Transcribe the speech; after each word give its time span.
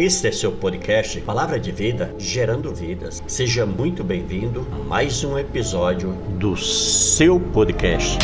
Este 0.00 0.28
é 0.28 0.30
seu 0.30 0.52
podcast 0.52 1.20
Palavra 1.22 1.58
de 1.58 1.72
Vida, 1.72 2.14
gerando 2.20 2.72
vidas. 2.72 3.20
Seja 3.26 3.66
muito 3.66 4.04
bem-vindo 4.04 4.64
a 4.70 4.76
mais 4.84 5.24
um 5.24 5.36
episódio 5.36 6.12
do 6.38 6.56
seu 6.56 7.40
podcast. 7.40 8.16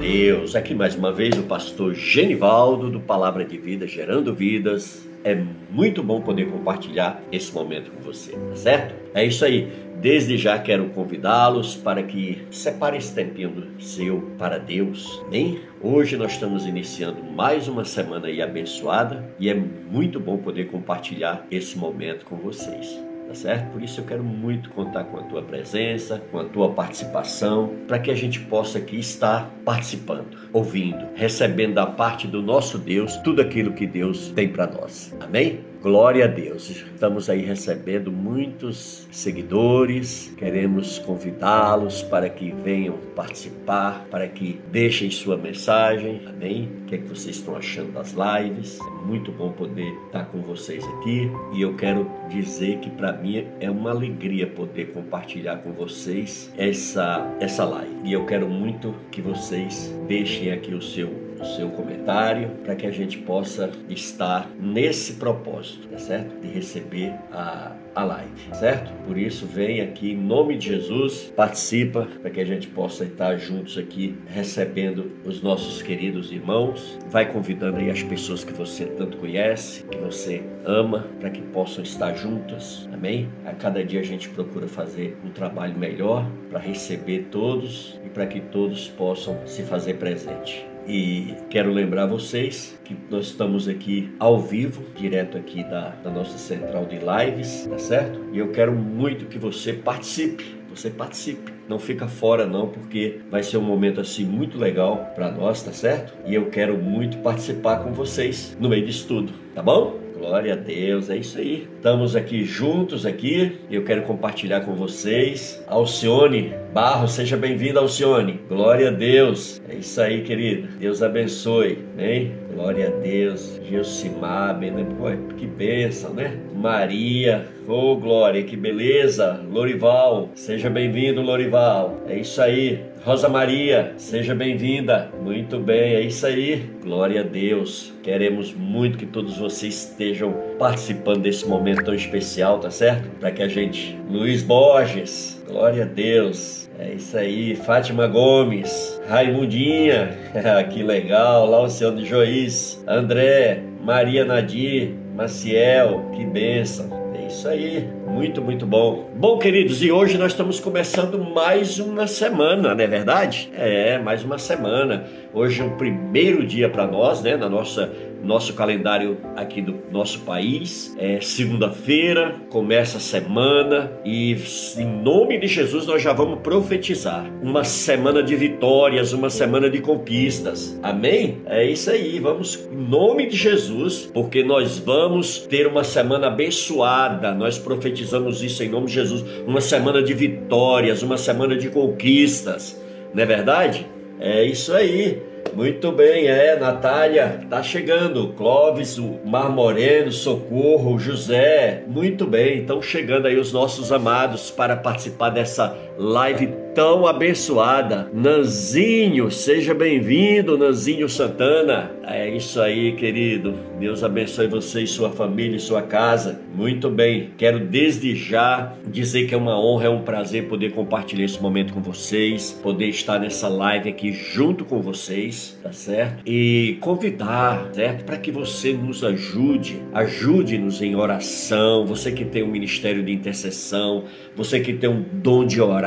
Deus, 0.00 0.56
aqui 0.56 0.74
mais 0.74 0.96
uma 0.96 1.12
vez 1.12 1.38
o 1.38 1.44
pastor 1.44 1.94
Genivaldo 1.94 2.90
do 2.90 2.98
Palavra 2.98 3.44
de 3.44 3.56
Vida, 3.56 3.86
gerando 3.86 4.34
vidas. 4.34 5.03
É 5.24 5.34
muito 5.70 6.02
bom 6.02 6.20
poder 6.20 6.50
compartilhar 6.50 7.22
esse 7.32 7.52
momento 7.54 7.90
com 7.90 8.00
você, 8.02 8.32
tá 8.32 8.56
certo? 8.56 8.94
É 9.14 9.24
isso 9.24 9.42
aí. 9.42 9.72
Desde 9.96 10.36
já 10.36 10.58
quero 10.58 10.90
convidá-los 10.90 11.76
para 11.76 12.02
que 12.02 12.46
separe 12.50 12.98
esse 12.98 13.14
tempinho 13.14 13.68
seu 13.80 14.20
para 14.36 14.58
Deus. 14.58 15.24
Bem, 15.30 15.60
hoje 15.80 16.18
nós 16.18 16.32
estamos 16.32 16.66
iniciando 16.66 17.24
mais 17.24 17.68
uma 17.68 17.86
semana 17.86 18.26
aí 18.26 18.42
abençoada 18.42 19.24
e 19.40 19.48
é 19.48 19.54
muito 19.54 20.20
bom 20.20 20.36
poder 20.36 20.66
compartilhar 20.66 21.46
esse 21.50 21.78
momento 21.78 22.26
com 22.26 22.36
vocês 22.36 23.13
tá 23.26 23.34
certo? 23.34 23.72
Por 23.72 23.82
isso 23.82 24.00
eu 24.00 24.04
quero 24.04 24.22
muito 24.22 24.70
contar 24.70 25.04
com 25.04 25.18
a 25.18 25.22
tua 25.22 25.42
presença, 25.42 26.22
com 26.30 26.38
a 26.38 26.44
tua 26.44 26.70
participação, 26.72 27.74
para 27.86 27.98
que 27.98 28.10
a 28.10 28.14
gente 28.14 28.40
possa 28.40 28.78
aqui 28.78 28.98
estar 28.98 29.50
participando, 29.64 30.36
ouvindo, 30.52 31.06
recebendo 31.14 31.74
da 31.74 31.86
parte 31.86 32.26
do 32.26 32.42
nosso 32.42 32.78
Deus 32.78 33.16
tudo 33.18 33.40
aquilo 33.42 33.72
que 33.72 33.86
Deus 33.86 34.28
tem 34.28 34.48
para 34.48 34.66
nós. 34.66 35.14
Amém? 35.20 35.73
Glória 35.84 36.24
a 36.24 36.28
Deus. 36.28 36.70
Estamos 36.70 37.28
aí 37.28 37.42
recebendo 37.42 38.10
muitos 38.10 39.06
seguidores. 39.12 40.32
Queremos 40.38 40.98
convidá-los 40.98 42.02
para 42.02 42.30
que 42.30 42.54
venham 42.64 42.96
participar, 43.14 44.06
para 44.10 44.26
que 44.26 44.58
deixem 44.72 45.10
sua 45.10 45.36
mensagem. 45.36 46.22
Amém? 46.26 46.70
O 46.80 46.84
que 46.86 46.94
é 46.94 46.98
que 46.98 47.06
vocês 47.06 47.36
estão 47.36 47.54
achando 47.54 47.92
das 47.92 48.14
lives? 48.14 48.78
É 48.80 49.06
muito 49.06 49.30
bom 49.30 49.52
poder 49.52 49.92
estar 50.06 50.24
com 50.24 50.40
vocês 50.40 50.82
aqui. 50.82 51.30
E 51.52 51.60
eu 51.60 51.76
quero 51.76 52.10
dizer 52.30 52.78
que 52.78 52.88
para 52.88 53.12
mim 53.12 53.46
é 53.60 53.70
uma 53.70 53.90
alegria 53.90 54.46
poder 54.46 54.86
compartilhar 54.86 55.58
com 55.58 55.70
vocês 55.70 56.50
essa 56.56 57.30
essa 57.40 57.62
live. 57.62 57.94
E 58.04 58.12
eu 58.14 58.24
quero 58.24 58.48
muito 58.48 58.94
que 59.10 59.20
vocês 59.20 59.94
deixem 60.08 60.50
aqui 60.50 60.72
o 60.72 60.80
seu 60.80 61.23
o 61.40 61.44
seu 61.44 61.68
comentário 61.70 62.50
para 62.64 62.74
que 62.74 62.86
a 62.86 62.90
gente 62.90 63.18
possa 63.18 63.70
estar 63.88 64.50
nesse 64.58 65.14
propósito, 65.14 65.88
tá 65.88 65.98
certo? 65.98 66.40
De 66.40 66.48
receber 66.48 67.12
a, 67.32 67.72
a 67.94 68.04
live, 68.04 68.48
certo? 68.52 68.92
Por 69.06 69.16
isso, 69.16 69.46
vem 69.46 69.80
aqui 69.80 70.12
em 70.12 70.16
nome 70.16 70.56
de 70.56 70.68
Jesus, 70.68 71.32
participa 71.36 72.08
para 72.20 72.30
que 72.30 72.40
a 72.40 72.44
gente 72.44 72.66
possa 72.68 73.04
estar 73.04 73.36
juntos 73.36 73.78
aqui 73.78 74.16
recebendo 74.26 75.12
os 75.24 75.42
nossos 75.42 75.82
queridos 75.82 76.32
irmãos. 76.32 76.98
Vai 77.10 77.30
convidando 77.30 77.78
aí 77.78 77.90
as 77.90 78.02
pessoas 78.02 78.44
que 78.44 78.52
você 78.52 78.86
tanto 78.86 79.16
conhece, 79.18 79.84
que 79.84 79.98
você 79.98 80.42
ama, 80.64 81.06
para 81.20 81.30
que 81.30 81.40
possam 81.40 81.84
estar 81.84 82.14
juntas, 82.14 82.88
amém? 82.92 83.28
A 83.44 83.52
cada 83.52 83.84
dia 83.84 84.00
a 84.00 84.04
gente 84.04 84.28
procura 84.28 84.66
fazer 84.66 85.16
um 85.24 85.30
trabalho 85.30 85.76
melhor 85.78 86.28
para 86.50 86.58
receber 86.58 87.28
todos 87.30 87.98
e 88.04 88.08
para 88.08 88.26
que 88.26 88.40
todos 88.40 88.88
possam 88.88 89.46
se 89.46 89.62
fazer 89.62 89.94
presente. 89.94 90.73
E 90.86 91.34
quero 91.50 91.72
lembrar 91.72 92.06
vocês 92.06 92.78
que 92.84 92.96
nós 93.10 93.26
estamos 93.26 93.68
aqui 93.68 94.12
ao 94.18 94.38
vivo, 94.38 94.82
direto 94.96 95.38
aqui 95.38 95.62
da, 95.64 95.90
da 96.02 96.10
nossa 96.10 96.36
central 96.36 96.84
de 96.84 96.96
lives, 96.98 97.66
tá 97.66 97.78
certo? 97.78 98.20
E 98.32 98.38
eu 98.38 98.52
quero 98.52 98.72
muito 98.72 99.26
que 99.26 99.38
você 99.38 99.72
participe 99.72 100.64
você 100.74 100.90
participe. 100.90 101.52
Não 101.68 101.78
fica 101.78 102.06
fora 102.06 102.46
não, 102.46 102.68
porque 102.68 103.20
vai 103.30 103.42
ser 103.42 103.56
um 103.56 103.62
momento 103.62 104.00
assim 104.00 104.24
muito 104.24 104.58
legal 104.58 105.12
para 105.14 105.30
nós, 105.30 105.62
tá 105.62 105.72
certo? 105.72 106.14
E 106.26 106.34
eu 106.34 106.50
quero 106.50 106.76
muito 106.76 107.18
participar 107.18 107.78
com 107.78 107.92
vocês 107.92 108.56
no 108.60 108.68
meio 108.68 108.84
disso 108.84 109.06
tudo, 109.06 109.32
tá 109.54 109.62
bom? 109.62 110.03
Glória 110.24 110.54
a 110.54 110.56
Deus, 110.56 111.10
é 111.10 111.18
isso 111.18 111.36
aí. 111.36 111.68
Estamos 111.76 112.16
aqui 112.16 112.46
juntos 112.46 113.04
aqui. 113.04 113.60
Eu 113.70 113.84
quero 113.84 114.04
compartilhar 114.04 114.62
com 114.62 114.74
vocês. 114.74 115.62
Alcione 115.68 116.54
Barro, 116.72 117.06
seja 117.06 117.36
bem-vinda, 117.36 117.78
Alcione. 117.78 118.40
Glória 118.48 118.88
a 118.88 118.90
Deus. 118.90 119.60
É 119.68 119.74
isso 119.74 120.00
aí, 120.00 120.22
querido. 120.22 120.66
Deus 120.78 121.02
abençoe, 121.02 121.78
hein? 121.98 122.32
Glória 122.54 122.88
a 122.88 122.90
Deus. 123.02 123.60
Gilcimar, 123.68 124.58
né? 124.58 124.86
Pô, 124.96 125.04
que 125.36 125.46
bênção, 125.46 126.14
né? 126.14 126.36
Maria, 126.54 127.46
oh 127.68 127.94
glória, 127.94 128.42
que 128.42 128.56
beleza. 128.56 129.40
Lorival, 129.52 130.30
seja 130.34 130.70
bem-vindo, 130.70 131.20
Lorival. 131.20 132.00
É 132.08 132.16
isso 132.16 132.40
aí. 132.40 132.82
Rosa 133.04 133.28
Maria, 133.28 133.92
seja 133.98 134.34
bem-vinda. 134.34 135.10
Muito 135.22 135.58
bem, 135.58 135.94
é 135.94 136.00
isso 136.00 136.26
aí. 136.26 136.70
Glória 136.82 137.20
a 137.20 137.22
Deus. 137.22 137.92
Queremos 138.02 138.54
muito 138.54 138.96
que 138.96 139.04
todos 139.04 139.36
vocês 139.36 139.74
estejam 139.74 140.32
participando 140.58 141.20
desse 141.20 141.46
momento 141.46 141.84
tão 141.84 141.92
especial, 141.92 142.58
tá 142.58 142.70
certo? 142.70 143.06
Para 143.20 143.30
que 143.30 143.42
a 143.42 143.48
gente. 143.48 144.00
Luiz 144.08 144.42
Borges, 144.42 145.44
glória 145.46 145.82
a 145.82 145.86
Deus. 145.86 146.70
É 146.78 146.94
isso 146.94 147.14
aí, 147.18 147.54
Fátima 147.54 148.06
Gomes, 148.06 148.98
Raimundinha, 149.06 150.08
que 150.72 150.82
legal, 150.82 151.46
lá 151.46 151.60
o 151.60 151.64
Luciano 151.64 151.98
de 151.98 152.06
Joiz, 152.06 152.82
André, 152.88 153.62
Maria 153.82 154.24
Nadir, 154.24 154.94
Maciel, 155.14 156.10
que 156.16 156.24
bênção. 156.24 157.03
Isso 157.34 157.48
aí, 157.48 157.90
muito, 158.06 158.40
muito 158.40 158.64
bom. 158.64 159.10
Bom, 159.16 159.38
queridos, 159.38 159.82
e 159.82 159.90
hoje 159.90 160.16
nós 160.16 160.30
estamos 160.30 160.60
começando 160.60 161.18
mais 161.18 161.80
uma 161.80 162.06
semana, 162.06 162.72
não 162.72 162.80
é 162.80 162.86
verdade? 162.86 163.50
É, 163.56 163.98
mais 163.98 164.22
uma 164.22 164.38
semana. 164.38 165.04
Hoje 165.32 165.60
é 165.60 165.64
o 165.64 165.72
primeiro 165.72 166.46
dia 166.46 166.68
para 166.68 166.86
nós, 166.86 167.22
né, 167.22 167.36
na 167.36 167.48
nossa 167.48 167.92
nosso 168.24 168.54
calendário 168.54 169.18
aqui 169.36 169.60
do 169.60 169.78
nosso 169.90 170.20
país. 170.20 170.94
É 170.98 171.20
segunda-feira, 171.20 172.36
começa 172.50 172.96
a 172.96 173.00
semana 173.00 173.92
e 174.04 174.36
em 174.76 175.02
nome 175.02 175.38
de 175.38 175.46
Jesus 175.46 175.86
nós 175.86 176.02
já 176.02 176.12
vamos 176.12 176.40
profetizar 176.40 177.24
uma 177.42 177.64
semana 177.64 178.22
de 178.22 178.34
vitórias, 178.34 179.12
uma 179.12 179.30
semana 179.30 179.68
de 179.68 179.80
conquistas. 179.80 180.78
Amém? 180.82 181.42
É 181.46 181.64
isso 181.64 181.90
aí, 181.90 182.18
vamos 182.18 182.68
em 182.72 182.76
nome 182.76 183.26
de 183.26 183.36
Jesus, 183.36 184.10
porque 184.12 184.42
nós 184.42 184.78
vamos 184.78 185.38
ter 185.38 185.66
uma 185.66 185.84
semana 185.84 186.28
abençoada. 186.28 187.32
Nós 187.32 187.58
profetizamos 187.58 188.42
isso 188.42 188.62
em 188.62 188.68
nome 188.68 188.86
de 188.86 188.94
Jesus, 188.94 189.24
uma 189.46 189.60
semana 189.60 190.02
de 190.02 190.14
vitórias, 190.14 191.02
uma 191.02 191.16
semana 191.16 191.56
de 191.56 191.68
conquistas. 191.68 192.80
Não 193.12 193.22
é 193.22 193.26
verdade? 193.26 193.86
É 194.18 194.44
isso 194.44 194.72
aí. 194.72 195.33
Muito 195.52 195.92
bem, 195.92 196.26
é, 196.26 196.56
Natália, 196.56 197.40
tá 197.48 197.62
chegando. 197.62 198.32
Clóvis, 198.32 198.98
o 198.98 199.20
Mar 199.24 199.50
Moreno, 199.50 200.10
Socorro, 200.10 200.98
José. 200.98 201.84
Muito 201.86 202.26
bem, 202.26 202.60
estão 202.60 202.80
chegando 202.82 203.26
aí 203.26 203.38
os 203.38 203.52
nossos 203.52 203.92
amados 203.92 204.50
para 204.50 204.76
participar 204.76 205.30
dessa 205.30 205.76
live 205.96 206.64
tão 206.74 207.06
abençoada. 207.06 208.10
Nanzinho, 208.12 209.30
seja 209.30 209.72
bem-vindo, 209.72 210.58
Nanzinho 210.58 211.08
Santana. 211.08 211.92
É 212.02 212.28
isso 212.28 212.60
aí, 212.60 212.92
querido. 212.92 213.54
Deus 213.78 214.02
abençoe 214.02 214.48
você 214.48 214.82
e 214.82 214.86
sua 214.86 215.10
família 215.10 215.56
e 215.56 215.60
sua 215.60 215.82
casa. 215.82 216.40
Muito 216.52 216.90
bem. 216.90 217.30
Quero 217.38 217.60
desde 217.60 218.16
já 218.16 218.72
dizer 218.86 219.26
que 219.26 219.34
é 219.34 219.38
uma 219.38 219.58
honra, 219.58 219.86
é 219.86 219.88
um 219.88 220.02
prazer 220.02 220.48
poder 220.48 220.72
compartilhar 220.72 221.24
esse 221.24 221.40
momento 221.40 221.72
com 221.72 221.80
vocês, 221.80 222.50
poder 222.50 222.88
estar 222.88 223.20
nessa 223.20 223.48
live 223.48 223.88
aqui 223.88 224.12
junto 224.12 224.64
com 224.64 224.82
vocês, 224.82 225.58
tá 225.62 225.72
certo? 225.72 226.22
E 226.26 226.76
convidar, 226.80 227.68
certo? 227.72 228.04
Para 228.04 228.16
que 228.16 228.32
você 228.32 228.72
nos 228.72 229.04
ajude, 229.04 229.80
ajude-nos 229.92 230.82
em 230.82 230.96
oração. 230.96 231.86
Você 231.86 232.10
que 232.10 232.24
tem 232.24 232.42
um 232.42 232.50
ministério 232.50 233.02
de 233.02 233.12
intercessão, 233.12 234.04
você 234.36 234.58
que 234.58 234.72
tem 234.72 234.90
um 234.90 235.04
dom 235.12 235.46
de 235.46 235.60
orar, 235.60 235.83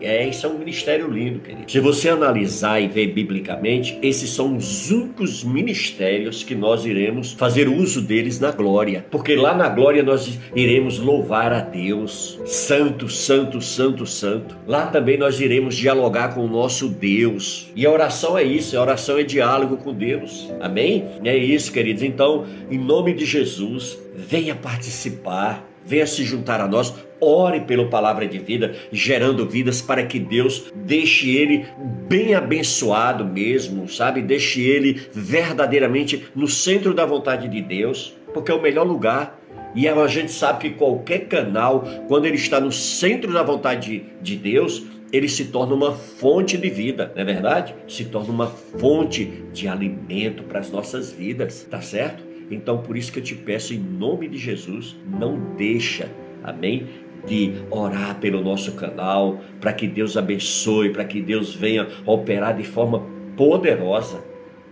é 0.00 0.26
isso 0.26 0.46
é 0.46 0.48
um 0.48 0.58
ministério 0.58 1.10
lindo, 1.10 1.40
querido. 1.40 1.70
Se 1.70 1.80
você 1.80 2.08
analisar 2.08 2.80
e 2.80 2.88
ver 2.88 3.08
biblicamente, 3.08 3.98
esses 4.02 4.30
são 4.30 4.56
os 4.56 4.90
únicos 4.90 5.44
ministérios 5.44 6.42
que 6.42 6.54
nós 6.54 6.84
iremos 6.84 7.32
fazer 7.32 7.68
uso 7.68 8.00
deles 8.02 8.38
na 8.38 8.50
glória, 8.50 9.06
porque 9.10 9.34
lá 9.34 9.54
na 9.54 9.68
glória 9.68 10.02
nós 10.02 10.38
iremos 10.54 10.98
louvar 10.98 11.52
a 11.52 11.60
Deus, 11.60 12.38
santo, 12.44 13.08
santo, 13.08 13.60
santo, 13.60 14.06
santo. 14.06 14.56
Lá 14.66 14.86
também 14.86 15.16
nós 15.16 15.40
iremos 15.40 15.76
dialogar 15.76 16.34
com 16.34 16.44
o 16.44 16.48
nosso 16.48 16.88
Deus. 16.88 17.70
E 17.74 17.86
a 17.86 17.90
oração 17.90 18.36
é 18.36 18.42
isso, 18.42 18.76
a 18.76 18.82
oração 18.82 19.18
é 19.18 19.22
diálogo 19.22 19.76
com 19.78 19.94
Deus. 19.94 20.50
Amém? 20.60 21.04
É 21.24 21.36
isso, 21.36 21.72
queridos. 21.72 22.02
Então, 22.02 22.44
em 22.70 22.78
nome 22.78 23.14
de 23.14 23.24
Jesus, 23.24 23.98
venha 24.14 24.54
participar 24.54 25.68
venha 25.88 26.06
se 26.06 26.22
juntar 26.22 26.60
a 26.60 26.68
nós, 26.68 26.94
ore 27.20 27.60
pelo 27.60 27.88
palavra 27.88 28.26
de 28.26 28.38
vida, 28.38 28.74
gerando 28.92 29.48
vidas 29.48 29.80
para 29.80 30.04
que 30.04 30.18
Deus 30.18 30.72
deixe 30.74 31.36
ele 31.36 31.66
bem 32.08 32.34
abençoado 32.34 33.24
mesmo, 33.24 33.88
sabe? 33.88 34.22
Deixe 34.22 34.62
ele 34.62 35.00
verdadeiramente 35.12 36.26
no 36.34 36.48
centro 36.48 36.94
da 36.94 37.04
vontade 37.04 37.48
de 37.48 37.60
Deus, 37.60 38.14
porque 38.32 38.50
é 38.50 38.54
o 38.54 38.62
melhor 38.62 38.86
lugar. 38.86 39.38
E 39.74 39.86
a 39.86 40.06
gente 40.06 40.32
sabe 40.32 40.60
que 40.60 40.76
qualquer 40.76 41.28
canal, 41.28 41.84
quando 42.08 42.24
ele 42.24 42.36
está 42.36 42.58
no 42.58 42.72
centro 42.72 43.32
da 43.32 43.42
vontade 43.42 43.98
de, 43.98 44.04
de 44.22 44.36
Deus, 44.36 44.84
ele 45.12 45.28
se 45.28 45.46
torna 45.46 45.74
uma 45.74 45.92
fonte 45.92 46.56
de 46.56 46.68
vida, 46.68 47.12
não 47.14 47.22
é 47.22 47.24
verdade? 47.24 47.74
Se 47.86 48.04
torna 48.04 48.32
uma 48.32 48.46
fonte 48.46 49.24
de 49.52 49.68
alimento 49.68 50.42
para 50.42 50.60
as 50.60 50.70
nossas 50.70 51.12
vidas, 51.12 51.66
tá 51.70 51.80
certo? 51.80 52.22
Então, 52.50 52.78
por 52.78 52.96
isso 52.96 53.12
que 53.12 53.18
eu 53.18 53.22
te 53.22 53.34
peço, 53.34 53.74
em 53.74 53.78
nome 53.78 54.28
de 54.28 54.38
Jesus, 54.38 54.96
não 55.06 55.54
deixa, 55.56 56.10
amém? 56.42 56.86
De 57.26 57.54
orar 57.70 58.16
pelo 58.20 58.42
nosso 58.42 58.72
canal, 58.72 59.38
para 59.60 59.72
que 59.72 59.86
Deus 59.86 60.16
abençoe, 60.16 60.90
para 60.90 61.04
que 61.04 61.20
Deus 61.20 61.54
venha 61.54 61.86
operar 62.06 62.56
de 62.56 62.64
forma 62.64 63.06
poderosa, 63.36 64.22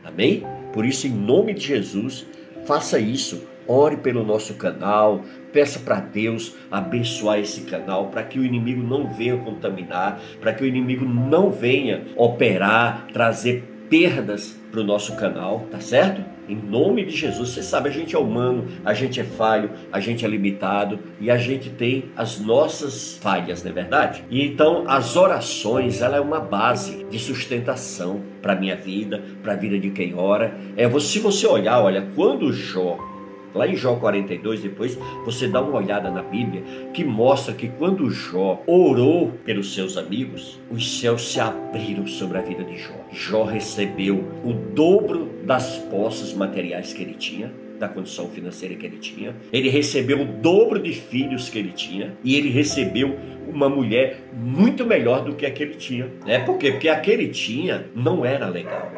amém? 0.04 0.42
Por 0.72 0.84
isso, 0.84 1.06
em 1.06 1.10
nome 1.10 1.54
de 1.54 1.66
Jesus, 1.66 2.26
faça 2.66 2.98
isso. 2.98 3.46
Ore 3.68 3.96
pelo 3.96 4.24
nosso 4.24 4.54
canal, 4.54 5.22
peça 5.52 5.80
para 5.80 5.98
Deus 5.98 6.54
abençoar 6.70 7.40
esse 7.40 7.62
canal, 7.62 8.06
para 8.08 8.22
que 8.22 8.38
o 8.38 8.44
inimigo 8.44 8.80
não 8.80 9.12
venha 9.12 9.36
contaminar, 9.38 10.20
para 10.40 10.52
que 10.52 10.62
o 10.62 10.66
inimigo 10.66 11.04
não 11.04 11.50
venha 11.50 12.04
operar, 12.16 13.08
trazer 13.12 13.75
perdas 13.88 14.56
para 14.70 14.80
o 14.80 14.84
nosso 14.84 15.16
canal, 15.16 15.66
tá 15.70 15.80
certo? 15.80 16.22
Em 16.48 16.54
nome 16.54 17.04
de 17.04 17.16
Jesus, 17.16 17.50
você 17.50 17.62
sabe, 17.62 17.88
a 17.88 17.92
gente 17.92 18.14
é 18.14 18.18
humano, 18.18 18.66
a 18.84 18.94
gente 18.94 19.20
é 19.20 19.24
falho, 19.24 19.70
a 19.90 19.98
gente 19.98 20.24
é 20.24 20.28
limitado 20.28 20.98
e 21.20 21.28
a 21.30 21.36
gente 21.36 21.70
tem 21.70 22.04
as 22.16 22.38
nossas 22.38 23.18
falhas, 23.20 23.64
não 23.64 23.72
é 23.72 23.74
verdade? 23.74 24.24
E 24.30 24.44
então 24.44 24.84
as 24.86 25.16
orações, 25.16 26.02
ela 26.02 26.16
é 26.16 26.20
uma 26.20 26.38
base 26.38 27.04
de 27.10 27.18
sustentação 27.18 28.20
para 28.40 28.54
minha 28.54 28.76
vida, 28.76 29.22
para 29.42 29.54
a 29.54 29.56
vida 29.56 29.78
de 29.78 29.90
quem 29.90 30.14
ora. 30.14 30.56
É, 30.76 30.88
se 31.00 31.18
você 31.18 31.46
olhar, 31.46 31.80
olha, 31.80 32.06
quando 32.14 32.52
Jó 32.52 33.15
Lá 33.56 33.66
em 33.66 33.74
Jó 33.74 33.96
42, 33.96 34.60
depois 34.60 34.98
você 35.24 35.48
dá 35.48 35.62
uma 35.62 35.78
olhada 35.78 36.10
na 36.10 36.22
Bíblia, 36.22 36.62
que 36.92 37.02
mostra 37.02 37.54
que 37.54 37.68
quando 37.68 38.10
Jó 38.10 38.62
orou 38.66 39.32
pelos 39.46 39.74
seus 39.74 39.96
amigos, 39.96 40.60
os 40.70 41.00
céus 41.00 41.32
se 41.32 41.40
abriram 41.40 42.06
sobre 42.06 42.36
a 42.36 42.42
vida 42.42 42.62
de 42.62 42.76
Jó. 42.76 42.94
Jó 43.10 43.44
recebeu 43.44 44.22
o 44.44 44.52
dobro 44.52 45.30
das 45.42 45.78
posses 45.78 46.34
materiais 46.34 46.92
que 46.92 47.02
ele 47.02 47.14
tinha, 47.14 47.50
da 47.78 47.88
condição 47.88 48.28
financeira 48.28 48.74
que 48.74 48.84
ele 48.84 48.98
tinha. 48.98 49.34
Ele 49.50 49.70
recebeu 49.70 50.20
o 50.20 50.26
dobro 50.26 50.78
de 50.78 50.92
filhos 50.92 51.48
que 51.48 51.58
ele 51.58 51.72
tinha 51.72 52.14
e 52.22 52.36
ele 52.36 52.50
recebeu 52.50 53.16
uma 53.48 53.70
mulher 53.70 54.20
muito 54.34 54.84
melhor 54.84 55.24
do 55.24 55.34
que 55.34 55.46
a 55.46 55.50
que 55.50 55.62
ele 55.62 55.76
tinha. 55.76 56.10
É 56.26 56.38
por 56.38 56.58
quê? 56.58 56.72
Porque 56.72 56.90
a 56.90 57.00
que 57.00 57.10
ele 57.10 57.28
tinha 57.28 57.86
não 57.94 58.24
era 58.24 58.48
legal 58.48 58.92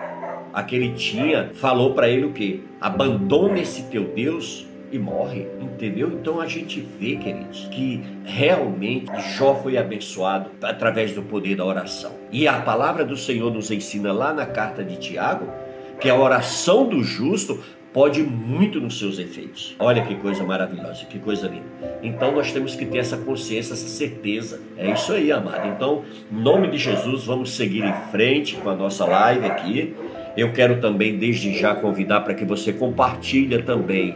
aquele 0.53 0.93
tinha, 0.93 1.51
falou 1.55 1.95
para 1.95 2.09
ele 2.09 2.27
o 2.27 2.33
que? 2.33 2.65
Abandona 2.81 3.59
esse 3.59 3.85
teu 3.85 4.05
Deus 4.05 4.67
e 4.91 4.99
morre, 4.99 5.47
entendeu? 5.61 6.09
Então 6.09 6.41
a 6.41 6.47
gente 6.47 6.81
vê, 6.99 7.17
queridos, 7.17 7.69
que 7.71 8.03
realmente 8.25 9.11
Jó 9.37 9.55
foi 9.55 9.77
abençoado 9.77 10.51
através 10.63 11.13
do 11.13 11.23
poder 11.23 11.57
da 11.57 11.65
oração. 11.65 12.13
E 12.33 12.49
a 12.49 12.61
palavra 12.61 13.05
do 13.05 13.17
Senhor 13.17 13.53
nos 13.53 13.71
ensina 13.71 14.13
lá 14.13 14.33
na 14.33 14.47
carta 14.47 14.83
de 14.83 14.97
Tiago 14.97 15.47
que 16.01 16.09
a 16.09 16.17
oração 16.17 16.89
do 16.89 17.03
justo 17.03 17.61
pode 17.93 18.23
muito 18.23 18.81
nos 18.81 18.99
seus 18.99 19.19
efeitos. 19.19 19.75
Olha 19.79 20.05
que 20.05 20.15
coisa 20.17 20.45
maravilhosa, 20.45 21.05
que 21.07 21.19
coisa 21.19 21.49
linda. 21.49 21.99
Então 22.03 22.33
nós 22.33 22.53
temos 22.53 22.75
que 22.75 22.87
ter 22.87 22.99
essa 22.99 23.17
consciência, 23.17 23.73
essa 23.73 23.89
certeza. 23.89 24.61
É 24.77 24.91
isso 24.91 25.13
aí, 25.13 25.33
amado. 25.33 25.69
Então, 25.69 26.05
em 26.31 26.37
nome 26.37 26.69
de 26.69 26.79
Jesus, 26.79 27.25
vamos 27.25 27.53
seguir 27.53 27.85
em 27.85 28.11
frente 28.11 28.57
com 28.57 28.71
a 28.71 28.75
nossa 28.75 29.05
live 29.05 29.47
aqui. 29.47 29.95
Eu 30.39 30.53
quero 30.53 30.81
também 30.81 31.19
desde 31.19 31.53
já 31.59 31.75
convidar 31.75 32.21
para 32.21 32.33
que 32.33 32.45
você 32.45 32.73
compartilha 32.73 33.61
também. 33.61 34.15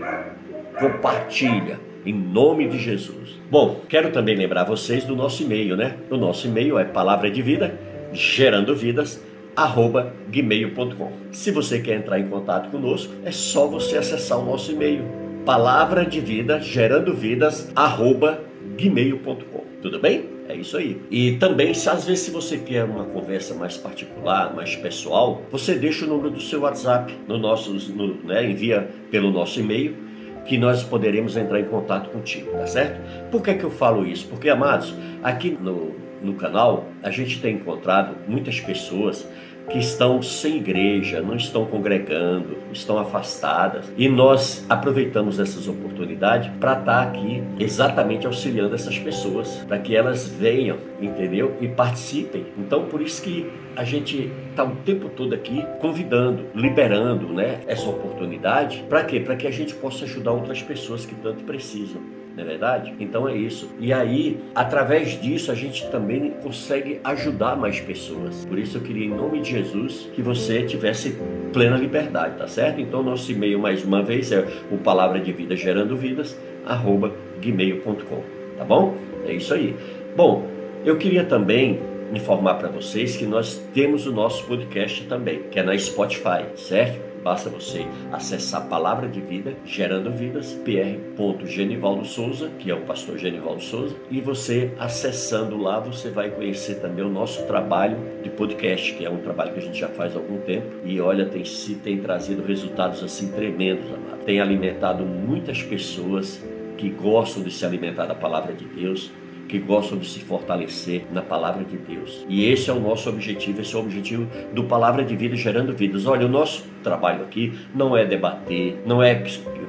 Compartilha 0.79 1.81
em 2.07 2.13
nome 2.15 2.69
de 2.69 2.79
Jesus. 2.79 3.41
Bom, 3.51 3.81
quero 3.89 4.13
também 4.13 4.37
lembrar 4.37 4.63
vocês 4.63 5.03
do 5.03 5.17
nosso 5.17 5.43
e-mail, 5.43 5.77
né? 5.77 5.97
O 6.09 6.17
nosso 6.17 6.47
e-mail 6.47 6.79
é 6.79 6.85
palavra 6.85 7.29
de 7.29 7.43
vida, 7.43 7.77
gerando 8.13 8.73
vidas, 8.73 9.21
arroba 9.57 10.15
gmail.com. 10.31 11.11
Se 11.33 11.51
você 11.51 11.81
quer 11.81 11.97
entrar 11.97 12.21
em 12.21 12.29
contato 12.29 12.71
conosco, 12.71 13.13
é 13.25 13.33
só 13.33 13.67
você 13.67 13.97
acessar 13.97 14.39
o 14.39 14.45
nosso 14.45 14.71
e-mail, 14.71 15.03
palavra 15.45 16.07
de 16.07 16.21
vida, 16.21 16.61
gerando 16.61 17.13
vidas, 17.13 17.73
arroba 17.75 18.41
gmail.com. 18.79 19.65
Tudo 19.83 19.99
bem? 19.99 20.25
É 20.49 20.57
isso 20.57 20.77
aí. 20.77 21.01
E 21.11 21.33
também, 21.37 21.73
se 21.73 21.89
às 21.89 22.05
vezes 22.05 22.25
se 22.25 22.31
você 22.31 22.59
quer 22.59 22.85
uma 22.85 23.05
conversa 23.05 23.55
mais 23.55 23.77
particular, 23.77 24.55
mais 24.55 24.75
pessoal, 24.77 25.43
você 25.51 25.75
deixa 25.75 26.05
o 26.05 26.09
número 26.09 26.31
do 26.31 26.41
seu 26.41 26.63
WhatsApp 26.63 27.17
no 27.29 27.39
nosso, 27.39 27.73
no, 27.93 28.15
né, 28.25 28.45
envia 28.51 28.89
pelo 29.11 29.31
nosso 29.31 29.61
e-mail 29.61 29.97
que 30.45 30.59
nós 30.59 30.83
poderemos 30.83 31.37
entrar 31.37 31.61
em 31.61 31.65
contato 31.65 32.11
contigo, 32.11 32.51
tá 32.51 32.67
certo? 32.67 33.01
Por 33.31 33.43
que, 33.43 33.55
que 33.55 33.65
eu 33.65 33.71
falo 33.71 34.05
isso? 34.05 34.27
Porque, 34.27 34.49
amados, 34.49 34.93
aqui 35.23 35.57
no, 35.61 35.95
no 36.21 36.35
canal 36.35 36.89
a 37.03 37.11
gente 37.11 37.41
tem 37.41 37.57
encontrado 37.57 38.17
muitas 38.27 38.61
pessoas 38.61 39.27
que 39.71 39.79
estão 39.79 40.23
sem 40.23 40.57
igreja, 40.57 41.21
não 41.21 41.37
estão 41.37 41.65
congregando, 41.65 42.57
estão 42.73 42.99
afastadas. 42.99 43.93
E 43.97 44.09
nós 44.09 44.65
aproveitamos 44.69 45.39
essas 45.39 45.69
oportunidades 45.69 46.51
para 46.61 46.73
estar 46.73 46.85
tá 46.85 47.03
aqui 47.03 47.43
exatamente 47.59 48.27
auxiliando 48.27 48.75
essas 48.75 48.99
pessoas, 48.99 49.49
para 49.69 49.79
que 49.79 49.95
elas 49.97 50.29
venham, 50.29 50.79
entendeu? 51.01 51.57
E 51.61 51.69
participem. 51.69 52.47
Então, 52.59 52.87
por 52.87 53.01
isso 53.01 53.23
que 53.23 53.51
a 53.77 53.85
gente 53.85 54.31
está 54.51 54.65
o 54.65 54.77
tempo 54.77 55.09
todo 55.09 55.35
aqui 55.35 55.65
convidando, 55.81 56.47
liberando 56.55 57.29
né, 57.29 57.61
essa 57.67 57.89
oportunidade. 57.89 58.85
Para 58.89 59.05
quê? 59.05 59.21
Para 59.21 59.37
que 59.37 59.47
a 59.47 59.51
gente 59.51 59.75
possa 59.75 60.05
ajudar 60.05 60.33
outras 60.33 60.63
pessoas 60.63 61.07
que 61.07 61.15
tanto 61.15 61.45
precisam 61.45 62.22
não 62.37 62.43
é 62.43 62.47
verdade? 62.47 62.95
Então 62.99 63.29
é 63.29 63.37
isso. 63.37 63.71
E 63.79 63.93
aí, 63.93 64.41
através 64.55 65.21
disso, 65.21 65.53
a 65.53 65.55
gente 65.55 65.87
também 65.91 66.31
consegue 66.43 67.01
ajudar 67.05 67.57
mais 67.57 67.81
pessoas. 67.81 68.45
Por 68.45 68.59
isso 68.59 68.79
eu 68.79 68.83
queria, 68.83 69.07
em 69.07 69.11
nome 69.11 69.41
de 69.41 69.51
Jesus, 69.51 70.09
que 70.15 70.23
você 70.23 70.63
tivesse 70.63 71.19
plena 71.53 71.77
liberdade, 71.77 72.39
tá 72.39 72.49
certo? 72.49 72.81
Então 72.81 73.03
nosso 73.03 73.31
e-mail, 73.31 73.59
mais 73.59 73.85
uma 73.85 74.03
vez, 74.03 74.33
é 74.33 74.47
o 74.71 74.79
palavra 74.79 75.21
de 75.21 75.33
vida 75.33 75.55
gerando 75.55 75.97
vidas, 75.97 76.39
arroba 76.65 77.13
gmail.com, 77.41 78.23
tá 78.57 78.65
bom? 78.65 78.95
É 79.27 79.35
isso 79.35 79.53
aí. 79.53 79.77
Bom, 80.17 80.47
eu 80.85 80.97
queria 80.97 81.25
também 81.25 81.81
informar 82.15 82.55
para 82.55 82.69
vocês 82.69 83.17
que 83.17 83.25
nós 83.25 83.57
temos 83.73 84.07
o 84.07 84.13
nosso 84.13 84.45
podcast 84.47 85.05
também, 85.05 85.43
que 85.51 85.59
é 85.59 85.63
na 85.63 85.77
Spotify, 85.79 86.45
certo? 86.57 87.12
Basta 87.23 87.49
você 87.49 87.87
acessar 88.11 88.63
a 88.63 88.65
Palavra 88.65 89.09
de 89.09 89.21
Vida, 89.21 89.55
Gerando 89.65 90.11
Vidas, 90.11 90.55
pr. 90.65 91.47
Genivaldo 91.47 92.05
Souza, 92.05 92.51
que 92.59 92.71
é 92.71 92.75
o 92.75 92.81
pastor 92.81 93.17
Genivaldo 93.17 93.63
Souza, 93.63 93.95
e 94.11 94.21
você 94.21 94.73
acessando 94.79 95.57
lá, 95.57 95.79
você 95.79 96.11
vai 96.11 96.31
conhecer 96.31 96.77
também 96.77 97.05
o 97.05 97.09
nosso 97.09 97.47
trabalho 97.47 97.97
de 98.23 98.31
podcast, 98.31 98.95
que 98.95 99.05
é 99.05 99.11
um 99.11 99.19
trabalho 99.19 99.53
que 99.53 99.61
a 99.61 99.63
gente 99.63 99.79
já 99.79 99.89
faz 99.89 100.15
há 100.15 100.19
algum 100.19 100.39
tempo, 100.39 100.67
e 100.85 101.01
olha, 101.01 101.27
tem, 101.27 101.45
se 101.45 101.77
tem 101.77 101.99
trazido 102.01 102.43
resultados 102.43 103.03
assim 103.03 103.31
tremendos, 103.31 103.87
amado. 103.87 104.25
Tem 104.25 104.41
alimentado 104.41 105.05
muitas 105.05 105.63
pessoas 105.63 106.43
que 106.77 106.91
gostam 106.91 107.43
de 107.43 107.51
se 107.51 107.65
alimentar 107.65 108.07
da 108.07 108.15
palavra 108.15 108.53
de 108.53 108.65
Deus, 108.65 109.13
que 109.49 109.59
gostam 109.59 109.99
de 109.99 110.09
se 110.09 110.21
fortalecer 110.21 111.05
na 111.13 111.23
palavra 111.23 111.65
de 111.65 111.77
Deus. 111.77 112.25
E 112.29 112.45
esse 112.51 112.71
é 112.71 112.73
o 112.73 112.81
nosso 112.81 113.09
objetivo, 113.09 113.61
esse 113.61 113.75
é 113.75 113.79
o 113.79 113.83
objetivo 113.83 114.27
do 114.53 114.65
Palavra 114.65 115.05
de 115.05 115.15
Vida 115.17 115.37
gerando 115.37 115.75
vidas. 115.75 116.07
Olha, 116.07 116.27
o 116.27 116.29
nosso 116.29 116.65
trabalho 116.83 117.23
aqui 117.23 117.53
não 117.75 117.97
é 117.97 118.05
debater, 118.05 118.79
não 118.87 119.03
é 119.03 119.15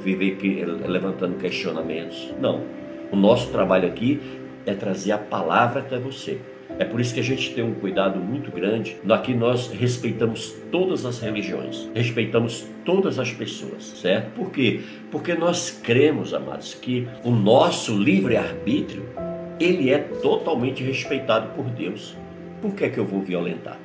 viver 0.04 0.66
levantando 0.88 1.38
questionamentos. 1.38 2.34
Não. 2.40 2.62
O 3.12 3.16
nosso 3.16 3.52
trabalho 3.52 3.88
aqui 3.88 4.20
é 4.66 4.74
trazer 4.74 5.12
a 5.12 5.18
palavra 5.18 5.82
até 5.82 5.98
você. 5.98 6.40
É 6.80 6.86
por 6.86 7.00
isso 7.00 7.14
que 7.14 7.20
a 7.20 7.24
gente 7.24 7.54
tem 7.54 7.64
um 7.64 7.76
cuidado 7.76 8.20
muito 8.20 8.52
grande. 8.52 8.98
Aqui 9.08 9.34
nós 9.34 9.70
respeitamos 9.70 10.56
todas 10.72 11.06
as 11.06 11.20
religiões, 11.20 11.88
respeitamos 11.94 12.66
todas 12.84 13.20
as 13.20 13.32
pessoas, 13.32 13.84
certo? 13.84 14.32
Por 14.32 14.50
quê? 14.50 14.82
Porque 15.12 15.36
nós 15.36 15.70
cremos, 15.84 16.34
amados, 16.34 16.74
que 16.74 17.08
o 17.24 17.30
nosso 17.30 17.96
livre-arbítrio 17.96 19.06
ele 19.60 19.92
é 19.92 20.00
totalmente 20.00 20.84
respeitado 20.84 21.50
por 21.56 21.66
Deus. 21.66 22.16
Por 22.62 22.74
que, 22.74 22.86
é 22.86 22.90
que 22.90 22.98
eu 22.98 23.06
vou 23.06 23.22
violentar? 23.22 23.78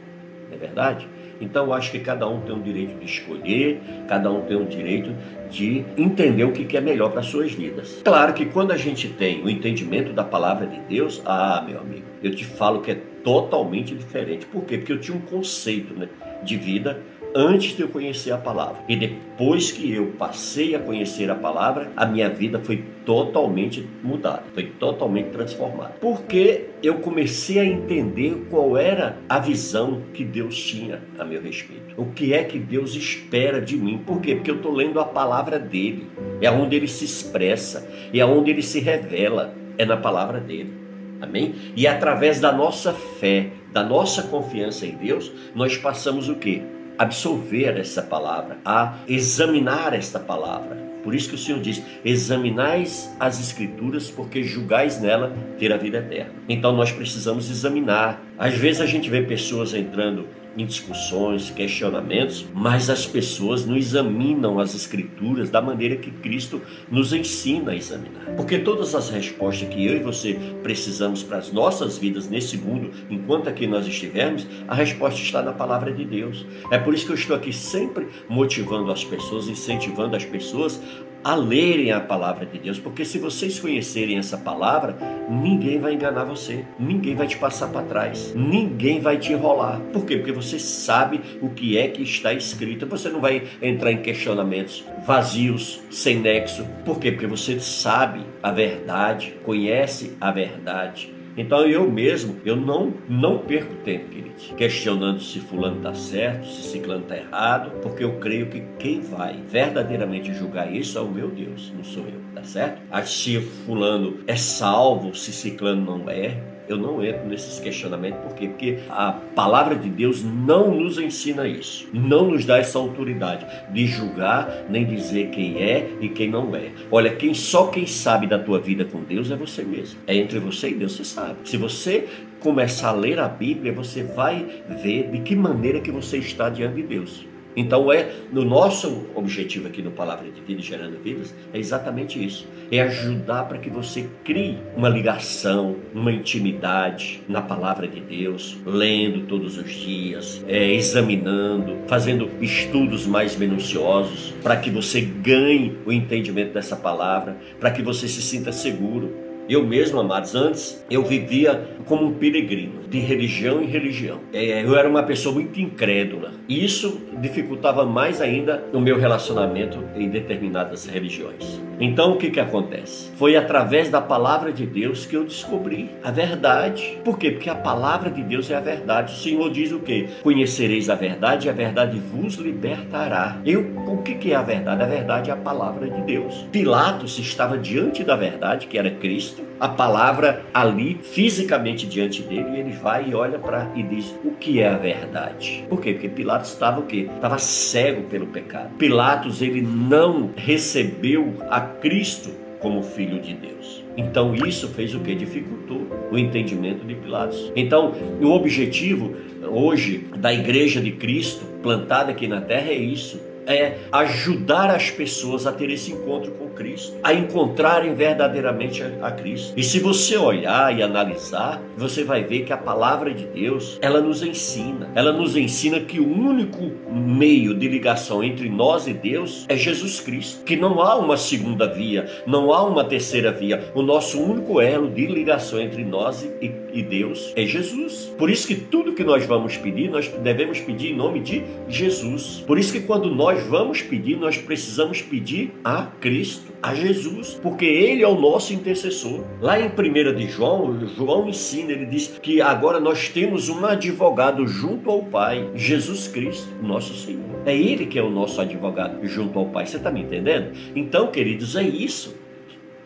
Não 0.48 0.54
é 0.54 0.58
verdade? 0.58 1.08
Então 1.40 1.66
eu 1.66 1.72
acho 1.72 1.90
que 1.90 2.00
cada 2.00 2.28
um 2.28 2.40
tem 2.40 2.54
o 2.54 2.60
direito 2.60 2.98
de 2.98 3.04
escolher, 3.04 3.80
cada 4.08 4.30
um 4.30 4.42
tem 4.42 4.56
o 4.56 4.64
direito 4.64 5.14
de 5.50 5.84
entender 5.96 6.44
o 6.44 6.52
que 6.52 6.76
é 6.76 6.80
melhor 6.80 7.12
para 7.12 7.22
suas 7.22 7.52
vidas. 7.52 8.00
Claro 8.04 8.32
que 8.34 8.46
quando 8.46 8.72
a 8.72 8.76
gente 8.76 9.08
tem 9.08 9.42
o 9.42 9.48
entendimento 9.48 10.12
da 10.12 10.24
palavra 10.24 10.66
de 10.66 10.80
Deus, 10.80 11.22
ah, 11.24 11.64
meu 11.66 11.80
amigo, 11.80 12.04
eu 12.22 12.34
te 12.34 12.44
falo 12.44 12.80
que 12.80 12.90
é 12.90 12.98
totalmente 13.22 13.94
diferente. 13.94 14.46
Por 14.46 14.64
quê? 14.64 14.78
Porque 14.78 14.92
eu 14.92 15.00
tinha 15.00 15.16
um 15.16 15.20
conceito 15.20 15.94
né, 15.94 16.08
de 16.42 16.56
vida 16.56 17.00
antes 17.34 17.76
de 17.76 17.82
eu 17.82 17.88
conhecer 17.88 18.32
a 18.32 18.38
palavra. 18.38 18.82
E 18.88 18.96
depois 18.96 19.70
que 19.70 19.92
eu 19.92 20.12
passei 20.18 20.74
a 20.74 20.78
conhecer 20.78 21.30
a 21.30 21.34
palavra, 21.34 21.90
a 21.96 22.06
minha 22.06 22.28
vida 22.28 22.58
foi 22.58 22.84
totalmente 23.04 23.88
mudada, 24.02 24.44
foi 24.54 24.64
totalmente 24.64 25.30
transformada. 25.30 25.94
Porque 26.00 26.66
eu 26.82 26.96
comecei 26.96 27.58
a 27.58 27.64
entender 27.64 28.46
qual 28.50 28.76
era 28.76 29.16
a 29.28 29.38
visão 29.38 30.02
que 30.12 30.24
Deus 30.24 30.60
tinha 30.60 31.02
a 31.18 31.24
meu 31.24 31.40
respeito. 31.40 31.94
O 31.96 32.06
que 32.06 32.32
é 32.32 32.44
que 32.44 32.58
Deus 32.58 32.94
espera 32.94 33.60
de 33.60 33.76
mim? 33.76 33.98
Por 33.98 34.20
quê? 34.20 34.34
Porque 34.34 34.50
eu 34.50 34.56
estou 34.56 34.72
lendo 34.72 35.00
a 35.00 35.04
palavra 35.04 35.58
dele. 35.58 36.06
É 36.40 36.50
onde 36.50 36.76
ele 36.76 36.88
se 36.88 37.04
expressa, 37.04 37.88
é 38.12 38.24
onde 38.24 38.50
ele 38.50 38.62
se 38.62 38.80
revela, 38.80 39.54
é 39.76 39.84
na 39.84 39.96
palavra 39.96 40.40
dele. 40.40 40.72
Amém? 41.20 41.54
E 41.74 41.86
através 41.86 42.38
da 42.40 42.52
nossa 42.52 42.92
fé 42.92 43.50
da 43.72 43.82
nossa 43.82 44.22
confiança 44.22 44.86
em 44.86 44.92
Deus, 44.92 45.30
nós 45.54 45.76
passamos 45.76 46.28
o 46.28 46.36
quê? 46.36 46.62
Absorver 46.98 47.78
essa 47.78 48.02
palavra, 48.02 48.58
a 48.64 48.98
examinar 49.06 49.94
esta 49.94 50.18
palavra. 50.18 50.76
Por 51.02 51.14
isso 51.14 51.28
que 51.28 51.36
o 51.36 51.38
Senhor 51.38 51.60
diz: 51.60 51.82
examinais 52.04 53.14
as 53.18 53.40
Escrituras, 53.40 54.10
porque 54.10 54.42
julgais 54.42 55.00
nela 55.00 55.32
ter 55.58 55.72
a 55.72 55.76
vida 55.76 55.98
eterna. 55.98 56.34
Então 56.48 56.74
nós 56.76 56.90
precisamos 56.90 57.50
examinar. 57.50 58.20
Às 58.36 58.54
vezes 58.54 58.80
a 58.80 58.86
gente 58.86 59.08
vê 59.08 59.22
pessoas 59.22 59.72
entrando 59.74 60.26
em 60.62 60.66
discussões, 60.66 61.50
questionamentos, 61.50 62.44
mas 62.52 62.90
as 62.90 63.06
pessoas 63.06 63.64
não 63.64 63.76
examinam 63.76 64.58
as 64.58 64.74
escrituras 64.74 65.50
da 65.50 65.62
maneira 65.62 65.96
que 65.96 66.10
Cristo 66.10 66.60
nos 66.90 67.12
ensina 67.12 67.72
a 67.72 67.76
examinar. 67.76 68.34
Porque 68.36 68.58
todas 68.58 68.94
as 68.94 69.08
respostas 69.08 69.68
que 69.68 69.86
eu 69.86 69.96
e 69.96 70.02
você 70.02 70.38
precisamos 70.62 71.22
para 71.22 71.38
as 71.38 71.52
nossas 71.52 71.96
vidas 71.98 72.28
nesse 72.28 72.56
mundo, 72.56 72.90
enquanto 73.08 73.48
aqui 73.48 73.66
nós 73.66 73.86
estivermos, 73.86 74.46
a 74.66 74.74
resposta 74.74 75.20
está 75.20 75.42
na 75.42 75.52
palavra 75.52 75.92
de 75.92 76.04
Deus. 76.04 76.44
É 76.70 76.78
por 76.78 76.92
isso 76.92 77.06
que 77.06 77.12
eu 77.12 77.16
estou 77.16 77.36
aqui 77.36 77.52
sempre 77.52 78.08
motivando 78.28 78.90
as 78.90 79.04
pessoas, 79.04 79.48
incentivando 79.48 80.16
as 80.16 80.24
pessoas 80.24 80.80
a 81.22 81.34
lerem 81.34 81.92
a 81.92 82.00
palavra 82.00 82.46
de 82.46 82.58
Deus, 82.58 82.78
porque 82.78 83.04
se 83.04 83.18
vocês 83.18 83.58
conhecerem 83.58 84.18
essa 84.18 84.38
palavra, 84.38 84.96
ninguém 85.28 85.78
vai 85.78 85.94
enganar 85.94 86.24
você, 86.24 86.64
ninguém 86.78 87.14
vai 87.14 87.26
te 87.26 87.36
passar 87.36 87.68
para 87.68 87.82
trás, 87.82 88.32
ninguém 88.34 89.00
vai 89.00 89.18
te 89.18 89.32
enrolar. 89.32 89.80
Por 89.92 90.04
quê? 90.04 90.16
Porque 90.16 90.32
você 90.32 90.58
sabe 90.58 91.20
o 91.42 91.50
que 91.50 91.76
é 91.76 91.88
que 91.88 92.02
está 92.02 92.32
escrito. 92.32 92.86
Você 92.86 93.08
não 93.08 93.20
vai 93.20 93.42
entrar 93.60 93.92
em 93.92 94.02
questionamentos 94.02 94.84
vazios, 95.06 95.80
sem 95.90 96.18
nexo. 96.20 96.66
Por 96.84 96.98
quê? 96.98 97.12
Porque 97.12 97.26
você 97.26 97.58
sabe 97.60 98.20
a 98.42 98.50
verdade, 98.50 99.34
conhece 99.44 100.16
a 100.20 100.30
verdade 100.30 101.17
então 101.38 101.66
eu 101.66 101.88
mesmo, 101.88 102.36
eu 102.44 102.56
não, 102.56 102.92
não 103.08 103.38
perco 103.38 103.72
tempo, 103.84 104.08
queridos, 104.08 104.52
questionando 104.56 105.20
se 105.20 105.38
fulano 105.38 105.76
está 105.76 105.94
certo, 105.94 106.46
se 106.46 106.62
ciclano 106.68 107.02
está 107.02 107.16
errado, 107.16 107.70
porque 107.80 108.02
eu 108.02 108.18
creio 108.18 108.46
que 108.46 108.60
quem 108.78 109.00
vai 109.00 109.40
verdadeiramente 109.48 110.34
julgar 110.34 110.72
isso 110.74 110.98
é 110.98 111.00
o 111.00 111.08
meu 111.08 111.28
Deus, 111.28 111.72
não 111.76 111.84
sou 111.84 112.02
eu, 112.02 112.20
tá 112.34 112.42
certo? 112.42 112.82
Se 113.06 113.40
fulano 113.40 114.18
é 114.26 114.34
salvo, 114.34 115.14
se 115.14 115.32
ciclano 115.32 115.98
não 115.98 116.10
é, 116.10 116.57
eu 116.68 116.76
não 116.76 117.04
entro 117.04 117.26
nesses 117.26 117.58
questionamentos, 117.60 118.20
por 118.20 118.34
quê? 118.34 118.48
Porque 118.48 118.78
a 118.90 119.12
palavra 119.34 119.74
de 119.74 119.88
Deus 119.88 120.22
não 120.22 120.74
nos 120.74 120.98
ensina 120.98 121.46
isso, 121.46 121.88
não 121.92 122.30
nos 122.30 122.44
dá 122.44 122.58
essa 122.58 122.78
autoridade 122.78 123.46
de 123.72 123.86
julgar 123.86 124.66
nem 124.68 124.84
dizer 124.84 125.30
quem 125.30 125.62
é 125.62 125.90
e 126.00 126.08
quem 126.08 126.30
não 126.30 126.54
é. 126.54 126.70
Olha, 126.90 127.14
quem 127.14 127.34
só 127.34 127.68
quem 127.68 127.86
sabe 127.86 128.26
da 128.26 128.38
tua 128.38 128.58
vida 128.58 128.84
com 128.84 129.02
Deus 129.02 129.30
é 129.30 129.36
você 129.36 129.62
mesmo. 129.62 130.00
É 130.06 130.14
entre 130.14 130.38
você 130.38 130.70
e 130.70 130.74
Deus, 130.74 130.92
você 130.92 131.04
sabe. 131.04 131.36
Se 131.44 131.56
você 131.56 132.08
começar 132.40 132.90
a 132.90 132.92
ler 132.92 133.18
a 133.18 133.28
Bíblia, 133.28 133.72
você 133.72 134.02
vai 134.02 134.46
ver 134.82 135.10
de 135.10 135.20
que 135.20 135.34
maneira 135.34 135.80
que 135.80 135.90
você 135.90 136.18
está 136.18 136.48
diante 136.48 136.76
de 136.76 136.82
Deus. 136.82 137.26
Então 137.58 137.92
é 137.92 138.08
no 138.30 138.44
nosso 138.44 139.06
objetivo 139.16 139.66
aqui 139.66 139.82
no 139.82 139.90
Palavra 139.90 140.30
de 140.30 140.40
Vida 140.40 140.62
Gerando 140.62 140.96
Vidas 141.02 141.34
é 141.52 141.58
exatamente 141.58 142.24
isso, 142.24 142.46
é 142.70 142.80
ajudar 142.82 143.48
para 143.48 143.58
que 143.58 143.68
você 143.68 144.08
crie 144.22 144.58
uma 144.76 144.88
ligação, 144.88 145.74
uma 145.92 146.12
intimidade 146.12 147.20
na 147.28 147.42
Palavra 147.42 147.88
de 147.88 148.00
Deus, 148.00 148.56
lendo 148.64 149.26
todos 149.26 149.58
os 149.58 149.72
dias, 149.72 150.44
é, 150.46 150.72
examinando, 150.72 151.78
fazendo 151.88 152.30
estudos 152.40 153.08
mais 153.08 153.36
minuciosos 153.36 154.32
para 154.40 154.56
que 154.56 154.70
você 154.70 155.00
ganhe 155.00 155.76
o 155.84 155.90
entendimento 155.90 156.52
dessa 156.52 156.76
palavra, 156.76 157.36
para 157.58 157.72
que 157.72 157.82
você 157.82 158.06
se 158.06 158.22
sinta 158.22 158.52
seguro 158.52 159.27
eu 159.48 159.64
mesmo, 159.66 159.98
amados, 159.98 160.34
antes 160.34 160.84
eu 160.90 161.02
vivia 161.02 161.68
como 161.86 162.04
um 162.04 162.14
peregrino, 162.14 162.82
de 162.88 162.98
religião 162.98 163.62
em 163.62 163.66
religião. 163.66 164.20
É, 164.32 164.62
eu 164.62 164.76
era 164.76 164.88
uma 164.88 165.02
pessoa 165.02 165.34
muito 165.34 165.58
incrédula. 165.58 166.32
E 166.46 166.64
isso 166.64 167.00
dificultava 167.20 167.84
mais 167.84 168.20
ainda 168.20 168.64
o 168.72 168.80
meu 168.80 168.98
relacionamento 168.98 169.82
em 169.96 170.08
determinadas 170.08 170.86
religiões. 170.86 171.60
Então 171.80 172.12
o 172.12 172.16
que, 172.16 172.30
que 172.30 172.40
acontece? 172.40 173.10
Foi 173.16 173.36
através 173.36 173.88
da 173.88 174.00
palavra 174.00 174.52
de 174.52 174.66
Deus 174.66 175.06
que 175.06 175.16
eu 175.16 175.24
descobri 175.24 175.90
a 176.02 176.10
verdade. 176.10 176.98
Por 177.04 177.18
quê? 177.18 177.30
Porque 177.30 177.48
a 177.48 177.54
palavra 177.54 178.10
de 178.10 178.22
Deus 178.22 178.50
é 178.50 178.56
a 178.56 178.60
verdade. 178.60 179.14
O 179.14 179.16
Senhor 179.16 179.50
diz 179.50 179.72
o 179.72 179.80
quê? 179.80 180.08
Conhecereis 180.22 180.90
a 180.90 180.94
verdade 180.94 181.46
e 181.46 181.50
a 181.50 181.54
verdade 181.54 181.98
vos 181.98 182.34
libertará. 182.34 183.40
Eu, 183.44 183.66
o 183.86 183.98
que, 183.98 184.14
que 184.14 184.32
é 184.32 184.36
a 184.36 184.42
verdade? 184.42 184.82
A 184.82 184.86
verdade 184.86 185.30
é 185.30 185.32
a 185.32 185.36
palavra 185.36 185.88
de 185.88 186.02
Deus. 186.02 186.46
Pilatos 186.52 187.18
estava 187.18 187.56
diante 187.56 188.04
da 188.04 188.16
verdade, 188.16 188.66
que 188.66 188.78
era 188.78 188.90
Cristo 188.90 189.37
a 189.60 189.68
palavra 189.68 190.44
ali 190.52 190.98
fisicamente 191.02 191.86
diante 191.86 192.22
dele, 192.22 192.56
e 192.56 192.60
ele 192.60 192.72
vai 192.72 193.10
e 193.10 193.14
olha 193.14 193.38
para 193.38 193.70
e 193.74 193.82
diz 193.82 194.14
o 194.24 194.32
que 194.32 194.60
é 194.60 194.68
a 194.68 194.76
verdade. 194.76 195.64
Por 195.68 195.80
quê? 195.80 195.92
Porque 195.92 196.08
Pilatos 196.08 196.50
estava 196.50 196.80
o 196.80 196.86
quê? 196.86 197.08
Estava 197.14 197.38
cego 197.38 198.02
pelo 198.02 198.26
pecado. 198.26 198.70
Pilatos 198.78 199.42
ele 199.42 199.62
não 199.62 200.30
recebeu 200.36 201.34
a 201.50 201.60
Cristo 201.60 202.30
como 202.60 202.82
filho 202.82 203.20
de 203.20 203.34
Deus. 203.34 203.84
Então 203.96 204.34
isso 204.34 204.68
fez 204.68 204.94
o 204.94 205.00
que? 205.00 205.14
Dificultou 205.14 205.86
o 206.10 206.18
entendimento 206.18 206.86
de 206.86 206.94
Pilatos. 206.94 207.52
Então 207.56 207.94
o 208.20 208.28
objetivo 208.28 209.14
hoje 209.42 210.06
da 210.16 210.32
igreja 210.32 210.80
de 210.80 210.92
Cristo 210.92 211.44
plantada 211.62 212.12
aqui 212.12 212.28
na 212.28 212.40
terra 212.40 212.70
é 212.70 212.76
isso 212.76 213.27
é 213.48 213.78
ajudar 213.90 214.70
as 214.70 214.90
pessoas 214.90 215.46
a 215.46 215.52
ter 215.52 215.70
esse 215.70 215.90
encontro 215.90 216.30
com 216.32 216.48
Cristo, 216.58 216.96
a 217.02 217.14
encontrarem 217.14 217.94
verdadeiramente 217.94 218.82
a, 219.00 219.12
Cristo. 219.12 219.54
E 219.56 219.62
se 219.62 219.78
você 219.78 220.16
olhar 220.16 220.76
e 220.76 220.82
analisar, 220.82 221.62
você 221.76 222.02
vai 222.02 222.24
ver 222.24 222.44
que 222.44 222.52
a 222.52 222.56
palavra 222.56 223.14
de 223.14 223.24
Deus, 223.26 223.78
ela 223.80 224.00
nos 224.00 224.22
ensina. 224.22 224.90
Ela 224.94 225.12
nos 225.12 225.36
ensina 225.36 225.78
que 225.80 226.00
o 226.00 226.12
único 226.12 226.70
meio 226.92 227.54
de 227.54 227.68
ligação 227.68 228.22
entre 228.22 228.48
nós 228.48 228.88
e 228.88 228.92
Deus 228.92 229.46
é 229.48 229.56
Jesus 229.56 230.00
Cristo, 230.00 230.44
que 230.44 230.56
não 230.56 230.80
há 230.82 230.96
uma 230.96 231.16
segunda 231.16 231.66
via, 231.66 232.06
não 232.26 232.52
há 232.52 232.64
uma 232.64 232.84
terceira 232.84 233.30
via. 233.30 233.70
O 233.74 233.82
nosso 233.82 234.20
único 234.20 234.60
elo 234.60 234.90
de 234.90 235.06
ligação 235.06 235.60
entre 235.60 235.84
nós 235.84 236.28
e, 236.42 236.50
e 236.78 236.82
Deus 236.82 237.32
é 237.34 237.44
Jesus. 237.44 238.12
Por 238.16 238.30
isso 238.30 238.46
que 238.46 238.54
tudo 238.54 238.92
que 238.92 239.02
nós 239.02 239.26
vamos 239.26 239.56
pedir, 239.56 239.90
nós 239.90 240.08
devemos 240.08 240.60
pedir 240.60 240.92
em 240.92 240.96
nome 240.96 241.20
de 241.20 241.42
Jesus. 241.68 242.44
Por 242.46 242.58
isso 242.58 242.72
que 242.72 242.80
quando 242.80 243.12
nós 243.12 243.42
vamos 243.44 243.82
pedir, 243.82 244.16
nós 244.16 244.38
precisamos 244.38 245.02
pedir 245.02 245.52
a 245.64 245.86
Cristo, 246.00 246.52
a 246.62 246.74
Jesus, 246.74 247.34
porque 247.42 247.64
Ele 247.64 248.02
é 248.02 248.08
o 248.08 248.20
nosso 248.20 248.52
intercessor. 248.52 249.24
Lá 249.40 249.58
em 249.58 249.66
1 249.66 250.14
de 250.14 250.28
João, 250.28 250.86
João 250.86 251.28
ensina, 251.28 251.72
ele 251.72 251.86
diz 251.86 252.18
que 252.22 252.40
agora 252.40 252.78
nós 252.78 253.08
temos 253.08 253.48
um 253.48 253.64
advogado 253.66 254.46
junto 254.46 254.90
ao 254.90 255.02
Pai, 255.02 255.48
Jesus 255.54 256.06
Cristo, 256.06 256.48
nosso 256.62 256.94
Senhor. 256.94 257.28
É 257.44 257.56
Ele 257.56 257.86
que 257.86 257.98
é 257.98 258.02
o 258.02 258.10
nosso 258.10 258.40
advogado 258.40 259.04
junto 259.06 259.38
ao 259.38 259.46
Pai. 259.46 259.66
Você 259.66 259.78
está 259.78 259.90
me 259.90 260.02
entendendo? 260.02 260.52
Então, 260.76 261.08
queridos, 261.08 261.56
é 261.56 261.62
isso 261.62 262.14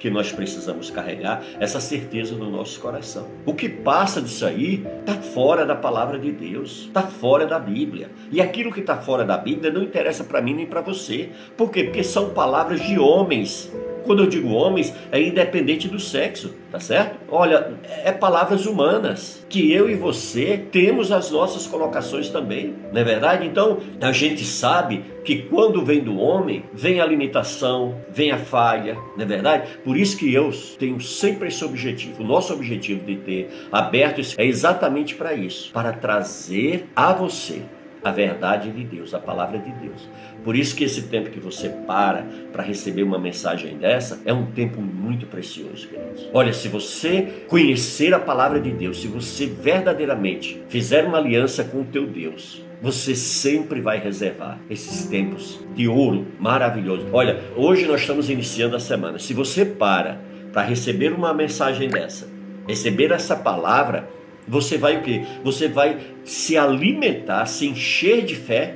que 0.03 0.11
nós 0.11 0.33
precisamos 0.33 0.91
carregar 0.91 1.45
essa 1.61 1.79
certeza 1.79 2.35
no 2.35 2.51
nosso 2.51 2.81
coração. 2.81 3.29
O 3.47 3.55
que 3.55 3.69
passa 3.69 4.21
disso 4.21 4.45
aí 4.45 4.85
está 4.99 5.15
fora 5.15 5.65
da 5.65 5.77
palavra 5.77 6.19
de 6.19 6.33
Deus, 6.33 6.87
está 6.89 7.03
fora 7.03 7.47
da 7.47 7.57
Bíblia. 7.57 8.11
E 8.33 8.41
aquilo 8.41 8.73
que 8.73 8.81
está 8.81 8.97
fora 8.97 9.25
da 9.25 9.39
Bíblia 9.39 9.71
não 9.71 9.81
interessa 9.81 10.25
para 10.25 10.43
mim 10.43 10.55
nem 10.55 10.67
para 10.67 10.81
você. 10.81 11.31
Por 11.57 11.71
quê? 11.71 11.85
Porque 11.85 12.03
são 12.03 12.31
palavras 12.31 12.81
de 12.81 12.99
homens 12.99 13.71
quando 14.05 14.25
eu 14.25 14.27
digo 14.27 14.49
homens, 14.49 14.93
é 15.11 15.21
independente 15.21 15.87
do 15.87 15.99
sexo, 15.99 16.53
tá 16.73 16.81
certo? 16.81 17.19
Olha, 17.29 17.75
é 18.03 18.11
palavras 18.11 18.65
humanas 18.65 19.45
que 19.49 19.71
eu 19.71 19.91
e 19.91 19.95
você 19.95 20.67
temos 20.73 21.13
as 21.13 21.31
nossas 21.31 21.67
colocações 21.67 22.31
também, 22.31 22.75
não 22.91 23.01
é 23.01 23.05
verdade? 23.05 23.47
Então, 23.47 23.79
a 24.01 24.11
gente 24.11 24.43
sabe 24.45 25.05
que 25.23 25.43
quando 25.43 25.85
vem 25.85 26.01
do 26.01 26.19
homem, 26.19 26.65
vem 26.73 27.01
a 27.01 27.07
limitação, 27.07 28.01
vem 28.11 28.31
a 28.33 28.39
falha, 28.39 28.95
não 29.17 29.23
é 29.23 29.27
verdade? 29.27 29.69
Por 29.85 29.97
isso 29.97 30.17
que 30.17 30.33
eu 30.33 30.51
tenho 30.79 30.99
sempre 31.01 31.49
esse 31.49 31.63
objetivo. 31.63 32.23
O 32.23 32.27
nosso 32.27 32.55
objetivo 32.55 33.05
de 33.05 33.17
ter 33.17 33.51
aberto 33.71 34.23
é 34.39 34.47
exatamente 34.47 35.15
para 35.15 35.35
isso, 35.35 35.71
para 35.73 35.93
trazer 35.93 36.89
a 36.97 37.13
você 37.13 37.63
a 38.03 38.11
verdade 38.11 38.71
de 38.71 38.85
Deus, 38.85 39.15
a 39.15 39.19
palavra 39.19 39.59
de 39.59 39.71
Deus. 39.73 40.09
Por 40.45 40.57
isso 40.57 40.75
que 40.75 40.85
esse 40.85 41.03
tempo 41.03 41.31
que 41.31 41.39
você 41.39 41.69
para 41.69 42.27
para 42.53 42.63
receber 42.63 43.03
uma 43.03 43.19
mensagem 43.19 43.77
dessa 43.77 44.21
é 44.25 44.33
um 44.33 44.47
tempo 44.47 44.81
muito 44.81 45.27
precioso, 45.27 45.89
queridos. 45.89 46.29
Olha, 46.33 46.53
se 46.53 46.69
você 46.69 47.45
conhecer 47.49 48.13
a 48.13 48.19
palavra 48.19 48.61
de 48.61 48.71
Deus, 48.71 49.01
se 49.01 49.07
você 49.07 49.47
verdadeiramente 49.47 50.63
fizer 50.69 51.05
uma 51.05 51.19
aliança 51.19 51.63
com 51.65 51.83
o 51.83 51.85
teu 51.85 52.07
Deus, 52.07 52.63
você 52.81 53.15
sempre 53.15 53.81
vai 53.81 53.99
reservar 53.99 54.59
esses 54.69 55.07
tempos 55.07 55.61
de 55.73 55.87
ouro 55.87 56.27
maravilhoso. 56.41 57.07
Olha, 57.13 57.41
hoje 57.55 57.87
nós 57.87 58.01
estamos 58.01 58.29
iniciando 58.29 58.75
a 58.75 58.81
semana. 58.81 59.21
Se 59.21 59.33
você 59.33 59.65
para 59.65 60.21
para 60.53 60.63
receber 60.63 61.13
uma 61.13 61.33
mensagem 61.33 61.89
dessa, 61.89 62.29
receber 62.69 63.11
essa 63.13 63.35
palavra, 63.37 64.09
você 64.53 64.77
vai 64.77 64.99
o 64.99 65.03
quê? 65.03 65.23
Você 65.43 65.67
vai 65.67 65.99
se 66.25 66.59
alimentar, 66.59 67.47
se 67.47 67.67
encher 67.67 68.23
de 68.23 68.37
fé 68.37 68.75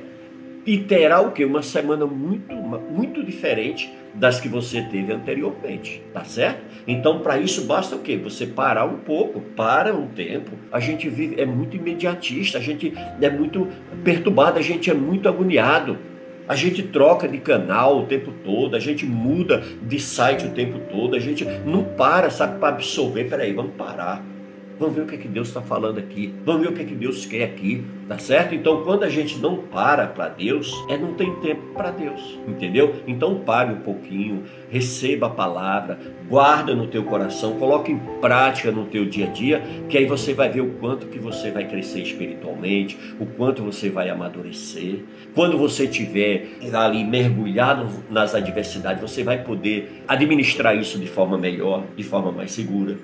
e 0.65 0.79
terá 0.79 1.21
o 1.21 1.31
que? 1.31 1.45
Uma 1.45 1.61
semana 1.61 2.07
muito, 2.07 2.55
muito 2.55 3.23
diferente 3.23 3.93
das 4.15 4.39
que 4.39 4.49
você 4.49 4.81
teve 4.81 5.13
anteriormente, 5.13 6.01
tá 6.11 6.23
certo? 6.23 6.61
Então, 6.87 7.19
para 7.19 7.37
isso 7.37 7.65
basta 7.65 7.95
o 7.95 7.99
quê? 7.99 8.17
Você 8.17 8.47
parar 8.47 8.85
um 8.85 8.97
pouco, 8.97 9.39
para 9.39 9.93
um 9.93 10.07
tempo. 10.07 10.57
A 10.71 10.79
gente 10.79 11.07
vive 11.09 11.39
é 11.39 11.45
muito 11.45 11.77
imediatista, 11.77 12.57
a 12.57 12.61
gente 12.61 12.91
é 13.21 13.29
muito 13.29 13.67
perturbado, 14.03 14.57
a 14.57 14.63
gente 14.63 14.89
é 14.89 14.95
muito 14.95 15.29
agoniado. 15.29 15.99
A 16.47 16.55
gente 16.55 16.81
troca 16.81 17.27
de 17.27 17.37
canal 17.37 17.99
o 17.99 18.05
tempo 18.07 18.31
todo, 18.43 18.75
a 18.75 18.79
gente 18.79 19.05
muda 19.05 19.61
de 19.83 19.99
site 19.99 20.47
o 20.47 20.51
tempo 20.51 20.79
todo, 20.89 21.15
a 21.15 21.19
gente 21.19 21.45
não 21.65 21.83
para, 21.83 22.31
sabe, 22.31 22.57
para 22.57 22.69
absorver. 22.69 23.25
Peraí, 23.25 23.53
vamos 23.53 23.75
parar. 23.75 24.36
Vamos 24.79 24.95
ver 24.95 25.01
o 25.01 25.05
que, 25.07 25.15
é 25.15 25.17
que 25.17 25.27
Deus 25.27 25.47
está 25.47 25.61
falando 25.61 25.97
aqui. 25.97 26.33
Vamos 26.45 26.61
ver 26.61 26.69
o 26.69 26.73
que, 26.73 26.81
é 26.81 26.85
que 26.85 26.95
Deus 26.95 27.25
quer 27.25 27.43
aqui. 27.43 27.83
Tá 28.07 28.17
certo? 28.17 28.55
Então, 28.55 28.83
quando 28.85 29.03
a 29.03 29.09
gente 29.09 29.37
não 29.37 29.57
para 29.57 30.07
para 30.07 30.29
Deus, 30.29 30.73
é 30.87 30.97
não 30.97 31.13
tem 31.13 31.33
tempo 31.41 31.73
para 31.73 31.91
Deus. 31.91 32.39
Entendeu? 32.47 32.95
Então, 33.05 33.39
pare 33.39 33.73
um 33.73 33.81
pouquinho, 33.81 34.43
receba 34.69 35.27
a 35.27 35.29
palavra, 35.29 35.99
guarda 36.29 36.73
no 36.73 36.87
teu 36.87 37.03
coração, 37.03 37.59
coloque 37.59 37.91
em 37.91 37.99
prática 38.21 38.71
no 38.71 38.85
teu 38.85 39.05
dia 39.05 39.27
a 39.27 39.29
dia, 39.29 39.61
que 39.89 39.97
aí 39.97 40.05
você 40.05 40.33
vai 40.33 40.47
ver 40.47 40.61
o 40.61 40.69
quanto 40.75 41.07
que 41.07 41.19
você 41.19 41.51
vai 41.51 41.67
crescer 41.67 42.01
espiritualmente, 42.01 42.97
o 43.19 43.25
quanto 43.25 43.61
você 43.61 43.89
vai 43.89 44.09
amadurecer. 44.09 44.99
Quando 45.35 45.57
você 45.57 45.85
tiver 45.85 46.47
ali 46.71 47.03
mergulhado 47.03 47.89
nas 48.09 48.33
adversidades, 48.33 49.01
você 49.01 49.21
vai 49.21 49.43
poder 49.43 50.03
administrar 50.07 50.77
isso 50.77 50.97
de 50.97 51.07
forma 51.07 51.37
melhor, 51.37 51.83
de 51.95 52.03
forma 52.03 52.31
mais 52.31 52.51
segura. 52.51 52.95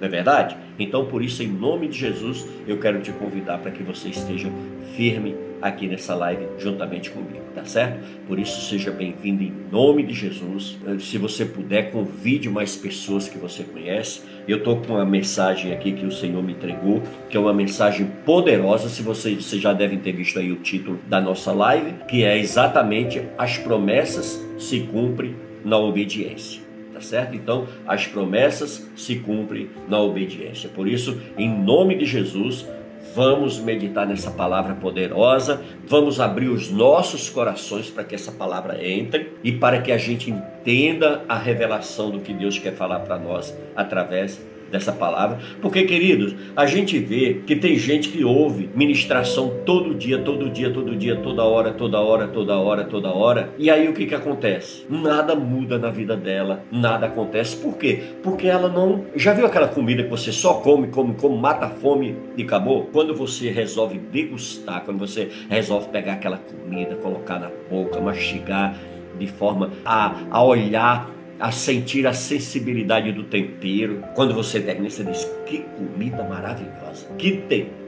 Não 0.00 0.06
é 0.06 0.10
verdade? 0.10 0.56
Então, 0.78 1.04
por 1.04 1.22
isso, 1.22 1.42
em 1.42 1.48
nome 1.48 1.86
de 1.86 1.98
Jesus, 1.98 2.46
eu 2.66 2.78
quero 2.78 3.00
te 3.02 3.12
convidar 3.12 3.58
para 3.58 3.70
que 3.70 3.82
você 3.82 4.08
esteja 4.08 4.50
firme 4.96 5.36
aqui 5.60 5.86
nessa 5.86 6.14
live 6.14 6.46
juntamente 6.58 7.10
comigo, 7.10 7.44
tá 7.54 7.66
certo? 7.66 8.02
Por 8.26 8.38
isso, 8.38 8.62
seja 8.62 8.90
bem-vindo 8.90 9.42
em 9.42 9.52
nome 9.70 10.02
de 10.02 10.14
Jesus. 10.14 10.78
Se 11.00 11.18
você 11.18 11.44
puder, 11.44 11.90
convide 11.90 12.48
mais 12.48 12.76
pessoas 12.76 13.28
que 13.28 13.36
você 13.36 13.62
conhece. 13.62 14.22
Eu 14.48 14.56
estou 14.56 14.78
com 14.78 14.94
uma 14.94 15.04
mensagem 15.04 15.72
aqui 15.72 15.92
que 15.92 16.06
o 16.06 16.10
Senhor 16.10 16.42
me 16.42 16.52
entregou, 16.52 17.02
que 17.28 17.36
é 17.36 17.40
uma 17.40 17.52
mensagem 17.52 18.06
poderosa. 18.24 18.88
Se 18.88 19.02
vocês, 19.02 19.44
vocês 19.44 19.60
já 19.60 19.74
devem 19.74 19.98
ter 19.98 20.12
visto 20.12 20.38
aí 20.38 20.50
o 20.50 20.56
título 20.56 20.98
da 21.06 21.20
nossa 21.20 21.52
live, 21.52 21.92
que 22.08 22.24
é 22.24 22.38
exatamente 22.38 23.20
As 23.36 23.58
promessas 23.58 24.42
se 24.58 24.80
cumprem 24.80 25.36
na 25.62 25.76
obediência 25.76 26.69
tá 27.00 27.06
certo? 27.06 27.34
Então, 27.34 27.66
as 27.86 28.06
promessas 28.06 28.88
se 28.94 29.16
cumprem 29.16 29.70
na 29.88 29.98
obediência. 29.98 30.68
Por 30.68 30.86
isso, 30.86 31.20
em 31.36 31.48
nome 31.48 31.96
de 31.96 32.04
Jesus, 32.04 32.66
vamos 33.14 33.58
meditar 33.58 34.06
nessa 34.06 34.30
palavra 34.30 34.74
poderosa, 34.74 35.62
vamos 35.86 36.20
abrir 36.20 36.48
os 36.48 36.70
nossos 36.70 37.28
corações 37.28 37.90
para 37.90 38.04
que 38.04 38.14
essa 38.14 38.30
palavra 38.30 38.84
entre 38.86 39.32
e 39.42 39.50
para 39.50 39.80
que 39.80 39.90
a 39.90 39.98
gente 39.98 40.30
entenda 40.30 41.24
a 41.28 41.36
revelação 41.36 42.10
do 42.10 42.20
que 42.20 42.32
Deus 42.32 42.58
quer 42.58 42.74
falar 42.74 43.00
para 43.00 43.18
nós 43.18 43.56
através 43.74 44.40
dessa 44.70 44.92
palavra, 44.92 45.38
porque 45.60 45.84
queridos, 45.84 46.34
a 46.56 46.66
gente 46.66 46.98
vê 46.98 47.42
que 47.46 47.56
tem 47.56 47.76
gente 47.76 48.08
que 48.08 48.24
ouve 48.24 48.70
ministração 48.74 49.52
todo 49.64 49.94
dia, 49.94 50.18
todo 50.18 50.48
dia, 50.48 50.70
todo 50.70 50.96
dia, 50.96 51.16
toda 51.16 51.44
hora, 51.44 51.72
toda 51.72 52.00
hora, 52.00 52.28
toda 52.28 52.58
hora, 52.58 52.84
toda 52.84 53.10
hora, 53.10 53.52
e 53.58 53.70
aí 53.70 53.88
o 53.88 53.92
que 53.92 54.06
que 54.06 54.14
acontece? 54.14 54.84
Nada 54.88 55.34
muda 55.34 55.78
na 55.78 55.90
vida 55.90 56.16
dela, 56.16 56.62
nada 56.70 57.06
acontece. 57.06 57.56
Por 57.56 57.76
quê? 57.76 58.02
Porque 58.22 58.46
ela 58.46 58.68
não. 58.68 59.04
Já 59.16 59.32
viu 59.32 59.46
aquela 59.46 59.68
comida 59.68 60.02
que 60.02 60.10
você 60.10 60.32
só 60.32 60.54
come, 60.54 60.88
come, 60.88 61.14
come, 61.14 61.38
mata 61.38 61.66
a 61.66 61.70
fome 61.70 62.16
e 62.36 62.42
acabou? 62.42 62.88
Quando 62.92 63.14
você 63.14 63.50
resolve 63.50 63.98
degustar, 63.98 64.84
quando 64.84 64.98
você 64.98 65.28
resolve 65.48 65.88
pegar 65.88 66.14
aquela 66.14 66.38
comida, 66.38 66.94
colocar 66.96 67.38
na 67.38 67.50
boca, 67.70 68.00
mastigar 68.00 68.76
de 69.18 69.26
forma 69.26 69.70
a, 69.84 70.14
a 70.30 70.42
olhar 70.42 71.10
a 71.40 71.50
sentir 71.50 72.06
a 72.06 72.12
sensibilidade 72.12 73.10
do 73.12 73.24
tempero. 73.24 74.04
Quando 74.14 74.34
você 74.34 74.60
termina, 74.60 74.90
você 74.90 75.02
diz: 75.02 75.24
Que 75.46 75.64
comida 75.76 76.22
maravilhosa, 76.22 77.06
que 77.16 77.32
tempero 77.32 77.80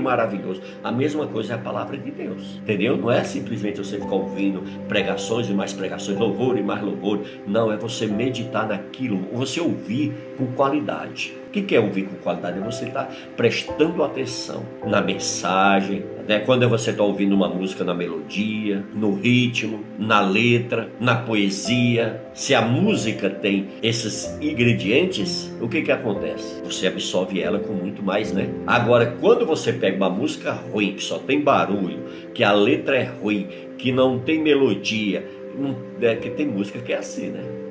maravilhoso. 0.00 0.60
A 0.82 0.92
mesma 0.92 1.26
coisa 1.26 1.52
é 1.52 1.56
a 1.56 1.58
palavra 1.58 1.96
de 1.96 2.10
Deus, 2.10 2.56
entendeu? 2.56 2.96
Não 2.96 3.10
é 3.10 3.24
simplesmente 3.24 3.78
você 3.78 3.98
ficar 3.98 4.14
ouvindo 4.14 4.62
pregações 4.88 5.48
e 5.48 5.52
mais 5.52 5.72
pregações, 5.72 6.18
louvor 6.18 6.58
e 6.58 6.62
mais 6.62 6.82
louvor. 6.82 7.24
Não, 7.46 7.72
é 7.72 7.76
você 7.76 8.06
meditar 8.06 8.68
naquilo, 8.68 9.18
você 9.32 9.60
ouvir 9.60 10.12
com 10.36 10.46
qualidade. 10.52 11.34
O 11.48 11.50
que 11.50 11.74
é 11.74 11.80
ouvir 11.80 12.04
com 12.04 12.16
qualidade? 12.16 12.58
É 12.58 12.60
você 12.60 12.84
estar 12.84 13.04
tá 13.04 13.14
prestando 13.36 14.02
atenção 14.04 14.62
na 14.84 15.00
mensagem, 15.00 16.04
né? 16.28 16.40
Quando 16.40 16.68
você 16.68 16.90
está 16.90 17.02
ouvindo 17.02 17.34
uma 17.34 17.48
música 17.48 17.82
na 17.82 17.94
melodia, 17.94 18.84
no 18.94 19.14
ritmo, 19.14 19.80
na 19.98 20.20
letra, 20.20 20.90
na 21.00 21.14
poesia, 21.14 22.22
se 22.34 22.54
a 22.54 22.60
música 22.60 23.30
tem 23.30 23.68
esses 23.82 24.36
ingredientes, 24.40 25.50
o 25.60 25.68
que 25.68 25.82
que 25.82 25.92
acontece? 25.92 26.62
Você 26.64 26.88
absorve 26.88 27.40
ela 27.40 27.58
com 27.58 27.72
muito 27.72 28.02
mais, 28.02 28.32
né? 28.32 28.48
Agora, 28.66 29.06
quando 29.20 29.46
você 29.46 29.72
pega 29.72 29.96
uma 29.96 30.10
música 30.10 30.52
ruim, 30.52 30.92
que 30.94 31.02
só 31.02 31.18
tem 31.18 31.40
barulho, 31.40 32.00
que 32.34 32.44
a 32.44 32.52
letra 32.52 32.96
é 32.96 33.04
ruim, 33.04 33.48
que 33.78 33.90
não 33.92 34.18
tem 34.18 34.42
melodia, 34.42 35.26
não, 35.56 35.76
é 36.02 36.14
que 36.16 36.30
tem 36.30 36.46
música 36.46 36.80
que 36.80 36.92
é 36.92 36.98
assim, 36.98 37.28
né? 37.28 37.65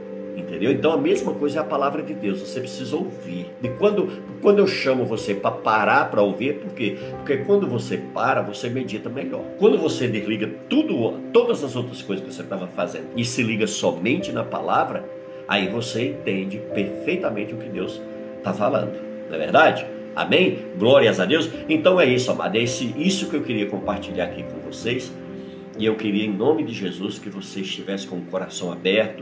Entendeu? 0.56 0.72
Então 0.72 0.94
a 0.94 0.98
mesma 0.98 1.34
coisa 1.34 1.60
é 1.60 1.62
a 1.62 1.66
palavra 1.66 2.02
de 2.02 2.14
Deus, 2.14 2.40
você 2.40 2.62
precisa 2.62 2.96
ouvir. 2.96 3.48
E 3.62 3.68
quando, 3.68 4.08
quando 4.42 4.60
eu 4.60 4.68
chamo 4.68 5.04
você 5.04 5.34
para 5.36 5.52
parar 5.52 6.10
para 6.10 6.22
ouvir, 6.22 6.60
por 6.60 6.72
quê? 6.74 6.96
Porque 7.18 7.38
quando 7.40 7.68
você 7.68 7.98
para, 7.98 8.42
você 8.42 8.70
medita 8.70 9.10
melhor. 9.10 9.42
Quando 9.60 9.78
você 9.78 10.08
desliga 10.08 10.50
tudo, 10.70 11.20
todas 11.34 11.62
as 11.62 11.76
outras 11.76 12.02
coisas 12.02 12.26
que 12.26 12.34
você 12.34 12.42
estava 12.42 12.68
fazendo 12.68 13.08
e 13.18 13.26
se 13.26 13.44
liga 13.44 13.68
somente 13.68 14.32
na 14.32 14.46
palavra, 14.46 15.04
aí 15.46 15.68
você 15.68 16.12
entende 16.12 16.62
perfeitamente 16.74 17.54
o 17.54 17.58
que 17.58 17.68
Deus 17.68 18.02
está 18.38 18.54
falando. 18.54 18.94
Não 19.28 19.36
é 19.36 19.38
verdade? 19.38 19.86
Amém? 20.16 20.60
Glórias 20.80 21.20
a 21.20 21.26
Deus. 21.26 21.50
Então 21.68 22.00
é 22.00 22.06
isso, 22.06 22.32
amado. 22.32 22.56
É 22.56 22.64
esse, 22.64 22.96
isso 22.98 23.30
que 23.30 23.36
eu 23.36 23.42
queria 23.42 23.66
compartilhar 23.66 24.24
aqui 24.24 24.44
com 24.44 24.72
vocês. 24.72 25.14
E 25.78 25.86
eu 25.86 25.96
queria, 25.96 26.26
em 26.26 26.32
nome 26.32 26.64
de 26.64 26.72
Jesus, 26.72 27.20
que 27.20 27.30
você 27.30 27.60
estivesse 27.60 28.08
com 28.08 28.16
o 28.16 28.22
coração 28.22 28.72
aberto 28.72 29.22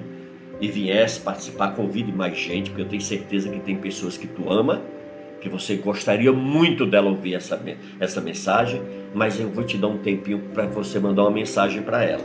e 0.59 0.67
viesse 0.67 1.19
participar, 1.19 1.75
convide 1.75 2.11
mais 2.11 2.37
gente, 2.37 2.69
porque 2.69 2.83
eu 2.83 2.87
tenho 2.87 3.01
certeza 3.01 3.49
que 3.49 3.59
tem 3.59 3.75
pessoas 3.75 4.17
que 4.17 4.27
tu 4.27 4.51
ama, 4.51 4.81
que 5.41 5.49
você 5.49 5.75
gostaria 5.75 6.31
muito 6.31 6.85
dela 6.85 7.09
ouvir 7.09 7.35
essa, 7.35 7.61
essa 7.99 8.21
mensagem, 8.21 8.81
mas 9.13 9.39
eu 9.39 9.49
vou 9.49 9.63
te 9.63 9.77
dar 9.77 9.87
um 9.87 9.97
tempinho 9.97 10.39
para 10.53 10.65
você 10.67 10.99
mandar 10.99 11.23
uma 11.23 11.31
mensagem 11.31 11.81
para 11.81 12.03
ela. 12.03 12.23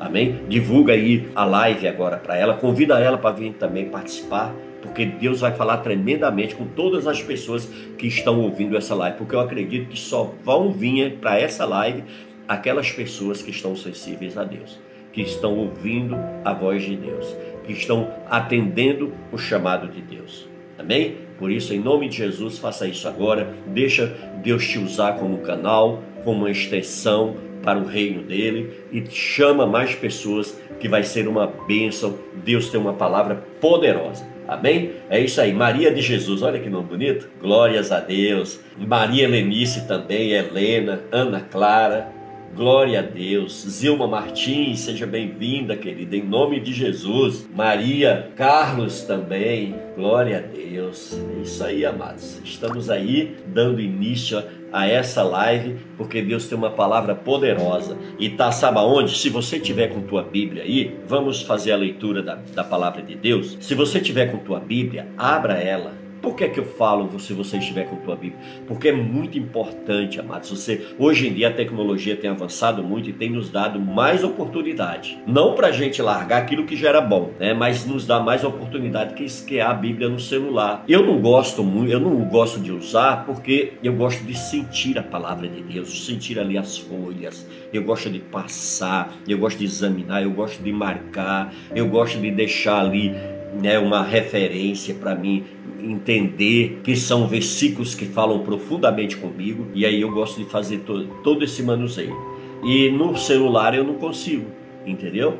Amém? 0.00 0.40
Divulga 0.48 0.92
aí 0.92 1.28
a 1.34 1.44
live 1.44 1.86
agora 1.86 2.16
para 2.16 2.36
ela, 2.36 2.54
convida 2.54 2.98
ela 2.98 3.18
para 3.18 3.34
vir 3.34 3.52
também 3.54 3.88
participar, 3.88 4.54
porque 4.82 5.04
Deus 5.04 5.40
vai 5.40 5.52
falar 5.52 5.78
tremendamente 5.78 6.54
com 6.54 6.64
todas 6.64 7.06
as 7.06 7.22
pessoas 7.22 7.66
que 7.96 8.06
estão 8.06 8.40
ouvindo 8.40 8.76
essa 8.76 8.94
live, 8.94 9.18
porque 9.18 9.34
eu 9.34 9.40
acredito 9.40 9.88
que 9.88 9.98
só 9.98 10.34
vão 10.44 10.72
vir 10.72 11.16
para 11.16 11.38
essa 11.38 11.64
live 11.64 12.04
aquelas 12.46 12.90
pessoas 12.90 13.42
que 13.42 13.50
estão 13.50 13.76
sensíveis 13.76 14.38
a 14.38 14.44
Deus, 14.44 14.78
que 15.18 15.30
estão 15.30 15.58
ouvindo 15.58 16.16
a 16.44 16.52
voz 16.52 16.84
de 16.84 16.94
Deus 16.94 17.36
que 17.68 17.72
estão 17.74 18.08
atendendo 18.30 19.12
o 19.30 19.36
chamado 19.36 19.88
de 19.88 20.00
Deus. 20.00 20.48
Amém? 20.78 21.16
Por 21.38 21.50
isso, 21.50 21.74
em 21.74 21.78
nome 21.78 22.08
de 22.08 22.16
Jesus, 22.16 22.58
faça 22.58 22.86
isso 22.86 23.06
agora. 23.06 23.52
Deixa 23.66 24.06
Deus 24.42 24.66
te 24.66 24.78
usar 24.78 25.18
como 25.18 25.38
canal, 25.38 26.02
como 26.24 26.38
uma 26.38 26.50
extensão 26.50 27.36
para 27.62 27.78
o 27.78 27.84
reino 27.84 28.22
dele 28.22 28.84
e 28.90 29.04
chama 29.10 29.66
mais 29.66 29.94
pessoas 29.94 30.58
que 30.80 30.88
vai 30.88 31.02
ser 31.02 31.28
uma 31.28 31.46
bênção. 31.46 32.18
Deus 32.42 32.70
tem 32.70 32.80
uma 32.80 32.94
palavra 32.94 33.44
poderosa. 33.60 34.26
Amém? 34.46 34.92
É 35.10 35.20
isso 35.20 35.38
aí. 35.38 35.52
Maria 35.52 35.92
de 35.92 36.00
Jesus, 36.00 36.40
olha 36.40 36.58
que 36.58 36.70
nome 36.70 36.88
bonito. 36.88 37.28
Glórias 37.38 37.92
a 37.92 38.00
Deus. 38.00 38.60
Maria 38.78 39.28
Lenice 39.28 39.86
também, 39.86 40.32
Helena, 40.32 41.02
Ana 41.12 41.40
Clara, 41.40 42.08
Glória 42.54 43.00
a 43.00 43.02
Deus. 43.02 43.64
Zilma 43.68 44.06
Martins, 44.06 44.80
seja 44.80 45.06
bem-vinda, 45.06 45.76
querida, 45.76 46.16
em 46.16 46.22
nome 46.22 46.58
de 46.58 46.72
Jesus. 46.72 47.48
Maria 47.54 48.32
Carlos 48.34 49.02
também. 49.02 49.74
Glória 49.94 50.38
a 50.38 50.40
Deus. 50.40 51.18
É 51.38 51.42
isso 51.42 51.62
aí, 51.62 51.84
amados. 51.84 52.40
Estamos 52.44 52.90
aí 52.90 53.36
dando 53.46 53.80
início 53.80 54.42
a 54.72 54.86
essa 54.86 55.22
live, 55.22 55.76
porque 55.96 56.20
Deus 56.20 56.46
tem 56.46 56.58
uma 56.58 56.70
palavra 56.70 57.14
poderosa. 57.14 57.96
E 58.18 58.28
tá, 58.30 58.50
sabe 58.50 58.78
aonde? 58.78 59.16
Se 59.16 59.28
você 59.28 59.60
tiver 59.60 59.88
com 59.88 60.02
tua 60.02 60.22
Bíblia 60.22 60.62
aí, 60.64 60.96
vamos 61.06 61.42
fazer 61.42 61.72
a 61.72 61.76
leitura 61.76 62.22
da, 62.22 62.38
da 62.54 62.64
palavra 62.64 63.02
de 63.02 63.14
Deus. 63.14 63.56
Se 63.60 63.74
você 63.74 64.00
tiver 64.00 64.32
com 64.32 64.38
tua 64.38 64.58
Bíblia, 64.58 65.06
abra 65.16 65.54
ela 65.54 66.07
Por 66.20 66.34
que, 66.34 66.44
é 66.44 66.48
que 66.48 66.58
eu 66.58 66.64
falo 66.64 67.18
se 67.18 67.32
você 67.32 67.58
estiver 67.58 67.88
com 67.88 67.96
a 67.96 67.98
tua 67.98 68.16
Bíblia? 68.16 68.40
Porque 68.66 68.88
é 68.88 68.92
muito 68.92 69.38
importante, 69.38 70.18
amados. 70.18 70.50
Você, 70.50 70.86
hoje 70.98 71.28
em 71.28 71.32
dia 71.32 71.48
a 71.48 71.52
tecnologia 71.52 72.16
tem 72.16 72.30
avançado 72.30 72.82
muito 72.82 73.08
e 73.08 73.12
tem 73.12 73.30
nos 73.30 73.50
dado 73.50 73.80
mais 73.80 74.24
oportunidade. 74.24 75.18
Não 75.26 75.54
para 75.54 75.68
a 75.68 75.72
gente 75.72 76.02
largar 76.02 76.42
aquilo 76.42 76.64
que 76.64 76.76
já 76.76 76.88
era 76.88 77.00
bom, 77.00 77.32
né? 77.38 77.54
mas 77.54 77.86
nos 77.86 78.06
dá 78.06 78.20
mais 78.20 78.44
oportunidade 78.44 79.14
que 79.14 79.24
esquear 79.24 79.70
a 79.70 79.74
Bíblia 79.74 80.08
no 80.08 80.18
celular. 80.18 80.84
Eu 80.88 81.04
não 81.04 81.20
gosto 81.20 81.62
muito, 81.62 81.92
eu 81.92 82.00
não 82.00 82.16
gosto 82.24 82.60
de 82.60 82.72
usar 82.72 83.24
porque 83.24 83.74
eu 83.82 83.94
gosto 83.94 84.24
de 84.24 84.36
sentir 84.36 84.98
a 84.98 85.02
palavra 85.02 85.48
de 85.48 85.62
Deus, 85.62 86.06
sentir 86.06 86.38
ali 86.38 86.58
as 86.58 86.78
folhas, 86.78 87.46
eu 87.72 87.82
gosto 87.84 88.10
de 88.10 88.18
passar, 88.18 89.12
eu 89.26 89.38
gosto 89.38 89.58
de 89.58 89.64
examinar, 89.64 90.22
eu 90.22 90.30
gosto 90.30 90.62
de 90.62 90.72
marcar, 90.72 91.52
eu 91.74 91.88
gosto 91.88 92.18
de 92.18 92.30
deixar 92.30 92.80
ali 92.80 93.14
né, 93.54 93.78
uma 93.78 94.02
referência 94.02 94.94
para 94.94 95.14
mim 95.14 95.44
entender 95.80 96.80
que 96.82 96.96
são 96.96 97.26
versículos 97.26 97.94
que 97.94 98.04
falam 98.04 98.40
profundamente 98.40 99.16
comigo 99.16 99.68
e 99.74 99.86
aí 99.86 100.00
eu 100.00 100.10
gosto 100.10 100.42
de 100.42 100.50
fazer 100.50 100.78
todo, 100.78 101.06
todo 101.22 101.44
esse 101.44 101.62
manuseio. 101.62 102.16
E 102.64 102.90
no 102.90 103.16
celular 103.16 103.74
eu 103.74 103.84
não 103.84 103.94
consigo, 103.94 104.46
entendeu? 104.84 105.38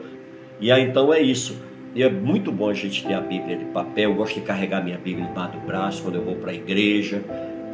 E 0.60 0.70
aí 0.70 0.82
então 0.84 1.12
é 1.12 1.20
isso. 1.20 1.60
E 1.94 2.02
é 2.02 2.10
muito 2.10 2.52
bom 2.52 2.68
a 2.68 2.74
gente 2.74 3.04
ter 3.04 3.14
a 3.14 3.20
Bíblia 3.20 3.56
de 3.56 3.64
papel. 3.66 4.10
Eu 4.10 4.16
gosto 4.16 4.34
de 4.34 4.42
carregar 4.42 4.84
minha 4.84 4.98
Bíblia 4.98 5.26
embaixo 5.28 5.58
do 5.58 5.66
braço 5.66 6.02
quando 6.02 6.16
eu 6.16 6.22
vou 6.22 6.36
para 6.36 6.52
a 6.52 6.54
igreja. 6.54 7.22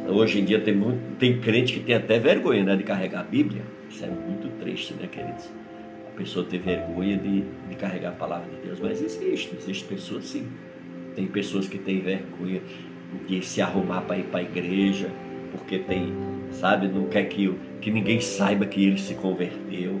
Hoje 0.07 0.39
em 0.39 0.45
dia 0.45 0.59
tem, 0.59 0.73
muito, 0.73 0.99
tem 1.17 1.39
crente 1.39 1.73
que 1.73 1.79
tem 1.79 1.95
até 1.95 2.17
vergonha 2.17 2.63
né, 2.63 2.75
de 2.75 2.83
carregar 2.83 3.21
a 3.21 3.23
Bíblia. 3.23 3.61
Isso 3.89 4.03
é 4.03 4.07
muito 4.07 4.47
triste, 4.59 4.93
né, 4.93 5.07
queridos? 5.07 5.49
Pessoa 6.15 6.45
ter 6.45 6.59
vergonha 6.59 7.17
de, 7.17 7.41
de 7.41 7.75
carregar 7.75 8.09
a 8.09 8.13
palavra 8.13 8.49
de 8.49 8.67
Deus. 8.67 8.79
Mas 8.79 9.01
existe, 9.01 9.55
existe 9.55 9.83
pessoas 9.85 10.25
sim. 10.25 10.47
Tem 11.15 11.27
pessoas 11.27 11.67
que 11.67 11.77
têm 11.77 12.01
vergonha 12.01 12.61
de 13.27 13.45
se 13.45 13.61
arrumar 13.61 14.01
para 14.01 14.17
ir 14.17 14.25
para 14.25 14.39
a 14.39 14.43
igreja, 14.43 15.09
porque 15.51 15.79
tem, 15.79 16.13
sabe, 16.51 16.87
não 16.87 17.07
quer 17.07 17.25
que, 17.25 17.53
que 17.81 17.91
ninguém 17.91 18.19
saiba 18.19 18.65
que 18.65 18.83
ele 18.83 18.97
se 18.97 19.13
converteu. 19.15 19.99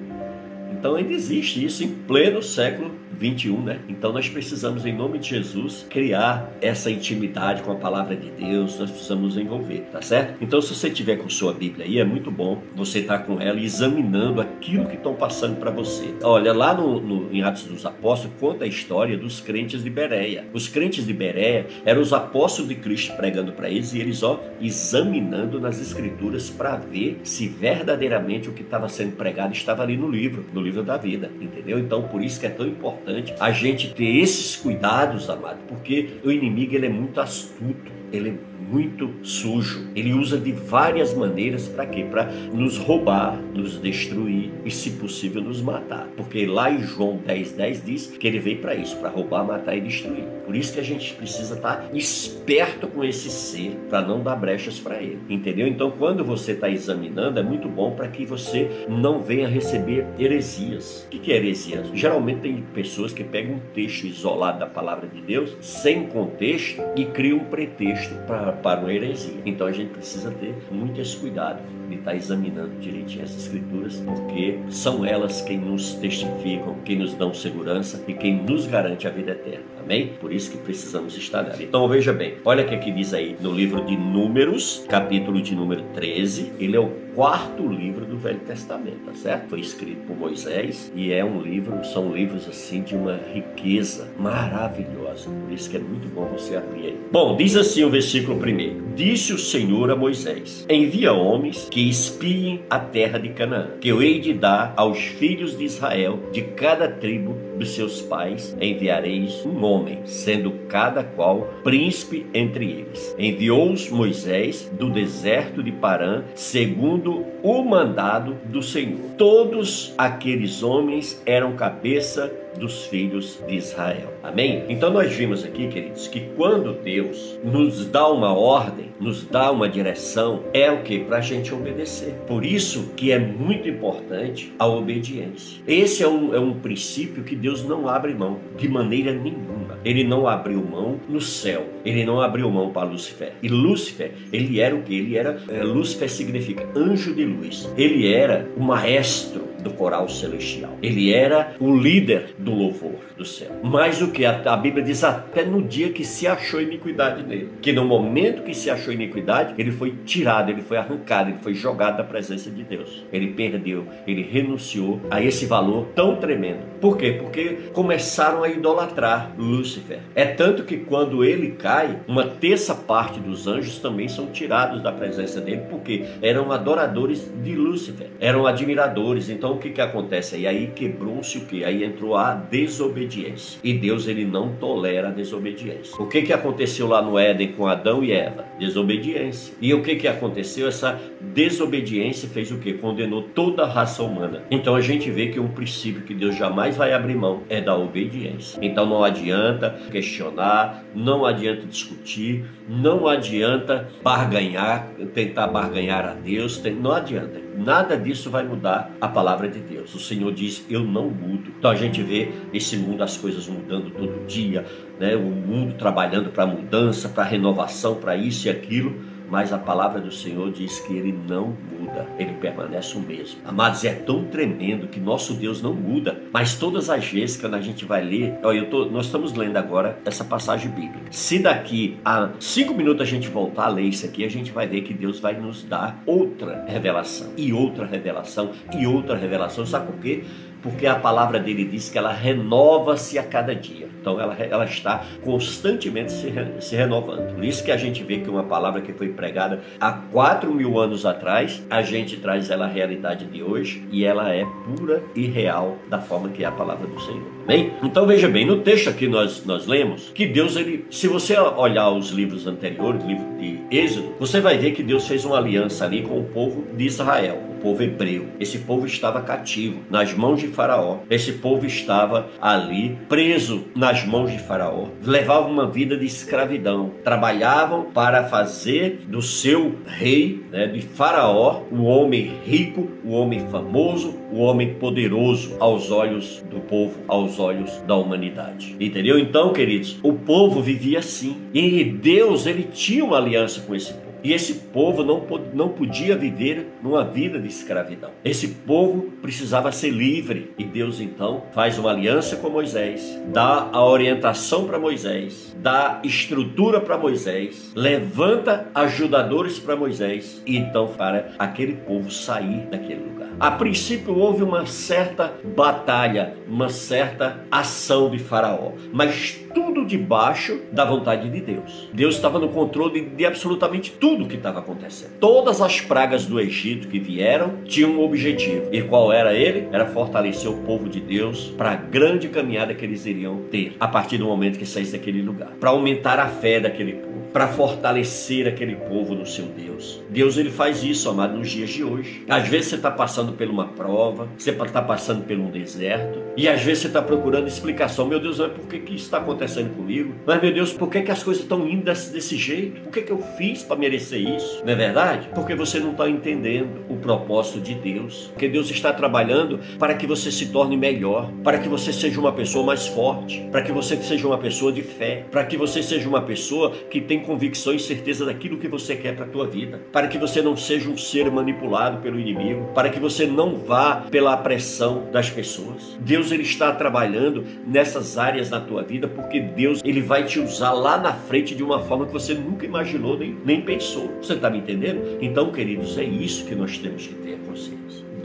Então 0.77 0.95
ainda 0.95 1.13
existe 1.13 1.63
isso 1.63 1.83
em 1.83 1.87
pleno 1.87 2.43
século 2.43 2.91
21, 3.17 3.61
né? 3.61 3.79
Então 3.87 4.11
nós 4.11 4.27
precisamos, 4.27 4.85
em 4.85 4.93
nome 4.93 5.19
de 5.19 5.29
Jesus, 5.29 5.85
criar 5.89 6.51
essa 6.61 6.91
intimidade 6.91 7.63
com 7.63 7.71
a 7.71 7.75
palavra 7.75 8.15
de 8.15 8.29
Deus, 8.29 8.77
nós 8.77 8.91
precisamos 8.91 9.35
nos 9.35 9.37
envolver, 9.37 9.87
tá 9.91 10.01
certo? 10.01 10.35
Então, 10.41 10.61
se 10.61 10.75
você 10.75 10.89
tiver 10.89 11.15
com 11.17 11.29
sua 11.29 11.53
Bíblia 11.53 11.85
aí, 11.85 11.99
é 11.99 12.03
muito 12.03 12.29
bom 12.29 12.61
você 12.75 12.99
estar 12.99 13.19
tá 13.19 13.23
com 13.23 13.41
ela 13.41 13.59
examinando 13.59 14.41
aquilo 14.41 14.87
que 14.87 14.95
estão 14.95 15.13
passando 15.13 15.57
para 15.57 15.71
você. 15.71 16.13
Olha, 16.21 16.53
lá 16.53 16.73
no, 16.73 16.99
no, 16.99 17.33
em 17.33 17.41
Atos 17.41 17.63
dos 17.63 17.85
Apóstolos, 17.85 18.35
conta 18.39 18.65
a 18.65 18.67
história 18.67 19.17
dos 19.17 19.39
crentes 19.39 19.83
de 19.83 19.89
Bereia. 19.89 20.45
Os 20.53 20.67
crentes 20.67 21.05
de 21.05 21.13
Bereia 21.13 21.67
eram 21.85 22.01
os 22.01 22.11
apóstolos 22.11 22.69
de 22.69 22.75
Cristo 22.75 23.15
pregando 23.15 23.53
para 23.53 23.69
eles 23.69 23.93
e 23.93 23.99
eles, 23.99 24.23
ó, 24.23 24.43
examinando 24.59 25.59
nas 25.59 25.79
Escrituras 25.79 26.49
para 26.49 26.75
ver 26.75 27.21
se 27.23 27.47
verdadeiramente 27.47 28.49
o 28.49 28.53
que 28.53 28.61
estava 28.61 28.89
sendo 28.89 29.15
pregado 29.15 29.53
estava 29.53 29.83
ali 29.83 29.95
no 29.95 30.09
livro, 30.09 30.45
no 30.53 30.61
livro 30.65 30.83
da 30.83 30.97
vida, 30.97 31.31
entendeu? 31.39 31.79
Então, 31.79 32.03
por 32.03 32.21
isso 32.21 32.39
que 32.39 32.45
é 32.45 32.49
tão 32.49 32.67
importante 32.67 33.33
a 33.39 33.51
gente 33.51 33.93
ter 33.93 34.17
esses 34.17 34.55
cuidados, 34.55 35.29
amado, 35.29 35.59
porque 35.67 36.09
o 36.23 36.31
inimigo 36.31 36.75
ele 36.75 36.87
é 36.87 36.89
muito 36.89 37.21
astuto, 37.21 37.91
ele 38.15 38.29
é 38.29 38.55
muito 38.69 39.13
sujo. 39.23 39.87
Ele 39.95 40.13
usa 40.13 40.37
de 40.37 40.51
várias 40.51 41.13
maneiras 41.13 41.67
para 41.67 41.85
quê? 41.85 42.05
Para 42.09 42.25
nos 42.25 42.77
roubar, 42.77 43.37
nos 43.53 43.79
destruir 43.79 44.51
e, 44.63 44.71
se 44.71 44.91
possível, 44.91 45.41
nos 45.41 45.61
matar. 45.61 46.07
Porque 46.15 46.45
lá 46.45 46.71
em 46.71 46.81
João 46.81 47.17
10, 47.17 47.53
10 47.53 47.85
diz 47.85 48.07
que 48.07 48.27
ele 48.27 48.39
veio 48.39 48.59
para 48.59 48.75
isso, 48.75 48.97
para 48.97 49.09
roubar, 49.09 49.45
matar 49.45 49.75
e 49.75 49.81
destruir. 49.81 50.23
Por 50.45 50.55
isso 50.55 50.73
que 50.73 50.79
a 50.79 50.83
gente 50.83 51.13
precisa 51.13 51.55
estar 51.55 51.77
tá 51.77 51.89
esperto 51.93 52.87
com 52.87 53.03
esse 53.03 53.29
ser 53.29 53.77
para 53.89 54.01
não 54.01 54.21
dar 54.21 54.35
brechas 54.35 54.79
para 54.79 55.01
ele. 55.01 55.19
Entendeu? 55.29 55.67
Então, 55.67 55.91
quando 55.91 56.23
você 56.23 56.51
está 56.51 56.69
examinando, 56.69 57.39
é 57.39 57.43
muito 57.43 57.67
bom 57.67 57.91
para 57.91 58.07
que 58.07 58.25
você 58.25 58.69
não 58.87 59.21
venha 59.21 59.47
receber 59.47 60.05
heresias. 60.19 61.07
O 61.07 61.09
que 61.09 61.31
é 61.31 61.37
heresias? 61.37 61.89
Geralmente 61.93 62.41
tem 62.41 62.63
pessoas 62.73 63.13
que 63.13 63.23
pegam 63.23 63.55
um 63.55 63.59
texto 63.73 64.05
isolado 64.05 64.59
da 64.59 64.67
palavra 64.67 65.07
de 65.07 65.21
Deus, 65.21 65.55
sem 65.61 66.07
contexto, 66.07 66.81
e 66.95 67.05
criam 67.05 67.39
um 67.39 67.45
pretexto 67.45 68.04
para 68.27 68.51
para 68.51 68.81
uma 68.81 68.93
heresia. 68.93 69.35
Então 69.45 69.67
a 69.67 69.71
gente 69.71 69.89
precisa 69.89 70.31
ter 70.31 70.55
muito 70.71 70.99
esse 70.99 71.17
cuidado 71.17 71.61
de 71.87 71.95
estar 71.95 72.15
examinando 72.15 72.75
direitinho 72.79 73.23
essas 73.23 73.43
escrituras, 73.43 74.01
porque 74.05 74.59
são 74.69 75.05
elas 75.05 75.41
quem 75.41 75.57
nos 75.57 75.93
testificam, 75.95 76.75
quem 76.83 76.97
nos 76.97 77.13
dão 77.13 77.33
segurança 77.33 78.03
e 78.07 78.13
quem 78.13 78.41
nos 78.41 78.65
garante 78.65 79.07
a 79.07 79.11
vida 79.11 79.31
eterna. 79.31 79.65
Amém? 79.83 80.13
Por 80.19 80.33
isso 80.33 80.51
que 80.51 80.57
precisamos 80.57 81.15
estar 81.15 81.43
nela. 81.43 81.61
Então 81.61 81.87
veja 81.87 82.11
bem, 82.11 82.35
olha 82.43 82.63
o 82.63 82.67
que 82.67 82.75
aqui 82.75 82.91
diz 82.91 83.13
aí 83.13 83.35
no 83.39 83.51
livro 83.51 83.85
de 83.85 83.95
Números, 83.95 84.83
capítulo 84.89 85.41
de 85.41 85.55
número 85.55 85.83
13. 85.93 86.53
Ele 86.59 86.75
é 86.75 86.79
o 86.79 87.05
quarto 87.15 87.65
livro 87.67 88.05
do 88.05 88.17
Velho 88.17 88.39
Testamento, 88.39 89.05
tá 89.05 89.13
certo? 89.13 89.49
Foi 89.49 89.59
escrito 89.61 90.05
por 90.05 90.17
Moisés 90.17 90.91
e 90.93 91.13
é 91.13 91.23
um 91.23 91.41
livro, 91.41 91.83
são 91.85 92.11
livros 92.11 92.47
assim 92.47 92.81
de 92.81 92.95
uma 92.95 93.17
riqueza 93.33 94.09
maravilhosa. 94.17 95.29
Por 95.29 95.53
isso 95.53 95.69
que 95.69 95.77
é 95.77 95.79
muito 95.79 96.07
bom 96.13 96.25
você 96.25 96.57
abrir 96.57 96.87
aí. 96.87 96.99
Bom, 97.11 97.37
diz 97.37 97.55
assim 97.55 97.83
o 97.85 97.89
versículo 97.89 98.39
primeiro: 98.39 98.83
Disse 98.95 99.33
o 99.33 99.37
Senhor 99.37 99.91
a 99.91 99.95
Moisés: 99.95 100.65
Envia 100.69 101.13
homens 101.13 101.67
que 101.69 101.89
espiem 101.89 102.61
a 102.69 102.79
terra 102.79 103.19
de 103.19 103.29
Canaã, 103.29 103.71
que 103.79 103.89
eu 103.89 104.01
hei 104.01 104.19
de 104.19 104.33
dar 104.33 104.73
aos 104.75 104.99
filhos 104.99 105.57
de 105.57 105.65
Israel, 105.65 106.19
de 106.31 106.41
cada 106.41 106.87
tribo 106.87 107.35
dos 107.57 107.75
seus 107.75 108.01
pais, 108.01 108.55
enviareis 108.59 109.45
um 109.45 109.63
homem, 109.63 109.99
sendo 110.05 110.51
cada 110.67 111.03
qual 111.03 111.47
príncipe 111.63 112.25
entre 112.33 112.65
eles. 112.69 113.15
Enviou-os 113.17 113.89
Moisés 113.89 114.71
do 114.77 114.89
deserto 114.89 115.63
de 115.63 115.71
Parã, 115.71 116.23
segundo 116.33 117.25
o 117.41 117.63
mandado 117.63 118.35
do 118.45 118.61
Senhor. 118.61 118.99
Todos 119.17 119.93
aqueles 119.97 120.63
homens 120.63 121.21
eram 121.25 121.55
cabeça 121.55 122.31
dos 122.57 122.85
filhos 122.85 123.39
de 123.47 123.55
Israel. 123.55 124.13
Amém? 124.23 124.65
Então 124.69 124.91
nós 124.91 125.13
vimos 125.13 125.43
aqui, 125.43 125.67
queridos, 125.67 126.07
que 126.07 126.21
quando 126.35 126.73
Deus 126.73 127.39
nos 127.43 127.85
dá 127.85 128.07
uma 128.07 128.33
ordem, 128.33 128.87
nos 128.99 129.25
dá 129.25 129.51
uma 129.51 129.69
direção, 129.69 130.43
é 130.53 130.71
o 130.71 130.81
que? 130.81 130.99
Para 130.99 131.17
a 131.17 131.21
gente 131.21 131.53
obedecer. 131.53 132.13
Por 132.27 132.45
isso 132.45 132.93
que 132.95 133.11
é 133.11 133.19
muito 133.19 133.67
importante 133.67 134.53
a 134.57 134.67
obediência. 134.67 135.61
Esse 135.67 136.03
é 136.03 136.07
um, 136.07 136.33
é 136.33 136.39
um 136.39 136.53
princípio 136.53 137.23
que 137.23 137.35
Deus 137.45 137.63
não 137.63 137.87
abre 137.87 138.11
mão 138.15 138.39
de 138.57 138.67
maneira 138.67 139.13
nenhuma. 139.13 139.77
Ele 139.85 140.03
não 140.03 140.27
abriu 140.27 140.65
mão 140.65 140.99
no 141.07 141.21
céu. 141.21 141.69
Ele 141.85 142.03
não 142.03 142.19
abriu 142.19 142.49
mão 142.49 142.71
para 142.71 142.89
Lúcifer. 142.89 143.33
E 143.39 143.47
Lúcifer, 143.47 144.13
ele 144.33 144.59
era 144.59 144.75
o 144.75 144.81
que? 144.81 144.95
Ele 144.95 145.15
era. 145.15 145.39
É, 145.47 145.61
Lúcifer 145.61 146.09
significa 146.09 146.67
anjo 146.75 147.13
de 147.13 147.23
luz. 147.23 147.71
Ele 147.77 148.11
era 148.11 148.49
o 148.57 148.63
maestro 148.63 149.43
do 149.65 149.71
coral 149.71 150.07
celestial. 150.07 150.77
Ele 150.81 151.11
era 151.11 151.55
o 151.59 151.75
líder 151.75 152.35
do 152.37 152.53
louvor 152.53 152.99
do 153.17 153.25
céu. 153.25 153.49
Mais 153.63 153.99
do 153.99 154.09
que 154.09 154.23
a, 154.23 154.41
a, 154.45 154.55
Bíblia 154.55 154.83
diz 154.83 155.03
até 155.03 155.43
no 155.43 155.61
dia 155.61 155.89
que 155.89 156.05
se 156.05 156.27
achou 156.27 156.61
iniquidade 156.61 157.23
nele, 157.23 157.49
que 157.61 157.73
no 157.73 157.83
momento 157.83 158.43
que 158.43 158.53
se 158.53 158.69
achou 158.69 158.93
iniquidade, 158.93 159.55
ele 159.57 159.71
foi 159.71 159.95
tirado, 160.05 160.51
ele 160.51 160.61
foi 160.61 160.77
arrancado, 160.77 161.31
ele 161.31 161.39
foi 161.41 161.55
jogado 161.55 161.97
da 161.97 162.03
presença 162.03 162.51
de 162.51 162.63
Deus. 162.63 163.03
Ele 163.11 163.27
perdeu, 163.27 163.87
ele 164.05 164.21
renunciou 164.21 165.01
a 165.09 165.21
esse 165.21 165.45
valor 165.47 165.87
tão 165.95 166.17
tremendo. 166.17 166.59
Por 166.79 166.97
quê? 166.97 167.13
Porque 167.13 167.69
começaram 167.73 168.43
a 168.43 168.49
idolatrar 168.49 169.33
Lúcifer. 169.37 169.99
É 170.13 170.25
tanto 170.25 170.63
que 170.63 170.77
quando 170.77 171.23
ele 171.23 171.51
cai, 171.51 171.99
uma 172.07 172.25
terça 172.25 172.75
parte 172.75 173.19
dos 173.19 173.47
anjos 173.47 173.79
também 173.79 174.07
são 174.07 174.27
tirados 174.27 174.83
da 174.83 174.91
presença 174.91 175.41
dele, 175.41 175.63
porque 175.69 176.05
eram 176.21 176.51
adoradores 176.51 177.31
de 177.41 177.55
Lúcifer, 177.55 178.09
eram 178.19 178.45
admiradores. 178.45 179.29
Então 179.29 179.54
o 179.55 179.57
que, 179.57 179.69
que 179.69 179.81
acontece 179.81 180.35
aí? 180.35 180.47
Aí 180.47 180.67
quebrou-se 180.67 181.37
o 181.37 181.45
que? 181.45 181.63
Aí 181.63 181.83
entrou 181.83 182.15
a 182.15 182.33
desobediência. 182.33 183.59
E 183.63 183.73
Deus 183.73 184.07
ele 184.07 184.25
não 184.25 184.53
tolera 184.53 185.09
a 185.09 185.11
desobediência. 185.11 185.95
O 186.01 186.07
que, 186.07 186.21
que 186.21 186.33
aconteceu 186.33 186.87
lá 186.87 187.01
no 187.01 187.17
Éden 187.17 187.53
com 187.53 187.67
Adão 187.67 188.03
e 188.03 188.11
Eva? 188.11 188.45
Desobediência. 188.59 189.53
E 189.61 189.73
o 189.73 189.81
que, 189.81 189.95
que 189.95 190.07
aconteceu? 190.07 190.67
Essa 190.67 190.99
desobediência 191.21 192.29
fez 192.29 192.51
o 192.51 192.59
que? 192.59 192.73
Condenou 192.73 193.23
toda 193.23 193.63
a 193.63 193.67
raça 193.67 194.03
humana. 194.03 194.43
Então 194.51 194.75
a 194.75 194.81
gente 194.81 195.09
vê 195.09 195.27
que 195.27 195.39
um 195.39 195.47
princípio 195.47 196.03
que 196.03 196.13
Deus 196.13 196.35
jamais 196.35 196.75
vai 196.75 196.93
abrir 196.93 197.15
mão 197.15 197.43
é 197.49 197.61
da 197.61 197.75
obediência. 197.75 198.59
Então 198.61 198.85
não 198.85 199.03
adianta 199.03 199.75
questionar, 199.91 200.83
não 200.93 201.25
adianta 201.25 201.65
discutir, 201.65 202.45
não 202.67 203.07
adianta 203.07 203.87
barganhar, 204.03 204.87
tentar 205.13 205.47
barganhar 205.47 206.05
a 206.05 206.13
Deus, 206.13 206.61
não 206.81 206.91
adianta. 206.91 207.44
Nada 207.57 207.97
disso 207.97 208.29
vai 208.29 208.43
mudar 208.43 208.91
a 208.99 209.07
palavra 209.07 209.47
de 209.47 209.59
Deus. 209.59 209.95
O 209.95 209.99
Senhor 209.99 210.33
diz: 210.33 210.65
Eu 210.69 210.83
não 210.83 211.09
mudo. 211.09 211.51
Então 211.57 211.71
a 211.71 211.75
gente 211.75 212.03
vê 212.03 212.31
esse 212.53 212.75
mundo, 212.75 213.03
as 213.03 213.17
coisas 213.17 213.47
mudando 213.47 213.91
todo 213.91 214.25
dia, 214.27 214.65
né? 214.99 215.15
o 215.15 215.21
mundo 215.21 215.75
trabalhando 215.75 216.29
para 216.29 216.45
mudança, 216.45 217.07
para 217.07 217.23
renovação, 217.23 217.95
para 217.95 218.15
isso 218.15 218.47
e 218.47 218.49
aquilo. 218.49 219.14
Mas 219.29 219.51
a 219.51 219.57
palavra 219.57 219.99
do 219.99 220.11
Senhor 220.11 220.51
diz 220.51 220.79
que 220.79 220.93
ele 220.93 221.17
não 221.27 221.55
muda, 221.71 222.07
ele 222.17 222.33
permanece 222.33 222.97
o 222.97 223.01
mesmo. 223.01 223.39
Amados, 223.45 223.83
é 223.83 223.93
tão 223.93 224.25
tremendo 224.25 224.87
que 224.87 224.99
nosso 224.99 225.33
Deus 225.33 225.61
não 225.61 225.73
muda, 225.73 226.21
mas 226.31 226.55
todas 226.55 226.89
as 226.89 227.05
vezes 227.07 227.37
que 227.37 227.45
a 227.45 227.61
gente 227.61 227.85
vai 227.85 228.03
ler, 228.03 228.37
eu 228.43 228.69
tô, 228.69 228.85
nós 228.85 229.05
estamos 229.05 229.33
lendo 229.33 229.57
agora 229.57 229.99
essa 230.05 230.23
passagem 230.23 230.69
bíblica. 230.69 231.05
Se 231.11 231.39
daqui 231.39 231.97
a 232.03 232.29
cinco 232.39 232.73
minutos 232.73 233.01
a 233.01 233.05
gente 233.05 233.27
voltar 233.27 233.65
a 233.65 233.69
ler 233.69 233.83
isso 233.83 234.05
aqui, 234.05 234.23
a 234.23 234.29
gente 234.29 234.51
vai 234.51 234.67
ver 234.67 234.81
que 234.81 234.93
Deus 234.93 235.19
vai 235.19 235.39
nos 235.39 235.63
dar 235.63 236.01
outra 236.05 236.65
revelação, 236.67 237.31
e 237.37 237.53
outra 237.53 237.85
revelação, 237.85 238.51
e 238.77 238.85
outra 238.85 239.15
revelação. 239.15 239.65
Sabe 239.65 239.91
por 239.91 239.99
quê? 240.01 240.23
Porque 240.65 240.87
a 240.87 240.95
palavra 240.95 241.39
dele 241.39 241.63
diz 241.63 241.91
que 241.91 241.97
ela 241.99 242.11
renova-se 242.11 243.19
a 243.19 243.23
cada 243.23 243.53
dia. 243.53 243.87
Então 244.01 244.19
ela, 244.19 244.33
ela 244.33 244.65
está 244.65 245.05
constantemente 245.23 246.11
se, 246.11 246.33
se 246.59 246.75
renovando. 246.75 247.35
Por 247.35 247.45
isso 247.45 247.63
que 247.63 247.71
a 247.71 247.77
gente 247.77 248.03
vê 248.03 248.17
que 248.17 248.29
uma 248.31 248.43
palavra 248.43 248.81
que 248.81 248.91
foi 248.91 249.09
pregada 249.09 249.61
há 249.79 249.91
quatro 249.91 250.51
mil 250.51 250.79
anos 250.79 251.05
atrás, 251.05 251.63
a 251.69 251.83
gente 251.83 252.17
traz 252.17 252.49
ela 252.49 252.65
à 252.65 252.67
realidade 252.67 253.25
de 253.25 253.43
hoje 253.43 253.87
e 253.91 254.03
ela 254.03 254.33
é 254.33 254.43
pura 254.43 255.03
e 255.13 255.27
real 255.27 255.77
da 255.87 255.99
forma 255.99 256.29
que 256.29 256.43
é 256.43 256.47
a 256.47 256.51
palavra 256.51 256.87
do 256.87 256.99
Senhor. 256.99 257.34
Então 257.83 258.07
veja 258.07 258.27
bem, 258.27 258.45
no 258.45 258.61
texto 258.61 258.89
aqui 258.89 259.07
nós, 259.07 259.45
nós 259.45 259.67
lemos 259.67 260.09
que 260.13 260.25
Deus, 260.25 260.55
ele, 260.55 260.85
se 260.89 261.07
você 261.07 261.37
olhar 261.37 261.89
os 261.91 262.09
livros 262.09 262.47
anteriores, 262.47 263.03
livro 263.03 263.25
de 263.37 263.59
Êxodo, 263.69 264.13
você 264.19 264.39
vai 264.41 264.57
ver 264.57 264.71
que 264.71 264.81
Deus 264.81 265.07
fez 265.07 265.25
uma 265.25 265.37
aliança 265.37 265.85
ali 265.85 266.01
com 266.01 266.19
o 266.19 266.23
povo 266.23 266.65
de 266.75 266.85
Israel, 266.85 267.41
o 267.51 267.61
povo 267.61 267.83
hebreu. 267.83 268.27
Esse 268.39 268.59
povo 268.59 268.85
estava 268.85 269.21
cativo 269.21 269.81
nas 269.89 270.13
mãos 270.13 270.39
de 270.39 270.47
Faraó. 270.47 270.99
Esse 271.09 271.33
povo 271.33 271.65
estava 271.65 272.27
ali 272.41 272.97
preso 273.07 273.65
nas 273.75 274.05
mãos 274.05 274.31
de 274.31 274.39
Faraó. 274.39 274.87
Levavam 275.03 275.51
uma 275.51 275.67
vida 275.67 275.97
de 275.97 276.05
escravidão. 276.05 276.91
Trabalhavam 277.03 277.85
para 277.93 278.23
fazer 278.25 279.05
do 279.07 279.21
seu 279.21 279.75
rei, 279.85 280.43
né, 280.51 280.67
de 280.67 280.81
Faraó, 280.81 281.63
o 281.71 281.83
homem 281.83 282.33
rico, 282.45 282.89
o 283.03 283.11
homem 283.11 283.47
famoso, 283.49 284.15
o 284.35 284.39
homem 284.39 284.73
poderoso 284.73 285.55
aos 285.61 285.91
olhos 285.91 286.43
do 286.49 286.59
povo, 286.59 286.99
aos 287.07 287.39
olhos 287.39 287.71
da 287.87 287.95
humanidade. 287.95 288.75
Entendeu? 288.77 289.17
Então, 289.17 289.53
queridos, 289.53 289.97
o 290.03 290.11
povo 290.11 290.61
vivia 290.61 290.99
assim. 290.99 291.37
E 291.53 291.85
Deus, 291.85 292.45
ele 292.45 292.63
tinha 292.63 293.05
uma 293.05 293.17
aliança 293.17 293.61
com 293.61 293.73
esse 293.73 293.93
povo. 293.93 294.04
E 294.25 294.33
esse 294.33 294.55
povo 294.55 295.03
não, 295.03 295.23
não 295.53 295.69
podia 295.69 296.17
viver 296.17 296.67
numa 296.81 297.03
vida 297.03 297.39
de 297.39 297.47
escravidão. 297.47 298.09
Esse 298.23 298.47
povo 298.47 299.11
precisava 299.21 299.71
ser 299.71 299.91
livre. 299.91 300.51
E 300.57 300.63
Deus 300.63 300.99
então 300.99 301.43
faz 301.53 301.77
uma 301.77 301.91
aliança 301.91 302.35
com 302.37 302.49
Moisés, 302.49 303.21
dá 303.27 303.69
a 303.71 303.85
orientação 303.85 304.65
para 304.65 304.79
Moisés, 304.79 305.55
dá 305.61 305.99
estrutura 306.03 306.81
para 306.81 306.97
Moisés, 306.97 307.71
levanta 307.75 308.67
ajudadores 308.73 309.59
para 309.59 309.75
Moisés 309.75 310.41
e 310.43 310.57
então 310.57 310.87
para 310.87 311.33
aquele 311.37 311.73
povo 311.73 312.09
sair 312.09 312.65
daquele 312.71 313.03
lugar. 313.03 313.29
A 313.39 313.51
princípio 313.51 314.17
houve 314.17 314.41
uma 314.41 314.65
certa 314.65 315.33
batalha, 315.55 316.35
uma 316.47 316.69
certa 316.69 317.45
ação 317.51 318.09
de 318.09 318.17
Faraó, 318.17 318.71
mas 318.91 319.39
tudo 319.53 319.85
debaixo 319.85 320.61
da 320.71 320.85
vontade 320.85 321.29
de 321.29 321.41
Deus. 321.41 321.89
Deus 321.93 322.15
estava 322.15 322.39
no 322.39 322.49
controle 322.49 323.01
de 323.01 323.25
absolutamente 323.25 323.91
tudo 323.91 324.14
que 324.23 324.35
estava 324.35 324.59
acontecendo. 324.59 325.11
Todas 325.19 325.61
as 325.61 325.81
pragas 325.81 326.25
do 326.25 326.39
Egito 326.39 326.87
que 326.87 326.99
vieram 326.99 327.63
tinham 327.65 327.91
um 327.91 328.03
objetivo. 328.03 328.69
E 328.71 328.81
qual 328.81 329.11
era 329.11 329.33
ele? 329.33 329.67
Era 329.71 329.87
fortalecer 329.87 330.49
o 330.49 330.57
povo 330.59 330.87
de 330.87 331.01
Deus 331.01 331.53
para 331.57 331.71
a 331.71 331.75
grande 331.75 332.29
caminhada 332.29 332.73
que 332.73 332.85
eles 332.85 333.05
iriam 333.05 333.41
ter 333.51 333.75
a 333.79 333.87
partir 333.87 334.17
do 334.17 334.25
momento 334.25 334.57
que 334.57 334.65
saísse 334.65 334.93
daquele 334.93 335.21
lugar, 335.21 335.49
para 335.59 335.71
aumentar 335.71 336.19
a 336.19 336.27
fé 336.27 336.59
daquele 336.59 336.93
povo 336.93 337.15
para 337.35 337.49
fortalecer 337.49 338.47
aquele 338.47 338.77
povo 338.77 339.13
no 339.13 339.25
seu 339.25 339.47
Deus. 339.47 340.01
Deus 340.09 340.37
ele 340.37 340.49
faz 340.49 340.81
isso, 340.85 341.09
amado, 341.09 341.37
nos 341.37 341.51
dias 341.51 341.69
de 341.69 341.83
hoje. 341.83 342.23
Às 342.29 342.47
vezes 342.47 342.67
você 342.67 342.75
está 342.75 342.89
passando 342.89 343.33
por 343.33 343.45
uma 343.49 343.67
prova, 343.67 344.29
você 344.37 344.51
está 344.51 344.81
passando 344.81 345.25
por 345.25 345.35
um 345.35 345.51
deserto, 345.51 346.17
e 346.37 346.47
às 346.47 346.61
vezes 346.61 346.83
você 346.83 346.87
está 346.87 347.01
procurando 347.01 347.47
explicação. 347.47 348.07
Meu 348.07 348.19
Deus, 348.19 348.37
por 348.37 348.67
que, 348.67 348.79
que 348.79 348.95
isso 348.95 349.05
está 349.05 349.17
acontecendo 349.17 349.75
comigo? 349.75 350.13
Mas, 350.25 350.41
meu 350.41 350.53
Deus, 350.53 350.73
por 350.73 350.89
que, 350.89 351.01
que 351.01 351.11
as 351.11 351.23
coisas 351.23 351.43
estão 351.43 351.67
indo 351.67 351.85
desse, 351.85 352.11
desse 352.11 352.35
jeito? 352.35 352.87
O 352.87 352.91
que, 352.91 353.01
que 353.01 353.11
eu 353.11 353.19
fiz 353.37 353.63
para 353.63 353.75
merecer 353.75 354.19
isso? 354.19 354.61
Não 354.65 354.73
é 354.73 354.75
verdade? 354.75 355.29
Porque 355.33 355.55
você 355.55 355.79
não 355.79 355.91
está 355.91 356.09
entendendo 356.09 356.85
o 356.89 356.95
propósito 356.97 357.59
de 357.61 357.75
Deus. 357.75 358.27
Porque 358.27 358.47
Deus 358.47 358.69
está 358.69 358.91
trabalhando 358.91 359.59
para 359.79 359.93
que 359.93 360.05
você 360.05 360.31
se 360.31 360.47
torne 360.47 360.75
melhor, 360.75 361.31
para 361.43 361.57
que 361.57 361.69
você 361.69 361.93
seja 361.93 362.19
uma 362.19 362.33
pessoa 362.33 362.65
mais 362.65 362.87
forte, 362.87 363.47
para 363.51 363.61
que 363.61 363.71
você 363.71 363.95
seja 363.97 364.27
uma 364.27 364.37
pessoa 364.37 364.71
de 364.71 364.81
fé, 364.81 365.25
para 365.31 365.45
que 365.45 365.57
você 365.57 365.81
seja 365.81 366.07
uma 366.07 366.21
pessoa 366.21 366.71
que 366.89 366.99
tem 366.99 367.19
convicção 367.21 367.73
e 367.73 367.79
certeza 367.79 368.25
daquilo 368.25 368.57
que 368.57 368.67
você 368.67 368.95
quer 368.95 369.15
para 369.15 369.25
a 369.25 369.29
tua 369.29 369.47
vida, 369.47 369.81
para 369.91 370.07
que 370.07 370.17
você 370.17 370.41
não 370.41 370.57
seja 370.57 370.89
um 370.89 370.97
ser 370.97 371.29
manipulado 371.31 372.01
pelo 372.01 372.19
inimigo, 372.19 372.71
para 372.73 372.89
que 372.89 372.99
você 372.99 373.25
não 373.25 373.55
vá 373.55 374.05
pela 374.09 374.35
pressão 374.37 375.09
das 375.11 375.29
pessoas. 375.29 375.97
Deus 375.99 376.24
ele 376.31 376.43
está 376.43 376.71
trabalhando 376.71 377.43
nessas 377.65 378.17
áreas 378.17 378.49
na 378.49 378.59
tua 378.59 378.83
vida 378.83 379.07
porque 379.07 379.39
Deus 379.39 379.81
ele 379.83 380.01
vai 380.01 380.23
te 380.23 380.39
usar 380.39 380.71
lá 380.71 380.97
na 380.97 381.13
frente 381.13 381.55
de 381.55 381.63
uma 381.63 381.79
forma 381.79 382.05
que 382.05 382.13
você 382.13 382.33
nunca 382.33 382.65
imaginou 382.65 383.17
nem, 383.17 383.37
nem 383.45 383.61
pensou. 383.61 384.07
Você 384.21 384.33
está 384.33 384.49
me 384.49 384.59
entendendo? 384.59 385.17
Então, 385.21 385.51
queridos, 385.51 385.97
é 385.97 386.03
isso 386.03 386.45
que 386.45 386.55
nós 386.55 386.77
temos 386.77 387.07
que 387.07 387.13
ter 387.15 387.37
consciência. 387.39 387.74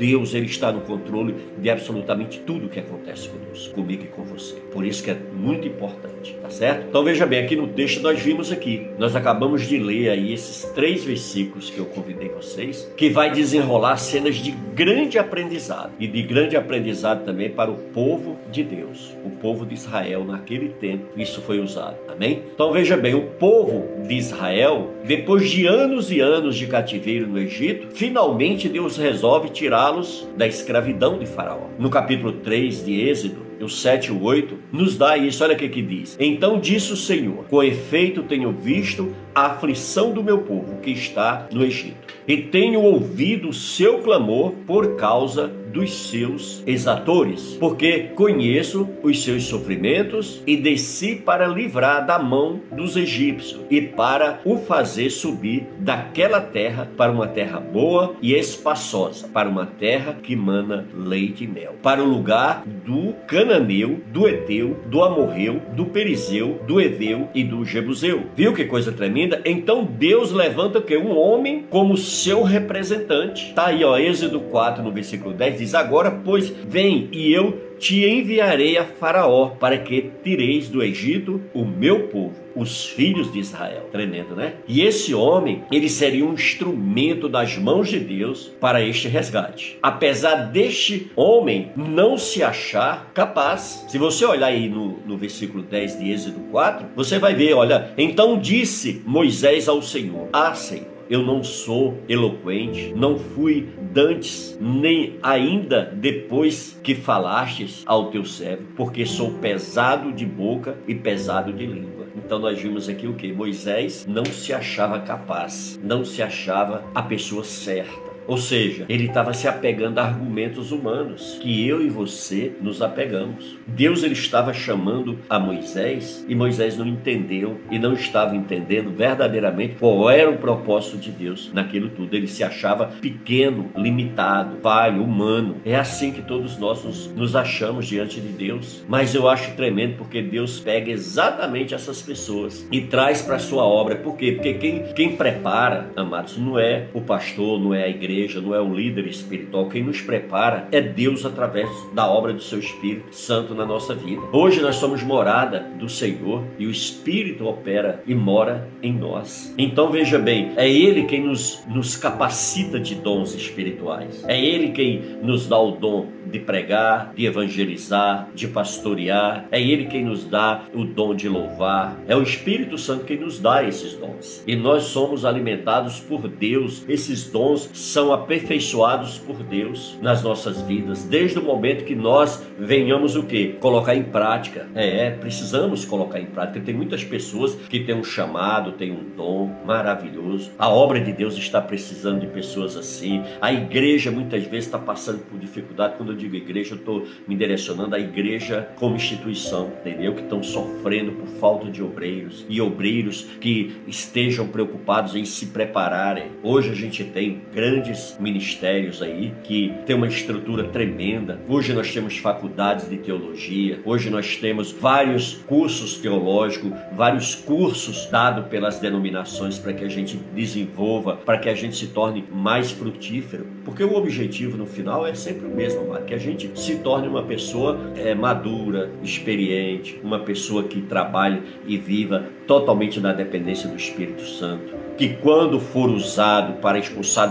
Deus 0.00 0.32
ele 0.32 0.46
está 0.46 0.72
no 0.72 0.80
controle 0.80 1.34
de 1.58 1.68
absolutamente 1.68 2.40
tudo 2.40 2.70
que 2.70 2.80
acontece 2.80 3.28
conosco, 3.28 3.74
comigo 3.74 4.04
e 4.04 4.06
com 4.06 4.24
você. 4.24 4.54
Por 4.72 4.86
isso 4.86 5.04
que 5.04 5.10
é 5.10 5.16
muito 5.34 5.68
importante, 5.68 6.34
tá 6.40 6.48
certo? 6.48 6.86
Então 6.88 7.04
veja 7.04 7.26
bem, 7.26 7.44
aqui 7.44 7.54
no 7.54 7.68
texto 7.68 8.00
nós 8.00 8.18
vimos 8.18 8.50
aqui, 8.50 8.86
nós 8.98 9.14
acabamos 9.14 9.68
de 9.68 9.76
ler 9.76 10.08
aí 10.08 10.32
esses 10.32 10.64
três 10.72 11.04
versículos 11.04 11.68
que 11.68 11.78
eu 11.78 11.84
convidei 11.84 12.30
vocês, 12.30 12.90
que 12.96 13.10
vai 13.10 13.30
desenrolar 13.30 13.98
cenas 13.98 14.36
de 14.36 14.52
grande 14.74 15.18
aprendizado 15.18 15.92
e 16.00 16.06
de 16.06 16.22
grande 16.22 16.56
aprendizado 16.56 17.26
também 17.26 17.50
para 17.50 17.70
o 17.70 17.76
povo 17.76 18.38
de 18.50 18.64
Deus, 18.64 19.14
o 19.22 19.30
povo 19.30 19.66
de 19.66 19.74
Israel 19.74 20.24
naquele 20.24 20.70
tempo. 20.70 21.04
Isso 21.14 21.42
foi 21.42 21.60
usado, 21.60 21.98
amém? 22.08 22.44
Então 22.54 22.72
veja 22.72 22.96
bem, 22.96 23.14
o 23.14 23.26
povo 23.32 23.86
de 24.06 24.14
Israel, 24.14 24.94
depois 25.04 25.50
de 25.50 25.66
anos 25.66 26.10
e 26.10 26.20
anos 26.20 26.56
de 26.56 26.66
cativeiro 26.66 27.26
no 27.26 27.38
Egito, 27.38 27.88
finalmente 27.90 28.66
Deus 28.66 28.96
resolve 28.96 29.50
tirar 29.50 29.89
tirá-los 29.90 30.29
da 30.37 30.46
escravidão 30.46 31.18
de 31.18 31.26
Faraó. 31.26 31.68
No 31.79 31.90
capítulo 31.90 32.33
3 32.33 32.85
de 32.85 33.09
Êxodo, 33.09 33.49
o 33.64 33.68
7 33.68 34.09
e 34.09 34.12
o 34.12 34.23
8, 34.23 34.59
nos 34.73 34.96
dá 34.96 35.16
isso. 35.16 35.42
Olha 35.42 35.55
o 35.55 35.59
que, 35.59 35.68
que 35.68 35.83
diz. 35.83 36.16
Então 36.18 36.59
disse 36.61 36.92
o 36.92 36.96
Senhor: 36.96 37.44
Com 37.49 37.62
efeito 37.62 38.23
tenho 38.23 38.53
visto 38.53 39.12
a 39.35 39.46
aflição 39.46 40.12
do 40.12 40.23
meu 40.23 40.38
povo 40.38 40.81
que 40.81 40.90
está 40.90 41.49
no 41.53 41.64
Egito, 41.64 42.14
e 42.27 42.37
tenho 42.38 42.81
ouvido 42.81 43.49
o 43.49 43.55
seu 43.55 43.99
clamor 43.99 44.53
por 44.66 44.96
causa 44.96 45.51
dos 45.70 46.09
seus 46.09 46.62
exatores, 46.66 47.57
porque 47.61 48.11
conheço 48.14 48.88
os 49.03 49.23
seus 49.23 49.44
sofrimentos 49.44 50.42
e 50.46 50.57
desci 50.57 51.14
para 51.14 51.46
livrar 51.46 52.05
da 52.05 52.18
mão 52.18 52.61
dos 52.73 52.96
egípcios 52.96 53.61
e 53.70 53.81
para 53.81 54.40
o 54.44 54.59
fazer 54.59 55.11
subir 55.11 55.66
daquela 55.79 56.40
terra 56.40 56.90
para 56.96 57.12
uma 57.12 57.29
terra 57.29 57.61
boa 57.61 58.16
e 58.20 58.35
espaçosa, 58.35 59.29
para 59.29 59.49
uma 59.49 59.66
terra 59.66 60.16
que 60.20 60.35
mana 60.35 60.87
leite 60.94 61.44
e 61.44 61.46
mel, 61.46 61.77
para 61.83 62.03
o 62.03 62.09
lugar 62.09 62.64
do 62.66 63.14
cananeu, 63.50 64.00
do 64.06 64.28
eteu, 64.28 64.76
do 64.86 65.02
amorreu, 65.02 65.60
do 65.74 65.86
perizeu, 65.86 66.60
do 66.68 66.80
eveu 66.80 67.28
e 67.34 67.42
do 67.42 67.64
jebuseu. 67.64 68.26
Viu 68.36 68.54
que 68.54 68.64
coisa 68.64 68.92
tremenda? 68.92 69.42
Então 69.44 69.84
Deus 69.84 70.30
levanta 70.30 70.80
que? 70.80 70.96
Um 70.96 71.18
homem 71.18 71.66
como 71.68 71.96
seu 71.96 72.44
representante. 72.44 73.52
Tá 73.52 73.66
aí, 73.66 73.82
ó, 73.82 73.98
Êxodo 73.98 74.38
4 74.40 74.84
no 74.84 74.92
versículo 74.92 75.34
10 75.34 75.58
diz: 75.58 75.74
Agora, 75.74 76.12
pois, 76.12 76.48
vem 76.48 77.08
e 77.10 77.32
eu 77.32 77.69
te 77.81 78.07
enviarei 78.07 78.77
a 78.77 78.85
Faraó 78.85 79.53
para 79.59 79.79
que 79.79 80.11
tireis 80.23 80.69
do 80.69 80.83
Egito 80.83 81.40
o 81.55 81.64
meu 81.64 82.09
povo, 82.09 82.35
os 82.55 82.85
filhos 82.85 83.33
de 83.33 83.40
Israel. 83.40 83.88
Tremendo, 83.90 84.37
né? 84.37 84.57
E 84.69 84.83
esse 84.83 85.14
homem, 85.14 85.64
ele 85.73 85.88
seria 85.88 86.25
um 86.25 86.35
instrumento 86.35 87.27
das 87.27 87.57
mãos 87.57 87.88
de 87.88 87.99
Deus 87.99 88.53
para 88.61 88.83
este 88.85 89.09
resgate. 89.09 89.79
Apesar 89.83 90.51
deste 90.51 91.11
homem 91.16 91.73
não 91.75 92.19
se 92.19 92.43
achar 92.43 93.11
capaz, 93.14 93.87
se 93.88 93.97
você 93.97 94.27
olhar 94.27 94.49
aí 94.49 94.69
no, 94.69 94.99
no 95.07 95.16
versículo 95.16 95.62
10 95.62 95.99
de 95.99 96.12
Êxodo 96.12 96.40
4, 96.51 96.88
você 96.95 97.19
vai 97.19 97.35
ver, 97.35 97.55
olha, 97.55 97.93
então 97.97 98.38
disse 98.38 99.03
Moisés 99.07 99.69
ao 99.69 99.81
Senhor: 99.81 100.29
Ah, 100.33 100.53
Senhor 100.53 100.99
eu 101.11 101.23
não 101.23 101.42
sou 101.42 101.99
eloquente, 102.09 102.94
não 102.94 103.18
fui 103.18 103.68
dantes, 103.92 104.57
nem 104.61 105.18
ainda 105.20 105.92
depois 105.92 106.79
que 106.85 106.94
falastes 106.94 107.83
ao 107.85 108.11
teu 108.11 108.25
servo, 108.25 108.62
porque 108.77 109.05
sou 109.05 109.33
pesado 109.33 110.12
de 110.12 110.25
boca 110.25 110.79
e 110.87 110.94
pesado 110.94 111.53
de 111.53 111.66
língua. 111.66 112.07
Então 112.16 112.38
nós 112.38 112.61
vimos 112.61 112.88
aqui 112.88 113.09
o 113.09 113.14
que? 113.14 113.33
Moisés 113.33 114.07
não 114.07 114.25
se 114.25 114.53
achava 114.53 115.01
capaz, 115.01 115.81
não 115.83 116.05
se 116.05 116.23
achava 116.23 116.85
a 116.94 117.03
pessoa 117.03 117.42
certa 117.42 118.10
Ou 118.31 118.38
seja, 118.38 118.87
ele 118.88 119.07
estava 119.07 119.35
se 119.35 119.49
apegando 119.49 119.99
a 119.99 120.05
argumentos 120.05 120.71
humanos 120.71 121.37
que 121.43 121.66
eu 121.66 121.83
e 121.83 121.88
você 121.88 122.53
nos 122.61 122.81
apegamos. 122.81 123.59
Deus 123.66 124.05
ele 124.05 124.12
estava 124.12 124.55
chamando 124.55 125.19
a 125.29 125.40
Moisés 125.40 126.25
e 126.29 126.35
Moisés 126.37 126.77
não 126.77 126.87
entendeu 126.87 127.61
e 127.73 127.77
não 127.77 127.93
estava 127.93 128.37
entendendo 128.37 128.97
verdadeiramente 128.97 129.75
qual 129.81 130.09
era 130.09 130.31
o 130.31 130.38
propósito 130.38 130.97
de 130.97 131.11
Deus 131.11 131.51
naquilo 131.53 131.88
tudo. 131.88 132.14
Ele 132.14 132.29
se 132.29 132.45
achava 132.45 132.93
pequeno, 133.01 133.69
limitado, 133.77 134.59
falho, 134.62 135.03
humano. 135.03 135.57
É 135.64 135.75
assim 135.75 136.12
que 136.12 136.23
todos 136.23 136.57
nós 136.57 136.85
nos, 136.85 137.09
nos 137.09 137.35
achamos 137.35 137.88
diante 137.88 138.21
de 138.21 138.29
Deus. 138.29 138.85
Mas 138.88 139.12
eu 139.12 139.29
acho 139.29 139.57
tremendo 139.57 139.97
porque 139.97 140.23
Deus 140.23 140.61
pega 140.61 140.88
exatamente 140.88 141.75
essas 141.75 142.01
pessoas 142.01 142.64
e 142.71 142.81
traz 142.83 143.23
para 143.23 143.35
a 143.35 143.40
sua 143.40 143.64
obra. 143.64 143.97
Por 143.97 144.16
quê? 144.16 144.31
Porque 144.31 144.55
quem, 144.55 144.85
quem 144.95 145.16
prepara, 145.16 145.90
amados, 145.97 146.38
não 146.38 146.57
é 146.57 146.87
o 146.95 147.01
pastor, 147.01 147.59
não 147.59 147.75
é 147.75 147.83
a 147.83 147.88
igreja, 147.88 148.19
não 148.40 148.54
é 148.54 148.61
o 148.61 148.74
líder 148.74 149.06
espiritual. 149.06 149.68
Quem 149.68 149.83
nos 149.83 150.00
prepara 150.00 150.68
é 150.72 150.80
Deus 150.80 151.24
através 151.24 151.68
da 151.94 152.06
obra 152.06 152.33
do 152.33 152.42
seu 152.42 152.59
Espírito 152.59 153.14
Santo 153.14 153.54
na 153.54 153.64
nossa 153.64 153.94
vida. 153.94 154.22
Hoje 154.33 154.61
nós 154.61 154.76
somos 154.76 155.02
morada 155.02 155.61
do 155.78 155.88
Senhor 155.88 156.44
e 156.59 156.66
o 156.66 156.70
Espírito 156.70 157.46
opera 157.46 158.02
e 158.06 158.14
mora 158.14 158.68
em 158.83 158.92
nós. 158.92 159.54
Então 159.56 159.90
veja 159.90 160.18
bem, 160.18 160.52
é 160.56 160.68
Ele 160.68 161.04
quem 161.04 161.24
nos, 161.24 161.64
nos 161.68 161.96
capacita 161.96 162.78
de 162.78 162.94
dons 162.94 163.35
espirituais. 163.35 164.24
É 164.26 164.38
Ele 164.38 164.70
quem 164.70 165.00
nos 165.22 165.46
dá 165.46 165.59
o 165.59 165.72
dom 165.72 166.06
de 166.26 166.38
pregar, 166.38 167.12
de 167.14 167.26
evangelizar, 167.26 168.28
de 168.35 168.48
pastorear. 168.48 169.46
É 169.50 169.61
Ele 169.61 169.87
quem 169.87 170.04
nos 170.04 170.24
dá 170.24 170.64
o 170.74 170.85
dom 170.85 171.14
de 171.14 171.28
louvar. 171.28 171.98
É 172.06 172.16
o 172.16 172.22
Espírito 172.22 172.78
Santo 172.78 173.04
quem 173.04 173.18
nos 173.18 173.38
dá 173.38 173.64
esses 173.64 173.94
dons. 173.94 174.42
E 174.46 174.54
nós 174.56 174.85
somos 174.85 175.24
alimentados 175.24 176.00
por 176.00 176.28
Deus. 176.28 176.85
Esses 176.88 177.30
dons 177.30 177.70
são 177.72 178.10
aperfeiçoados 178.12 179.18
por 179.18 179.42
Deus 179.42 179.99
nas 180.01 180.23
nossas 180.23 180.61
vidas, 180.62 181.05
desde 181.05 181.38
o 181.38 181.42
momento 181.42 181.85
que 181.85 181.94
nós 181.94 182.44
venhamos 182.59 183.16
o 183.16 183.23
que? 183.23 183.55
Colocar 183.61 183.94
em 183.94 184.03
prática. 184.03 184.68
É, 184.75 185.07
é, 185.07 185.11
precisamos 185.11 185.85
colocar 185.85 186.20
em 186.20 186.27
prática. 186.27 186.61
Tem 186.61 186.75
muitas 186.75 187.05
pessoas 187.05 187.55
que 187.55 187.81
têm 187.81 187.94
um 187.94 188.05
chamado, 188.05 188.73
têm 188.73 188.92
um 188.92 189.05
dom 189.16 189.51
maravilhoso. 189.64 190.51
A 190.59 190.68
obra 190.68 191.01
de 191.01 191.12
Deus 191.12 191.37
está 191.37 191.61
precisando 191.61 192.20
de 192.20 192.27
pessoas 192.27 192.77
assim. 192.77 193.23
A 193.40 193.53
igreja 193.53 194.11
muitas 194.11 194.44
vezes 194.44 194.66
está 194.66 194.79
passando 194.79 195.20
por 195.20 195.38
dificuldade. 195.38 195.94
Quando 195.96 196.12
eu 196.12 196.16
digo 196.16 196.37
igreja, 196.37 196.75
eu 196.75 196.79
estou 196.79 197.07
me 197.27 197.35
direcionando 197.35 197.94
à 197.94 197.99
igreja 197.99 198.68
como 198.77 198.96
instituição, 198.96 199.73
entendeu? 199.81 200.14
Que 200.14 200.23
estão 200.23 200.42
sofrendo 200.42 201.12
por 201.12 201.27
falta 201.40 201.70
de 201.70 201.83
obreiros 201.83 202.44
e 202.49 202.61
obreiros 202.61 203.23
que 203.40 203.77
estejam 203.87 204.46
preocupados 204.46 205.14
em 205.14 205.25
se 205.25 205.46
prepararem. 205.46 206.33
Hoje 206.42 206.70
a 206.70 206.75
gente 206.75 207.05
tem 207.05 207.42
grandes 207.90 208.16
ministérios 208.18 209.03
aí 209.03 209.35
que 209.42 209.74
tem 209.85 209.96
uma 209.96 210.07
estrutura 210.07 210.64
tremenda. 210.64 211.40
Hoje 211.48 211.72
nós 211.72 211.92
temos 211.92 212.16
faculdades 212.16 212.88
de 212.88 212.96
teologia, 212.96 213.81
hoje 213.85 214.11
nós 214.11 214.37
temos 214.37 214.70
vários 214.70 215.35
cursos 215.46 215.98
teológicos, 215.98 216.70
vários 216.92 217.35
cursos 217.35 218.07
dados 218.07 218.46
pelas 218.46 218.79
denominações 218.79 219.59
para 219.59 219.72
que 219.72 219.85
a 219.85 219.88
gente 219.88 220.16
desenvolva, 220.35 221.16
para 221.16 221.38
que 221.38 221.48
a 221.48 221.55
gente 221.55 221.76
se 221.76 221.88
torne 221.88 222.24
mais 222.33 222.70
frutífero. 222.70 223.46
Porque 223.64 223.83
o 223.83 223.94
objetivo 223.94 224.57
no 224.57 224.66
final 224.66 225.07
é 225.07 225.14
sempre 225.14 225.46
o 225.46 225.55
mesmo, 225.55 225.81
que 226.07 226.14
a 226.14 226.18
gente 226.18 226.50
se 226.55 226.76
torne 226.76 227.09
uma 227.09 227.22
pessoa 227.22 227.79
é, 227.96 228.14
madura, 228.14 228.90
experiente, 229.03 230.00
uma 230.03 230.20
pessoa 230.20 230.64
que 230.64 230.81
trabalhe 230.83 231.42
e 231.66 231.76
viva 231.76 232.26
totalmente 232.46 233.00
na 233.00 233.12
dependência 233.12 233.68
do 233.68 233.76
Espírito 233.76 234.22
Santo 234.22 234.81
que 235.00 235.14
quando 235.14 235.59
for 235.59 235.88
usado 235.88 236.61
para 236.61 236.79
expulsar 236.79 237.26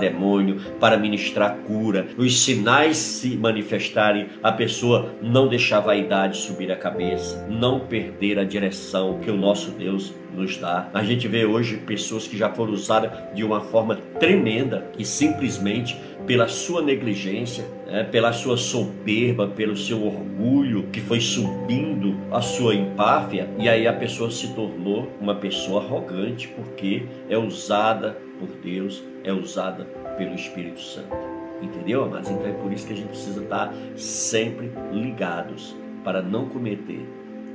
demônio, 0.49 0.59
para 0.79 0.97
ministrar 0.97 1.57
cura, 1.65 2.07
os 2.17 2.41
sinais 2.41 2.97
se 2.97 3.35
manifestarem, 3.35 4.27
a 4.41 4.51
pessoa 4.51 5.13
não 5.21 5.47
deixar 5.47 5.77
a 5.77 5.81
vaidade 5.81 6.37
subir 6.37 6.71
a 6.71 6.75
cabeça, 6.75 7.45
não 7.49 7.79
perder 7.81 8.39
a 8.39 8.43
direção 8.43 9.19
que 9.19 9.29
o 9.29 9.37
nosso 9.37 9.71
Deus 9.71 10.13
nos 10.33 10.57
dá. 10.57 10.89
A 10.93 11.03
gente 11.03 11.27
vê 11.27 11.45
hoje 11.45 11.77
pessoas 11.77 12.27
que 12.27 12.37
já 12.37 12.49
foram 12.49 12.73
usadas 12.73 13.11
de 13.33 13.43
uma 13.43 13.61
forma 13.61 13.95
tremenda 14.19 14.87
e 14.97 15.03
simplesmente 15.03 15.97
pela 16.25 16.47
sua 16.47 16.81
negligência, 16.81 17.65
né, 17.87 18.03
pela 18.03 18.31
sua 18.31 18.55
soberba, 18.55 19.47
pelo 19.47 19.75
seu 19.75 20.05
orgulho 20.05 20.83
que 20.91 21.01
foi 21.01 21.19
subindo 21.19 22.15
a 22.31 22.41
sua 22.41 22.75
empáfia, 22.75 23.49
e 23.57 23.67
aí 23.67 23.87
a 23.87 23.93
pessoa 23.93 24.29
se 24.29 24.53
tornou 24.53 25.11
uma 25.19 25.33
pessoa 25.33 25.83
arrogante 25.83 26.47
porque 26.49 27.03
é 27.27 27.37
usada 27.37 28.15
por 28.39 28.49
Deus, 28.63 29.03
é 29.23 29.33
usada 29.33 29.85
pelo 30.19 30.35
Espírito 30.35 30.79
Santo. 30.79 31.15
Entendeu, 31.61 32.03
amados? 32.03 32.29
Então 32.29 32.45
é 32.45 32.51
por 32.51 32.71
isso 32.71 32.85
que 32.85 32.93
a 32.93 32.95
gente 32.95 33.09
precisa 33.09 33.41
estar 33.41 33.73
sempre 33.95 34.71
ligados 34.91 35.75
para 36.03 36.21
não 36.21 36.47
cometer 36.47 37.03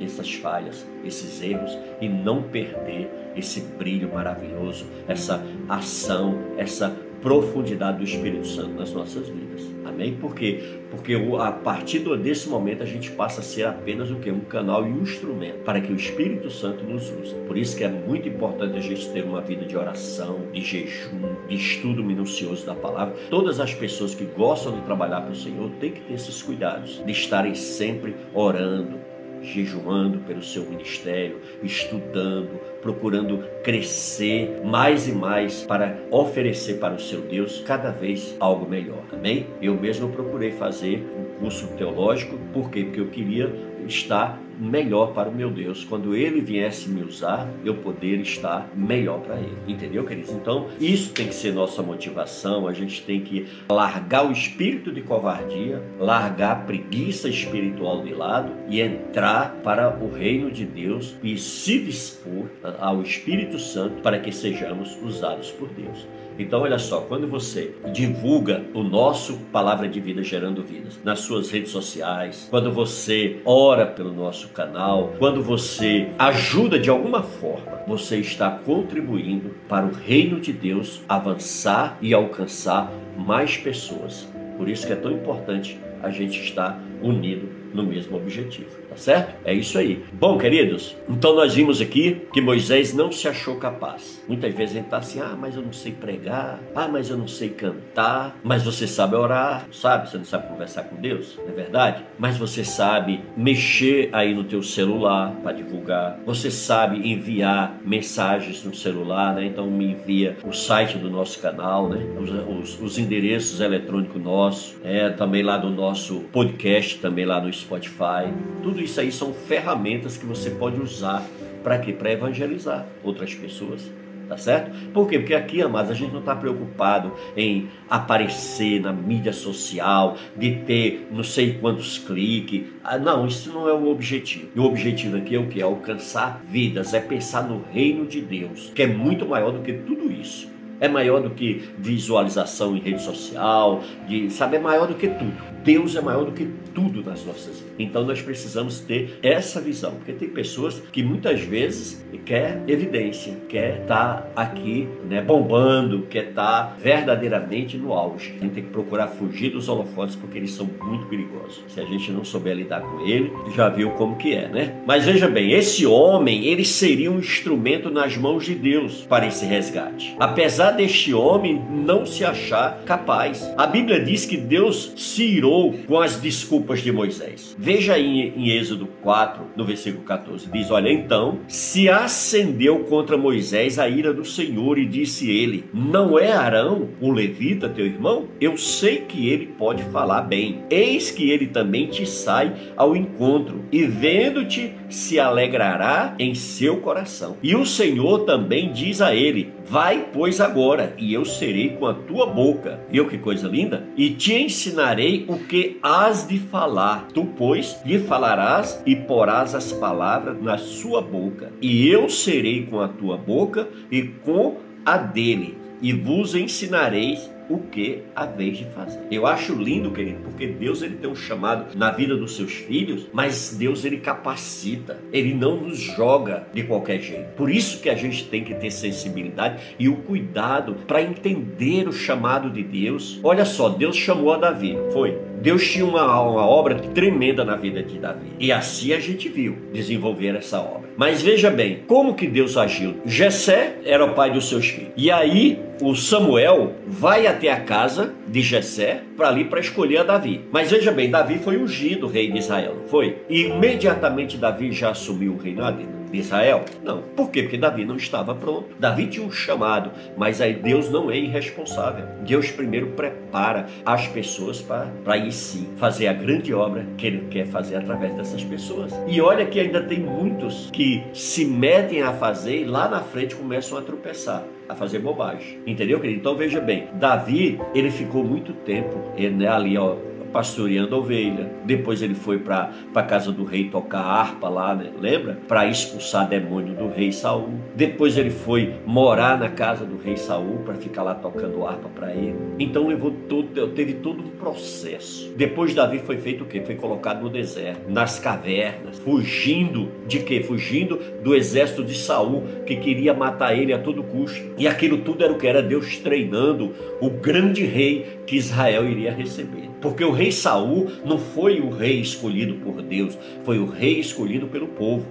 essas 0.00 0.34
falhas, 0.34 0.84
esses 1.04 1.40
erros 1.40 1.78
e 2.00 2.08
não 2.08 2.42
perder 2.42 3.08
esse 3.36 3.60
brilho 3.60 4.12
maravilhoso, 4.12 4.86
essa 5.06 5.42
ação, 5.68 6.38
essa 6.56 6.94
profundidade 7.24 7.96
do 7.98 8.04
Espírito 8.04 8.46
Santo 8.46 8.74
nas 8.74 8.92
nossas 8.92 9.26
vidas. 9.30 9.62
Amém? 9.82 10.14
Por 10.14 10.34
quê? 10.34 10.62
Porque 10.90 11.14
a 11.40 11.50
partir 11.50 12.00
desse 12.18 12.50
momento 12.50 12.82
a 12.82 12.86
gente 12.86 13.10
passa 13.12 13.40
a 13.40 13.42
ser 13.42 13.66
apenas 13.66 14.10
o 14.10 14.16
que? 14.16 14.30
Um 14.30 14.40
canal 14.40 14.86
e 14.86 14.90
um 14.90 15.00
instrumento 15.00 15.64
para 15.64 15.80
que 15.80 15.90
o 15.90 15.96
Espírito 15.96 16.50
Santo 16.50 16.84
nos 16.84 17.10
use. 17.10 17.34
Por 17.46 17.56
isso 17.56 17.78
que 17.78 17.82
é 17.82 17.88
muito 17.88 18.28
importante 18.28 18.76
a 18.76 18.80
gente 18.80 19.08
ter 19.08 19.24
uma 19.24 19.40
vida 19.40 19.64
de 19.64 19.74
oração, 19.74 20.40
de 20.52 20.60
jejum, 20.60 21.34
de 21.48 21.54
estudo 21.54 22.04
minucioso 22.04 22.66
da 22.66 22.74
palavra. 22.74 23.14
Todas 23.30 23.58
as 23.58 23.72
pessoas 23.72 24.14
que 24.14 24.24
gostam 24.24 24.72
de 24.72 24.82
trabalhar 24.82 25.22
para 25.22 25.32
o 25.32 25.36
Senhor 25.36 25.70
têm 25.80 25.92
que 25.92 26.02
ter 26.02 26.12
esses 26.12 26.42
cuidados, 26.42 27.02
de 27.02 27.12
estarem 27.12 27.54
sempre 27.54 28.14
orando, 28.34 28.98
jejuando 29.44 30.18
pelo 30.20 30.42
seu 30.42 30.64
ministério, 30.64 31.40
estudando, 31.62 32.60
procurando 32.82 33.44
crescer 33.62 34.60
mais 34.64 35.06
e 35.08 35.12
mais 35.12 35.62
para 35.62 35.98
oferecer 36.10 36.74
para 36.74 36.94
o 36.94 37.00
seu 37.00 37.20
Deus 37.22 37.62
cada 37.66 37.90
vez 37.90 38.36
algo 38.40 38.68
melhor. 38.68 39.02
Amém? 39.12 39.46
Eu 39.60 39.74
mesmo 39.74 40.08
procurei 40.08 40.52
fazer 40.52 41.04
um 41.18 41.40
curso 41.40 41.66
teológico, 41.76 42.38
por 42.52 42.70
quê? 42.70 42.84
Porque 42.84 43.00
eu 43.00 43.08
queria 43.08 43.52
estar 43.86 44.40
melhor 44.58 45.12
para 45.12 45.28
o 45.28 45.34
meu 45.34 45.50
Deus. 45.50 45.84
Quando 45.84 46.14
ele 46.14 46.40
viesse 46.40 46.88
me 46.88 47.02
usar, 47.02 47.48
eu 47.64 47.74
poder 47.74 48.20
estar 48.20 48.68
melhor 48.74 49.20
para 49.20 49.36
ele. 49.36 49.56
Entendeu, 49.66 50.04
queridos? 50.04 50.30
Então, 50.32 50.68
isso 50.80 51.12
tem 51.12 51.26
que 51.26 51.34
ser 51.34 51.52
nossa 51.52 51.82
motivação. 51.82 52.68
A 52.68 52.72
gente 52.72 53.02
tem 53.02 53.20
que 53.20 53.46
largar 53.68 54.26
o 54.26 54.32
espírito 54.32 54.92
de 54.92 55.02
covardia, 55.02 55.82
largar 55.98 56.52
a 56.52 56.56
preguiça 56.56 57.28
espiritual 57.28 58.02
de 58.02 58.14
lado 58.14 58.52
e 58.68 58.80
entrar 58.80 59.56
para 59.62 59.96
o 59.98 60.12
reino 60.12 60.50
de 60.50 60.64
Deus 60.64 61.16
e 61.22 61.36
se 61.36 61.80
dispor 61.80 62.46
ao 62.78 63.02
Espírito 63.02 63.58
Santo 63.58 64.02
para 64.02 64.18
que 64.18 64.32
sejamos 64.32 64.96
usados 65.02 65.50
por 65.50 65.68
Deus. 65.68 66.06
Então, 66.38 66.62
olha 66.62 66.78
só, 66.78 67.00
quando 67.02 67.28
você 67.28 67.74
divulga 67.92 68.64
o 68.74 68.82
nosso 68.82 69.38
Palavra 69.52 69.88
de 69.88 70.00
Vida 70.00 70.22
Gerando 70.22 70.62
Vidas 70.62 70.98
nas 71.04 71.20
suas 71.20 71.50
redes 71.50 71.70
sociais, 71.70 72.48
quando 72.50 72.72
você 72.72 73.40
ora 73.44 73.86
pelo 73.86 74.12
nosso 74.12 74.48
canal, 74.48 75.14
quando 75.18 75.42
você 75.42 76.08
ajuda 76.18 76.78
de 76.78 76.90
alguma 76.90 77.22
forma, 77.22 77.80
você 77.86 78.18
está 78.18 78.50
contribuindo 78.50 79.54
para 79.68 79.86
o 79.86 79.92
reino 79.92 80.40
de 80.40 80.52
Deus 80.52 81.02
avançar 81.08 81.98
e 82.02 82.12
alcançar 82.12 82.90
mais 83.16 83.56
pessoas. 83.56 84.28
Por 84.56 84.68
isso 84.68 84.86
que 84.86 84.92
é 84.92 84.96
tão 84.96 85.12
importante 85.12 85.78
a 86.02 86.10
gente 86.10 86.40
estar 86.40 86.82
unido 87.02 87.48
no 87.72 87.82
mesmo 87.82 88.16
objetivo, 88.16 88.70
tá 88.94 88.98
certo? 88.98 89.34
É 89.44 89.52
isso 89.52 89.76
aí. 89.76 90.02
Bom, 90.12 90.38
queridos, 90.38 90.96
então 91.08 91.34
nós 91.34 91.54
vimos 91.54 91.80
aqui 91.80 92.22
que 92.32 92.40
Moisés 92.40 92.94
não 92.94 93.10
se 93.10 93.28
achou 93.28 93.56
capaz. 93.56 94.22
Muitas 94.28 94.54
vezes 94.54 94.76
a 94.76 94.78
gente 94.78 94.88
tá 94.88 94.98
assim, 94.98 95.20
ah, 95.20 95.36
mas 95.38 95.56
eu 95.56 95.62
não 95.62 95.72
sei 95.72 95.92
pregar, 95.92 96.60
ah, 96.74 96.88
mas 96.88 97.10
eu 97.10 97.18
não 97.18 97.28
sei 97.28 97.50
cantar, 97.50 98.36
mas 98.42 98.62
você 98.62 98.86
sabe 98.86 99.16
orar, 99.16 99.66
sabe? 99.72 100.08
Você 100.08 100.16
não 100.16 100.24
sabe 100.24 100.48
conversar 100.48 100.84
com 100.84 100.96
Deus, 100.96 101.36
não 101.38 101.48
é 101.48 101.56
verdade? 101.56 102.04
Mas 102.18 102.36
você 102.36 102.64
sabe 102.64 103.20
mexer 103.36 104.08
aí 104.12 104.32
no 104.34 104.44
teu 104.44 104.62
celular 104.62 105.32
para 105.42 105.52
divulgar, 105.52 106.18
você 106.24 106.50
sabe 106.50 107.10
enviar 107.10 107.78
mensagens 107.84 108.64
no 108.64 108.74
celular, 108.74 109.34
né? 109.34 109.46
Então 109.46 109.66
me 109.66 109.86
envia 109.86 110.36
o 110.44 110.52
site 110.52 110.96
do 110.98 111.10
nosso 111.10 111.40
canal, 111.40 111.88
né? 111.88 112.00
Os, 112.18 112.30
os, 112.30 112.80
os 112.80 112.98
endereços 112.98 113.60
eletrônicos 113.60 114.22
nossos, 114.22 114.76
é, 114.84 115.10
também 115.10 115.42
lá 115.42 115.56
do 115.56 115.70
nosso 115.70 116.20
podcast, 116.32 116.98
também 116.98 117.24
lá 117.24 117.40
no 117.40 117.52
Spotify. 117.52 118.32
Tudo 118.62 118.80
isso 118.84 119.00
aí 119.00 119.10
são 119.10 119.32
ferramentas 119.32 120.16
que 120.16 120.26
você 120.26 120.50
pode 120.50 120.80
usar 120.80 121.26
para 121.62 121.78
quê? 121.78 121.92
Para 121.92 122.12
evangelizar 122.12 122.86
outras 123.02 123.34
pessoas. 123.34 123.90
Tá 124.28 124.38
certo? 124.38 124.70
Por 124.92 125.06
quê? 125.06 125.18
Porque 125.18 125.34
aqui, 125.34 125.60
amados, 125.60 125.90
a 125.90 125.94
gente 125.94 126.10
não 126.10 126.20
está 126.20 126.34
preocupado 126.34 127.12
em 127.36 127.68
aparecer 127.90 128.80
na 128.80 128.90
mídia 128.90 129.34
social, 129.34 130.16
de 130.34 130.56
ter 130.64 131.08
não 131.10 131.22
sei 131.22 131.58
quantos 131.60 131.98
cliques. 131.98 132.64
Ah, 132.82 132.96
não, 132.96 133.26
isso 133.26 133.52
não 133.52 133.68
é 133.68 133.72
o 133.74 133.88
objetivo. 133.88 134.48
E 134.56 134.58
o 134.58 134.64
objetivo 134.64 135.18
aqui 135.18 135.34
é 135.34 135.38
o 135.38 135.46
que? 135.46 135.60
É 135.60 135.64
alcançar 135.64 136.42
vidas, 136.48 136.94
é 136.94 137.00
pensar 137.00 137.42
no 137.42 137.62
reino 137.70 138.06
de 138.06 138.22
Deus, 138.22 138.72
que 138.74 138.82
é 138.82 138.86
muito 138.86 139.26
maior 139.26 139.52
do 139.52 139.60
que 139.60 139.74
tudo 139.74 140.10
isso. 140.10 140.53
É 140.80 140.88
maior 140.88 141.22
do 141.22 141.30
que 141.30 141.62
visualização 141.78 142.76
em 142.76 142.80
rede 142.80 143.02
social, 143.02 143.82
de, 144.08 144.30
sabe, 144.30 144.56
é 144.56 144.60
maior 144.60 144.86
do 144.86 144.94
que 144.94 145.08
tudo. 145.08 145.54
Deus 145.64 145.96
é 145.96 146.00
maior 146.00 146.26
do 146.26 146.32
que 146.32 146.46
tudo 146.74 147.02
nas 147.02 147.24
nossas 147.24 147.58
vidas. 147.58 147.74
Então 147.78 148.04
nós 148.04 148.20
precisamos 148.20 148.80
ter 148.80 149.18
essa 149.22 149.60
visão, 149.60 149.92
porque 149.92 150.12
tem 150.12 150.28
pessoas 150.28 150.80
que 150.92 151.02
muitas 151.02 151.40
vezes 151.40 152.04
quer 152.26 152.62
evidência, 152.68 153.34
quer 153.48 153.80
estar 153.82 154.22
tá 154.22 154.42
aqui, 154.42 154.86
né, 155.08 155.22
bombando, 155.22 156.02
quer 156.02 156.28
estar 156.28 156.68
tá 156.68 156.76
verdadeiramente 156.78 157.76
no 157.78 157.92
auge. 157.92 158.34
A 158.38 158.44
gente 158.44 158.54
tem 158.54 158.64
que 158.64 158.70
procurar 158.70 159.08
fugir 159.08 159.50
dos 159.50 159.68
holofotes 159.68 160.16
porque 160.16 160.36
eles 160.36 160.52
são 160.52 160.68
muito 160.82 161.06
perigosos. 161.06 161.64
Se 161.68 161.80
a 161.80 161.84
gente 161.84 162.12
não 162.12 162.24
souber 162.24 162.54
lidar 162.54 162.82
com 162.82 163.00
ele, 163.00 163.32
já 163.54 163.68
viu 163.68 163.90
como 163.92 164.16
que 164.16 164.34
é, 164.34 164.48
né? 164.48 164.82
Mas 164.86 165.04
veja 165.06 165.28
bem, 165.28 165.52
esse 165.52 165.86
homem, 165.86 166.44
ele 166.46 166.64
seria 166.64 167.10
um 167.10 167.18
instrumento 167.18 167.90
nas 167.90 168.16
mãos 168.16 168.44
de 168.44 168.54
Deus 168.54 169.06
para 169.08 169.26
esse 169.26 169.46
resgate. 169.46 170.14
Apesar 170.18 170.63
deste 170.70 171.12
homem 171.12 171.62
não 171.70 172.06
se 172.06 172.24
achar 172.24 172.82
capaz. 172.84 173.52
A 173.56 173.66
Bíblia 173.66 174.00
diz 174.00 174.24
que 174.24 174.36
Deus 174.36 174.92
se 174.96 175.24
irou 175.24 175.74
com 175.86 175.98
as 175.98 176.16
desculpas 176.16 176.80
de 176.80 176.92
Moisés. 176.92 177.56
Veja 177.58 177.94
aí 177.94 178.32
em 178.36 178.50
Êxodo 178.50 178.86
4, 179.02 179.44
no 179.56 179.64
versículo 179.64 180.04
14, 180.04 180.48
diz: 180.50 180.70
Olha, 180.70 180.90
então 180.90 181.38
se 181.48 181.88
acendeu 181.88 182.80
contra 182.80 183.16
Moisés 183.16 183.78
a 183.78 183.88
ira 183.88 184.12
do 184.12 184.24
Senhor 184.24 184.78
e 184.78 184.86
disse 184.86 185.30
ele: 185.30 185.64
Não 185.72 186.18
é 186.18 186.32
Arão, 186.32 186.88
o 187.00 187.10
levita, 187.10 187.68
teu 187.68 187.86
irmão? 187.86 188.28
Eu 188.40 188.56
sei 188.56 188.98
que 188.98 189.28
ele 189.28 189.46
pode 189.46 189.82
falar 189.84 190.22
bem. 190.22 190.62
Eis 190.70 191.10
que 191.10 191.30
ele 191.30 191.46
também 191.46 191.86
te 191.86 192.06
sai 192.06 192.54
ao 192.76 192.96
encontro 192.96 193.64
e 193.70 193.84
vendo-te 193.84 194.72
se 194.94 195.18
alegrará 195.18 196.14
em 196.18 196.34
seu 196.34 196.78
coração. 196.78 197.36
E 197.42 197.54
o 197.54 197.66
Senhor 197.66 198.20
também 198.20 198.72
diz 198.72 199.00
a 199.02 199.14
ele: 199.14 199.52
Vai, 199.66 200.08
pois, 200.12 200.40
agora, 200.40 200.94
e 200.96 201.12
eu 201.12 201.24
serei 201.24 201.70
com 201.70 201.86
a 201.86 201.94
tua 201.94 202.26
boca. 202.26 202.80
Viu 202.90 203.08
que 203.08 203.18
coisa 203.18 203.48
linda? 203.48 203.86
E 203.96 204.10
te 204.10 204.34
ensinarei 204.34 205.24
o 205.28 205.38
que 205.38 205.78
has 205.82 206.26
de 206.26 206.38
falar. 206.38 207.08
Tu, 207.12 207.24
pois, 207.36 207.80
lhe 207.84 207.98
falarás 207.98 208.82
e 208.86 208.94
porás 208.94 209.54
as 209.54 209.72
palavras 209.72 210.40
na 210.40 210.56
sua 210.56 211.00
boca. 211.00 211.52
E 211.60 211.88
eu 211.88 212.08
serei 212.08 212.66
com 212.66 212.80
a 212.80 212.88
tua 212.88 213.16
boca 213.16 213.68
e 213.90 214.02
com 214.02 214.56
a 214.84 214.96
dele, 214.98 215.56
e 215.80 215.92
vos 215.92 216.34
ensinareis 216.34 217.30
o 217.48 217.58
que 217.58 218.02
a 218.14 218.26
vez 218.26 218.58
de 218.58 218.64
fazer. 218.66 219.00
Eu 219.10 219.26
acho 219.26 219.54
lindo, 219.54 219.90
querido, 219.90 220.20
porque 220.22 220.46
Deus 220.46 220.82
ele 220.82 220.96
tem 220.96 221.10
um 221.10 221.16
chamado 221.16 221.76
na 221.76 221.90
vida 221.90 222.16
dos 222.16 222.36
seus 222.36 222.52
filhos, 222.52 223.06
mas 223.12 223.56
Deus 223.58 223.84
ele 223.84 223.98
capacita, 223.98 224.98
ele 225.12 225.34
não 225.34 225.56
nos 225.56 225.78
joga 225.78 226.46
de 226.52 226.62
qualquer 226.64 227.00
jeito. 227.00 227.34
Por 227.36 227.50
isso 227.50 227.80
que 227.80 227.90
a 227.90 227.94
gente 227.94 228.24
tem 228.28 228.44
que 228.44 228.54
ter 228.54 228.70
sensibilidade 228.70 229.74
e 229.78 229.88
o 229.88 229.96
cuidado 229.96 230.76
para 230.86 231.02
entender 231.02 231.88
o 231.88 231.92
chamado 231.92 232.50
de 232.50 232.62
Deus. 232.62 233.20
Olha 233.22 233.44
só, 233.44 233.68
Deus 233.68 233.96
chamou 233.96 234.32
a 234.32 234.38
Davi, 234.38 234.76
foi. 234.92 235.18
Deus 235.40 235.68
tinha 235.68 235.84
uma, 235.84 236.20
uma 236.20 236.46
obra 236.46 236.74
tremenda 236.76 237.44
na 237.44 237.56
vida 237.56 237.82
de 237.82 237.98
Davi. 237.98 238.32
E 238.38 238.50
assim 238.50 238.92
a 238.92 238.98
gente 239.00 239.28
viu 239.28 239.56
desenvolver 239.72 240.34
essa 240.36 240.58
obra. 240.58 240.83
Mas 240.96 241.22
veja 241.22 241.50
bem, 241.50 241.80
como 241.86 242.14
que 242.14 242.26
Deus 242.26 242.56
agiu? 242.56 242.94
Jessé 243.04 243.76
era 243.84 244.04
o 244.04 244.14
pai 244.14 244.30
dos 244.30 244.48
seus 244.48 244.68
filhos. 244.68 244.92
E 244.96 245.10
aí 245.10 245.58
o 245.80 245.94
Samuel 245.94 246.72
vai 246.86 247.26
até 247.26 247.50
a 247.50 247.60
casa 247.60 248.12
de 248.28 248.40
Jessé 248.40 249.02
para 249.16 249.28
ali 249.28 249.44
para 249.44 249.60
escolher 249.60 249.98
a 249.98 250.04
Davi. 250.04 250.42
Mas 250.52 250.70
veja 250.70 250.92
bem, 250.92 251.10
Davi 251.10 251.38
foi 251.38 251.56
ungido 251.56 252.06
rei 252.06 252.30
de 252.30 252.38
Israel, 252.38 252.76
foi? 252.86 253.18
E 253.28 253.42
imediatamente 253.42 254.36
Davi 254.36 254.72
já 254.72 254.90
assumiu 254.90 255.32
o 255.32 255.38
reinado 255.38 255.82
de 256.14 256.20
Israel? 256.20 256.64
Não. 256.82 257.02
Por 257.02 257.30
quê? 257.30 257.42
Porque 257.42 257.58
Davi 257.58 257.84
não 257.84 257.96
estava 257.96 258.34
pronto. 258.34 258.68
Davi 258.78 259.06
tinha 259.06 259.26
um 259.26 259.30
chamado, 259.30 259.90
mas 260.16 260.40
aí 260.40 260.54
Deus 260.54 260.90
não 260.90 261.10
é 261.10 261.18
irresponsável. 261.18 262.06
Deus 262.26 262.50
primeiro 262.50 262.88
prepara 262.88 263.66
as 263.84 264.06
pessoas 264.06 264.62
para 264.62 264.88
aí 265.06 265.30
sim 265.32 265.68
fazer 265.76 266.06
a 266.06 266.12
grande 266.12 266.54
obra 266.54 266.86
que 266.96 267.06
ele 267.06 267.26
quer 267.30 267.46
fazer 267.46 267.76
através 267.76 268.14
dessas 268.14 268.44
pessoas. 268.44 268.92
E 269.06 269.20
olha 269.20 269.44
que 269.44 269.58
ainda 269.58 269.82
tem 269.82 269.98
muitos 269.98 270.70
que 270.72 271.02
se 271.12 271.44
metem 271.44 272.02
a 272.02 272.12
fazer 272.12 272.62
e 272.62 272.64
lá 272.64 272.88
na 272.88 273.00
frente 273.00 273.34
começam 273.34 273.76
a 273.76 273.82
tropeçar 273.82 274.44
a 274.68 274.74
fazer 274.74 274.98
bobagem. 274.98 275.60
Entendeu, 275.66 276.00
querido? 276.00 276.20
Então 276.20 276.36
veja 276.36 276.60
bem, 276.60 276.88
Davi, 276.94 277.60
ele 277.74 277.90
ficou 277.90 278.24
muito 278.24 278.52
tempo 278.52 278.98
ele, 279.16 279.34
né, 279.34 279.48
ali, 279.48 279.76
ó, 279.76 279.96
pastoreando 280.34 280.96
ovelha. 280.96 281.48
Depois 281.64 282.02
ele 282.02 282.16
foi 282.16 282.40
para 282.40 282.72
a 282.92 283.02
casa 283.04 283.30
do 283.30 283.44
rei 283.44 283.70
tocar 283.70 284.00
harpa 284.00 284.48
lá, 284.48 284.74
né? 284.74 284.90
lembra? 285.00 285.38
Para 285.46 285.66
expulsar 285.66 286.28
demônio 286.28 286.74
do 286.74 286.88
rei 286.88 287.12
Saul. 287.12 287.50
Depois 287.76 288.18
ele 288.18 288.30
foi 288.30 288.74
morar 288.84 289.38
na 289.38 289.48
casa 289.48 289.84
do 289.84 289.96
rei 289.96 290.16
Saul 290.16 290.58
para 290.64 290.74
ficar 290.74 291.04
lá 291.04 291.14
tocando 291.14 291.64
harpa 291.64 291.88
para 291.88 292.12
ele. 292.12 292.34
Então 292.58 292.88
levou 292.88 293.12
todo, 293.28 293.68
teve 293.68 293.94
todo 293.94 294.24
um 294.24 294.30
processo. 294.30 295.32
Depois 295.36 295.72
Davi 295.72 296.00
foi 296.00 296.16
feito 296.16 296.42
o 296.42 296.46
quê? 296.46 296.60
Foi 296.60 296.74
colocado 296.74 297.22
no 297.22 297.30
deserto, 297.30 297.88
nas 297.88 298.18
cavernas, 298.18 298.98
fugindo 298.98 299.88
de 300.08 300.18
quê? 300.18 300.42
Fugindo 300.42 300.98
do 301.22 301.32
exército 301.32 301.84
de 301.84 301.94
Saul 301.94 302.42
que 302.66 302.74
queria 302.74 303.14
matar 303.14 303.56
ele 303.56 303.72
a 303.72 303.78
todo 303.78 304.02
custo. 304.02 304.42
E 304.58 304.66
aquilo 304.66 304.98
tudo 304.98 305.22
era 305.22 305.32
o 305.32 305.38
que 305.38 305.46
era 305.46 305.62
Deus 305.62 305.98
treinando 305.98 306.72
o 307.00 307.08
grande 307.08 307.64
rei 307.64 308.18
que 308.26 308.36
Israel 308.36 308.88
iria 308.88 309.12
receber. 309.12 309.73
Porque 309.84 310.02
o 310.02 310.12
rei 310.12 310.32
Saul 310.32 310.90
não 311.04 311.18
foi 311.18 311.60
o 311.60 311.68
rei 311.68 312.00
escolhido 312.00 312.54
por 312.54 312.80
Deus, 312.80 313.18
foi 313.44 313.58
o 313.58 313.66
rei 313.66 314.00
escolhido 314.00 314.46
pelo 314.46 314.68
povo. 314.68 315.04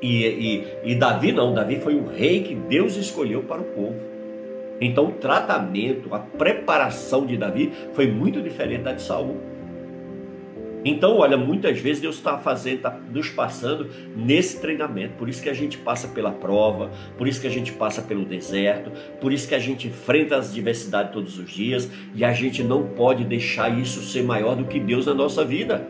E, 0.00 0.24
e, 0.24 0.92
e 0.92 0.94
Davi 0.94 1.32
não, 1.32 1.52
Davi 1.52 1.80
foi 1.80 1.96
o 1.96 2.06
rei 2.06 2.44
que 2.44 2.54
Deus 2.54 2.94
escolheu 2.94 3.42
para 3.42 3.60
o 3.60 3.64
povo. 3.64 3.96
Então 4.80 5.06
o 5.06 5.12
tratamento, 5.12 6.14
a 6.14 6.20
preparação 6.20 7.26
de 7.26 7.36
Davi 7.36 7.72
foi 7.92 8.06
muito 8.06 8.40
diferente 8.40 8.82
da 8.82 8.92
de 8.92 9.02
Saul. 9.02 9.36
Então, 10.84 11.18
olha, 11.18 11.36
muitas 11.36 11.78
vezes 11.78 12.02
Deus 12.02 12.16
está 12.16 12.38
fazendo, 12.38 12.76
está 12.76 12.90
nos 13.12 13.28
passando 13.28 13.88
nesse 14.16 14.60
treinamento. 14.60 15.14
Por 15.14 15.28
isso 15.28 15.42
que 15.42 15.48
a 15.48 15.54
gente 15.54 15.78
passa 15.78 16.08
pela 16.08 16.32
prova, 16.32 16.90
por 17.16 17.28
isso 17.28 17.40
que 17.40 17.46
a 17.46 17.50
gente 17.50 17.72
passa 17.72 18.02
pelo 18.02 18.24
deserto, 18.24 18.90
por 19.20 19.32
isso 19.32 19.46
que 19.48 19.54
a 19.54 19.58
gente 19.58 19.86
enfrenta 19.88 20.36
as 20.36 20.52
diversidades 20.52 21.12
todos 21.12 21.38
os 21.38 21.50
dias 21.50 21.90
e 22.14 22.24
a 22.24 22.32
gente 22.32 22.62
não 22.64 22.88
pode 22.88 23.24
deixar 23.24 23.68
isso 23.68 24.02
ser 24.02 24.22
maior 24.22 24.56
do 24.56 24.64
que 24.64 24.80
Deus 24.80 25.06
na 25.06 25.14
nossa 25.14 25.44
vida. 25.44 25.86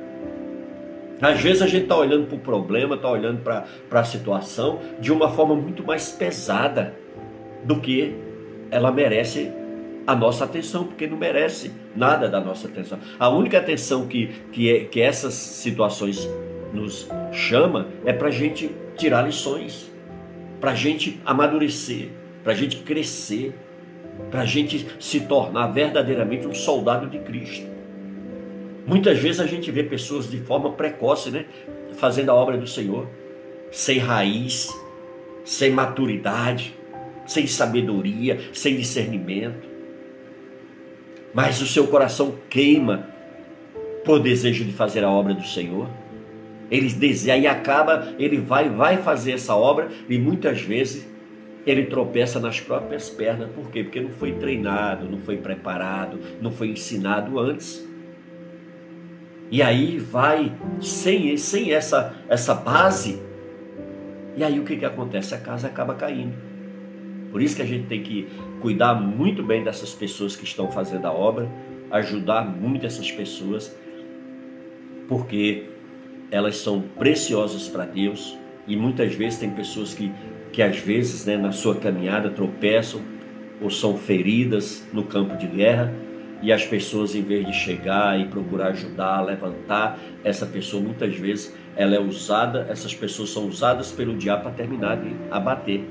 Às 1.20 1.40
vezes 1.40 1.62
a 1.62 1.66
gente 1.66 1.84
está 1.84 1.96
olhando 1.96 2.26
para 2.26 2.36
o 2.36 2.40
problema, 2.40 2.96
está 2.96 3.08
olhando 3.08 3.40
para 3.42 3.64
a 3.92 4.04
situação 4.04 4.80
de 5.00 5.12
uma 5.12 5.30
forma 5.30 5.54
muito 5.54 5.82
mais 5.84 6.10
pesada 6.10 6.94
do 7.64 7.78
que 7.80 8.14
ela 8.70 8.90
merece 8.90 9.52
a 10.06 10.14
nossa 10.14 10.44
atenção, 10.44 10.84
porque 10.84 11.06
não 11.06 11.16
merece 11.16 11.72
nada 11.94 12.28
da 12.28 12.40
nossa 12.40 12.68
atenção. 12.68 12.98
A 13.18 13.28
única 13.28 13.58
atenção 13.58 14.06
que, 14.06 14.28
que, 14.50 14.70
é, 14.70 14.84
que 14.84 15.00
essas 15.00 15.34
situações 15.34 16.28
nos 16.72 17.08
chama 17.32 17.88
é 18.04 18.12
para 18.12 18.28
a 18.28 18.32
gente 18.32 18.70
tirar 18.96 19.22
lições, 19.22 19.90
para 20.60 20.72
a 20.72 20.74
gente 20.74 21.20
amadurecer, 21.24 22.08
para 22.42 22.52
a 22.52 22.56
gente 22.56 22.78
crescer, 22.78 23.54
para 24.30 24.42
a 24.42 24.46
gente 24.46 24.86
se 24.98 25.20
tornar 25.20 25.68
verdadeiramente 25.68 26.46
um 26.46 26.54
soldado 26.54 27.06
de 27.08 27.18
Cristo. 27.18 27.66
Muitas 28.86 29.18
vezes 29.18 29.40
a 29.40 29.46
gente 29.46 29.70
vê 29.70 29.84
pessoas 29.84 30.28
de 30.28 30.38
forma 30.38 30.72
precoce, 30.72 31.30
né, 31.30 31.46
fazendo 31.94 32.30
a 32.30 32.34
obra 32.34 32.56
do 32.56 32.66
Senhor, 32.66 33.08
sem 33.70 33.98
raiz, 33.98 34.68
sem 35.44 35.70
maturidade, 35.70 36.74
sem 37.24 37.46
sabedoria, 37.46 38.40
sem 38.52 38.76
discernimento 38.76 39.71
mas 41.34 41.60
o 41.60 41.66
seu 41.66 41.86
coração 41.86 42.34
queima 42.50 43.08
por 44.04 44.20
desejo 44.20 44.64
de 44.64 44.72
fazer 44.72 45.04
a 45.04 45.10
obra 45.10 45.34
do 45.34 45.46
Senhor. 45.46 45.88
Ele 46.70 46.88
deseja 46.88 47.36
e 47.36 47.46
acaba, 47.46 48.14
ele 48.18 48.38
vai, 48.38 48.68
vai 48.68 48.96
fazer 48.98 49.32
essa 49.32 49.54
obra 49.54 49.88
e 50.08 50.18
muitas 50.18 50.62
vezes 50.62 51.06
ele 51.66 51.84
tropeça 51.84 52.40
nas 52.40 52.60
próprias 52.60 53.08
pernas. 53.08 53.50
Por 53.50 53.70
quê? 53.70 53.84
Porque 53.84 54.00
não 54.00 54.10
foi 54.10 54.32
treinado, 54.32 55.08
não 55.08 55.18
foi 55.18 55.36
preparado, 55.36 56.18
não 56.40 56.50
foi 56.50 56.68
ensinado 56.68 57.38
antes. 57.38 57.86
E 59.50 59.62
aí 59.62 59.98
vai 59.98 60.52
sem, 60.80 61.36
sem 61.36 61.72
essa, 61.72 62.14
essa 62.28 62.54
base. 62.54 63.20
E 64.34 64.42
aí 64.42 64.58
o 64.58 64.64
que, 64.64 64.76
que 64.76 64.84
acontece? 64.84 65.34
A 65.34 65.38
casa 65.38 65.66
acaba 65.66 65.94
caindo. 65.94 66.34
Por 67.30 67.40
isso 67.40 67.54
que 67.54 67.62
a 67.62 67.66
gente 67.66 67.86
tem 67.86 68.02
que 68.02 68.28
cuidar 68.62 68.94
muito 68.94 69.42
bem 69.42 69.64
dessas 69.64 69.92
pessoas 69.92 70.36
que 70.36 70.44
estão 70.44 70.70
fazendo 70.70 71.04
a 71.06 71.12
obra, 71.12 71.50
ajudar 71.90 72.44
muito 72.44 72.86
essas 72.86 73.10
pessoas, 73.10 73.76
porque 75.08 75.64
elas 76.30 76.56
são 76.56 76.80
preciosas 76.80 77.68
para 77.68 77.84
Deus 77.84 78.38
e 78.66 78.76
muitas 78.76 79.14
vezes 79.14 79.40
tem 79.40 79.50
pessoas 79.50 79.92
que, 79.92 80.10
que 80.52 80.62
às 80.62 80.78
vezes 80.78 81.26
né, 81.26 81.36
na 81.36 81.50
sua 81.50 81.74
caminhada 81.74 82.30
tropeçam 82.30 83.02
ou 83.60 83.68
são 83.68 83.98
feridas 83.98 84.86
no 84.92 85.04
campo 85.04 85.36
de 85.36 85.48
guerra 85.48 85.92
e 86.40 86.52
as 86.52 86.64
pessoas 86.64 87.14
em 87.14 87.22
vez 87.22 87.44
de 87.44 87.52
chegar 87.52 88.18
e 88.18 88.26
procurar 88.26 88.68
ajudar, 88.68 89.20
levantar 89.22 89.98
essa 90.24 90.46
pessoa, 90.46 90.82
muitas 90.82 91.14
vezes 91.16 91.54
ela 91.76 91.96
é 91.96 92.00
usada, 92.00 92.66
essas 92.70 92.94
pessoas 92.94 93.30
são 93.30 93.46
usadas 93.46 93.90
pelo 93.90 94.16
diabo 94.16 94.44
para 94.44 94.52
terminar 94.52 94.96
de 94.96 95.14
abater. 95.30 95.84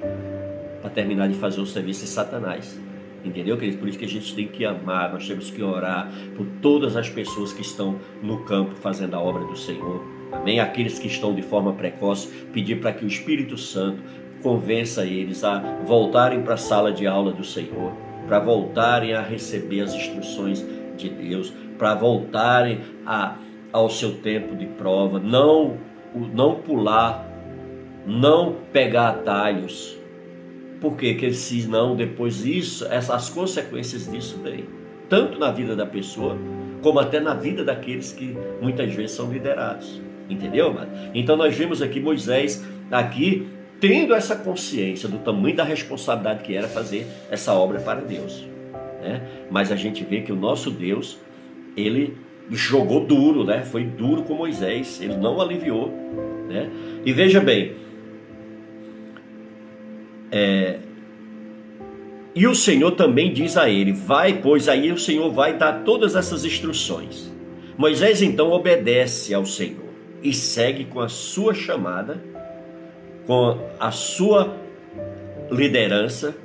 Para 0.81 0.89
terminar 0.89 1.27
de 1.27 1.35
fazer 1.35 1.61
o 1.61 1.65
serviço 1.65 2.01
de 2.01 2.09
Satanás. 2.09 2.79
Entendeu, 3.23 3.55
queridos? 3.55 3.79
Por 3.79 3.87
isso 3.87 3.99
que 3.99 4.05
a 4.05 4.07
gente 4.07 4.33
tem 4.33 4.47
que 4.47 4.65
amar, 4.65 5.13
nós 5.13 5.27
temos 5.27 5.51
que 5.51 5.61
orar 5.61 6.11
por 6.35 6.45
todas 6.61 6.95
as 6.95 7.07
pessoas 7.07 7.53
que 7.53 7.61
estão 7.61 7.99
no 8.21 8.39
campo 8.45 8.75
fazendo 8.75 9.15
a 9.15 9.19
obra 9.19 9.43
do 9.45 9.55
Senhor. 9.55 10.03
Amém? 10.31 10.59
Aqueles 10.59 10.97
que 10.97 11.07
estão 11.07 11.35
de 11.35 11.41
forma 11.41 11.73
precoce, 11.73 12.27
pedir 12.51 12.79
para 12.79 12.93
que 12.93 13.05
o 13.05 13.07
Espírito 13.07 13.57
Santo 13.57 14.01
convença 14.41 15.05
eles 15.05 15.43
a 15.43 15.59
voltarem 15.85 16.41
para 16.41 16.55
a 16.55 16.57
sala 16.57 16.91
de 16.91 17.05
aula 17.05 17.31
do 17.31 17.43
Senhor, 17.43 17.93
para 18.27 18.39
voltarem 18.39 19.13
a 19.13 19.21
receber 19.21 19.81
as 19.81 19.93
instruções 19.93 20.65
de 20.97 21.09
Deus, 21.09 21.53
para 21.77 21.93
voltarem 21.93 22.79
a, 23.05 23.35
ao 23.71 23.89
seu 23.89 24.15
tempo 24.15 24.55
de 24.55 24.65
prova, 24.65 25.19
não, 25.19 25.77
não 26.33 26.55
pular, 26.55 27.27
não 28.05 28.55
pegar 28.71 29.09
atalhos, 29.09 30.00
porque 30.81 31.13
que 31.13 31.31
se 31.31 31.67
não, 31.67 31.95
depois 31.95 32.43
isso, 32.43 32.85
essas 32.85 33.29
consequências 33.29 34.11
disso 34.11 34.39
vêm, 34.43 34.65
tanto 35.07 35.37
na 35.37 35.51
vida 35.51 35.75
da 35.75 35.85
pessoa, 35.85 36.35
como 36.81 36.99
até 36.99 37.19
na 37.19 37.35
vida 37.35 37.63
daqueles 37.63 38.11
que 38.11 38.35
muitas 38.59 38.91
vezes 38.93 39.11
são 39.11 39.31
liderados. 39.31 40.01
Entendeu, 40.27 40.73
mano? 40.73 40.89
Então 41.13 41.37
nós 41.37 41.55
vemos 41.55 41.81
aqui 41.81 41.99
Moisés 41.99 42.65
aqui 42.89 43.47
tendo 43.79 44.13
essa 44.13 44.35
consciência 44.35 45.07
do 45.07 45.19
tamanho 45.19 45.55
da 45.55 45.63
responsabilidade 45.63 46.43
que 46.43 46.55
era 46.55 46.67
fazer 46.67 47.05
essa 47.29 47.53
obra 47.53 47.79
para 47.79 48.01
Deus. 48.01 48.47
Né? 49.01 49.21
Mas 49.49 49.71
a 49.71 49.75
gente 49.75 50.03
vê 50.03 50.21
que 50.21 50.31
o 50.31 50.35
nosso 50.35 50.71
Deus, 50.71 51.17
ele 51.75 52.17
jogou 52.49 53.05
duro, 53.05 53.43
né? 53.43 53.61
Foi 53.61 53.83
duro 53.83 54.23
com 54.23 54.33
Moisés, 54.33 54.99
ele 55.01 55.15
não 55.15 55.39
aliviou, 55.39 55.89
né? 56.47 56.69
E 57.05 57.13
veja 57.13 57.39
bem, 57.39 57.75
é, 60.31 60.79
e 62.33 62.47
o 62.47 62.55
Senhor 62.55 62.91
também 62.91 63.33
diz 63.33 63.57
a 63.57 63.69
ele: 63.69 63.91
Vai, 63.91 64.39
pois 64.41 64.69
aí 64.69 64.91
o 64.91 64.97
Senhor 64.97 65.29
vai 65.31 65.57
dar 65.57 65.83
todas 65.83 66.15
essas 66.15 66.45
instruções. 66.45 67.29
Moisés 67.77 68.21
então 68.21 68.51
obedece 68.51 69.33
ao 69.33 69.45
Senhor 69.45 69.91
e 70.23 70.33
segue 70.33 70.85
com 70.85 70.99
a 71.01 71.09
sua 71.09 71.53
chamada, 71.53 72.23
com 73.25 73.59
a 73.79 73.91
sua 73.91 74.55
liderança, 75.51 76.35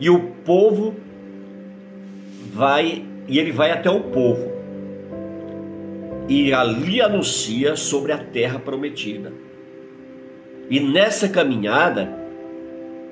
e 0.00 0.10
o 0.10 0.30
povo 0.44 0.96
vai, 2.52 3.04
e 3.28 3.38
ele 3.38 3.52
vai 3.52 3.70
até 3.70 3.90
o 3.90 4.00
povo, 4.00 4.50
e 6.28 6.52
ali 6.52 7.00
anuncia 7.00 7.76
sobre 7.76 8.12
a 8.12 8.18
terra 8.18 8.58
prometida. 8.58 9.32
E 10.70 10.80
nessa 10.80 11.28
caminhada, 11.28 12.21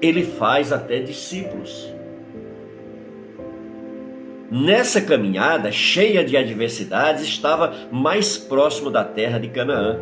ele 0.01 0.25
faz 0.25 0.73
até 0.73 0.99
discípulos. 1.01 1.93
Nessa 4.51 5.01
caminhada 5.01 5.71
cheia 5.71 6.25
de 6.25 6.37
adversidades, 6.37 7.23
estava 7.23 7.73
mais 7.93 8.37
próximo 8.37 8.91
da 8.91 9.05
terra 9.05 9.39
de 9.39 9.49
Canaã. 9.49 9.97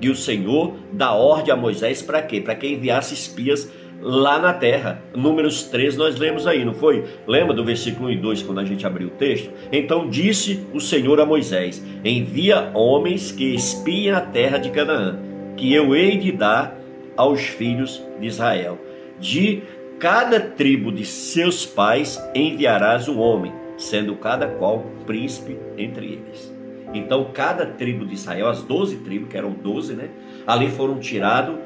E 0.00 0.10
o 0.10 0.14
Senhor 0.14 0.74
dá 0.92 1.12
ordem 1.12 1.52
a 1.52 1.56
Moisés 1.56 2.02
para 2.02 2.20
quê? 2.20 2.40
Para 2.40 2.54
que 2.54 2.68
enviasse 2.68 3.14
espias 3.14 3.70
lá 4.00 4.38
na 4.38 4.52
terra. 4.52 5.02
Números 5.14 5.64
3 5.64 5.96
nós 5.96 6.18
lemos 6.18 6.46
aí, 6.46 6.64
não 6.64 6.74
foi? 6.74 7.04
Lembra 7.26 7.54
do 7.54 7.64
versículo 7.64 8.08
1 8.08 8.12
e 8.12 8.16
2 8.18 8.42
quando 8.42 8.60
a 8.60 8.64
gente 8.64 8.86
abriu 8.86 9.08
o 9.08 9.12
texto? 9.12 9.50
Então 9.72 10.08
disse 10.08 10.66
o 10.72 10.80
Senhor 10.80 11.18
a 11.18 11.26
Moisés: 11.26 11.82
Envia 12.04 12.70
homens 12.74 13.32
que 13.32 13.54
espiem 13.54 14.10
a 14.10 14.20
terra 14.20 14.58
de 14.58 14.70
Canaã, 14.70 15.18
que 15.56 15.72
eu 15.72 15.96
hei 15.96 16.18
de 16.18 16.30
dar 16.30 16.78
aos 17.16 17.40
filhos 17.40 18.02
de 18.20 18.26
Israel. 18.26 18.78
De 19.20 19.62
cada 19.98 20.40
tribo 20.40 20.92
de 20.92 21.04
seus 21.04 21.66
pais 21.66 22.22
enviarás 22.34 23.08
um 23.08 23.18
homem, 23.18 23.52
sendo 23.76 24.14
cada 24.16 24.46
qual 24.46 24.84
príncipe 25.06 25.58
entre 25.76 26.06
eles. 26.06 26.54
Então, 26.94 27.30
cada 27.32 27.66
tribo 27.66 28.06
de 28.06 28.14
Israel, 28.14 28.48
as 28.48 28.62
doze 28.62 28.96
tribos, 28.98 29.28
que 29.28 29.36
eram 29.36 29.50
doze, 29.50 29.94
né? 29.94 30.08
Ali 30.46 30.70
foram 30.70 30.98
tirados 30.98 31.56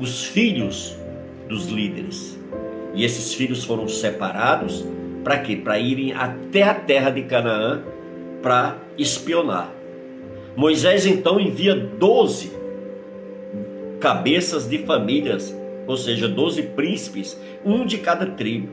os 0.00 0.24
filhos 0.24 0.96
dos 1.48 1.66
líderes. 1.66 2.38
E 2.94 3.04
esses 3.04 3.34
filhos 3.34 3.64
foram 3.64 3.88
separados 3.88 4.84
para 5.22 5.38
quê? 5.38 5.56
Para 5.56 5.78
irem 5.78 6.12
até 6.12 6.62
a 6.62 6.74
terra 6.74 7.10
de 7.10 7.22
Canaã 7.22 7.82
para 8.42 8.76
espionar. 8.96 9.70
Moisés 10.56 11.06
então 11.06 11.38
envia 11.38 11.74
doze 11.74 12.58
cabeças 14.00 14.68
de 14.68 14.78
famílias 14.78 15.54
ou 15.90 15.96
seja, 15.96 16.28
doze 16.28 16.62
príncipes, 16.62 17.38
um 17.64 17.84
de 17.84 17.98
cada 17.98 18.26
tribo. 18.26 18.68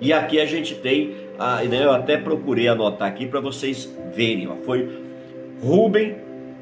E 0.00 0.12
aqui 0.12 0.40
a 0.40 0.46
gente 0.46 0.74
tem, 0.74 1.14
ah, 1.38 1.62
né, 1.62 1.84
eu 1.84 1.92
até 1.92 2.16
procurei 2.16 2.66
anotar 2.66 3.08
aqui 3.08 3.26
para 3.26 3.40
vocês 3.40 3.94
verem, 4.14 4.48
ó, 4.48 4.56
foi 4.64 4.88
Ruben, 5.62 6.16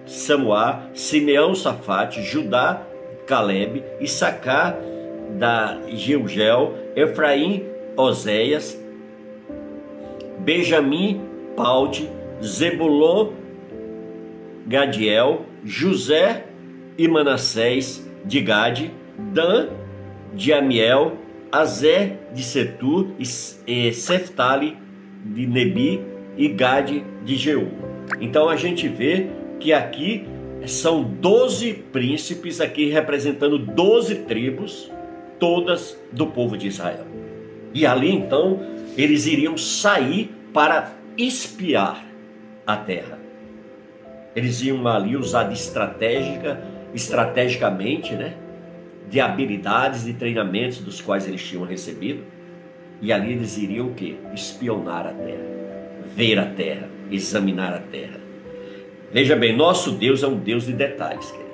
Samuá, 0.05 0.91
Simeão, 0.95 1.55
Safate, 1.55 2.23
Judá, 2.23 2.83
Caleb, 3.27 3.85
Issacar, 4.01 4.77
da 5.39 5.79
Gilgel, 5.89 6.75
Efraim, 6.97 7.65
Oséias, 7.97 8.77
Benjamim, 10.39 11.21
Paude, 11.55 12.11
Zebulon, 12.43 13.33
Gadiel, 14.67 15.43
José 15.65 16.45
e 16.97 17.07
Manassés 17.07 18.09
de 18.25 18.41
Gade, 18.41 18.91
Dan 19.19 19.69
de 20.33 20.53
Amiel, 20.53 21.17
Azé 21.51 22.19
de 22.33 22.43
Setu, 22.43 23.15
e 23.19 23.93
Seftali 23.93 24.77
de 25.25 25.47
Nebi 25.47 26.01
e 26.37 26.49
Gade 26.49 27.05
de 27.25 27.37
Jeú. 27.37 27.69
Então 28.21 28.49
a 28.49 28.57
gente 28.57 28.89
vê 28.89 29.29
que 29.59 29.73
aqui 29.73 30.27
são 30.67 31.03
12 31.03 31.75
príncipes 31.93 32.61
aqui 32.61 32.89
representando 32.89 33.59
12 33.59 34.15
tribos, 34.21 34.91
todas 35.39 35.99
do 36.13 36.27
povo 36.27 36.57
de 36.57 36.69
Israel. 36.69 37.07
E 37.75 37.87
ali 37.87 38.11
então 38.11 38.61
eles 38.97 39.27
iriam 39.27 39.57
sair 39.57 40.31
para 40.53 40.93
espiar 41.17 42.05
a 42.67 42.77
terra. 42.77 43.19
Eles 44.35 44.63
iam 44.63 44.87
ali 44.87 45.17
usar 45.17 45.45
de 45.45 45.55
estratégica, 45.55 46.63
estrategicamente, 46.95 48.15
né? 48.15 48.35
De 49.09 49.21
habilidades 49.21 50.07
e 50.07 50.13
treinamentos 50.13 50.79
dos 50.79 51.01
quais 51.01 51.27
eles 51.27 51.43
tinham 51.43 51.65
recebido. 51.65 52.23
E 53.01 53.13
ali 53.13 53.33
eles 53.33 53.57
iriam 53.57 53.89
o 53.89 53.95
quê? 53.95 54.17
Espionar 54.35 55.07
a 55.07 55.13
terra, 55.13 55.45
ver 56.17 56.39
a 56.39 56.47
terra, 56.47 56.89
examinar 57.11 57.73
a 57.73 57.79
terra. 57.79 58.21
Veja 59.13 59.37
bem, 59.37 59.57
nosso 59.57 59.93
Deus 59.93 60.23
é 60.23 60.27
um 60.27 60.37
Deus 60.37 60.67
de 60.67 60.73
detalhes, 60.73 61.31
queridos. 61.31 61.49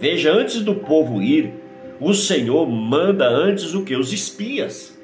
Veja, 0.00 0.32
antes 0.32 0.62
do 0.62 0.74
povo 0.74 1.22
ir, 1.22 1.52
o 2.00 2.14
Senhor 2.14 2.66
manda 2.68 3.28
antes 3.28 3.74
o 3.74 3.84
que? 3.84 3.94
Os 3.94 4.12
espias, 4.12 4.98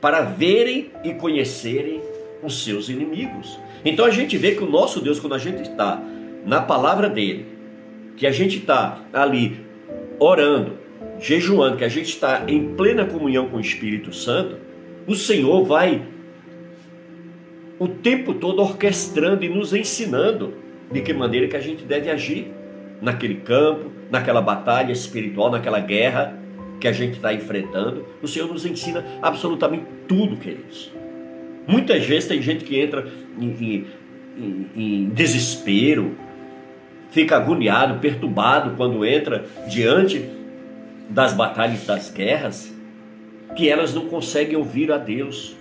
para 0.00 0.22
verem 0.22 0.90
e 1.04 1.12
conhecerem 1.14 2.00
os 2.42 2.64
seus 2.64 2.88
inimigos. 2.88 3.58
Então 3.84 4.04
a 4.04 4.10
gente 4.10 4.38
vê 4.38 4.52
que 4.52 4.62
o 4.62 4.70
nosso 4.70 5.00
Deus, 5.00 5.18
quando 5.18 5.34
a 5.34 5.38
gente 5.38 5.62
está 5.62 6.02
na 6.46 6.62
palavra 6.62 7.08
dele, 7.08 7.46
que 8.16 8.26
a 8.26 8.30
gente 8.30 8.58
está 8.58 9.02
ali 9.12 9.69
orando, 10.20 10.78
jejuando, 11.18 11.78
que 11.78 11.84
a 11.84 11.88
gente 11.88 12.10
está 12.10 12.44
em 12.46 12.74
plena 12.74 13.04
comunhão 13.06 13.48
com 13.48 13.56
o 13.56 13.60
Espírito 13.60 14.12
Santo, 14.12 14.56
o 15.06 15.14
Senhor 15.14 15.64
vai 15.64 16.02
o 17.78 17.88
tempo 17.88 18.34
todo 18.34 18.60
orquestrando 18.60 19.42
e 19.42 19.48
nos 19.48 19.72
ensinando 19.72 20.52
de 20.92 21.00
que 21.00 21.14
maneira 21.14 21.48
que 21.48 21.56
a 21.56 21.60
gente 21.60 21.82
deve 21.82 22.10
agir 22.10 22.52
naquele 23.00 23.36
campo, 23.36 23.90
naquela 24.10 24.42
batalha 24.42 24.92
espiritual, 24.92 25.50
naquela 25.50 25.80
guerra 25.80 26.38
que 26.78 26.86
a 26.86 26.92
gente 26.92 27.14
está 27.14 27.32
enfrentando. 27.32 28.04
O 28.22 28.28
Senhor 28.28 28.46
nos 28.46 28.66
ensina 28.66 29.04
absolutamente 29.22 29.84
tudo, 30.06 30.36
queridos. 30.36 30.92
Muitas 31.66 32.04
vezes 32.04 32.28
tem 32.28 32.42
gente 32.42 32.64
que 32.64 32.78
entra 32.78 33.10
em, 33.38 33.86
em, 34.36 34.66
em 34.76 35.08
desespero, 35.10 36.16
fica 37.10 37.36
agoniado, 37.36 37.98
perturbado 37.98 38.76
quando 38.76 39.04
entra 39.04 39.44
diante 39.68 40.28
das 41.08 41.32
batalhas, 41.32 41.84
das 41.84 42.10
guerras, 42.10 42.72
que 43.56 43.68
elas 43.68 43.94
não 43.94 44.06
conseguem 44.06 44.56
ouvir 44.56 44.92
a 44.92 44.98
Deus, 44.98 45.56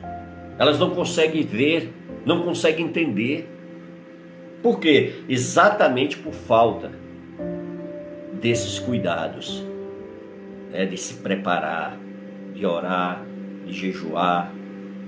elas 0.57 0.77
não 0.77 0.91
conseguem 0.91 1.43
ver, 1.43 1.91
não 2.25 2.43
conseguem 2.43 2.85
entender. 2.85 3.49
Por 4.61 4.79
quê? 4.79 5.13
Exatamente 5.27 6.17
por 6.17 6.33
falta 6.33 6.91
desses 8.39 8.77
cuidados, 8.79 9.63
né, 10.71 10.85
de 10.85 10.97
se 10.97 11.15
preparar, 11.15 11.97
de 12.53 12.65
orar, 12.65 13.23
de 13.65 13.73
jejuar, 13.73 14.51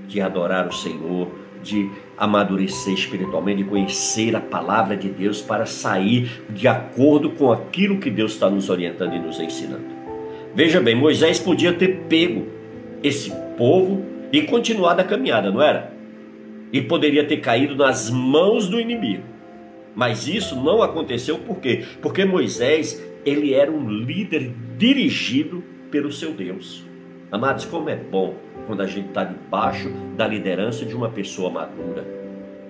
de 0.08 0.20
adorar 0.20 0.66
o 0.66 0.72
Senhor, 0.72 1.30
de 1.62 1.90
amadurecer 2.22 2.94
espiritualmente, 2.94 3.64
conhecer 3.64 4.36
a 4.36 4.40
palavra 4.40 4.96
de 4.96 5.08
Deus 5.08 5.42
para 5.42 5.66
sair 5.66 6.44
de 6.48 6.68
acordo 6.68 7.30
com 7.30 7.50
aquilo 7.50 7.98
que 7.98 8.08
Deus 8.08 8.34
está 8.34 8.48
nos 8.48 8.70
orientando 8.70 9.16
e 9.16 9.18
nos 9.18 9.40
ensinando. 9.40 9.86
Veja 10.54 10.80
bem, 10.80 10.94
Moisés 10.94 11.40
podia 11.40 11.72
ter 11.72 12.02
pego 12.08 12.46
esse 13.02 13.32
povo 13.58 14.04
e 14.32 14.40
continuado 14.42 15.00
a 15.00 15.04
caminhada, 15.04 15.50
não 15.50 15.60
era? 15.60 15.92
E 16.72 16.80
poderia 16.80 17.26
ter 17.26 17.38
caído 17.38 17.74
nas 17.74 18.08
mãos 18.08 18.68
do 18.68 18.78
inimigo. 18.78 19.24
Mas 19.92 20.28
isso 20.28 20.54
não 20.54 20.80
aconteceu 20.80 21.38
por 21.38 21.58
quê? 21.58 21.82
Porque 22.00 22.24
Moisés, 22.24 23.04
ele 23.26 23.52
era 23.52 23.68
um 23.72 23.90
líder 23.90 24.54
dirigido 24.78 25.64
pelo 25.90 26.12
seu 26.12 26.32
Deus. 26.32 26.84
Amados, 27.32 27.64
como 27.64 27.90
é 27.90 27.96
bom 27.96 28.36
quando 28.66 28.82
a 28.82 28.86
gente 28.86 29.08
está 29.08 29.24
debaixo 29.24 29.90
da 30.16 30.26
liderança 30.26 30.84
de 30.84 30.94
uma 30.94 31.08
pessoa 31.08 31.50
madura, 31.50 32.04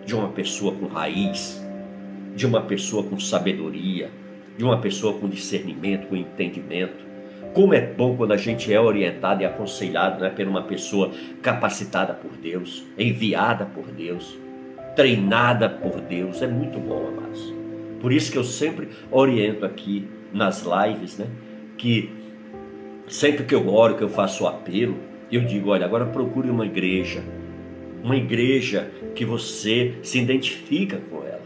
de 0.05 0.15
uma 0.15 0.29
pessoa 0.29 0.75
com 0.75 0.87
raiz, 0.87 1.63
de 2.35 2.47
uma 2.47 2.63
pessoa 2.63 3.03
com 3.03 3.19
sabedoria, 3.19 4.11
de 4.57 4.65
uma 4.65 4.79
pessoa 4.79 5.19
com 5.19 5.29
discernimento, 5.29 6.09
com 6.09 6.17
entendimento. 6.17 7.13
Como 7.55 7.75
é 7.75 7.81
bom 7.81 8.17
quando 8.17 8.33
a 8.33 8.37
gente 8.37 8.73
é 8.73 8.81
orientado 8.81 9.43
e 9.43 9.45
aconselhado 9.45 10.21
né, 10.21 10.31
por 10.31 10.47
uma 10.47 10.63
pessoa 10.63 11.11
capacitada 11.43 12.15
por 12.15 12.31
Deus, 12.33 12.85
enviada 12.99 13.67
por 13.67 13.85
Deus, 13.87 14.39
treinada 14.97 15.69
por 15.69 16.01
Deus. 16.01 16.41
É 16.41 16.47
muito 16.47 16.79
bom, 16.79 17.09
amados. 17.09 17.53
Por 18.01 18.13
isso 18.13 18.33
que 18.33 18.39
eu 18.39 18.45
sempre 18.45 18.89
oriento 19.11 19.65
aqui 19.65 20.09
nas 20.33 20.65
lives, 20.65 21.19
né, 21.19 21.27
que 21.77 22.11
sempre 23.07 23.45
que 23.45 23.55
eu 23.55 23.69
oro, 23.69 23.97
que 23.97 24.03
eu 24.03 24.09
faço 24.09 24.47
apelo, 24.47 24.97
eu 25.37 25.45
digo: 25.45 25.71
olha, 25.71 25.87
agora 25.87 26.07
procure 26.07 26.51
uma 26.51 26.67
igreja, 26.67 27.23
uma 28.03 28.17
igreja 28.17 28.91
que 29.15 29.25
você 29.25 29.95
se 30.03 30.19
identifica 30.19 31.01
com 31.11 31.19
ela. 31.19 31.43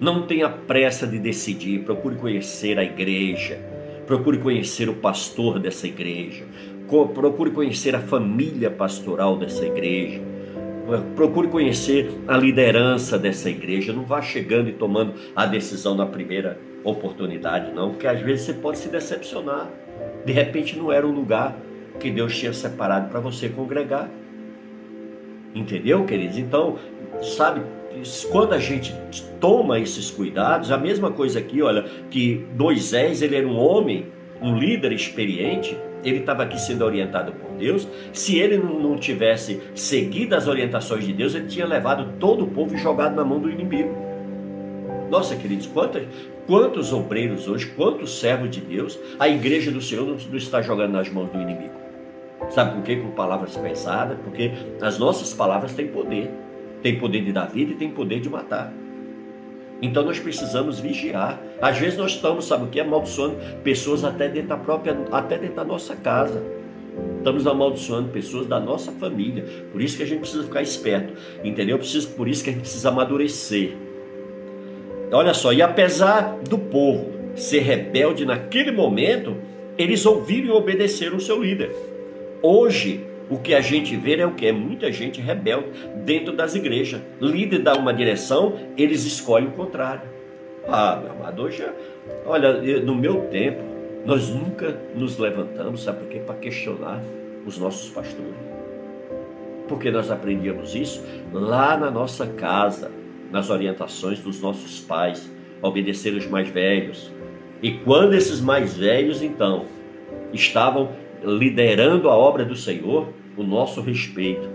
Não 0.00 0.26
tenha 0.26 0.48
pressa 0.48 1.06
de 1.06 1.18
decidir, 1.18 1.84
procure 1.84 2.16
conhecer 2.16 2.78
a 2.78 2.84
igreja 2.84 3.74
procure 4.04 4.38
conhecer 4.38 4.88
o 4.88 4.94
pastor 4.94 5.58
dessa 5.58 5.86
igreja, 5.86 6.44
procure 7.14 7.50
conhecer 7.50 7.94
a 7.94 8.00
família 8.00 8.70
pastoral 8.70 9.36
dessa 9.36 9.64
igreja, 9.64 10.20
procure 11.16 11.48
conhecer 11.48 12.10
a 12.28 12.36
liderança 12.36 13.18
dessa 13.18 13.48
igreja. 13.48 13.92
Não 13.92 14.04
vá 14.04 14.20
chegando 14.20 14.68
e 14.68 14.72
tomando 14.72 15.14
a 15.34 15.46
decisão 15.46 15.94
na 15.94 16.06
primeira 16.06 16.58
oportunidade, 16.84 17.72
não, 17.72 17.90
porque 17.90 18.06
às 18.06 18.20
vezes 18.20 18.46
você 18.46 18.52
pode 18.52 18.78
se 18.78 18.88
decepcionar. 18.88 19.70
De 20.24 20.32
repente 20.32 20.76
não 20.76 20.92
era 20.92 21.06
o 21.06 21.10
lugar 21.10 21.56
que 21.98 22.10
Deus 22.10 22.36
tinha 22.36 22.52
separado 22.52 23.08
para 23.08 23.20
você 23.20 23.48
congregar. 23.48 24.08
Entendeu, 25.54 26.04
queridos? 26.04 26.36
Então, 26.36 26.78
sabe, 27.22 27.60
quando 28.30 28.54
a 28.54 28.58
gente 28.58 28.94
toma 29.40 29.78
esses 29.78 30.10
cuidados, 30.10 30.72
a 30.72 30.78
mesma 30.78 31.10
coisa 31.10 31.38
aqui, 31.38 31.62
olha, 31.62 31.84
que 32.10 32.44
Moisés, 32.58 33.22
ele 33.22 33.36
era 33.36 33.46
um 33.46 33.56
homem, 33.56 34.06
um 34.42 34.56
líder 34.56 34.92
experiente, 34.92 35.76
ele 36.04 36.18
estava 36.18 36.42
aqui 36.42 36.60
sendo 36.60 36.84
orientado 36.84 37.32
por 37.32 37.52
Deus. 37.52 37.88
Se 38.12 38.38
ele 38.38 38.58
não 38.58 38.96
tivesse 38.96 39.62
seguido 39.74 40.34
as 40.34 40.46
orientações 40.46 41.06
de 41.06 41.12
Deus, 41.12 41.34
ele 41.34 41.46
tinha 41.46 41.66
levado 41.66 42.18
todo 42.18 42.44
o 42.44 42.48
povo 42.48 42.74
e 42.74 42.78
jogado 42.78 43.14
na 43.14 43.24
mão 43.24 43.40
do 43.40 43.50
inimigo. 43.50 43.94
Nossa, 45.08 45.36
queridos, 45.36 45.66
quantos, 45.66 46.02
quantos 46.46 46.92
obreiros 46.92 47.46
hoje, 47.46 47.66
quantos 47.76 48.18
servos 48.18 48.50
de 48.50 48.60
Deus, 48.60 48.98
a 49.18 49.28
igreja 49.28 49.70
do 49.70 49.80
Senhor 49.80 50.06
não 50.06 50.36
está 50.36 50.60
jogando 50.60 50.92
nas 50.92 51.08
mãos 51.08 51.30
do 51.30 51.40
inimigo? 51.40 51.83
Sabe 52.50 52.74
por 52.74 52.82
quê? 52.82 52.96
Com 52.96 53.10
palavras 53.10 53.56
pesadas, 53.56 54.18
porque 54.22 54.52
as 54.80 54.98
nossas 54.98 55.32
palavras 55.32 55.72
têm 55.74 55.88
poder. 55.88 56.30
Tem 56.82 56.98
poder 56.98 57.24
de 57.24 57.32
dar 57.32 57.46
vida 57.46 57.72
e 57.72 57.74
tem 57.74 57.90
poder 57.90 58.20
de 58.20 58.28
matar. 58.28 58.72
Então 59.80 60.04
nós 60.04 60.18
precisamos 60.18 60.80
vigiar. 60.80 61.40
Às 61.60 61.78
vezes 61.78 61.98
nós 61.98 62.12
estamos, 62.12 62.46
sabe 62.46 62.64
o 62.64 62.68
que? 62.68 62.78
Amaldiçoando 62.78 63.36
pessoas 63.62 64.04
até 64.04 64.28
dentro 64.28 64.50
da 64.50 64.56
própria, 64.56 64.96
até 65.10 65.38
dentro 65.38 65.56
da 65.56 65.64
nossa 65.64 65.96
casa. 65.96 66.42
Estamos 67.18 67.46
amaldiçoando 67.46 68.10
pessoas 68.10 68.46
da 68.46 68.60
nossa 68.60 68.92
família. 68.92 69.44
Por 69.72 69.82
isso 69.82 69.96
que 69.96 70.02
a 70.02 70.06
gente 70.06 70.20
precisa 70.20 70.44
ficar 70.44 70.62
esperto. 70.62 71.14
Entendeu? 71.42 71.78
Por 72.16 72.28
isso 72.28 72.44
que 72.44 72.50
a 72.50 72.52
gente 72.52 72.62
precisa 72.62 72.90
amadurecer. 72.90 73.72
Olha 75.10 75.34
só, 75.34 75.52
e 75.52 75.62
apesar 75.62 76.38
do 76.48 76.58
povo 76.58 77.12
ser 77.34 77.60
rebelde 77.60 78.24
naquele 78.24 78.70
momento, 78.70 79.36
eles 79.76 80.06
ouviram 80.06 80.48
e 80.48 80.50
obedeceram 80.50 81.16
o 81.16 81.20
seu 81.20 81.42
líder. 81.42 81.70
Hoje, 82.46 83.02
o 83.30 83.38
que 83.38 83.54
a 83.54 83.62
gente 83.62 83.96
vê 83.96 84.16
é 84.16 84.26
o 84.26 84.34
que? 84.34 84.44
É 84.44 84.52
muita 84.52 84.92
gente 84.92 85.18
rebelde 85.18 85.68
dentro 86.04 86.36
das 86.36 86.54
igrejas. 86.54 87.00
Líder 87.18 87.60
dá 87.60 87.74
uma 87.74 87.94
direção, 87.94 88.58
eles 88.76 89.06
escolhem 89.06 89.48
o 89.48 89.52
contrário. 89.52 90.02
Ah, 90.68 91.00
meu 91.02 91.12
amado, 91.12 91.42
hoje, 91.42 91.66
olha, 92.26 92.60
no 92.82 92.94
meu 92.94 93.22
tempo, 93.28 93.62
nós 94.04 94.28
nunca 94.28 94.78
nos 94.94 95.16
levantamos, 95.16 95.84
sabe 95.84 96.00
por 96.00 96.08
quê? 96.08 96.18
Para 96.18 96.34
questionar 96.34 97.00
os 97.46 97.56
nossos 97.56 97.88
pastores. 97.88 98.34
Porque 99.66 99.90
nós 99.90 100.10
aprendíamos 100.10 100.74
isso 100.74 101.02
lá 101.32 101.78
na 101.78 101.90
nossa 101.90 102.26
casa, 102.26 102.90
nas 103.32 103.48
orientações 103.48 104.20
dos 104.20 104.42
nossos 104.42 104.80
pais, 104.80 105.32
obedecer 105.62 106.12
os 106.12 106.26
mais 106.26 106.46
velhos. 106.50 107.10
E 107.62 107.72
quando 107.72 108.12
esses 108.12 108.42
mais 108.42 108.76
velhos, 108.76 109.22
então, 109.22 109.64
estavam 110.30 110.90
liderando 111.24 112.08
a 112.10 112.16
obra 112.16 112.44
do 112.44 112.54
Senhor, 112.54 113.08
o 113.36 113.42
nosso 113.42 113.80
respeito 113.80 114.48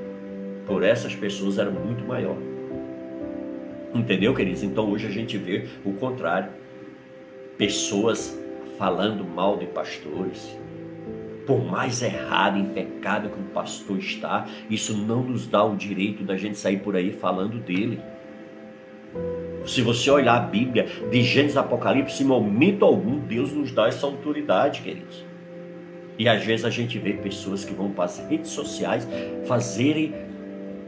por 0.65 0.83
essas 0.83 1.15
pessoas 1.15 1.57
era 1.57 1.71
muito 1.71 2.05
maior. 2.05 2.37
Entendeu, 3.93 4.35
queridos? 4.35 4.61
Então 4.61 4.89
hoje 4.91 5.07
a 5.07 5.09
gente 5.09 5.37
vê 5.37 5.65
o 5.83 5.93
contrário. 5.93 6.51
Pessoas 7.57 8.39
falando 8.77 9.25
mal 9.25 9.57
de 9.57 9.65
pastores. 9.65 10.55
Por 11.45 11.65
mais 11.65 12.03
errado, 12.03 12.59
em 12.59 12.65
pecado 12.65 13.29
que 13.29 13.39
o 13.39 13.45
pastor 13.45 13.97
está, 13.97 14.45
isso 14.69 14.95
não 14.95 15.23
nos 15.23 15.47
dá 15.47 15.63
o 15.63 15.75
direito 15.75 16.23
da 16.23 16.37
gente 16.37 16.57
sair 16.57 16.77
por 16.77 16.95
aí 16.95 17.11
falando 17.11 17.57
dele. 17.57 17.99
Se 19.65 19.81
você 19.81 20.11
olhar 20.11 20.35
a 20.35 20.39
Bíblia 20.39 20.85
de 21.09 21.23
Gênesis 21.23 21.57
Apocalipse, 21.57 22.23
em 22.23 22.27
momento 22.27 22.85
algum 22.85 23.19
Deus 23.19 23.51
nos 23.51 23.71
dá 23.71 23.87
essa 23.87 24.05
autoridade, 24.05 24.81
queridos. 24.81 25.28
E 26.19 26.27
às 26.27 26.43
vezes 26.43 26.65
a 26.65 26.69
gente 26.69 26.99
vê 26.99 27.13
pessoas 27.13 27.63
que 27.63 27.73
vão 27.73 27.91
para 27.91 28.03
as 28.03 28.19
redes 28.29 28.51
sociais 28.51 29.07
fazerem 29.47 30.13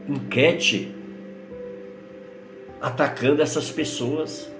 enquete 0.06 0.94
atacando 2.78 3.40
essas 3.40 3.70
pessoas. 3.70 4.52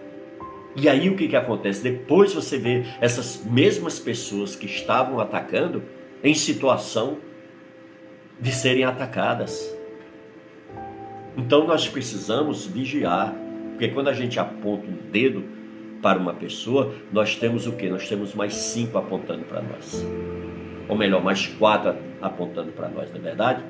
E 0.74 0.88
aí 0.88 1.10
o 1.10 1.16
que, 1.16 1.28
que 1.28 1.36
acontece? 1.36 1.82
Depois 1.82 2.32
você 2.32 2.56
vê 2.56 2.84
essas 3.02 3.44
mesmas 3.44 3.98
pessoas 3.98 4.56
que 4.56 4.64
estavam 4.64 5.20
atacando 5.20 5.82
em 6.24 6.32
situação 6.32 7.18
de 8.40 8.50
serem 8.50 8.84
atacadas. 8.84 9.76
Então 11.36 11.66
nós 11.66 11.86
precisamos 11.86 12.64
vigiar, 12.64 13.34
porque 13.72 13.88
quando 13.88 14.08
a 14.08 14.14
gente 14.14 14.40
aponta 14.40 14.86
um 14.86 15.10
dedo 15.10 15.44
para 16.02 16.18
uma 16.18 16.34
pessoa, 16.34 16.92
nós 17.12 17.36
temos 17.36 17.66
o 17.66 17.72
que? 17.72 17.88
Nós 17.88 18.08
temos 18.08 18.34
mais 18.34 18.54
cinco 18.54 18.98
apontando 18.98 19.44
para 19.44 19.62
nós 19.62 20.04
ou 20.92 20.96
melhor, 20.96 21.22
mais 21.22 21.46
quatro 21.46 21.94
apontando 22.20 22.70
para 22.72 22.88
nós, 22.88 23.10
não 23.10 23.16
é 23.16 23.20
verdade? 23.20 23.64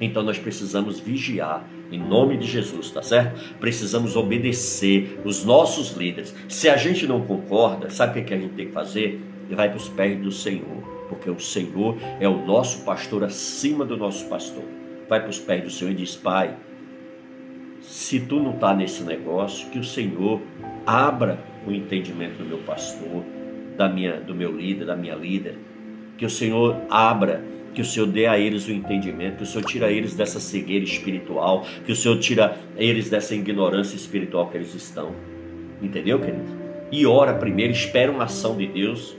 Então 0.00 0.22
nós 0.22 0.38
precisamos 0.38 1.00
vigiar 1.00 1.64
em 1.90 1.98
nome 1.98 2.36
de 2.36 2.46
Jesus, 2.46 2.90
tá 2.90 3.02
certo? 3.02 3.56
Precisamos 3.58 4.14
obedecer 4.14 5.20
os 5.24 5.44
nossos 5.44 5.92
líderes. 5.92 6.34
Se 6.48 6.68
a 6.68 6.76
gente 6.76 7.06
não 7.06 7.22
concorda, 7.22 7.90
sabe 7.90 8.20
o 8.20 8.24
que 8.24 8.34
a 8.34 8.38
gente 8.38 8.54
tem 8.54 8.66
que 8.66 8.72
fazer? 8.72 9.20
Vai 9.50 9.68
para 9.68 9.78
os 9.78 9.88
pés 9.88 10.20
do 10.20 10.30
Senhor, 10.30 10.82
porque 11.08 11.28
o 11.28 11.40
Senhor 11.40 11.96
é 12.20 12.28
o 12.28 12.44
nosso 12.46 12.84
pastor 12.84 13.24
acima 13.24 13.84
do 13.84 13.96
nosso 13.96 14.26
pastor. 14.26 14.64
Vai 15.08 15.20
para 15.20 15.30
os 15.30 15.38
pés 15.38 15.64
do 15.64 15.70
Senhor 15.70 15.90
e 15.90 15.94
diz: 15.94 16.14
Pai, 16.14 16.54
se 17.80 18.20
tu 18.20 18.36
não 18.36 18.54
está 18.54 18.72
nesse 18.72 19.02
negócio, 19.02 19.68
que 19.70 19.78
o 19.78 19.84
Senhor 19.84 20.40
abra 20.86 21.40
o 21.66 21.72
entendimento 21.72 22.38
do 22.38 22.44
meu 22.44 22.58
pastor, 22.58 23.24
da 23.76 23.88
minha, 23.88 24.20
do 24.20 24.34
meu 24.34 24.54
líder, 24.54 24.86
da 24.86 24.96
minha 24.96 25.14
líder 25.14 25.56
que 26.20 26.26
o 26.26 26.30
Senhor 26.30 26.76
abra, 26.90 27.42
que 27.72 27.80
o 27.80 27.84
Senhor 27.84 28.06
dê 28.06 28.26
a 28.26 28.38
eles 28.38 28.68
o 28.68 28.72
entendimento, 28.72 29.38
que 29.38 29.42
o 29.42 29.46
Senhor 29.46 29.64
tira 29.64 29.90
eles 29.90 30.14
dessa 30.14 30.38
cegueira 30.38 30.84
espiritual, 30.84 31.64
que 31.86 31.92
o 31.92 31.96
Senhor 31.96 32.18
tira 32.18 32.58
eles 32.76 33.08
dessa 33.08 33.34
ignorância 33.34 33.96
espiritual 33.96 34.50
que 34.50 34.58
eles 34.58 34.74
estão. 34.74 35.14
Entendeu, 35.80 36.18
querido? 36.18 36.44
E 36.92 37.06
ora 37.06 37.32
primeiro, 37.32 37.72
espera 37.72 38.12
uma 38.12 38.24
ação 38.24 38.54
de 38.54 38.66
Deus, 38.66 39.16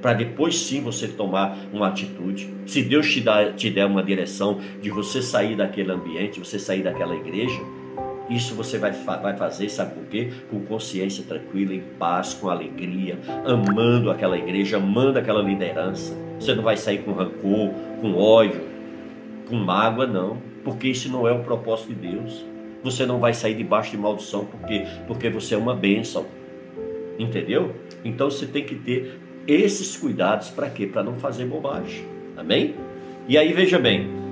para 0.00 0.12
depois 0.12 0.56
sim 0.56 0.80
você 0.80 1.08
tomar 1.08 1.58
uma 1.72 1.88
atitude. 1.88 2.48
Se 2.66 2.82
Deus 2.82 3.12
te, 3.12 3.20
dá, 3.20 3.50
te 3.50 3.68
der 3.68 3.86
uma 3.86 4.04
direção 4.04 4.60
de 4.80 4.90
você 4.90 5.20
sair 5.20 5.56
daquele 5.56 5.90
ambiente, 5.90 6.38
você 6.38 6.56
sair 6.56 6.84
daquela 6.84 7.16
igreja, 7.16 7.60
isso 8.28 8.54
você 8.54 8.78
vai, 8.78 8.92
vai 8.92 9.36
fazer, 9.36 9.68
sabe 9.68 9.94
por 9.94 10.04
quê? 10.04 10.30
Com 10.50 10.60
consciência 10.60 11.24
tranquila, 11.24 11.74
em 11.74 11.82
paz, 11.98 12.34
com 12.34 12.48
alegria, 12.48 13.18
amando 13.44 14.10
aquela 14.10 14.38
igreja, 14.38 14.78
amando 14.78 15.18
aquela 15.18 15.42
liderança. 15.42 16.16
Você 16.38 16.54
não 16.54 16.62
vai 16.62 16.76
sair 16.76 16.98
com 16.98 17.12
rancor, 17.12 17.70
com 18.00 18.14
ódio, 18.14 18.62
com 19.48 19.56
mágoa, 19.56 20.06
não, 20.06 20.38
porque 20.64 20.88
isso 20.88 21.10
não 21.10 21.28
é 21.28 21.32
o 21.32 21.40
propósito 21.40 21.88
de 21.94 22.08
Deus. 22.08 22.44
Você 22.82 23.06
não 23.06 23.18
vai 23.18 23.32
sair 23.34 23.54
debaixo 23.54 23.90
de 23.90 23.98
maldição 23.98 24.44
porque 24.44 24.86
porque 25.06 25.28
você 25.30 25.54
é 25.54 25.58
uma 25.58 25.74
bênção. 25.74 26.26
Entendeu? 27.18 27.74
Então 28.04 28.30
você 28.30 28.46
tem 28.46 28.64
que 28.64 28.74
ter 28.74 29.18
esses 29.46 29.96
cuidados 29.96 30.50
para 30.50 30.68
quê? 30.68 30.86
Para 30.86 31.02
não 31.02 31.14
fazer 31.14 31.44
bobagem. 31.44 32.04
Amém? 32.36 32.74
E 33.28 33.38
aí 33.38 33.52
veja 33.52 33.78
bem. 33.78 34.23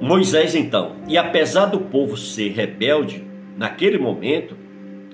Moisés 0.00 0.54
então, 0.54 0.96
e 1.06 1.18
apesar 1.18 1.66
do 1.66 1.78
povo 1.78 2.16
ser 2.16 2.52
rebelde, 2.52 3.22
naquele 3.56 3.98
momento, 3.98 4.56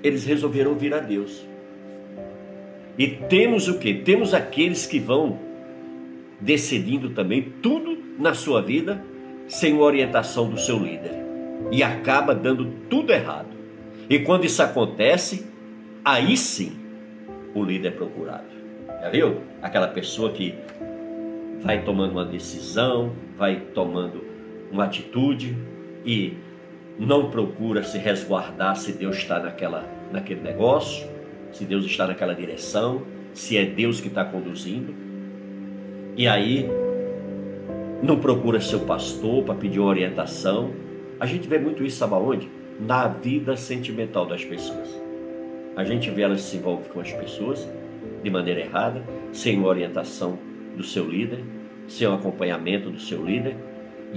eles 0.01 0.25
resolveram 0.25 0.75
vir 0.75 0.93
a 0.93 0.99
Deus. 0.99 1.45
E 2.97 3.07
temos 3.07 3.67
o 3.67 3.77
que? 3.77 3.93
Temos 3.93 4.33
aqueles 4.33 4.85
que 4.85 4.97
vão 4.97 5.39
decidindo 6.39 7.09
também 7.09 7.53
tudo 7.61 7.97
na 8.17 8.33
sua 8.33 8.61
vida 8.61 9.03
sem 9.47 9.77
orientação 9.77 10.49
do 10.49 10.57
seu 10.57 10.79
líder. 10.79 11.11
E 11.71 11.83
acaba 11.83 12.33
dando 12.33 12.65
tudo 12.89 13.11
errado. 13.11 13.49
E 14.09 14.19
quando 14.19 14.45
isso 14.45 14.63
acontece, 14.63 15.47
aí 16.03 16.37
sim 16.37 16.71
o 17.53 17.63
líder 17.63 17.89
é 17.89 17.91
procurado. 17.91 18.47
Já 19.01 19.09
viu? 19.09 19.41
Aquela 19.61 19.87
pessoa 19.87 20.31
que 20.31 20.55
vai 21.61 21.83
tomando 21.83 22.11
uma 22.11 22.25
decisão, 22.25 23.11
vai 23.37 23.59
tomando 23.73 24.26
uma 24.71 24.85
atitude 24.85 25.55
e 26.05 26.33
não 26.99 27.29
procura 27.29 27.83
se 27.83 27.97
resguardar 27.97 28.75
se 28.75 28.91
Deus 28.91 29.17
está 29.17 29.39
naquela, 29.39 29.87
naquele 30.11 30.41
negócio, 30.41 31.07
se 31.51 31.65
Deus 31.65 31.85
está 31.85 32.07
naquela 32.07 32.33
direção, 32.33 33.03
se 33.33 33.57
é 33.57 33.65
Deus 33.65 34.01
que 34.01 34.07
está 34.07 34.25
conduzindo. 34.25 34.93
E 36.15 36.27
aí 36.27 36.67
não 38.01 38.19
procura 38.19 38.59
seu 38.59 38.81
pastor 38.81 39.43
para 39.43 39.55
pedir 39.55 39.79
uma 39.79 39.89
orientação. 39.89 40.71
A 41.19 41.25
gente 41.25 41.47
vê 41.47 41.57
muito 41.57 41.83
isso, 41.83 41.97
sabe 41.97 42.13
aonde? 42.13 42.49
Na 42.79 43.07
vida 43.07 43.55
sentimental 43.55 44.25
das 44.25 44.43
pessoas. 44.43 44.99
A 45.75 45.83
gente 45.83 46.09
vê 46.09 46.23
elas 46.23 46.41
se 46.41 46.57
envolvem 46.57 46.89
com 46.91 46.99
as 46.99 47.11
pessoas 47.13 47.67
de 48.23 48.29
maneira 48.29 48.61
errada, 48.61 49.03
sem 49.31 49.57
uma 49.57 49.67
orientação 49.67 50.39
do 50.75 50.83
seu 50.83 51.07
líder, 51.07 51.43
sem 51.87 52.07
um 52.07 52.15
acompanhamento 52.15 52.89
do 52.89 52.99
seu 52.99 53.23
líder. 53.23 53.55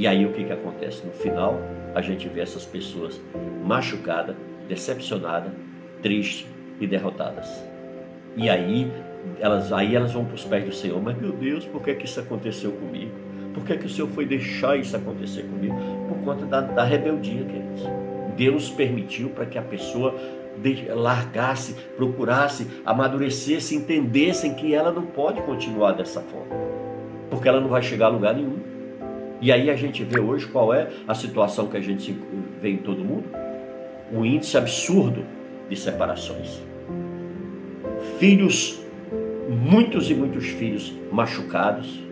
E 0.00 0.06
aí 0.06 0.24
o 0.24 0.32
que, 0.32 0.44
que 0.44 0.52
acontece? 0.52 1.04
No 1.04 1.12
final, 1.12 1.60
a 1.94 2.00
gente 2.00 2.26
vê 2.26 2.40
essas 2.40 2.64
pessoas 2.64 3.20
machucadas, 3.62 4.34
decepcionadas, 4.66 5.52
tristes 6.00 6.46
e 6.80 6.86
derrotadas. 6.86 7.62
E 8.34 8.48
aí 8.48 8.90
elas, 9.38 9.70
aí 9.70 9.94
elas 9.94 10.12
vão 10.12 10.24
para 10.24 10.36
os 10.36 10.44
pés 10.46 10.64
do 10.64 10.72
Senhor. 10.72 10.98
Mas 11.02 11.18
meu 11.18 11.32
Deus, 11.32 11.66
por 11.66 11.82
que, 11.82 11.92
que 11.92 12.06
isso 12.06 12.18
aconteceu 12.18 12.72
comigo? 12.72 13.12
Por 13.52 13.62
que, 13.62 13.76
que 13.76 13.84
o 13.84 13.90
Senhor 13.90 14.08
foi 14.08 14.24
deixar 14.24 14.74
isso 14.78 14.96
acontecer 14.96 15.42
comigo? 15.42 15.76
Por 16.08 16.16
conta 16.24 16.46
da, 16.46 16.62
da 16.62 16.82
rebeldia, 16.82 17.44
queridos. 17.44 17.82
Deus 18.38 18.70
permitiu 18.70 19.28
para 19.28 19.44
que 19.44 19.58
a 19.58 19.62
pessoa 19.62 20.14
largasse, 20.94 21.74
procurasse, 21.98 22.66
amadurecesse, 22.86 23.76
entendesse 23.76 24.48
que 24.54 24.74
ela 24.74 24.90
não 24.90 25.04
pode 25.04 25.42
continuar 25.42 25.92
dessa 25.92 26.22
forma, 26.22 26.56
porque 27.28 27.46
ela 27.46 27.60
não 27.60 27.68
vai 27.68 27.82
chegar 27.82 28.06
a 28.06 28.08
lugar 28.08 28.34
nenhum. 28.34 28.69
E 29.40 29.50
aí 29.50 29.70
a 29.70 29.76
gente 29.76 30.04
vê 30.04 30.20
hoje 30.20 30.46
qual 30.46 30.74
é 30.74 30.88
a 31.08 31.14
situação 31.14 31.66
que 31.66 31.76
a 31.76 31.80
gente 31.80 32.14
vê 32.60 32.70
em 32.70 32.76
todo 32.76 33.02
mundo: 33.02 33.24
um 34.12 34.24
índice 34.24 34.56
absurdo 34.56 35.24
de 35.68 35.76
separações. 35.76 36.62
Filhos, 38.18 38.82
muitos 39.48 40.10
e 40.10 40.14
muitos 40.14 40.46
filhos 40.46 40.92
machucados, 41.10 42.02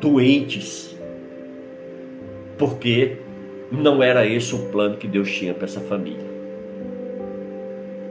doentes, 0.00 0.96
porque 2.56 3.16
não 3.70 4.00
era 4.02 4.24
esse 4.24 4.54
o 4.54 4.70
plano 4.70 4.96
que 4.96 5.08
Deus 5.08 5.30
tinha 5.32 5.52
para 5.52 5.64
essa 5.64 5.80
família. 5.80 6.26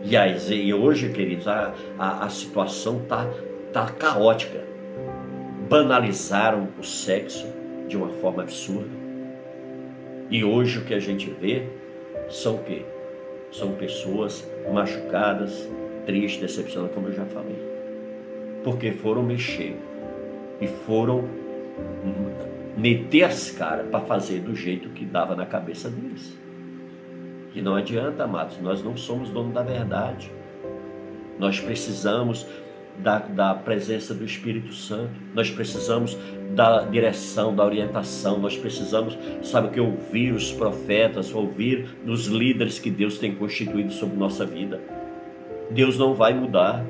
E, 0.03 0.15
aí, 0.17 0.37
e 0.51 0.73
hoje, 0.73 1.09
queridos, 1.09 1.47
a, 1.47 1.73
a, 1.97 2.25
a 2.25 2.29
situação 2.29 3.01
está 3.01 3.27
tá 3.71 3.87
caótica. 3.87 4.63
Banalizaram 5.67 6.67
o 6.79 6.83
sexo 6.83 7.47
de 7.87 7.97
uma 7.97 8.09
forma 8.09 8.43
absurda. 8.43 9.05
E 10.29 10.43
hoje 10.43 10.79
o 10.79 10.85
que 10.85 10.93
a 10.93 10.99
gente 10.99 11.29
vê 11.29 11.67
são 12.29 12.55
o 12.55 12.63
quê? 12.63 12.83
São 13.51 13.73
pessoas 13.73 14.49
machucadas, 14.71 15.69
tristes, 16.05 16.41
decepcionadas, 16.41 16.93
como 16.93 17.07
eu 17.07 17.13
já 17.13 17.25
falei. 17.25 17.57
Porque 18.63 18.91
foram 18.91 19.23
mexer 19.23 19.75
e 20.59 20.67
foram 20.67 21.25
meter 22.75 23.23
as 23.23 23.51
caras 23.51 23.87
para 23.87 24.01
fazer 24.01 24.39
do 24.39 24.55
jeito 24.55 24.89
que 24.89 25.05
dava 25.05 25.35
na 25.35 25.45
cabeça 25.45 25.89
deles. 25.89 26.37
E 27.53 27.61
não 27.61 27.75
adianta, 27.75 28.23
amados, 28.23 28.59
nós 28.59 28.83
não 28.83 28.97
somos 28.97 29.29
dono 29.29 29.53
da 29.53 29.61
verdade. 29.61 30.29
Nós 31.39 31.59
precisamos 31.59 32.45
da, 32.99 33.19
da, 33.19 33.53
presença 33.53 34.13
do 34.13 34.25
Espírito 34.25 34.73
Santo, 34.73 35.11
nós 35.33 35.49
precisamos 35.49 36.17
da 36.53 36.81
direção, 36.83 37.55
da 37.55 37.65
orientação, 37.65 38.39
nós 38.39 38.57
precisamos, 38.57 39.17
sabe 39.43 39.67
o 39.67 39.71
que? 39.71 39.79
Ouvir 39.79 40.31
os 40.33 40.51
profetas, 40.51 41.33
ouvir 41.33 41.87
os 42.05 42.27
líderes 42.27 42.79
que 42.79 42.89
Deus 42.89 43.17
tem 43.17 43.35
constituído 43.35 43.91
sobre 43.91 44.17
nossa 44.17 44.45
vida. 44.45 44.79
Deus 45.71 45.97
não 45.97 46.13
vai 46.13 46.33
mudar 46.33 46.85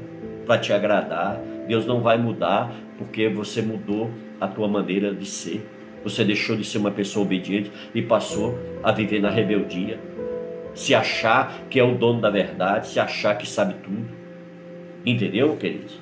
para 0.45 0.59
te 0.59 0.71
agradar, 0.71 1.39
Deus 1.67 1.85
não 1.85 2.01
vai 2.01 2.17
mudar 2.17 2.71
porque 2.97 3.27
você 3.27 3.61
mudou 3.61 4.11
a 4.39 4.47
tua 4.47 4.67
maneira 4.67 5.13
de 5.13 5.25
ser. 5.25 5.67
Você 6.03 6.23
deixou 6.23 6.55
de 6.55 6.63
ser 6.63 6.77
uma 6.77 6.91
pessoa 6.91 7.25
obediente 7.25 7.71
e 7.93 8.01
passou 8.01 8.57
a 8.83 8.91
viver 8.91 9.19
na 9.19 9.29
rebeldia 9.29 9.99
se 10.75 10.93
achar 10.93 11.61
que 11.69 11.79
é 11.79 11.83
o 11.83 11.95
dono 11.95 12.19
da 12.19 12.29
verdade, 12.29 12.89
se 12.89 12.99
achar 12.99 13.37
que 13.37 13.47
sabe 13.47 13.75
tudo. 13.75 14.24
Entendeu, 15.05 15.55
queridos? 15.57 15.99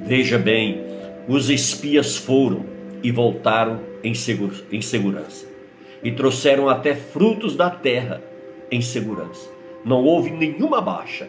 Veja 0.00 0.38
bem, 0.38 0.82
os 1.26 1.50
espias 1.50 2.16
foram 2.16 2.64
e 3.02 3.10
voltaram 3.10 3.80
em, 4.02 4.12
em 4.72 4.80
segurança, 4.80 5.46
e 6.02 6.12
trouxeram 6.12 6.68
até 6.68 6.94
frutos 6.94 7.56
da 7.56 7.68
terra 7.68 8.22
em 8.70 8.80
segurança. 8.80 9.50
Não 9.84 10.04
houve 10.04 10.30
nenhuma 10.30 10.80
baixa, 10.80 11.28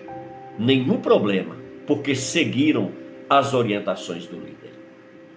nenhum 0.58 1.00
problema, 1.00 1.56
porque 1.86 2.16
seguiram 2.16 2.92
as 3.30 3.54
orientações 3.54 4.26
do 4.26 4.36
líder. 4.36 4.74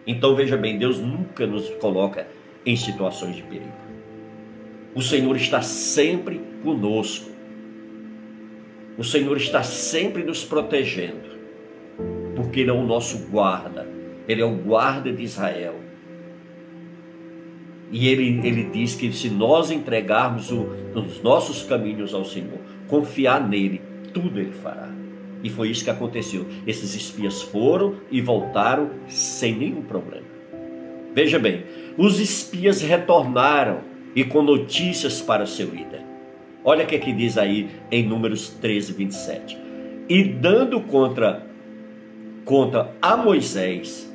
Então 0.06 0.34
veja 0.34 0.56
bem, 0.56 0.78
Deus 0.78 0.98
nunca 0.98 1.46
nos 1.46 1.68
coloca 1.74 2.26
em 2.64 2.76
situações 2.76 3.36
de 3.36 3.42
perigo. 3.42 3.72
O 4.94 5.00
Senhor 5.02 5.36
está 5.36 5.62
sempre 5.62 6.40
conosco. 6.62 7.29
O 9.00 9.02
Senhor 9.02 9.34
está 9.38 9.62
sempre 9.62 10.22
nos 10.22 10.44
protegendo, 10.44 11.30
porque 12.36 12.60
Ele 12.60 12.68
é 12.68 12.74
o 12.74 12.84
nosso 12.84 13.16
guarda, 13.28 13.88
Ele 14.28 14.42
é 14.42 14.44
o 14.44 14.54
guarda 14.54 15.10
de 15.10 15.22
Israel. 15.22 15.74
E 17.90 18.08
ele, 18.08 18.46
ele 18.46 18.64
diz 18.64 18.94
que 18.94 19.10
se 19.10 19.30
nós 19.30 19.70
entregarmos 19.70 20.52
o, 20.52 20.68
os 20.94 21.22
nossos 21.22 21.62
caminhos 21.62 22.12
ao 22.12 22.26
Senhor, 22.26 22.58
confiar 22.88 23.48
nele, 23.48 23.80
tudo 24.12 24.38
Ele 24.38 24.52
fará. 24.52 24.90
E 25.42 25.48
foi 25.48 25.70
isso 25.70 25.82
que 25.82 25.88
aconteceu. 25.88 26.46
Esses 26.66 26.94
espias 26.94 27.40
foram 27.40 27.94
e 28.10 28.20
voltaram 28.20 28.90
sem 29.08 29.56
nenhum 29.56 29.80
problema. 29.80 30.26
Veja 31.14 31.38
bem, 31.38 31.64
os 31.96 32.20
espias 32.20 32.82
retornaram 32.82 33.80
e 34.14 34.24
com 34.24 34.42
notícias 34.42 35.22
para 35.22 35.46
seu 35.46 35.70
líder. 35.70 36.09
Olha 36.64 36.84
o 36.84 36.86
que, 36.86 36.96
é 36.96 36.98
que 36.98 37.12
diz 37.12 37.38
aí 37.38 37.70
em 37.90 38.06
Números 38.06 38.50
13, 38.50 38.92
27. 38.92 39.58
E 40.08 40.24
dando 40.24 40.80
contra, 40.82 41.46
contra 42.44 42.92
a 43.00 43.16
Moisés, 43.16 44.12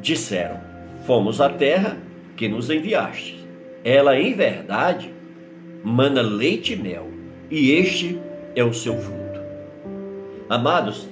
disseram: 0.00 0.60
Fomos 1.06 1.40
à 1.40 1.48
terra 1.48 1.96
que 2.36 2.48
nos 2.48 2.70
enviaste. 2.70 3.46
Ela, 3.84 4.18
em 4.18 4.34
verdade, 4.34 5.12
mana 5.84 6.20
leite 6.20 6.72
e 6.72 6.76
mel, 6.76 7.08
e 7.50 7.72
este 7.72 8.20
é 8.56 8.64
o 8.64 8.72
seu 8.72 8.96
fruto. 8.98 9.40
Amados, 10.48 11.08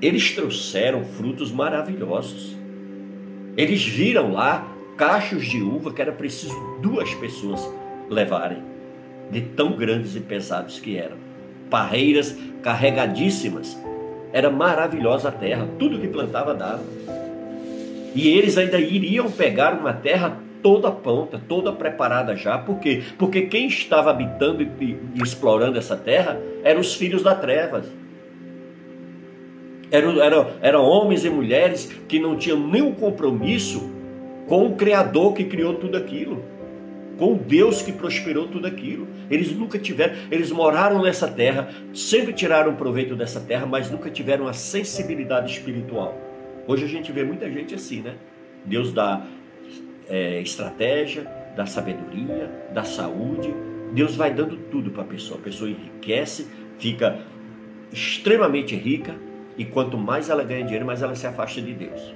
eles 0.00 0.32
trouxeram 0.32 1.04
frutos 1.04 1.52
maravilhosos. 1.52 2.56
Eles 3.56 3.84
viram 3.84 4.32
lá 4.32 4.68
cachos 4.96 5.46
de 5.46 5.62
uva 5.62 5.92
que 5.92 6.02
era 6.02 6.12
preciso 6.12 6.54
duas 6.82 7.14
pessoas 7.14 7.60
levarem, 8.10 8.62
de 9.32 9.40
tão 9.40 9.72
grandes 9.72 10.14
e 10.14 10.20
pesados 10.20 10.78
que 10.78 10.96
eram. 10.96 11.16
Parreiras 11.70 12.36
carregadíssimas. 12.62 13.76
Era 14.32 14.50
maravilhosa 14.50 15.30
a 15.30 15.32
terra, 15.32 15.66
tudo 15.78 15.98
que 15.98 16.06
plantava 16.06 16.54
dava. 16.54 16.82
E 18.14 18.28
eles 18.28 18.58
ainda 18.58 18.78
iriam 18.78 19.30
pegar 19.30 19.72
uma 19.72 19.92
terra 19.92 20.38
toda 20.62 20.90
pronta, 20.90 21.40
toda 21.48 21.72
preparada 21.72 22.36
já. 22.36 22.58
Por 22.58 22.78
quê? 22.78 23.02
Porque 23.18 23.42
quem 23.42 23.66
estava 23.66 24.10
habitando 24.10 24.62
e, 24.62 24.98
explorando 25.22 25.78
essa 25.78 25.96
terra 25.96 26.38
eram 26.62 26.80
os 26.80 26.94
filhos 26.94 27.22
da 27.22 27.34
trevas. 27.34 27.86
Eram, 29.90 30.22
eram, 30.22 30.46
eram 30.60 30.84
homens 30.84 31.24
e 31.24 31.30
mulheres 31.30 31.90
que 32.08 32.18
não 32.18 32.36
tinham 32.36 32.58
nenhum 32.58 32.92
compromisso 32.92 33.90
com 34.46 34.66
o 34.66 34.74
Criador 34.74 35.34
que 35.34 35.44
criou 35.44 35.74
tudo 35.74 35.96
aquilo. 35.96 36.42
Com 37.18 37.36
Deus 37.36 37.82
que 37.82 37.92
prosperou 37.92 38.48
tudo 38.48 38.66
aquilo. 38.66 39.06
Eles 39.30 39.52
nunca 39.52 39.78
tiveram, 39.78 40.14
eles 40.30 40.50
moraram 40.50 41.02
nessa 41.02 41.28
terra, 41.28 41.70
sempre 41.94 42.32
tiraram 42.32 42.74
proveito 42.74 43.14
dessa 43.14 43.40
terra, 43.40 43.66
mas 43.66 43.90
nunca 43.90 44.10
tiveram 44.10 44.48
a 44.48 44.52
sensibilidade 44.52 45.52
espiritual. 45.52 46.16
Hoje 46.66 46.84
a 46.84 46.88
gente 46.88 47.10
vê 47.12 47.24
muita 47.24 47.50
gente 47.50 47.74
assim, 47.74 48.00
né? 48.00 48.14
Deus 48.64 48.92
dá 48.92 49.26
é, 50.08 50.40
estratégia, 50.40 51.26
dá 51.56 51.66
sabedoria, 51.66 52.50
dá 52.72 52.84
saúde. 52.84 53.52
Deus 53.92 54.16
vai 54.16 54.32
dando 54.32 54.56
tudo 54.70 54.90
para 54.90 55.02
a 55.02 55.06
pessoa. 55.06 55.38
A 55.38 55.42
pessoa 55.42 55.68
enriquece, 55.68 56.46
fica 56.78 57.18
extremamente 57.92 58.74
rica, 58.74 59.14
e 59.56 59.64
quanto 59.64 59.98
mais 59.98 60.30
ela 60.30 60.42
ganha 60.42 60.64
dinheiro, 60.64 60.86
mais 60.86 61.02
ela 61.02 61.14
se 61.14 61.26
afasta 61.26 61.60
de 61.60 61.74
Deus. 61.74 62.14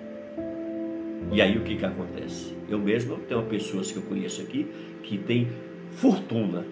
E 1.32 1.42
aí 1.42 1.57
o 1.59 1.62
que, 1.62 1.76
que 1.76 1.84
acontece? 1.84 2.55
Eu 2.68 2.78
mesmo 2.78 3.16
tenho 3.28 3.42
pessoas 3.44 3.92
que 3.92 3.98
eu 3.98 4.02
conheço 4.02 4.42
aqui 4.42 4.66
que 5.02 5.16
tem 5.18 5.48
fortuna, 5.92 6.64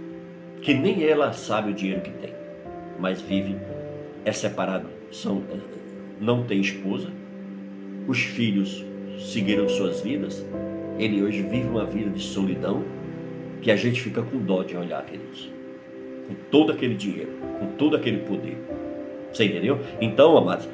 que 0.61 0.74
nem 0.74 1.05
ela 1.05 1.32
sabe 1.32 1.70
o 1.70 1.74
dinheiro 1.74 2.01
que 2.01 2.11
tem, 2.11 2.32
mas 2.99 3.20
vive, 3.20 3.57
é 4.24 4.32
separado, 4.32 4.88
são, 5.11 5.42
não 6.20 6.45
tem 6.45 6.61
esposa, 6.61 7.09
os 8.09 8.18
filhos 8.18 8.84
seguiram 9.18 9.68
suas 9.68 10.01
vidas, 10.01 10.45
ele 10.99 11.22
hoje 11.22 11.42
vive 11.42 11.68
uma 11.68 11.84
vida 11.84 12.11
de 12.11 12.22
solidão 12.22 12.84
que 13.62 13.70
a 13.70 13.76
gente 13.76 14.01
fica 14.01 14.22
com 14.22 14.38
dó 14.38 14.62
de 14.62 14.76
olhar, 14.76 15.05
queridos. 15.05 15.51
Com 16.28 16.34
todo 16.51 16.72
aquele 16.72 16.95
dinheiro, 16.95 17.30
com 17.59 17.66
todo 17.76 17.97
aquele 17.97 18.18
poder. 18.18 18.57
Você 19.32 19.45
entendeu? 19.45 19.80
Então, 20.01 20.36
amados, 20.36 20.68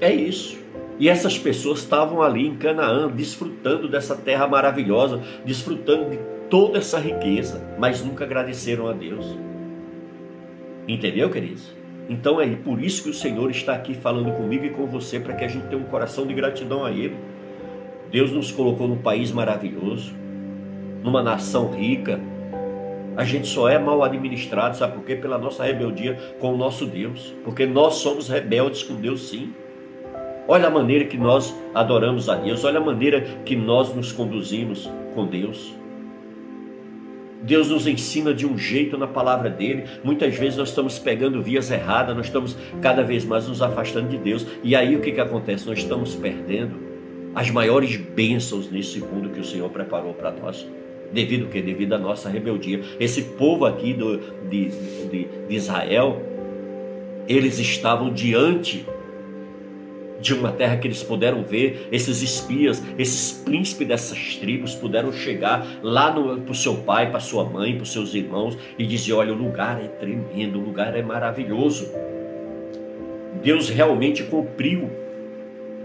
é 0.00 0.12
isso. 0.12 0.58
E 0.98 1.08
essas 1.08 1.38
pessoas 1.38 1.80
estavam 1.80 2.22
ali 2.22 2.46
em 2.46 2.56
Canaã, 2.56 3.10
desfrutando 3.10 3.88
dessa 3.88 4.16
terra 4.16 4.46
maravilhosa, 4.46 5.20
desfrutando 5.44 6.10
de 6.10 6.18
toda 6.48 6.78
essa 6.78 6.98
riqueza, 6.98 7.62
mas 7.78 8.02
nunca 8.02 8.24
agradeceram 8.24 8.88
a 8.88 8.92
Deus. 8.92 9.36
Entendeu, 10.88 11.28
queridos? 11.28 11.74
Então 12.08 12.40
é 12.40 12.46
por 12.54 12.80
isso 12.80 13.02
que 13.02 13.10
o 13.10 13.14
Senhor 13.14 13.50
está 13.50 13.74
aqui 13.74 13.92
falando 13.92 14.32
comigo 14.32 14.64
e 14.64 14.70
com 14.70 14.86
você, 14.86 15.18
para 15.18 15.34
que 15.34 15.44
a 15.44 15.48
gente 15.48 15.66
tenha 15.66 15.80
um 15.80 15.86
coração 15.86 16.26
de 16.26 16.32
gratidão 16.32 16.84
a 16.84 16.90
Ele. 16.90 17.16
Deus 18.10 18.30
nos 18.30 18.52
colocou 18.52 18.86
num 18.86 18.98
país 18.98 19.32
maravilhoso, 19.32 20.14
numa 21.02 21.22
nação 21.22 21.72
rica. 21.72 22.20
A 23.16 23.24
gente 23.24 23.48
só 23.48 23.68
é 23.68 23.78
mal 23.78 24.02
administrado, 24.04 24.76
sabe 24.76 24.94
por 24.94 25.04
quê? 25.04 25.16
Pela 25.16 25.38
nossa 25.38 25.64
rebeldia 25.64 26.16
com 26.38 26.54
o 26.54 26.56
nosso 26.56 26.86
Deus. 26.86 27.34
Porque 27.42 27.66
nós 27.66 27.94
somos 27.94 28.28
rebeldes 28.28 28.82
com 28.84 28.94
Deus, 28.94 29.28
sim. 29.28 29.52
Olha 30.48 30.68
a 30.68 30.70
maneira 30.70 31.04
que 31.04 31.16
nós 31.16 31.54
adoramos 31.74 32.28
a 32.28 32.36
Deus, 32.36 32.64
olha 32.64 32.78
a 32.78 32.84
maneira 32.84 33.20
que 33.44 33.56
nós 33.56 33.94
nos 33.94 34.12
conduzimos 34.12 34.88
com 35.14 35.26
Deus. 35.26 35.74
Deus 37.42 37.68
nos 37.68 37.86
ensina 37.86 38.32
de 38.32 38.46
um 38.46 38.56
jeito 38.56 38.96
na 38.96 39.06
palavra 39.06 39.50
dele. 39.50 39.84
Muitas 40.02 40.36
vezes 40.36 40.56
nós 40.56 40.70
estamos 40.70 40.98
pegando 40.98 41.42
vias 41.42 41.70
erradas, 41.70 42.16
nós 42.16 42.26
estamos 42.26 42.56
cada 42.80 43.02
vez 43.02 43.24
mais 43.24 43.46
nos 43.46 43.62
afastando 43.62 44.08
de 44.08 44.18
Deus. 44.18 44.46
E 44.64 44.74
aí 44.74 44.96
o 44.96 45.00
que, 45.00 45.12
que 45.12 45.20
acontece? 45.20 45.66
Nós 45.66 45.78
estamos 45.78 46.14
perdendo 46.14 46.76
as 47.34 47.50
maiores 47.50 47.96
bênçãos 47.96 48.70
nesse 48.70 48.98
mundo 49.00 49.28
que 49.28 49.40
o 49.40 49.44
Senhor 49.44 49.68
preparou 49.70 50.14
para 50.14 50.32
nós. 50.32 50.66
Devido 51.12 51.48
que? 51.48 51.62
Devido 51.62 51.92
à 51.92 51.98
nossa 51.98 52.28
rebeldia. 52.28 52.80
Esse 52.98 53.22
povo 53.22 53.64
aqui 53.64 53.92
do, 53.92 54.18
de, 54.48 54.70
de, 55.08 55.28
de 55.48 55.54
Israel, 55.54 56.20
eles 57.28 57.58
estavam 57.58 58.12
diante 58.12 58.84
de 60.20 60.34
uma 60.34 60.50
terra 60.52 60.76
que 60.76 60.86
eles 60.86 61.02
puderam 61.02 61.42
ver, 61.42 61.88
esses 61.92 62.22
espias, 62.22 62.82
esses 62.98 63.32
príncipes 63.32 63.86
dessas 63.86 64.36
tribos 64.36 64.74
puderam 64.74 65.12
chegar 65.12 65.66
lá 65.82 66.12
para 66.12 66.52
o 66.52 66.54
seu 66.54 66.76
pai, 66.76 67.10
para 67.10 67.20
sua 67.20 67.44
mãe, 67.44 67.74
para 67.74 67.82
os 67.82 67.92
seus 67.92 68.14
irmãos 68.14 68.56
e 68.78 68.86
dizer: 68.86 69.12
olha, 69.12 69.32
o 69.32 69.36
lugar 69.36 69.82
é 69.82 69.88
tremendo, 69.88 70.58
o 70.58 70.64
lugar 70.64 70.96
é 70.96 71.02
maravilhoso. 71.02 71.90
Deus 73.42 73.68
realmente 73.68 74.22
cumpriu 74.24 74.90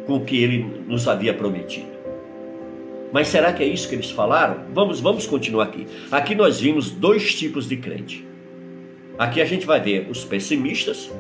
com 0.06 0.18
o 0.18 0.26
que 0.26 0.42
ele 0.42 0.66
nos 0.88 1.08
havia 1.08 1.34
prometido. 1.34 1.92
Mas 3.12 3.28
será 3.28 3.52
que 3.52 3.62
é 3.62 3.68
isso 3.68 3.90
que 3.90 3.96
eles 3.96 4.10
falaram? 4.10 4.62
Vamos, 4.74 5.02
vamos 5.02 5.28
continuar 5.28 5.66
aqui. 5.66 5.86
Aqui 6.10 6.34
nós 6.34 6.62
vimos 6.62 6.90
dois 6.90 7.36
tipos 7.36 7.68
de 7.68 7.76
crente. 7.76 8.26
Aqui 9.20 9.42
a 9.42 9.46
gente 9.46 9.66
vai 9.66 9.82
ver 9.82 10.08
os 10.10 10.24
pessimistas 10.24 11.12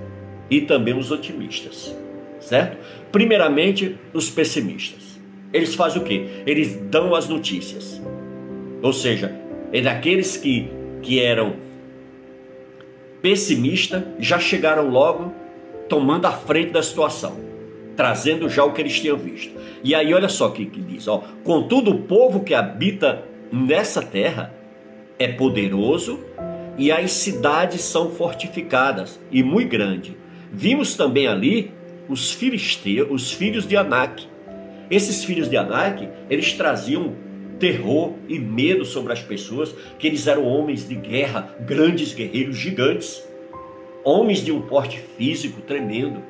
e 0.50 0.62
também 0.62 0.98
os 0.98 1.12
otimistas 1.12 1.94
certo? 2.42 2.78
Primeiramente, 3.12 3.98
os 4.14 4.30
pessimistas. 4.30 5.20
Eles 5.54 5.76
fazem 5.76 6.02
o 6.02 6.06
quê? 6.06 6.28
Eles 6.46 6.76
dão 6.90 7.14
as 7.14 7.28
notícias. 7.28 8.02
Ou 8.82 8.94
seja, 8.94 9.34
é 9.72 9.82
daqueles 9.82 10.38
que, 10.38 10.70
que 11.02 11.20
eram 11.22 11.56
pessimistas, 13.22 14.04
já 14.20 14.40
chegaram 14.40 14.90
logo 14.90 15.34
tomando 15.88 16.26
a 16.26 16.32
frente 16.32 16.72
da 16.72 16.82
situação, 16.82 17.38
trazendo 17.96 18.50
já 18.50 18.64
o 18.64 18.72
que 18.72 18.82
eles 18.82 19.00
tinham 19.00 19.18
visto. 19.18 19.54
E 19.84 19.94
aí 19.94 20.14
olha 20.14 20.30
só 20.30 20.48
o 20.48 20.52
que, 20.52 20.66
que 20.66 20.82
diz, 20.82 21.08
ó, 21.08 21.24
contudo 21.44 21.92
o 21.92 22.00
povo 22.04 22.44
que 22.44 22.54
habita 22.54 23.24
nessa 23.52 24.02
terra 24.02 24.54
é 25.20 25.28
poderoso 25.28 26.20
e 26.78 26.92
as 26.92 27.12
cidades 27.12 27.82
são 27.82 28.10
fortificadas 28.10 29.20
e 29.32 29.44
muito 29.44 29.70
grande. 29.70 30.18
Vimos 30.52 30.96
também 30.96 31.28
ali 31.28 31.72
os 32.08 32.32
filisteus, 32.32 33.08
os 33.10 33.32
filhos 33.32 33.68
de 33.68 33.76
Anak. 33.78 34.28
Esses 34.90 35.24
filhos 35.24 35.50
de 35.50 35.58
Anak, 35.58 36.08
eles 36.30 36.54
traziam 36.54 37.16
terror 37.60 38.14
e 38.28 38.40
medo 38.40 38.84
sobre 38.84 39.14
as 39.14 39.22
pessoas, 39.22 39.74
que 40.00 40.08
eles 40.08 40.26
eram 40.26 40.44
homens 40.46 40.88
de 40.88 40.96
guerra, 40.96 41.56
grandes 41.62 42.14
guerreiros, 42.14 42.58
gigantes, 42.58 43.24
homens 44.04 44.44
de 44.44 44.52
um 44.52 44.62
porte 44.62 45.00
físico 45.16 45.62
tremendo, 45.62 46.24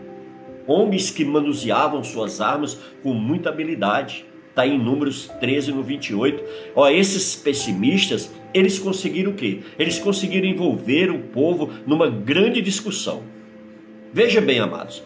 homens 0.68 1.10
que 1.10 1.24
manuseavam 1.24 2.04
suas 2.04 2.42
armas 2.42 2.78
com 3.02 3.14
muita 3.14 3.50
habilidade. 3.50 4.26
Está 4.50 4.68
em 4.68 4.78
Números 4.78 5.32
13, 5.40 5.72
no 5.72 5.82
28. 5.82 6.44
Ó, 6.76 6.90
esses 6.90 7.38
pessimistas, 7.38 8.30
eles 8.54 8.78
conseguiram 8.78 9.32
o 9.32 9.34
quê? 9.34 9.62
Eles 9.80 9.98
conseguiram 9.98 10.46
envolver 10.46 11.10
o 11.10 11.20
povo 11.20 11.70
numa 11.88 12.10
grande 12.10 12.62
discussão. 12.62 13.24
Veja 14.14 14.42
bem, 14.42 14.60
amados, 14.60 15.02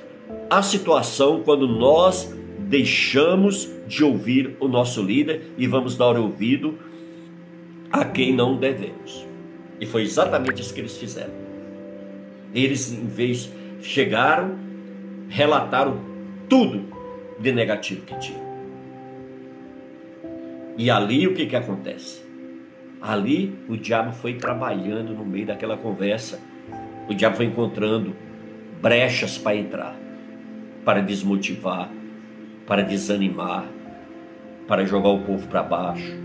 a 0.49 0.61
situação 0.61 1.41
quando 1.43 1.67
nós 1.67 2.33
deixamos 2.59 3.69
de 3.87 4.03
ouvir 4.03 4.55
o 4.59 4.67
nosso 4.67 5.01
líder 5.01 5.51
e 5.57 5.67
vamos 5.67 5.95
dar 5.95 6.17
ouvido 6.17 6.77
a 7.91 8.03
quem 8.05 8.33
não 8.33 8.57
devemos. 8.57 9.25
E 9.79 9.85
foi 9.85 10.03
exatamente 10.03 10.61
isso 10.61 10.73
que 10.73 10.79
eles 10.79 10.97
fizeram. 10.97 11.33
Eles, 12.53 12.91
em 12.91 13.05
vez, 13.05 13.51
chegaram, 13.81 14.57
relataram 15.27 15.99
tudo 16.47 16.85
de 17.39 17.51
negativo 17.51 18.01
que 18.05 18.17
tinham. 18.19 18.45
E 20.77 20.89
ali 20.89 21.27
o 21.27 21.33
que, 21.33 21.45
que 21.45 21.55
acontece? 21.55 22.23
Ali 23.01 23.53
o 23.69 23.77
diabo 23.77 24.11
foi 24.13 24.33
trabalhando 24.35 25.13
no 25.13 25.25
meio 25.25 25.45
daquela 25.45 25.77
conversa. 25.77 26.39
O 27.07 27.13
diabo 27.13 27.37
foi 27.37 27.45
encontrando 27.45 28.15
brechas 28.81 29.37
para 29.37 29.55
entrar 29.55 30.04
para 30.85 31.01
desmotivar, 31.01 31.89
para 32.67 32.83
desanimar, 32.83 33.65
para 34.67 34.85
jogar 34.85 35.09
o 35.09 35.19
povo 35.19 35.47
para 35.47 35.63
baixo, 35.63 36.15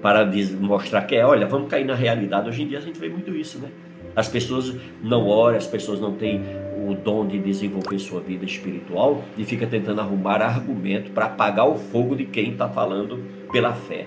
para 0.00 0.28
mostrar 0.58 1.02
que 1.02 1.14
é, 1.14 1.24
olha, 1.24 1.46
vamos 1.46 1.68
cair 1.68 1.84
na 1.84 1.94
realidade. 1.94 2.48
Hoje 2.48 2.62
em 2.62 2.68
dia 2.68 2.78
a 2.78 2.80
gente 2.80 2.98
vê 2.98 3.08
muito 3.08 3.30
isso, 3.36 3.58
né? 3.58 3.68
As 4.16 4.28
pessoas 4.28 4.74
não 5.02 5.28
oram, 5.28 5.56
as 5.56 5.66
pessoas 5.66 6.00
não 6.00 6.12
têm 6.14 6.40
o 6.88 6.94
dom 6.94 7.26
de 7.26 7.38
desenvolver 7.38 7.98
sua 7.98 8.20
vida 8.20 8.44
espiritual 8.44 9.22
e 9.36 9.44
fica 9.44 9.66
tentando 9.66 10.00
arrumar 10.00 10.40
argumento 10.40 11.10
para 11.10 11.26
apagar 11.26 11.68
o 11.68 11.76
fogo 11.76 12.16
de 12.16 12.24
quem 12.24 12.52
está 12.52 12.68
falando 12.68 13.22
pela 13.52 13.74
fé, 13.74 14.06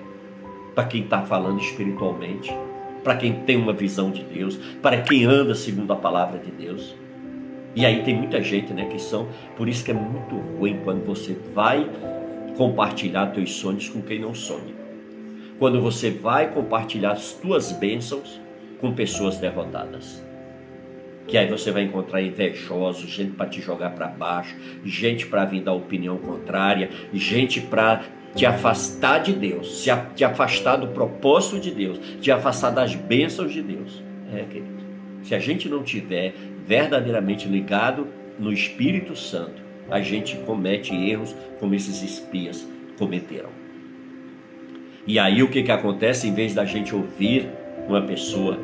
para 0.73 0.85
quem 0.85 1.03
está 1.03 1.21
falando 1.21 1.61
espiritualmente, 1.61 2.51
para 3.03 3.15
quem 3.15 3.33
tem 3.43 3.57
uma 3.57 3.73
visão 3.73 4.11
de 4.11 4.23
Deus, 4.23 4.55
para 4.81 5.01
quem 5.01 5.25
anda 5.25 5.53
segundo 5.53 5.93
a 5.93 5.95
palavra 5.95 6.39
de 6.39 6.51
Deus. 6.51 6.95
E 7.75 7.85
aí 7.85 8.03
tem 8.03 8.15
muita 8.15 8.41
gente, 8.41 8.73
né, 8.73 8.85
que 8.85 8.99
são, 8.99 9.29
por 9.55 9.69
isso 9.69 9.83
que 9.83 9.91
é 9.91 9.93
muito 9.93 10.35
ruim 10.57 10.81
quando 10.83 11.05
você 11.05 11.37
vai 11.53 11.89
compartilhar 12.57 13.27
teus 13.27 13.53
sonhos 13.53 13.87
com 13.87 14.01
quem 14.01 14.19
não 14.19 14.35
sonha. 14.35 14.73
Quando 15.57 15.81
você 15.81 16.09
vai 16.09 16.51
compartilhar 16.51 17.11
as 17.11 17.33
tuas 17.33 17.71
bênçãos 17.71 18.41
com 18.79 18.93
pessoas 18.93 19.37
derrotadas. 19.37 20.21
Que 21.27 21.37
aí 21.37 21.47
você 21.47 21.71
vai 21.71 21.83
encontrar 21.83 22.21
invejosos, 22.21 23.09
gente 23.09 23.31
para 23.31 23.45
te 23.47 23.61
jogar 23.61 23.91
para 23.91 24.07
baixo, 24.07 24.55
gente 24.83 25.27
para 25.27 25.45
vir 25.45 25.61
dar 25.61 25.73
opinião 25.73 26.17
contrária, 26.17 26.89
gente 27.13 27.61
para 27.61 28.03
te 28.35 28.45
afastar 28.45 29.19
de 29.19 29.33
Deus, 29.33 29.83
te 30.15 30.23
afastar 30.23 30.77
do 30.77 30.87
propósito 30.87 31.59
de 31.59 31.71
Deus, 31.71 31.99
te 32.19 32.31
afastar 32.31 32.71
das 32.71 32.95
bênçãos 32.95 33.53
de 33.53 33.61
Deus. 33.61 34.03
É, 34.33 34.43
querido. 34.43 34.81
Se 35.23 35.35
a 35.35 35.39
gente 35.39 35.69
não 35.69 35.83
tiver 35.83 36.33
verdadeiramente 36.71 37.49
ligado 37.49 38.07
no 38.39 38.49
Espírito 38.49 39.13
Santo, 39.13 39.61
a 39.89 39.99
gente 39.99 40.37
comete 40.45 40.95
erros 40.95 41.35
como 41.59 41.75
esses 41.75 42.01
espias 42.01 42.65
cometeram. 42.97 43.49
E 45.05 45.19
aí 45.19 45.43
o 45.43 45.49
que, 45.49 45.63
que 45.63 45.71
acontece? 45.71 46.29
Em 46.29 46.33
vez 46.33 46.53
da 46.53 46.63
gente 46.63 46.95
ouvir 46.95 47.49
uma 47.89 48.01
pessoa 48.01 48.57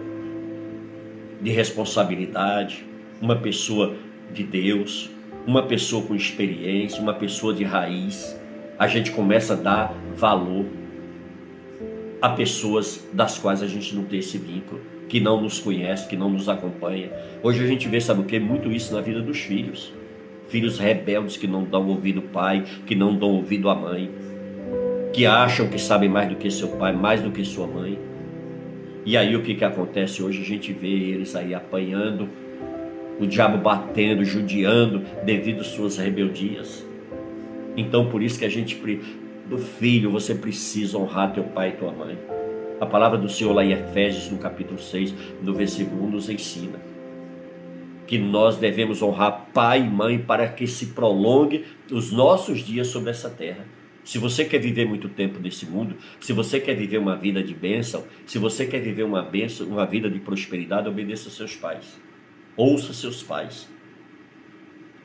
de 1.41 1.51
responsabilidade, 1.51 2.85
uma 3.21 3.35
pessoa 3.35 3.93
de 4.33 4.45
Deus, 4.45 5.09
uma 5.45 5.63
pessoa 5.63 6.01
com 6.01 6.15
experiência, 6.15 7.01
uma 7.01 7.13
pessoa 7.13 7.53
de 7.53 7.65
raiz, 7.65 8.39
a 8.79 8.87
gente 8.87 9.11
começa 9.11 9.51
a 9.51 9.57
dar 9.57 9.93
valor 10.15 10.65
a 12.21 12.29
pessoas 12.29 13.05
das 13.11 13.37
quais 13.37 13.61
a 13.61 13.67
gente 13.67 13.93
não 13.93 14.05
tem 14.05 14.19
esse 14.19 14.37
vínculo, 14.37 14.79
que 15.07 15.19
não 15.19 15.41
nos 15.41 15.59
conhece, 15.59 16.07
que 16.07 16.17
não 16.17 16.29
nos 16.29 16.49
acompanha. 16.49 17.09
Hoje 17.41 17.63
a 17.63 17.67
gente 17.67 17.87
vê, 17.87 17.99
sabe 17.99 18.21
o 18.21 18.25
que? 18.25 18.39
Muito 18.39 18.71
isso 18.71 18.93
na 18.93 19.01
vida 19.01 19.21
dos 19.21 19.39
filhos. 19.39 19.93
Filhos 20.49 20.79
rebeldes 20.79 21.37
que 21.37 21.47
não 21.47 21.63
dão 21.63 21.87
ouvido 21.87 22.21
ao 22.21 22.27
pai, 22.27 22.63
que 22.85 22.95
não 22.95 23.15
dão 23.15 23.31
ouvido 23.31 23.69
à 23.69 23.75
mãe, 23.75 24.09
que 25.13 25.25
acham 25.25 25.67
que 25.67 25.79
sabem 25.79 26.09
mais 26.09 26.29
do 26.29 26.35
que 26.35 26.49
seu 26.49 26.69
pai, 26.69 26.93
mais 26.93 27.21
do 27.21 27.31
que 27.31 27.43
sua 27.43 27.67
mãe. 27.67 27.99
E 29.05 29.15
aí 29.15 29.35
o 29.35 29.41
que, 29.41 29.55
que 29.55 29.63
acontece 29.63 30.21
hoje? 30.21 30.41
A 30.41 30.45
gente 30.45 30.73
vê 30.73 30.87
eles 30.87 31.35
aí 31.35 31.53
apanhando, 31.53 32.29
o 33.19 33.25
diabo 33.25 33.57
batendo, 33.57 34.23
judiando 34.23 35.01
devido 35.25 35.61
às 35.61 35.67
suas 35.67 35.97
rebeldias. 35.97 36.85
Então 37.75 38.09
por 38.09 38.21
isso 38.21 38.39
que 38.39 38.45
a 38.45 38.49
gente 38.49 38.75
do 39.49 39.57
filho, 39.57 40.11
você 40.11 40.35
precisa 40.35 40.97
honrar 40.97 41.33
teu 41.33 41.43
pai 41.43 41.69
e 41.69 41.71
tua 41.73 41.91
mãe. 41.91 42.17
A 42.79 42.85
palavra 42.85 43.17
do 43.17 43.29
Senhor 43.29 43.53
lá 43.53 43.63
em 43.63 43.71
Efésios, 43.71 44.29
no 44.29 44.37
capítulo 44.37 44.79
6, 44.79 45.13
no 45.41 45.53
versículo 45.53 46.05
1, 46.05 46.09
nos 46.11 46.29
ensina 46.29 46.79
que 48.05 48.17
nós 48.17 48.55
devemos 48.57 49.01
honrar 49.01 49.47
pai 49.53 49.81
e 49.81 49.89
mãe 49.89 50.17
para 50.17 50.47
que 50.47 50.65
se 50.65 50.87
prolongue 50.87 51.65
os 51.91 52.11
nossos 52.11 52.59
dias 52.59 52.87
sobre 52.87 53.09
essa 53.09 53.29
terra. 53.29 53.65
Se 54.03 54.17
você 54.17 54.45
quer 54.45 54.59
viver 54.59 54.85
muito 54.85 55.09
tempo 55.09 55.39
nesse 55.39 55.65
mundo, 55.65 55.97
se 56.21 56.31
você 56.31 56.59
quer 56.61 56.73
viver 56.73 56.97
uma 56.97 57.17
vida 57.17 57.43
de 57.43 57.53
bênção, 57.53 58.05
se 58.25 58.37
você 58.37 58.65
quer 58.65 58.79
viver 58.79 59.03
uma 59.03 59.21
bênção, 59.21 59.67
uma 59.67 59.85
vida 59.85 60.09
de 60.09 60.19
prosperidade, 60.19 60.87
obedeça 60.87 61.29
seus 61.29 61.55
pais. 61.55 61.99
Ouça 62.55 62.93
seus 62.93 63.21
pais. 63.21 63.67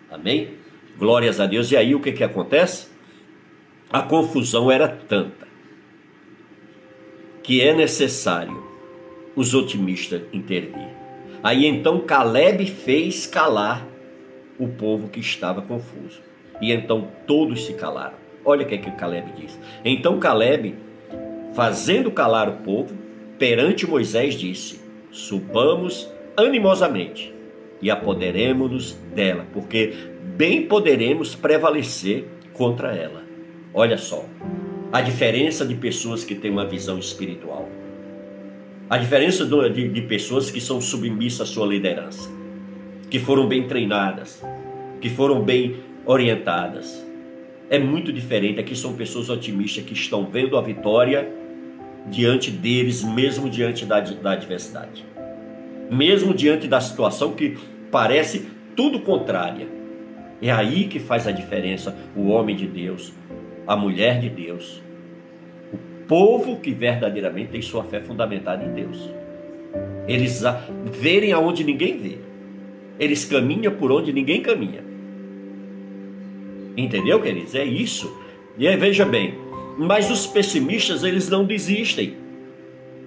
Amém? 0.09 0.55
Glórias 0.97 1.41
a 1.41 1.47
Deus. 1.47 1.73
E 1.73 1.77
aí 1.77 1.95
o 1.97 2.01
que, 2.01 2.13
que 2.13 2.23
acontece? 2.23 2.93
a 3.93 4.01
confusão 4.01 4.71
era 4.71 4.89
tanta 4.89 5.47
que 7.43 7.61
é 7.61 7.75
necessário 7.75 8.63
os 9.35 9.55
otimistas 9.55 10.23
intervir. 10.33 10.89
Aí 11.43 11.67
então 11.67 12.01
Caleb 12.01 12.67
fez 12.67 13.27
calar 13.27 13.87
o 14.59 14.69
povo 14.69 15.09
que 15.09 15.21
estava 15.21 15.63
confuso. 15.63 16.21
E 16.61 16.71
então 16.71 17.09
todos 17.27 17.65
se 17.65 17.75
calaram. 17.75 18.15
Olha 18.45 18.65
o 18.65 18.69
que, 18.69 18.75
é 18.75 18.79
que 18.79 18.91
Caleb 18.93 19.33
diz. 19.37 19.59
Então 19.85 20.19
Caleb, 20.19 20.77
fazendo 21.55 22.11
calar 22.11 22.49
o 22.49 22.59
povo, 22.59 22.97
perante 23.39 23.87
Moisés 23.87 24.35
disse: 24.35 24.81
Subamos 25.11 26.09
animosamente 26.37 27.35
e 27.81 27.91
apoderemos-nos 27.91 28.93
dela, 29.15 29.45
porque 29.53 29.93
bem 30.37 30.67
poderemos 30.67 31.35
prevalecer 31.35 32.25
contra 32.53 32.95
ela. 32.95 33.23
Olha 33.75 33.99
só, 33.99 34.25
a 34.93 35.01
diferença 35.01 35.65
de 35.65 35.75
pessoas 35.75 36.23
que 36.23 36.35
têm 36.35 36.51
uma 36.51 36.67
visão 36.67 36.99
espiritual. 36.99 37.67
A 38.91 38.99
diferença 38.99 39.47
de, 39.47 39.89
de 39.89 40.03
pessoas 40.03 40.51
que 40.51 40.61
são 40.61 40.83
submissas 40.83 41.49
à 41.49 41.51
sua 41.51 41.67
liderança, 41.67 42.31
que 43.09 43.19
foram 43.19 43.49
bem 43.49 43.67
treinadas, 43.67 44.45
que 45.01 45.09
foram 45.09 45.41
bem 45.43 45.77
orientadas. 46.05 47.03
É 47.71 47.79
muito 47.79 48.13
diferente. 48.13 48.61
Aqui 48.61 48.77
são 48.77 48.93
pessoas 48.93 49.31
otimistas 49.31 49.83
que 49.83 49.95
estão 49.95 50.27
vendo 50.27 50.59
a 50.59 50.61
vitória 50.61 51.27
diante 52.09 52.51
deles, 52.51 53.03
mesmo 53.03 53.49
diante 53.49 53.87
da, 53.87 53.99
da 53.99 54.33
adversidade. 54.33 55.07
Mesmo 55.91 56.35
diante 56.35 56.69
da 56.69 56.83
situação 56.83 57.33
que 57.33 57.57
parece 57.91 58.47
tudo 58.77 59.01
contrária. 59.01 59.67
É 60.43 60.51
aí 60.51 60.87
que 60.87 60.99
faz 60.99 61.27
a 61.27 61.31
diferença 61.31 61.97
o 62.15 62.29
homem 62.29 62.55
de 62.55 62.67
Deus, 62.67 63.13
a 63.67 63.77
mulher 63.77 64.21
de 64.21 64.29
Deus, 64.29 64.83
o 65.73 66.07
povo 66.07 66.57
que 66.57 66.73
verdadeiramente 66.73 67.51
tem 67.53 67.63
sua 67.63 67.85
fé 67.85 68.01
fundamentada 68.01 68.65
em 68.65 68.73
Deus. 68.73 69.11
Eles 70.07 70.43
verem 70.91 71.33
aonde 71.33 71.65
ninguém 71.65 71.97
vê. 71.99 72.19
Eles 72.99 73.25
caminham 73.25 73.73
por 73.75 73.91
onde 73.91 74.13
ninguém 74.13 74.43
caminha. 74.43 74.83
Entendeu, 76.77 77.21
queridos? 77.21 77.55
É 77.55 77.65
isso. 77.65 78.15
E 78.59 78.67
aí, 78.67 78.77
veja 78.77 79.05
bem, 79.05 79.35
mas 79.79 80.11
os 80.11 80.27
pessimistas, 80.27 81.03
eles 81.05 81.29
não 81.29 81.45
desistem. 81.45 82.15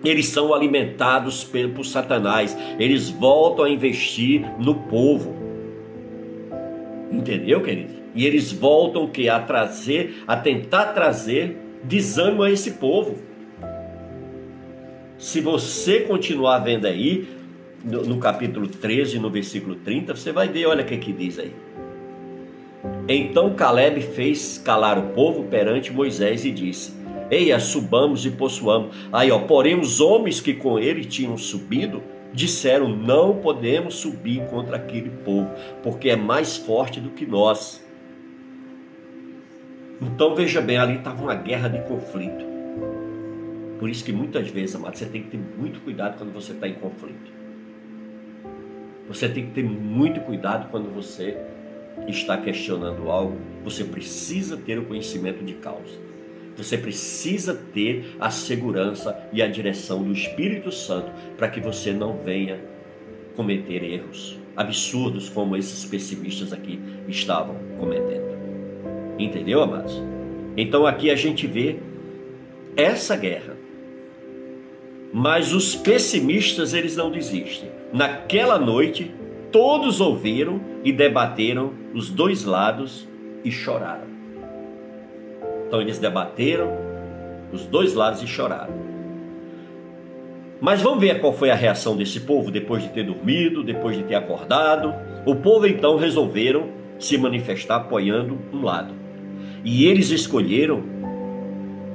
Eles 0.04 0.28
são 0.28 0.54
alimentados 0.54 1.44
por 1.44 1.86
Satanás. 1.86 2.56
Eles 2.80 3.10
voltam 3.10 3.66
a 3.66 3.70
investir 3.70 4.46
no 4.60 4.76
povo. 4.76 5.36
Entendeu, 7.12 7.62
querido? 7.62 8.05
E 8.16 8.26
eles 8.26 8.52
voltam 8.52 9.08
que 9.08 9.28
a 9.28 9.40
trazer, 9.40 10.24
a 10.26 10.38
tentar 10.38 10.94
trazer 10.94 11.58
desânimo 11.84 12.44
a 12.44 12.50
esse 12.50 12.72
povo. 12.72 13.18
Se 15.18 15.42
você 15.42 16.02
continuar 16.02 16.60
vendo 16.60 16.88
aí, 16.88 17.28
no, 17.84 18.04
no, 18.04 18.18
capítulo 18.18 18.68
13, 18.68 19.20
no 19.20 19.30
versículo 19.30 19.76
30, 19.76 20.16
você 20.16 20.32
vai 20.32 20.48
ver, 20.48 20.66
olha 20.66 20.84
o 20.84 20.88
que, 20.88 20.98
que 20.98 21.14
diz 21.14 21.38
aí. 21.38 21.54
Então 23.08 23.54
Caleb 23.54 24.02
fez 24.02 24.58
calar 24.64 24.98
o 24.98 25.10
povo 25.14 25.44
perante 25.44 25.94
Moisés 25.94 26.44
e 26.46 26.52
disse: 26.52 26.94
Eia, 27.30 27.60
subamos 27.60 28.26
e 28.26 28.32
possuamos. 28.32 28.96
Aí, 29.12 29.32
ó, 29.32 29.40
porém, 29.40 29.80
os 29.80 30.00
homens 30.00 30.40
que 30.42 30.54
com 30.54 30.80
ele 30.80 31.06
tinham 31.06 31.38
subido 31.38 32.02
disseram: 32.34 32.90
Não 32.90 33.36
podemos 33.38 33.96
subir 33.96 34.46
contra 34.48 34.78
aquele 34.78 35.10
povo, 35.10 35.50
porque 35.84 36.10
é 36.10 36.16
mais 36.16 36.58
forte 36.58 37.00
do 37.00 37.10
que 37.10 37.26
nós. 37.26 37.85
Então 40.02 40.36
veja 40.36 40.62
bem, 40.62 40.78
ali 40.78 40.98
estava 40.98 41.22
uma 41.22 41.36
guerra 41.36 41.68
de 41.68 41.82
conflito. 41.88 42.46
Por 43.80 43.90
isso 43.90 44.04
que 44.04 44.12
muitas 44.12 44.48
vezes, 44.50 44.76
amado, 44.76 44.98
você 44.98 45.06
tem 45.06 45.24
que 45.24 45.30
ter 45.30 45.40
muito 45.58 45.80
cuidado 45.82 46.18
quando 46.18 46.34
você 46.34 46.54
está 46.54 46.68
em 46.68 46.76
conflito. 46.76 47.32
Você 49.08 49.30
tem 49.30 49.46
que 49.46 49.52
ter 49.52 49.64
muito 49.64 50.20
cuidado 50.22 50.70
quando 50.70 50.94
você 50.94 51.38
está 52.08 52.38
questionando 52.38 53.10
algo. 53.10 53.38
Você 53.64 53.84
precisa 53.84 54.58
ter 54.58 54.80
o 54.80 54.86
conhecimento 54.86 55.44
de 55.44 55.54
causa. 55.54 56.00
Você 56.58 56.78
precisa 56.78 57.54
ter 57.54 58.16
a 58.20 58.30
segurança 58.30 59.28
e 59.32 59.42
a 59.42 59.48
direção 59.48 60.04
do 60.04 60.12
Espírito 60.12 60.72
Santo 60.72 61.12
para 61.38 61.50
que 61.50 61.60
você 61.60 61.92
não 61.92 62.18
venha 62.18 62.60
cometer 63.36 63.84
erros 63.84 64.40
absurdos 64.56 65.30
como 65.30 65.58
esses 65.58 65.86
pessimistas 65.86 66.54
aqui 66.54 66.80
estavam 67.08 67.56
cometendo. 67.78 68.35
Entendeu, 69.18 69.62
amados? 69.62 70.02
Então 70.58 70.86
aqui 70.86 71.10
a 71.10 71.16
gente 71.16 71.48
vê 71.48 71.78
essa 72.76 73.16
guerra. 73.16 73.56
Mas 75.12 75.54
os 75.54 75.76
pessimistas, 75.76 76.74
eles 76.74 76.96
não 76.96 77.10
desistem. 77.10 77.70
Naquela 77.94 78.60
noite, 78.60 79.12
todos 79.52 80.02
ouviram 80.02 80.60
e 80.84 80.92
debateram 80.92 81.74
os 81.94 82.10
dois 82.10 82.44
lados 82.44 83.08
e 83.44 83.52
choraram. 83.52 84.08
Então 85.68 85.80
eles 85.80 85.98
debateram 86.00 86.70
os 87.54 87.66
dois 87.66 87.94
lados 87.94 88.22
e 88.22 88.28
choraram. 88.28 88.74
Mas 90.60 90.82
vamos 90.82 91.00
ver 91.00 91.20
qual 91.20 91.32
foi 91.32 91.50
a 91.50 91.56
reação 91.56 91.96
desse 91.96 92.22
povo 92.22 92.52
depois 92.52 92.84
de 92.84 92.90
ter 92.90 93.04
dormido, 93.04 93.64
depois 93.64 93.96
de 93.96 94.04
ter 94.04 94.16
acordado. 94.16 94.94
O 95.26 95.36
povo 95.36 95.68
então 95.68 95.98
resolveram 95.98 96.70
se 97.00 97.18
manifestar 97.18 97.78
apoiando 97.78 98.38
um 98.52 98.64
lado. 98.64 99.05
E 99.66 99.88
eles 99.88 100.12
escolheram, 100.12 100.84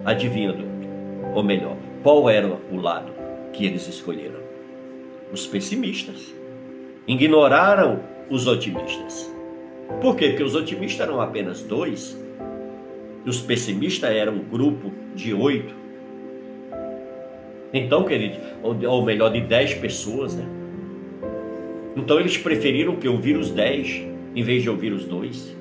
adivinhando, 0.05 0.65
ou 1.37 1.45
melhor, 1.45 1.77
qual 2.03 2.29
era 2.29 2.59
o 2.69 2.77
lado 2.77 3.13
que 3.53 3.65
eles 3.65 3.87
escolheram? 3.87 4.41
Os 5.33 5.47
pessimistas. 5.47 6.35
Ignoraram 7.07 8.01
os 8.29 8.49
otimistas. 8.49 9.33
Por 10.01 10.17
quê? 10.17 10.31
Porque 10.31 10.43
os 10.43 10.57
otimistas 10.57 11.07
eram 11.07 11.21
apenas 11.21 11.63
dois, 11.63 12.21
os 13.25 13.41
pessimistas 13.41 14.11
eram 14.11 14.35
um 14.35 14.45
grupo 14.45 14.91
de 15.15 15.33
oito. 15.33 15.73
Então, 17.73 18.03
querido, 18.03 18.37
ou 18.65 19.05
melhor, 19.05 19.31
de 19.31 19.43
dez 19.43 19.75
pessoas, 19.75 20.35
né? 20.35 20.45
Então 21.97 22.19
eles 22.19 22.37
preferiram 22.37 22.97
que 22.97 23.07
ouvir 23.07 23.37
os 23.37 23.53
dez 23.53 24.03
em 24.35 24.43
vez 24.43 24.65
de 24.65 24.69
ouvir 24.71 24.93
os 24.93 25.05
dois. 25.05 25.60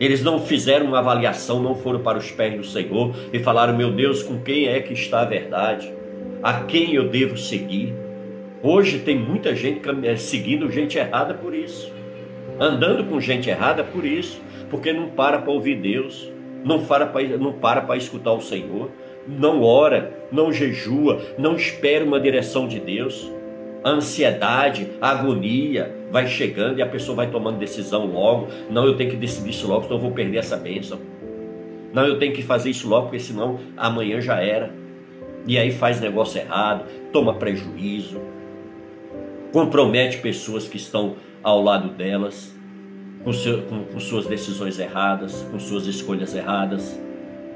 Eles 0.00 0.22
não 0.22 0.38
fizeram 0.38 0.86
uma 0.86 1.00
avaliação, 1.00 1.60
não 1.60 1.74
foram 1.74 2.00
para 2.00 2.18
os 2.18 2.30
pés 2.30 2.56
do 2.56 2.64
Senhor 2.64 3.14
e 3.32 3.38
falaram: 3.38 3.76
Meu 3.76 3.90
Deus, 3.90 4.22
com 4.22 4.38
quem 4.40 4.68
é 4.68 4.80
que 4.80 4.92
está 4.92 5.22
a 5.22 5.24
verdade? 5.24 5.92
A 6.42 6.60
quem 6.64 6.94
eu 6.94 7.08
devo 7.08 7.36
seguir? 7.36 7.94
Hoje 8.62 9.00
tem 9.00 9.18
muita 9.18 9.54
gente 9.54 9.80
eh, 10.04 10.16
seguindo 10.16 10.70
gente 10.70 10.98
errada 10.98 11.34
por 11.34 11.54
isso, 11.54 11.92
andando 12.58 13.04
com 13.04 13.20
gente 13.20 13.48
errada 13.48 13.84
por 13.84 14.04
isso, 14.04 14.40
porque 14.70 14.92
não 14.92 15.10
para 15.10 15.38
para 15.38 15.52
ouvir 15.52 15.76
Deus, 15.76 16.30
não 16.64 16.84
para 16.84 17.10
não 17.38 17.52
para 17.52 17.80
para 17.80 17.96
escutar 17.96 18.32
o 18.32 18.40
Senhor, 18.40 18.90
não 19.26 19.62
ora, 19.62 20.12
não 20.30 20.52
jejua, 20.52 21.20
não 21.36 21.54
espera 21.54 22.04
uma 22.04 22.20
direção 22.20 22.66
de 22.66 22.80
Deus. 22.80 23.30
A 23.84 23.90
ansiedade, 23.90 24.88
a 25.00 25.10
agonia 25.10 25.94
vai 26.10 26.26
chegando 26.26 26.78
e 26.78 26.82
a 26.82 26.86
pessoa 26.86 27.16
vai 27.16 27.30
tomando 27.30 27.58
decisão 27.58 28.06
logo. 28.06 28.48
Não, 28.70 28.84
eu 28.84 28.96
tenho 28.96 29.10
que 29.10 29.16
decidir 29.16 29.50
isso 29.50 29.68
logo, 29.68 29.84
senão 29.84 29.96
eu 29.96 30.02
vou 30.02 30.10
perder 30.12 30.38
essa 30.38 30.56
bênção. 30.56 30.98
Não, 31.92 32.06
eu 32.06 32.18
tenho 32.18 32.34
que 32.34 32.42
fazer 32.42 32.70
isso 32.70 32.88
logo, 32.88 33.06
porque 33.06 33.20
senão 33.20 33.58
amanhã 33.76 34.20
já 34.20 34.40
era. 34.40 34.72
E 35.46 35.56
aí 35.56 35.70
faz 35.70 36.00
negócio 36.00 36.40
errado, 36.40 36.84
toma 37.12 37.34
prejuízo, 37.34 38.20
compromete 39.52 40.18
pessoas 40.18 40.68
que 40.68 40.76
estão 40.76 41.16
ao 41.42 41.62
lado 41.62 41.88
delas, 41.90 42.54
com, 43.24 43.32
seu, 43.32 43.62
com, 43.62 43.84
com 43.84 44.00
suas 44.00 44.26
decisões 44.26 44.78
erradas, 44.78 45.46
com 45.50 45.58
suas 45.58 45.86
escolhas 45.86 46.34
erradas. 46.34 47.00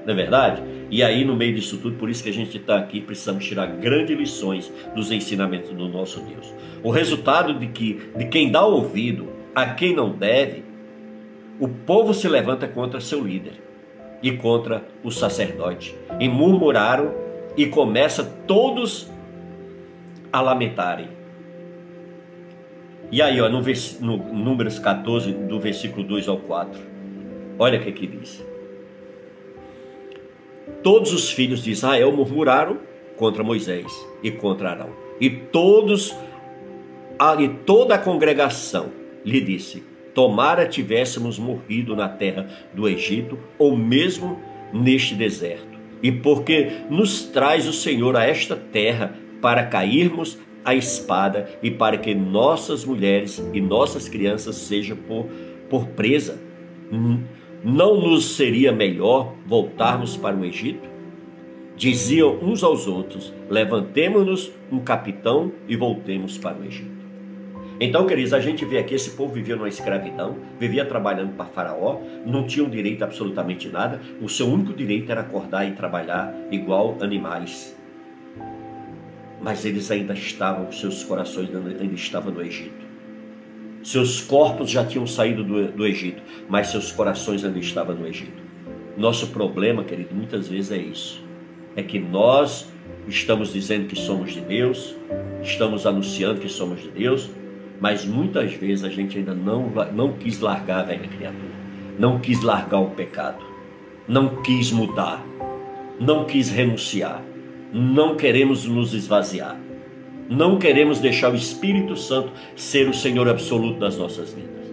Não 0.04 0.12
é 0.12 0.16
verdade? 0.16 0.62
E 0.90 1.02
aí, 1.02 1.24
no 1.24 1.36
meio 1.36 1.54
disso 1.54 1.78
tudo, 1.78 1.96
por 1.96 2.10
isso 2.10 2.22
que 2.22 2.28
a 2.28 2.32
gente 2.32 2.56
está 2.56 2.76
aqui, 2.76 3.00
precisamos 3.00 3.44
tirar 3.44 3.66
grandes 3.66 4.16
lições 4.16 4.72
dos 4.94 5.10
ensinamentos 5.10 5.70
do 5.70 5.88
nosso 5.88 6.20
Deus. 6.20 6.52
O 6.82 6.90
resultado 6.90 7.54
de 7.54 7.68
que 7.68 8.00
de 8.16 8.26
quem 8.26 8.50
dá 8.50 8.64
ouvido 8.64 9.28
a 9.54 9.66
quem 9.66 9.94
não 9.94 10.10
deve, 10.10 10.64
o 11.60 11.68
povo 11.68 12.12
se 12.12 12.28
levanta 12.28 12.66
contra 12.66 13.00
seu 13.00 13.22
líder 13.22 13.54
e 14.22 14.32
contra 14.32 14.84
o 15.02 15.10
sacerdote. 15.10 15.94
E 16.18 16.28
murmuraram 16.28 17.12
e 17.56 17.66
começa 17.66 18.24
todos 18.46 19.10
a 20.32 20.40
lamentarem. 20.40 21.08
E 23.10 23.20
aí, 23.20 23.40
ó, 23.40 23.48
no, 23.48 23.60
no 24.00 24.16
Números 24.32 24.78
14, 24.78 25.32
do 25.32 25.60
versículo 25.60 26.06
2 26.06 26.28
ao 26.28 26.38
4, 26.38 26.80
olha 27.58 27.78
o 27.78 27.82
que 27.82 27.90
aqui 27.90 28.06
diz. 28.06 28.42
Todos 30.82 31.12
os 31.12 31.30
filhos 31.30 31.62
de 31.62 31.70
Israel 31.70 32.12
murmuraram 32.12 32.78
contra 33.16 33.42
Moisés 33.42 33.92
e 34.22 34.30
contra 34.30 34.70
Arão. 34.70 34.90
E 35.20 35.30
todos, 35.30 36.14
e 37.38 37.48
toda 37.64 37.94
a 37.94 37.98
congregação 37.98 38.90
lhe 39.24 39.40
disse: 39.40 39.82
Tomara 40.14 40.66
tivéssemos 40.66 41.38
morrido 41.38 41.96
na 41.96 42.08
terra 42.08 42.48
do 42.74 42.88
Egito, 42.88 43.38
ou 43.58 43.76
mesmo 43.76 44.40
neste 44.72 45.14
deserto. 45.14 45.78
E 46.02 46.10
porque 46.10 46.72
nos 46.90 47.22
traz 47.22 47.68
o 47.68 47.72
Senhor 47.72 48.16
a 48.16 48.24
esta 48.24 48.56
terra 48.56 49.14
para 49.40 49.66
cairmos 49.66 50.38
a 50.64 50.74
espada 50.74 51.48
e 51.62 51.70
para 51.70 51.98
que 51.98 52.14
nossas 52.14 52.84
mulheres 52.84 53.42
e 53.52 53.60
nossas 53.60 54.08
crianças 54.08 54.56
sejam 54.56 54.96
por, 54.96 55.26
por 55.68 55.86
presa. 55.88 56.38
Não 57.64 58.00
nos 58.00 58.34
seria 58.34 58.72
melhor 58.72 59.34
voltarmos 59.46 60.16
para 60.16 60.34
o 60.34 60.44
Egito? 60.44 60.90
Diziam 61.76 62.36
uns 62.42 62.64
aos 62.64 62.88
outros: 62.88 63.32
Levantemos-nos 63.48 64.50
um 64.70 64.80
capitão 64.80 65.52
e 65.68 65.76
voltemos 65.76 66.36
para 66.36 66.58
o 66.58 66.64
Egito. 66.64 66.90
Então, 67.80 68.04
queridos, 68.04 68.32
a 68.32 68.40
gente 68.40 68.64
vê 68.64 68.78
aqui 68.78 68.94
esse 68.94 69.10
povo 69.10 69.32
vivia 69.32 69.54
numa 69.54 69.68
escravidão, 69.68 70.38
vivia 70.58 70.84
trabalhando 70.84 71.36
para 71.36 71.46
Faraó, 71.46 72.00
não 72.26 72.46
tinham 72.48 72.68
direito 72.68 73.02
a 73.02 73.06
absolutamente 73.06 73.68
nada, 73.68 74.00
o 74.20 74.28
seu 74.28 74.48
único 74.48 74.72
direito 74.72 75.10
era 75.10 75.20
acordar 75.20 75.64
e 75.66 75.72
trabalhar 75.72 76.34
igual 76.50 76.96
animais. 77.00 77.76
Mas 79.40 79.64
eles 79.64 79.88
ainda 79.90 80.14
estavam, 80.14 80.70
seus 80.72 81.04
corações 81.04 81.48
ainda 81.54 81.94
estavam 81.94 82.32
no 82.32 82.42
Egito. 82.42 82.81
Seus 83.82 84.20
corpos 84.20 84.70
já 84.70 84.84
tinham 84.84 85.06
saído 85.06 85.42
do, 85.42 85.72
do 85.72 85.86
Egito, 85.86 86.22
mas 86.48 86.68
seus 86.68 86.92
corações 86.92 87.44
ainda 87.44 87.58
estavam 87.58 87.96
no 87.96 88.06
Egito. 88.06 88.42
Nosso 88.96 89.28
problema, 89.28 89.82
querido, 89.82 90.14
muitas 90.14 90.48
vezes 90.48 90.70
é 90.70 90.76
isso. 90.76 91.22
É 91.74 91.82
que 91.82 91.98
nós 91.98 92.70
estamos 93.08 93.52
dizendo 93.52 93.86
que 93.88 93.96
somos 93.96 94.32
de 94.32 94.40
Deus, 94.40 94.94
estamos 95.42 95.86
anunciando 95.86 96.40
que 96.40 96.48
somos 96.48 96.80
de 96.80 96.90
Deus, 96.90 97.30
mas 97.80 98.04
muitas 98.04 98.52
vezes 98.52 98.84
a 98.84 98.88
gente 98.88 99.18
ainda 99.18 99.34
não, 99.34 99.72
não 99.92 100.12
quis 100.12 100.38
largar 100.38 100.80
a 100.80 100.82
velha 100.84 101.08
criatura, 101.08 101.52
não 101.98 102.20
quis 102.20 102.40
largar 102.42 102.78
o 102.78 102.90
pecado, 102.90 103.44
não 104.06 104.42
quis 104.42 104.70
mudar, 104.70 105.24
não 105.98 106.24
quis 106.24 106.50
renunciar, 106.50 107.22
não 107.72 108.14
queremos 108.14 108.66
nos 108.66 108.94
esvaziar, 108.94 109.58
não 110.32 110.58
queremos 110.58 110.98
deixar 110.98 111.30
o 111.30 111.36
Espírito 111.36 111.94
Santo 111.96 112.32
ser 112.56 112.88
o 112.88 112.94
Senhor 112.94 113.28
absoluto 113.28 113.78
das 113.78 113.98
nossas 113.98 114.32
vidas. 114.32 114.72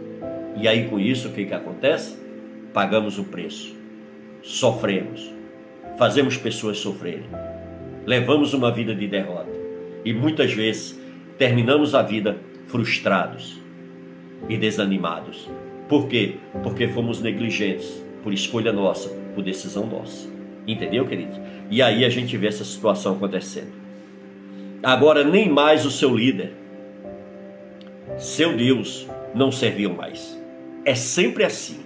E 0.56 0.68
aí 0.68 0.88
com 0.88 1.00
isso 1.00 1.28
o 1.28 1.32
que, 1.32 1.46
que 1.46 1.54
acontece? 1.54 2.18
Pagamos 2.74 3.20
o 3.20 3.26
preço, 3.26 3.76
sofremos, 4.42 5.32
fazemos 5.98 6.38
pessoas 6.38 6.78
sofrerem, 6.78 7.26
levamos 8.06 8.54
uma 8.54 8.72
vida 8.72 8.96
de 8.96 9.08
derrota 9.08 9.52
e 10.06 10.14
muitas 10.14 10.54
vezes 10.54 11.00
terminamos 11.38 11.94
a 11.94 12.02
vida 12.02 12.38
frustrados 12.68 13.60
e 14.48 14.56
desanimados. 14.56 15.50
Por 15.90 16.08
quê? 16.08 16.36
Porque 16.64 16.88
fomos 16.88 17.22
negligentes, 17.22 18.04
por 18.24 18.32
escolha 18.32 18.72
nossa, 18.72 19.10
por 19.36 19.44
decisão 19.44 19.86
nossa. 19.86 20.30
Entendeu, 20.68 21.06
queridos? 21.06 21.40
E 21.70 21.82
aí 21.82 22.06
a 22.06 22.10
gente 22.10 22.38
vê 22.38 22.48
essa 22.48 22.64
situação 22.64 23.16
acontecendo. 23.16 23.79
Agora, 24.82 25.24
nem 25.24 25.50
mais 25.50 25.86
o 25.86 25.92
seu 25.92 26.16
líder, 26.16 26.54
seu 28.18 28.56
Deus, 28.56 29.08
não 29.34 29.52
serviu 29.52 29.94
mais. 29.94 30.40
É 30.86 30.96
sempre 30.96 31.44
assim. 31.44 31.80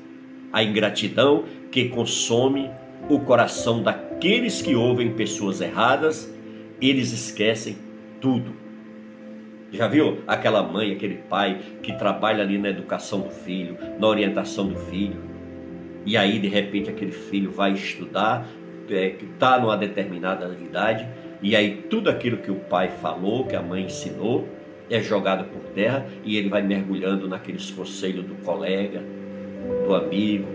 A 0.52 0.64
ingratidão 0.64 1.46
que 1.72 1.90
consome 1.90 2.70
o 3.10 3.20
coração 3.20 3.82
daqueles 3.82 4.62
que 4.62 4.76
ouvem 4.76 5.14
pessoas 5.14 5.62
erradas, 5.62 6.32
eles 6.80 7.12
esquecem 7.12 7.78
tudo 8.22 8.64
já 9.74 9.88
viu 9.88 10.20
aquela 10.28 10.62
mãe, 10.62 10.92
aquele 10.92 11.16
pai 11.16 11.60
que 11.82 11.94
trabalha 11.94 12.44
ali 12.44 12.60
na 12.60 12.70
educação 12.70 13.22
do 13.22 13.32
filho, 13.32 13.76
na 14.00 14.08
orientação 14.08 14.68
do 14.68 14.76
filho? 14.76 15.20
E 16.06 16.16
aí, 16.16 16.38
de 16.38 16.48
repente, 16.48 16.92
aquele 16.92 17.12
filho 17.12 17.50
vai 17.50 17.74
estudar, 17.74 18.46
é, 18.88 19.08
está 19.08 19.60
numa 19.60 19.76
determinada 19.76 20.56
idade, 20.64 21.08
e 21.44 21.56
aí 21.56 21.84
tudo 21.90 22.10
aquilo 22.10 22.38
que 22.38 22.50
o 22.50 22.56
pai 22.56 22.90
falou, 22.90 23.46
que 23.46 23.56
a 23.56 23.62
mãe 23.62 23.84
ensinou, 23.86 24.48
é 24.90 25.00
jogado 25.00 25.46
por 25.46 25.62
terra 25.74 26.06
e 26.24 26.38
ele 26.38 26.50
vai 26.50 26.64
mergulhando 26.64 27.28
naqueles 27.28 27.70
conselhos 27.70 28.26
do 28.26 28.36
colega, 28.44 29.04
do 29.86 29.94
amigo, 29.94 30.48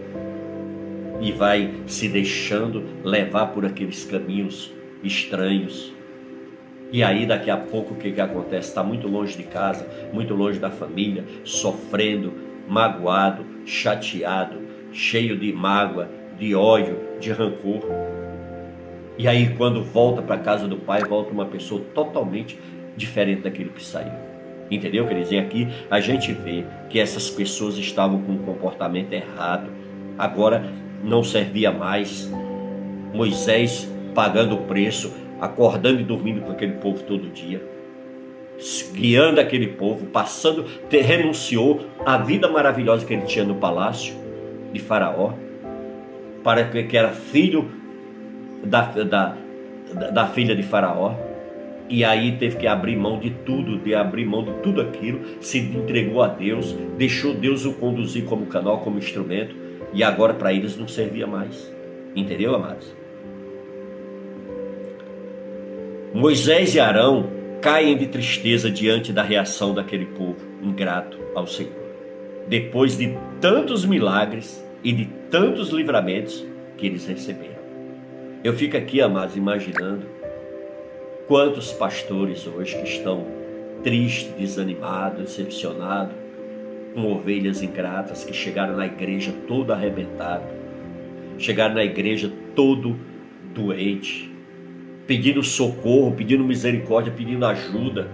e 1.20 1.30
vai 1.30 1.72
se 1.86 2.08
deixando 2.08 2.82
levar 3.04 3.46
por 3.46 3.64
aqueles 3.64 4.04
caminhos 4.04 4.72
estranhos 5.02 5.92
e 6.90 7.02
aí 7.02 7.26
daqui 7.26 7.50
a 7.50 7.56
pouco 7.56 7.92
o 7.92 7.96
que, 7.96 8.12
que 8.12 8.20
acontece? 8.20 8.68
Está 8.68 8.82
muito 8.82 9.06
longe 9.06 9.36
de 9.36 9.42
casa, 9.42 9.86
muito 10.12 10.34
longe 10.34 10.58
da 10.58 10.70
família, 10.70 11.24
sofrendo, 11.44 12.32
magoado, 12.66 13.44
chateado, 13.66 14.58
cheio 14.90 15.36
de 15.36 15.52
mágoa, 15.52 16.08
de 16.38 16.54
ódio, 16.54 16.96
de 17.20 17.30
rancor. 17.30 18.07
E 19.18 19.26
aí 19.26 19.54
quando 19.56 19.82
volta 19.82 20.22
para 20.22 20.38
casa 20.38 20.66
do 20.66 20.76
pai, 20.76 21.02
volta 21.02 21.32
uma 21.32 21.46
pessoa 21.46 21.82
totalmente 21.92 22.58
diferente 22.96 23.42
daquilo 23.42 23.70
que 23.70 23.84
saiu. 23.84 24.12
Entendeu? 24.70 25.06
Quer 25.06 25.20
dizer, 25.20 25.38
aqui 25.38 25.68
a 25.90 26.00
gente 26.00 26.32
vê 26.32 26.64
que 26.88 27.00
essas 27.00 27.28
pessoas 27.28 27.76
estavam 27.76 28.22
com 28.22 28.32
um 28.32 28.38
comportamento 28.38 29.12
errado. 29.12 29.70
Agora 30.16 30.64
não 31.02 31.22
servia 31.24 31.72
mais. 31.72 32.30
Moisés 33.12 33.90
pagando 34.14 34.54
o 34.54 34.62
preço 34.64 35.12
acordando 35.40 36.00
e 36.00 36.04
dormindo 36.04 36.40
com 36.40 36.52
aquele 36.52 36.72
povo 36.74 37.02
todo 37.04 37.30
dia, 37.30 37.62
guiando 38.92 39.40
aquele 39.40 39.68
povo, 39.68 40.06
passando, 40.06 40.64
renunciou 40.90 41.86
à 42.04 42.18
vida 42.18 42.48
maravilhosa 42.48 43.06
que 43.06 43.14
ele 43.14 43.22
tinha 43.22 43.44
no 43.44 43.54
palácio 43.54 44.14
de 44.72 44.80
Faraó, 44.80 45.32
para 46.42 46.64
que, 46.64 46.82
que 46.84 46.96
era 46.96 47.10
filho 47.10 47.70
da, 48.64 48.82
da, 48.82 49.36
da 50.12 50.26
filha 50.26 50.54
de 50.54 50.62
Faraó, 50.62 51.14
e 51.88 52.04
aí 52.04 52.36
teve 52.36 52.56
que 52.56 52.66
abrir 52.66 52.96
mão 52.96 53.18
de 53.18 53.30
tudo, 53.30 53.78
de 53.78 53.94
abrir 53.94 54.26
mão 54.26 54.44
de 54.44 54.52
tudo 54.62 54.80
aquilo, 54.80 55.20
se 55.40 55.58
entregou 55.58 56.22
a 56.22 56.28
Deus, 56.28 56.76
deixou 56.98 57.32
Deus 57.32 57.64
o 57.64 57.72
conduzir 57.74 58.24
como 58.24 58.46
canal, 58.46 58.80
como 58.80 58.98
instrumento, 58.98 59.54
e 59.92 60.02
agora 60.02 60.34
para 60.34 60.52
eles 60.52 60.76
não 60.76 60.86
servia 60.86 61.26
mais. 61.26 61.72
Entendeu, 62.14 62.54
amados? 62.54 62.94
Moisés 66.12 66.74
e 66.74 66.80
Arão 66.80 67.30
caem 67.60 67.96
de 67.96 68.06
tristeza 68.06 68.70
diante 68.70 69.12
da 69.12 69.22
reação 69.22 69.74
daquele 69.74 70.06
povo 70.06 70.36
ingrato 70.62 71.18
ao 71.34 71.46
Senhor. 71.46 71.72
Depois 72.46 72.96
de 72.96 73.16
tantos 73.40 73.84
milagres 73.84 74.64
e 74.82 74.92
de 74.92 75.06
tantos 75.30 75.70
livramentos 75.70 76.46
que 76.76 76.86
eles 76.86 77.06
receberam. 77.06 77.57
Eu 78.44 78.52
fico 78.52 78.76
aqui, 78.76 79.00
amados, 79.00 79.36
imaginando 79.36 80.06
quantos 81.26 81.72
pastores 81.72 82.46
hoje 82.46 82.76
que 82.76 82.88
estão 82.88 83.26
tristes, 83.82 84.32
desanimados, 84.38 85.22
decepcionados, 85.22 86.14
com 86.94 87.12
ovelhas 87.12 87.62
ingratas 87.62 88.22
que 88.22 88.32
chegaram 88.32 88.76
na 88.76 88.86
igreja 88.86 89.34
todo 89.48 89.72
arrebentado, 89.72 90.44
chegaram 91.36 91.74
na 91.74 91.84
igreja 91.84 92.30
todo 92.54 92.96
doente, 93.52 94.32
pedindo 95.04 95.42
socorro, 95.42 96.12
pedindo 96.12 96.44
misericórdia, 96.44 97.12
pedindo 97.12 97.44
ajuda, 97.44 98.08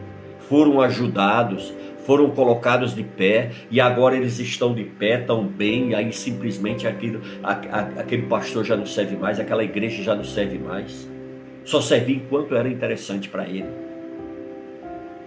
foram 0.49 0.81
ajudados, 0.81 1.75
foram 2.05 2.31
colocados 2.31 2.95
de 2.95 3.03
pé 3.03 3.51
e 3.71 3.81
agora 3.81 4.17
eles 4.17 4.39
estão 4.39 4.75
de 4.75 4.85
pé 4.85 5.19
tão 5.19 5.47
bem, 5.47 5.91
e 5.91 5.95
aí 5.95 6.13
simplesmente 6.13 6.87
aquilo, 6.87 7.21
a, 7.43 7.53
a, 7.53 7.81
aquele 8.01 8.23
pastor 8.23 8.65
já 8.65 8.77
não 8.77 8.87
serve 8.87 9.17
mais, 9.17 9.41
aquela 9.41 9.65
igreja 9.65 10.03
já 10.03 10.15
não 10.15 10.25
serve 10.25 10.59
mais. 10.59 11.09
Só 11.65 11.81
servia 11.81 12.17
enquanto 12.17 12.55
era 12.55 12.69
interessante 12.69 13.29
para 13.29 13.49
ele. 13.49 13.69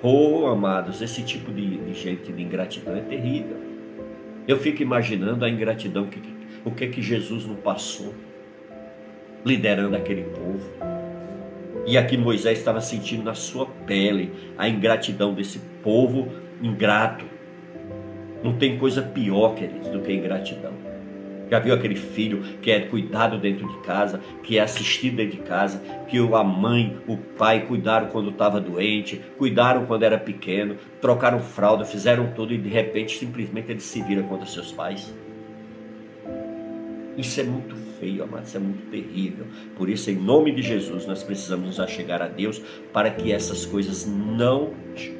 Oh, 0.03 0.45
amados, 0.45 1.01
esse 1.01 1.23
tipo 1.23 1.51
de, 1.51 1.77
de 1.77 1.93
gente 1.93 2.31
de 2.31 2.41
ingratidão 2.41 2.95
é 2.95 3.01
terrível. 3.01 3.57
Eu 4.47 4.57
fico 4.57 4.83
imaginando 4.83 5.43
a 5.43 5.49
ingratidão, 5.49 6.05
que, 6.05 6.21
o 6.63 6.71
que 6.71 6.87
que 6.87 7.01
Jesus 7.01 7.45
não 7.45 7.55
passou, 7.55 8.13
liderando 9.43 9.95
aquele 9.95 10.23
povo. 10.23 10.69
E 11.87 11.97
aqui 11.97 12.15
Moisés 12.17 12.59
estava 12.59 12.81
sentindo 12.81 13.23
na 13.23 13.33
sua 13.33 13.65
pele 13.65 14.31
a 14.57 14.69
ingratidão 14.69 15.33
desse 15.33 15.59
povo 15.81 16.31
ingrato. 16.61 17.25
Não 18.43 18.53
tem 18.53 18.77
coisa 18.77 19.01
pior, 19.01 19.55
queridos, 19.55 19.89
do 19.89 20.01
que 20.01 20.13
ingratidão. 20.13 20.73
Já 21.49 21.59
viu 21.59 21.73
aquele 21.73 21.95
filho 21.95 22.43
que 22.61 22.69
é 22.69 22.81
cuidado 22.81 23.37
dentro 23.37 23.67
de 23.67 23.77
casa, 23.79 24.19
que 24.43 24.57
é 24.57 24.61
assistido 24.61 25.15
dentro 25.15 25.37
de 25.37 25.43
casa, 25.43 25.81
que 26.07 26.17
a 26.17 26.43
mãe, 26.43 26.97
o 27.07 27.15
pai 27.15 27.65
cuidaram 27.65 28.07
quando 28.07 28.31
estava 28.31 28.59
doente, 28.59 29.21
cuidaram 29.37 29.85
quando 29.85 30.03
era 30.03 30.17
pequeno, 30.17 30.75
trocaram 30.99 31.39
fralda, 31.39 31.85
fizeram 31.85 32.33
tudo 32.33 32.53
e 32.53 32.57
de 32.57 32.69
repente 32.69 33.17
simplesmente 33.17 33.71
ele 33.71 33.79
se 33.79 34.01
vira 34.01 34.23
contra 34.23 34.45
seus 34.45 34.73
pais? 34.73 35.13
Isso 37.17 37.39
é 37.39 37.43
muito 37.43 37.86
feio, 37.99 38.23
amado, 38.23 38.45
isso 38.45 38.57
é 38.57 38.59
muito 38.59 38.89
terrível. 38.89 39.45
Por 39.75 39.89
isso, 39.89 40.09
em 40.09 40.15
nome 40.15 40.51
de 40.51 40.61
Jesus, 40.61 41.05
nós 41.05 41.23
precisamos 41.23 41.65
nos 41.65 41.79
achegar 41.79 42.21
a 42.21 42.27
Deus 42.27 42.61
para 42.93 43.09
que 43.11 43.31
essas 43.31 43.65
coisas 43.65 44.05
não 44.05 44.73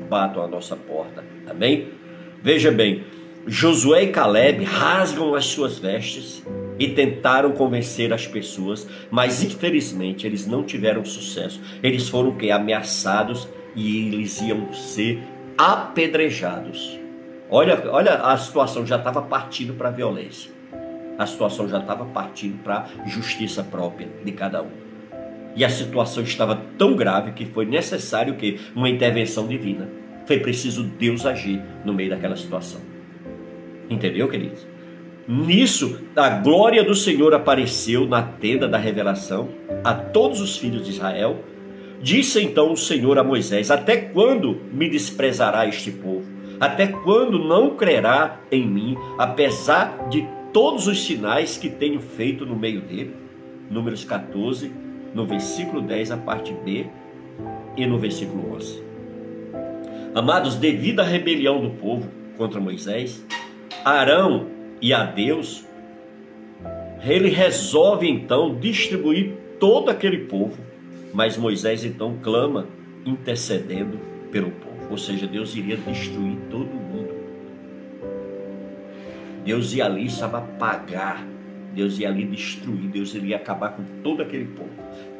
batam 0.09 0.43
a 0.43 0.47
nossa 0.47 0.75
porta. 0.75 1.23
Amém? 1.47 1.89
Veja 2.41 2.71
bem, 2.71 3.03
Josué 3.45 4.03
e 4.03 4.07
Caleb 4.07 4.63
rasgam 4.63 5.33
as 5.33 5.45
suas 5.45 5.79
vestes 5.79 6.43
e 6.79 6.89
tentaram 6.89 7.51
convencer 7.53 8.13
as 8.13 8.27
pessoas, 8.27 8.87
mas 9.09 9.43
infelizmente 9.43 10.27
eles 10.27 10.45
não 10.45 10.63
tiveram 10.63 11.03
sucesso. 11.03 11.61
Eles 11.81 12.07
foram 12.07 12.35
que 12.35 12.51
ameaçados 12.51 13.47
e 13.75 14.07
eles 14.07 14.41
iam 14.41 14.71
ser 14.73 15.19
apedrejados. 15.57 16.99
Olha, 17.49 17.89
olha 17.89 18.15
a 18.15 18.37
situação 18.37 18.85
já 18.85 18.97
estava 18.97 19.21
partindo 19.21 19.73
para 19.73 19.87
a 19.87 19.91
violência 19.91 20.56
a 21.18 21.26
situação 21.26 21.68
já 21.68 21.80
estava 21.80 22.06
partindo 22.06 22.61
para 22.64 22.88
justiça 23.06 23.64
própria 23.64 24.07
de 24.23 24.31
cada 24.31 24.61
um. 24.61 24.69
E 25.56 25.65
a 25.65 25.69
situação 25.69 26.22
estava 26.23 26.61
tão 26.77 26.95
grave 26.95 27.31
que 27.31 27.45
foi 27.45 27.65
necessário 27.65 28.35
que 28.35 28.60
uma 28.76 28.89
intervenção 28.89 29.48
divina. 29.48 29.89
Foi 30.26 30.39
preciso 30.39 30.84
Deus 30.84 31.26
agir 31.26 31.61
no 31.84 31.94
meio 31.94 32.11
daquela 32.11 32.35
situação. 32.35 32.81
Entendeu, 33.89 34.27
queridos? 34.27 34.68
Nisso, 35.27 35.99
a 36.15 36.30
glória 36.30 36.84
do 36.84 36.94
Senhor 36.94 37.34
apareceu 37.34 38.07
na 38.07 38.22
tenda 38.22 38.68
da 38.68 38.77
revelação 38.77 39.49
a 39.84 39.94
todos 39.94 40.39
os 40.39 40.57
filhos 40.57 40.85
de 40.85 40.91
Israel. 40.91 41.44
Disse 42.02 42.41
então 42.41 42.72
o 42.72 42.77
Senhor 42.77 43.18
a 43.18 43.23
Moisés: 43.23 43.72
Até 43.72 43.98
quando 43.98 44.61
me 44.72 44.88
desprezará 44.88 45.65
este 45.65 45.91
povo? 45.91 46.26
Até 46.60 46.88
quando 46.88 47.39
não 47.39 47.72
crerá 47.72 48.39
em 48.52 48.65
mim, 48.65 48.98
apesar 49.18 50.07
de 50.10 50.26
todos 50.57 50.88
os 50.88 51.05
sinais 51.05 51.55
que 51.55 51.69
tenho 51.69 52.01
feito 52.01 52.43
no 52.43 52.55
meio 52.55 52.81
dele. 52.81 53.15
Números 53.69 54.03
14, 54.03 54.71
no 55.13 55.23
versículo 55.23 55.84
10, 55.84 56.09
a 56.09 56.17
parte 56.17 56.51
B, 56.51 56.88
e 57.77 57.85
no 57.85 57.99
versículo 57.99 58.55
11. 58.55 58.81
Amados, 60.15 60.55
devido 60.55 61.01
à 61.01 61.03
rebelião 61.03 61.61
do 61.61 61.69
povo 61.69 62.09
contra 62.39 62.59
Moisés, 62.59 63.23
Arão 63.85 64.47
e 64.81 64.95
a 64.95 65.03
Deus, 65.03 65.63
ele 67.07 67.29
resolve 67.29 68.09
então 68.09 68.55
distribuir 68.59 69.34
todo 69.59 69.91
aquele 69.91 70.25
povo, 70.25 70.57
mas 71.13 71.38
Moisés 71.38 71.85
então 71.85 72.17
clama 72.23 72.67
intercedendo 73.05 73.99
pelo 74.31 74.49
povo, 74.49 74.88
ou 74.89 74.97
seja, 74.97 75.27
Deus 75.27 75.55
iria 75.55 75.77
destruir 75.77 76.35
todo 76.49 76.65
mundo. 76.65 76.86
Deus 79.47 79.73
ia 79.73 79.85
ali, 79.85 80.05
estava 80.05 80.39
apagar, 80.39 81.25
Deus 81.73 81.97
ia 81.99 82.09
ali 82.09 82.25
destruir, 82.25 82.89
Deus 82.89 83.15
iria 83.15 83.37
acabar 83.37 83.69
com 83.69 83.83
todo 84.03 84.21
aquele 84.21 84.43
povo. 84.43 84.69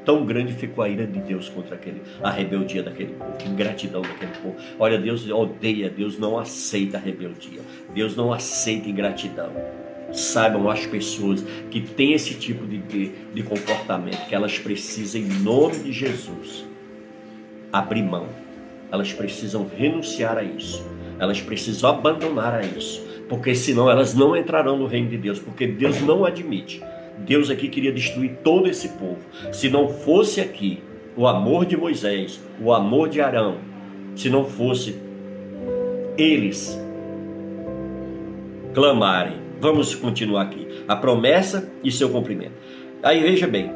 Tão 0.04 0.26
grande 0.26 0.52
ficou 0.52 0.84
a 0.84 0.90
ira 0.90 1.08
de 1.08 1.22
Deus 1.22 1.48
contra 1.48 1.76
aquele, 1.76 2.02
a 2.22 2.30
rebeldia 2.30 2.84
daquele 2.84 3.14
povo, 3.14 3.38
a 3.40 3.48
ingratidão 3.48 4.02
daquele 4.02 4.34
povo. 4.44 4.58
Olha, 4.78 4.98
Deus 4.98 5.30
odeia, 5.30 5.90
Deus 5.90 6.20
não 6.20 6.38
aceita 6.38 6.98
a 6.98 7.00
rebeldia, 7.00 7.62
Deus 7.94 8.18
não 8.18 8.34
aceita 8.34 8.90
ingratidão. 8.90 9.50
Saibam 10.12 10.70
as 10.70 10.86
pessoas 10.86 11.42
que 11.72 11.80
têm 11.80 12.12
esse 12.12 12.34
tipo 12.34 12.68
de, 12.68 12.80
de, 12.80 13.12
de 13.34 13.44
comportamento, 13.44 14.28
que 14.28 14.36
elas 14.36 14.60
precisam, 14.60 15.22
em 15.22 15.30
nome 15.40 15.80
de 15.80 15.94
Jesus, 15.94 16.66
abrir 17.72 18.04
mão. 18.04 18.28
Elas 18.92 19.14
precisam 19.14 19.66
renunciar 19.66 20.38
a 20.38 20.44
isso. 20.44 20.86
Elas 21.18 21.40
precisam 21.40 21.90
abandonar 21.92 22.56
a 22.56 22.62
isso 22.62 23.07
porque 23.28 23.54
senão 23.54 23.90
elas 23.90 24.14
não 24.14 24.36
entrarão 24.36 24.78
no 24.78 24.86
reino 24.86 25.10
de 25.10 25.18
Deus, 25.18 25.40
porque 25.40 25.68
Deus 25.68 26.02
não 26.02 26.26
admite. 26.26 26.82
Deus 27.20 27.50
aqui 27.50 27.68
queria 27.68 27.92
destruir 27.92 28.38
todo 28.44 28.68
esse 28.68 28.90
povo. 28.90 29.20
Se 29.52 29.70
não 29.70 29.90
fosse 29.90 30.40
aqui 30.40 30.82
o 31.16 31.28
amor 31.28 31.66
de 31.66 31.76
Moisés, 31.76 32.40
o 32.62 32.72
amor 32.72 33.10
de 33.10 33.20
Arão, 33.20 33.58
se 34.16 34.30
não 34.30 34.46
fosse 34.46 34.96
eles 36.18 36.80
clamarem. 38.74 39.38
Vamos 39.60 39.96
continuar 39.96 40.44
aqui. 40.44 40.68
A 40.88 40.96
promessa 40.96 41.72
e 41.84 41.92
seu 41.92 42.10
cumprimento. 42.10 42.54
Aí 43.02 43.22
veja 43.22 43.48
bem. 43.48 43.72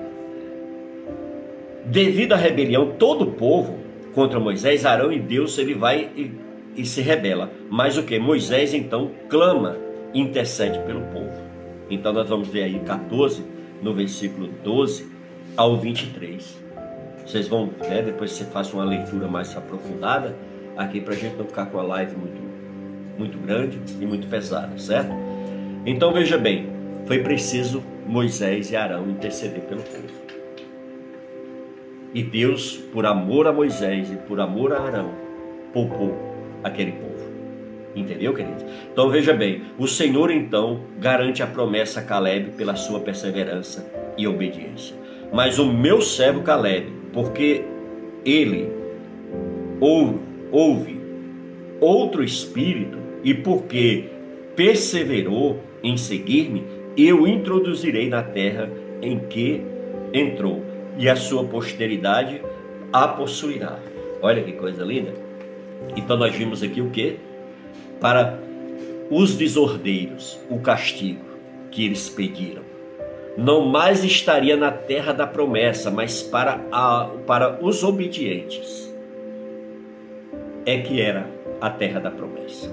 Devido 1.85 2.33
à 2.33 2.35
rebelião, 2.35 2.91
todo 2.97 3.23
o 3.23 3.31
povo 3.31 3.79
contra 4.13 4.39
Moisés, 4.39 4.85
Arão 4.85 5.11
e 5.11 5.19
Deus, 5.19 5.57
ele 5.57 5.73
vai 5.73 6.09
e 6.76 6.85
se 6.85 7.02
rebela. 7.02 7.52
Mas 7.69 7.98
o 7.98 8.03
que? 8.03 8.18
Moisés 8.19 8.73
então 8.73 9.11
clama, 9.30 9.77
intercede 10.14 10.80
pelo 10.80 11.02
povo. 11.07 11.31
Então 11.89 12.14
nós 12.14 12.30
vamos 12.30 12.48
ver 12.48 12.64
aí 12.64 12.80
14, 12.80 13.43
no 13.81 13.93
versículo 13.93 14.48
12 14.64 15.11
ao 15.57 15.77
23. 15.77 16.61
Vocês 17.26 17.48
vão, 17.48 17.69
né, 17.88 18.02
depois 18.02 18.31
você 18.31 18.45
faça 18.45 18.76
uma 18.76 18.85
leitura 18.85 19.27
mais 19.27 19.56
aprofundada 19.56 20.35
aqui 20.77 20.99
para 21.02 21.14
a 21.14 21.18
gente 21.18 21.35
não 21.35 21.45
ficar 21.45 21.68
com 21.68 21.80
a 21.80 21.84
live 21.84 22.15
muito, 22.15 22.41
muito 23.18 23.38
grande 23.38 23.80
e 23.99 24.06
muito 24.06 24.27
pesada, 24.27 24.77
certo? 24.77 25.11
Então 25.85 26.14
veja 26.14 26.38
bem, 26.38 26.68
foi 27.06 27.19
preciso 27.19 27.84
Moisés 28.07 28.72
e 28.72 28.76
Arão 28.76 29.10
interceder 29.10 29.61
pelo 29.61 29.81
povo. 29.81 30.22
E 32.14 32.23
Deus, 32.23 32.77
por 32.91 33.06
amor 33.06 33.48
a 33.48 33.53
Moisés 33.53 34.11
e 34.11 34.15
por 34.15 34.39
amor 34.39 34.73
a 34.73 34.81
Arão, 34.81 35.11
poupou 35.73 36.30
aquele 36.63 36.91
povo. 36.93 37.11
Entendeu, 37.95 38.33
querido? 38.33 38.63
Então 38.91 39.09
veja 39.09 39.33
bem, 39.33 39.63
o 39.77 39.88
Senhor 39.88 40.31
então 40.31 40.81
garante 40.99 41.43
a 41.43 41.47
promessa 41.47 41.99
a 41.99 42.03
Caleb 42.03 42.51
pela 42.51 42.75
sua 42.75 43.01
perseverança 43.01 43.91
e 44.17 44.27
obediência. 44.27 44.95
Mas 45.33 45.59
o 45.59 45.65
meu 45.65 46.01
servo 46.01 46.41
Caleb, 46.41 46.88
porque 47.11 47.63
ele 48.25 48.69
ouve, 49.79 50.19
ouve 50.51 51.01
outro 51.79 52.23
espírito 52.23 52.97
e 53.23 53.33
porque 53.33 54.05
perseverou 54.55 55.59
em 55.83 55.97
seguir-me, 55.97 56.63
eu 56.95 57.27
introduzirei 57.27 58.09
na 58.09 58.21
terra 58.21 58.69
em 59.01 59.19
que 59.19 59.63
entrou, 60.13 60.61
e 60.97 61.09
a 61.09 61.15
sua 61.15 61.43
posteridade 61.45 62.41
a 62.91 63.07
possuirá. 63.07 63.79
Olha 64.21 64.43
que 64.43 64.51
coisa 64.51 64.83
linda. 64.83 65.13
Então 65.95 66.17
nós 66.17 66.35
vimos 66.35 66.63
aqui 66.63 66.81
o 66.81 66.89
que? 66.89 67.19
Para 67.99 68.39
os 69.09 69.35
desordeiros, 69.35 70.39
o 70.49 70.59
castigo 70.59 71.25
que 71.69 71.85
eles 71.85 72.09
pediram. 72.09 72.63
Não 73.37 73.65
mais 73.65 74.03
estaria 74.03 74.57
na 74.57 74.71
terra 74.71 75.13
da 75.13 75.25
promessa, 75.25 75.89
mas 75.89 76.21
para, 76.21 76.61
a, 76.71 77.09
para 77.25 77.63
os 77.63 77.83
obedientes 77.83 78.93
é 80.65 80.79
que 80.79 81.01
era 81.01 81.29
a 81.59 81.69
terra 81.69 81.99
da 81.99 82.11
promessa. 82.11 82.69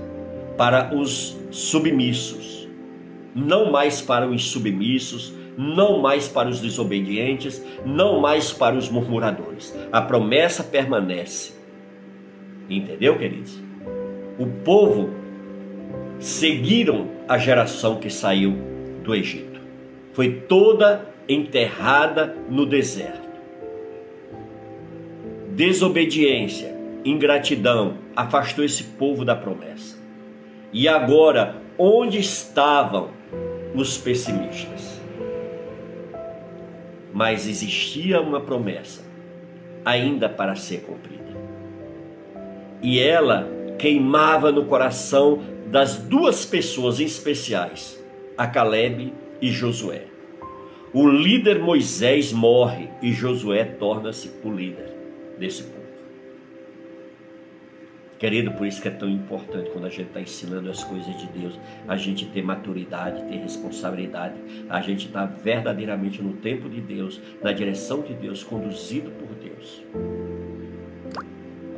Para 0.57 0.95
os 0.95 1.37
submissos, 1.51 2.69
não 3.35 3.71
mais 3.71 4.01
para 4.01 4.29
os 4.29 4.51
submissos, 4.51 5.33
não 5.57 6.01
mais 6.01 6.29
para 6.29 6.49
os 6.49 6.61
desobedientes, 6.61 7.65
não 7.85 8.21
mais 8.21 8.53
para 8.53 8.77
os 8.77 8.89
murmuradores. 8.89 9.77
A 9.93 10.01
promessa 10.01 10.63
permanece 10.63 11.58
Entendeu, 12.69 13.19
queridos? 13.19 13.59
O 14.39 14.47
povo 14.47 15.11
seguiram 16.19 17.09
a 17.27 17.39
geração 17.39 17.97
que 17.97 18.11
saiu 18.11 18.57
do 19.03 19.15
Egito. 19.15 19.59
foi 20.13 20.33
toda 20.33 21.07
enterrada 21.29 22.35
no 22.49 22.67
deserto. 22.67 23.29
Desobediência, 25.51 26.75
ingratidão 27.05 27.99
afastou 28.17 28.65
esse 28.65 28.83
povo 28.83 29.25
da 29.25 29.37
promessa. 29.37 29.97
E 30.73 30.89
agora, 30.89 31.63
onde 31.79 32.19
estavam 32.19 33.11
os 33.75 33.97
pessimistas? 33.97 35.01
Mas 37.13 37.47
existia 37.47 38.21
uma 38.21 38.41
promessa 38.41 39.05
ainda 39.85 40.29
para 40.29 40.57
ser 40.57 40.81
cumprida. 40.81 41.18
E 42.83 42.99
ela 42.99 43.49
queimava 43.79 44.51
no 44.53 44.65
coração 44.65 45.43
das 45.67 45.97
duas 45.97 46.45
pessoas 46.45 47.01
especiais, 47.01 48.03
a 48.37 48.47
Caleb 48.47 49.13
e 49.41 49.51
Josué. 49.51 50.05
O 50.93 51.07
líder 51.07 51.59
Moisés 51.59 52.33
morre 52.33 52.89
e 53.03 53.13
Josué 53.13 53.65
torna-se 53.65 54.33
o 54.43 54.51
líder 54.51 54.95
desse 55.39 55.65
povo. 55.65 55.79
Querido, 58.19 58.51
por 58.53 58.67
isso 58.67 58.83
que 58.83 58.89
é 58.89 58.91
tão 58.91 59.09
importante 59.09 59.71
quando 59.71 59.85
a 59.85 59.91
gente 59.91 60.09
está 60.09 60.21
ensinando 60.21 60.69
as 60.69 60.83
coisas 60.83 61.17
de 61.19 61.29
Deus, 61.29 61.59
a 61.87 61.97
gente 61.97 62.27
ter 62.27 62.43
maturidade, 62.43 63.23
ter 63.29 63.37
responsabilidade, 63.37 64.35
a 64.69 64.81
gente 64.81 65.07
estar 65.07 65.29
tá 65.29 65.35
verdadeiramente 65.41 66.21
no 66.21 66.33
tempo 66.33 66.69
de 66.69 66.81
Deus, 66.81 67.21
na 67.41 67.53
direção 67.53 68.03
de 68.03 68.15
Deus, 68.15 68.43
conduzido 68.43 69.11
por 69.11 69.29
Deus. 69.37 69.85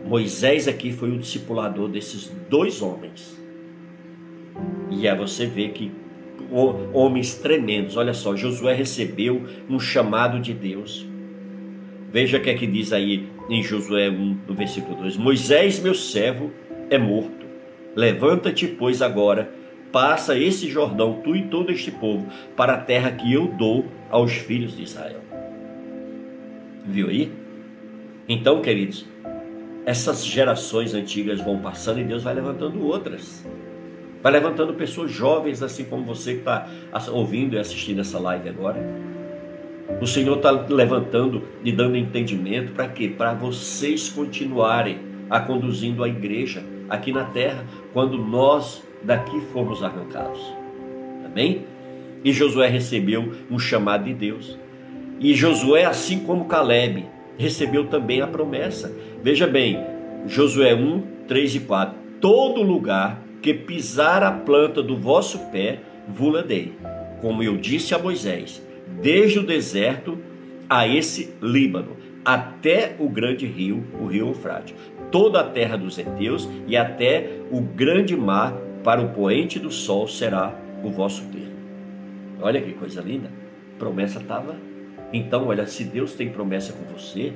Moisés 0.04 0.66
aqui 0.66 0.92
foi 0.92 1.10
o 1.10 1.18
discipulador 1.18 1.88
desses 1.88 2.30
dois 2.48 2.82
homens. 2.82 3.38
E 4.90 5.06
é 5.06 5.14
você 5.14 5.46
ver 5.46 5.70
que 5.70 5.92
homens 6.92 7.34
tremendos. 7.36 7.96
Olha 7.96 8.12
só, 8.12 8.34
Josué 8.34 8.74
recebeu 8.74 9.46
um 9.68 9.78
chamado 9.78 10.40
de 10.40 10.52
Deus. 10.52 11.06
Veja 12.12 12.38
o 12.38 12.40
que 12.40 12.50
é 12.50 12.54
que 12.54 12.66
diz 12.66 12.92
aí 12.92 13.28
em 13.48 13.62
Josué 13.62 14.10
1, 14.10 14.38
no 14.48 14.54
versículo 14.54 14.96
2: 14.96 15.16
Moisés, 15.16 15.80
meu 15.80 15.94
servo, 15.94 16.50
é 16.88 16.98
morto. 16.98 17.46
Levanta-te, 17.94 18.66
pois, 18.66 19.00
agora, 19.00 19.52
passa 19.92 20.36
esse 20.36 20.68
Jordão, 20.68 21.20
tu 21.22 21.36
e 21.36 21.42
todo 21.42 21.70
este 21.70 21.90
povo, 21.90 22.26
para 22.56 22.74
a 22.74 22.78
terra 22.78 23.12
que 23.12 23.32
eu 23.32 23.46
dou 23.48 23.84
aos 24.08 24.32
filhos 24.32 24.76
de 24.76 24.82
Israel. 24.82 25.20
Viu 26.84 27.08
aí? 27.08 27.30
Então, 28.28 28.62
queridos, 28.62 29.06
essas 29.84 30.24
gerações 30.24 30.94
antigas 30.94 31.40
vão 31.40 31.58
passando 31.58 32.00
e 32.00 32.04
Deus 32.04 32.22
vai 32.22 32.34
levantando 32.34 32.84
outras. 32.86 33.44
Vai 34.22 34.32
levantando 34.32 34.74
pessoas 34.74 35.10
jovens, 35.10 35.62
assim 35.62 35.84
como 35.84 36.04
você 36.04 36.34
que 36.34 36.40
está 36.40 36.66
ouvindo 37.10 37.56
e 37.56 37.58
assistindo 37.58 38.00
essa 38.00 38.18
live 38.18 38.48
agora. 38.48 38.78
O 40.00 40.06
Senhor 40.06 40.36
está 40.36 40.50
levantando 40.50 41.42
e 41.64 41.72
dando 41.72 41.96
entendimento 41.96 42.72
para 42.72 42.88
quê? 42.88 43.08
Para 43.08 43.32
vocês 43.32 44.08
continuarem 44.08 44.98
a 45.28 45.40
conduzindo 45.40 46.04
a 46.04 46.08
igreja 46.08 46.62
aqui 46.88 47.12
na 47.12 47.24
terra, 47.24 47.64
quando 47.92 48.18
nós 48.18 48.82
daqui 49.02 49.40
formos 49.52 49.82
arrancados. 49.82 50.40
Amém? 51.24 51.64
E 52.24 52.32
Josué 52.32 52.68
recebeu 52.68 53.32
um 53.50 53.58
chamado 53.58 54.04
de 54.04 54.12
Deus. 54.12 54.58
E 55.18 55.34
Josué, 55.34 55.84
assim 55.84 56.20
como 56.20 56.46
Caleb, 56.46 57.06
recebeu 57.38 57.86
também 57.86 58.20
a 58.20 58.26
promessa. 58.26 58.94
Veja 59.22 59.46
bem, 59.46 59.78
Josué 60.26 60.74
1, 60.74 61.02
3 61.28 61.56
e 61.56 61.60
4. 61.60 61.98
Todo 62.20 62.62
lugar 62.62 63.22
que 63.42 63.52
pisar 63.52 64.22
a 64.22 64.32
planta 64.32 64.82
do 64.82 64.96
vosso 64.96 65.38
pé, 65.50 65.80
vula 66.08 66.42
dei, 66.42 66.72
como 67.20 67.42
eu 67.42 67.58
disse 67.58 67.94
a 67.94 67.98
Moisés, 67.98 68.62
desde 69.02 69.38
o 69.38 69.42
deserto 69.42 70.18
a 70.68 70.88
esse 70.88 71.34
Líbano, 71.42 71.96
até 72.24 72.96
o 72.98 73.08
grande 73.08 73.46
rio, 73.46 73.84
o 74.00 74.06
rio 74.06 74.28
Eufrate, 74.28 74.74
toda 75.10 75.40
a 75.40 75.44
terra 75.44 75.76
dos 75.76 75.98
heteus 75.98 76.48
e 76.66 76.74
até 76.76 77.40
o 77.50 77.60
grande 77.60 78.16
mar, 78.16 78.54
para 78.82 79.02
o 79.02 79.10
poente 79.10 79.58
do 79.58 79.70
sol 79.70 80.08
será 80.08 80.54
o 80.82 80.88
vosso 80.88 81.22
termo. 81.26 81.52
Olha 82.40 82.62
que 82.62 82.72
coisa 82.72 83.02
linda. 83.02 83.30
Promessa 83.78 84.18
estava. 84.18 84.56
Então, 85.12 85.48
olha, 85.48 85.66
se 85.66 85.84
Deus 85.84 86.14
tem 86.14 86.30
promessa 86.30 86.72
com 86.72 86.84
você, 86.84 87.34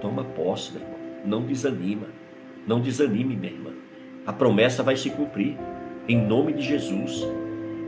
toma 0.00 0.24
posse, 0.24 0.72
meu 0.72 0.82
irmão. 0.82 0.98
Não 1.24 1.42
desanima. 1.42 2.06
Não 2.66 2.80
desanime, 2.80 3.36
minha 3.36 3.52
irmã. 3.52 3.70
A 4.26 4.32
promessa 4.32 4.82
vai 4.82 4.96
se 4.96 5.10
cumprir. 5.10 5.56
Em 6.08 6.16
nome 6.16 6.52
de 6.52 6.62
Jesus. 6.62 7.26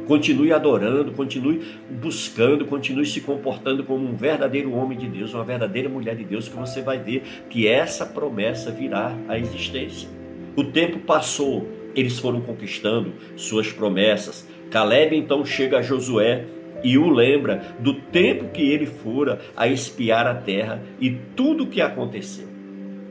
Continue 0.07 0.53
adorando, 0.53 1.12
continue 1.12 1.62
buscando, 1.89 2.65
continue 2.65 3.07
se 3.07 3.20
comportando 3.20 3.85
como 3.85 4.09
um 4.09 4.16
verdadeiro 4.16 4.73
homem 4.73 4.99
de 4.99 5.07
Deus, 5.07 5.32
uma 5.32 5.45
verdadeira 5.45 5.89
mulher 5.89 6.16
de 6.16 6.24
Deus, 6.24 6.49
que 6.49 6.57
você 6.57 6.82
vai 6.82 6.99
ver 6.99 7.23
que 7.49 7.69
essa 7.69 8.05
promessa 8.05 8.73
virá 8.73 9.16
à 9.28 9.39
existência. 9.39 10.09
O 10.57 10.65
tempo 10.65 10.99
passou, 10.99 11.69
eles 11.95 12.19
foram 12.19 12.41
conquistando 12.41 13.12
suas 13.37 13.73
promessas. 13.73 14.49
Caleb 14.69 15.16
então 15.16 15.45
chega 15.45 15.78
a 15.78 15.82
Josué 15.82 16.45
e 16.82 16.97
o 16.98 17.09
lembra 17.11 17.62
do 17.78 17.94
tempo 17.94 18.47
que 18.52 18.62
ele 18.62 18.86
fora 18.86 19.40
a 19.57 19.66
espiar 19.66 20.27
a 20.27 20.35
terra 20.35 20.82
e 21.01 21.11
tudo 21.11 21.65
o 21.65 21.66
que 21.66 21.81
aconteceu. 21.81 22.48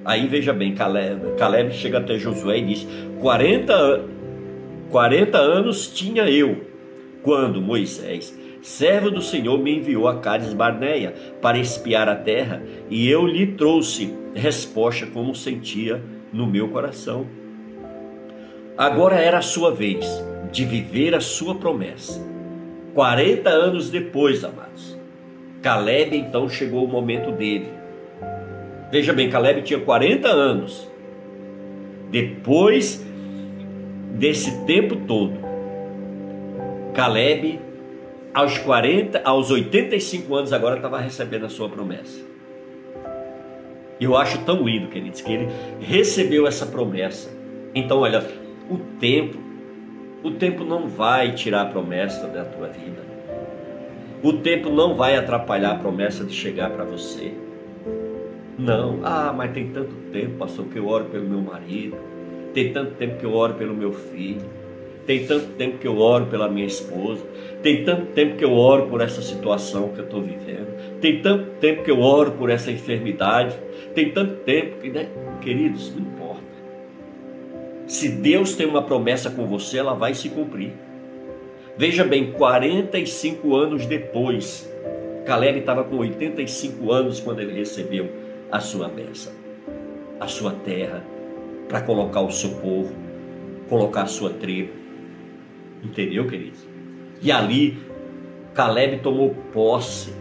Aí 0.03 0.27
veja 0.27 0.53
bem, 0.53 0.73
Caleb, 0.73 1.35
Caleb 1.37 1.73
chega 1.73 1.99
até 1.99 2.17
Josué 2.17 2.59
e 2.59 2.65
diz: 2.65 2.87
40, 3.19 4.05
40 4.89 5.37
anos 5.37 5.87
tinha 5.87 6.29
eu 6.29 6.69
quando 7.21 7.61
Moisés, 7.61 8.37
servo 8.61 9.11
do 9.11 9.21
Senhor, 9.21 9.59
me 9.59 9.75
enviou 9.75 10.07
a 10.07 10.19
Cades 10.19 10.53
Barneia 10.53 11.13
para 11.41 11.57
espiar 11.57 12.07
a 12.07 12.15
terra, 12.15 12.63
e 12.89 13.09
eu 13.09 13.25
lhe 13.25 13.47
trouxe 13.47 14.13
resposta 14.33 15.05
como 15.05 15.35
sentia 15.35 16.01
no 16.31 16.47
meu 16.47 16.69
coração. 16.69 17.27
Agora 18.77 19.17
era 19.17 19.39
a 19.39 19.41
sua 19.41 19.71
vez 19.71 20.05
de 20.51 20.63
viver 20.63 21.13
a 21.13 21.19
sua 21.19 21.55
promessa. 21.55 22.25
40 22.93 23.49
anos 23.49 23.89
depois, 23.89 24.43
amados, 24.43 24.97
Caleb 25.61 26.15
então 26.15 26.49
chegou 26.49 26.85
o 26.85 26.87
momento 26.87 27.31
dele. 27.31 27.71
Veja 28.91 29.13
bem, 29.13 29.29
Caleb 29.29 29.61
tinha 29.61 29.79
40 29.79 30.27
anos. 30.27 30.89
Depois 32.09 33.05
desse 34.15 34.65
tempo 34.65 34.95
todo, 34.95 35.33
Caleb, 36.93 37.59
aos 38.33 38.57
40, 38.57 39.21
aos 39.23 39.51
85 39.51 40.35
anos 40.35 40.53
agora 40.53 40.77
estava 40.77 40.99
recebendo 40.99 41.45
a 41.45 41.49
sua 41.49 41.69
promessa. 41.69 42.19
Eu 43.99 44.15
acho 44.15 44.39
tão 44.45 44.63
lindo, 44.63 44.87
queridos, 44.87 45.21
que 45.21 45.31
ele 45.31 45.47
recebeu 45.81 46.47
essa 46.47 46.65
promessa. 46.65 47.29
Então, 47.75 47.99
olha, 47.99 48.25
o 48.69 48.77
tempo, 48.99 49.37
o 50.23 50.31
tempo 50.31 50.63
não 50.63 50.87
vai 50.87 51.33
tirar 51.33 51.61
a 51.61 51.65
promessa 51.65 52.27
da 52.27 52.43
tua 52.43 52.67
vida. 52.67 53.01
O 54.21 54.33
tempo 54.33 54.69
não 54.69 54.95
vai 54.95 55.15
atrapalhar 55.15 55.71
a 55.71 55.75
promessa 55.75 56.25
de 56.25 56.33
chegar 56.33 56.69
para 56.71 56.83
você. 56.83 57.33
Não, 58.57 58.99
ah, 59.03 59.33
mas 59.35 59.53
tem 59.53 59.69
tanto 59.69 59.95
tempo, 60.11 60.37
pastor, 60.37 60.65
que 60.65 60.77
eu 60.77 60.87
oro 60.87 61.05
pelo 61.05 61.25
meu 61.25 61.39
marido. 61.39 61.95
Tem 62.53 62.73
tanto 62.73 62.95
tempo 62.95 63.17
que 63.17 63.25
eu 63.25 63.33
oro 63.33 63.53
pelo 63.53 63.73
meu 63.73 63.93
filho. 63.93 64.41
Tem 65.05 65.25
tanto 65.25 65.47
tempo 65.53 65.77
que 65.77 65.87
eu 65.87 65.97
oro 65.97 66.25
pela 66.25 66.49
minha 66.49 66.67
esposa. 66.67 67.23
Tem 67.63 67.85
tanto 67.85 68.07
tempo 68.07 68.35
que 68.35 68.43
eu 68.43 68.51
oro 68.53 68.87
por 68.87 68.99
essa 68.99 69.21
situação 69.21 69.89
que 69.89 69.99
eu 69.99 70.05
estou 70.05 70.21
vivendo. 70.21 70.99
Tem 70.99 71.21
tanto 71.21 71.51
tempo 71.61 71.83
que 71.83 71.91
eu 71.91 72.01
oro 72.01 72.33
por 72.33 72.49
essa 72.49 72.69
enfermidade. 72.69 73.55
Tem 73.95 74.11
tanto 74.11 74.33
tempo 74.43 74.81
que, 74.81 74.89
né? 74.89 75.07
queridos, 75.41 75.95
não. 75.95 76.18
Se 77.89 78.07
Deus 78.07 78.55
tem 78.55 78.67
uma 78.67 78.83
promessa 78.83 79.31
com 79.31 79.47
você, 79.47 79.79
ela 79.79 79.95
vai 79.95 80.13
se 80.13 80.29
cumprir. 80.29 80.73
Veja 81.75 82.03
bem, 82.03 82.31
45 82.33 83.55
anos 83.55 83.87
depois, 83.87 84.71
Caleb 85.25 85.61
estava 85.61 85.83
com 85.83 85.95
85 85.97 86.91
anos 86.91 87.19
quando 87.19 87.39
ele 87.39 87.51
recebeu 87.51 88.07
a 88.51 88.59
sua 88.59 88.87
bênção, 88.87 89.33
a 90.19 90.27
sua 90.27 90.51
terra, 90.51 91.03
para 91.67 91.81
colocar 91.81 92.21
o 92.21 92.29
seu 92.29 92.51
povo, 92.57 92.93
colocar 93.67 94.03
a 94.03 94.07
sua 94.07 94.29
tribo. 94.29 94.71
Entendeu, 95.83 96.27
queridos? 96.27 96.59
E 97.23 97.31
ali, 97.31 97.75
Caleb 98.53 98.99
tomou 98.99 99.33
posse. 99.51 100.13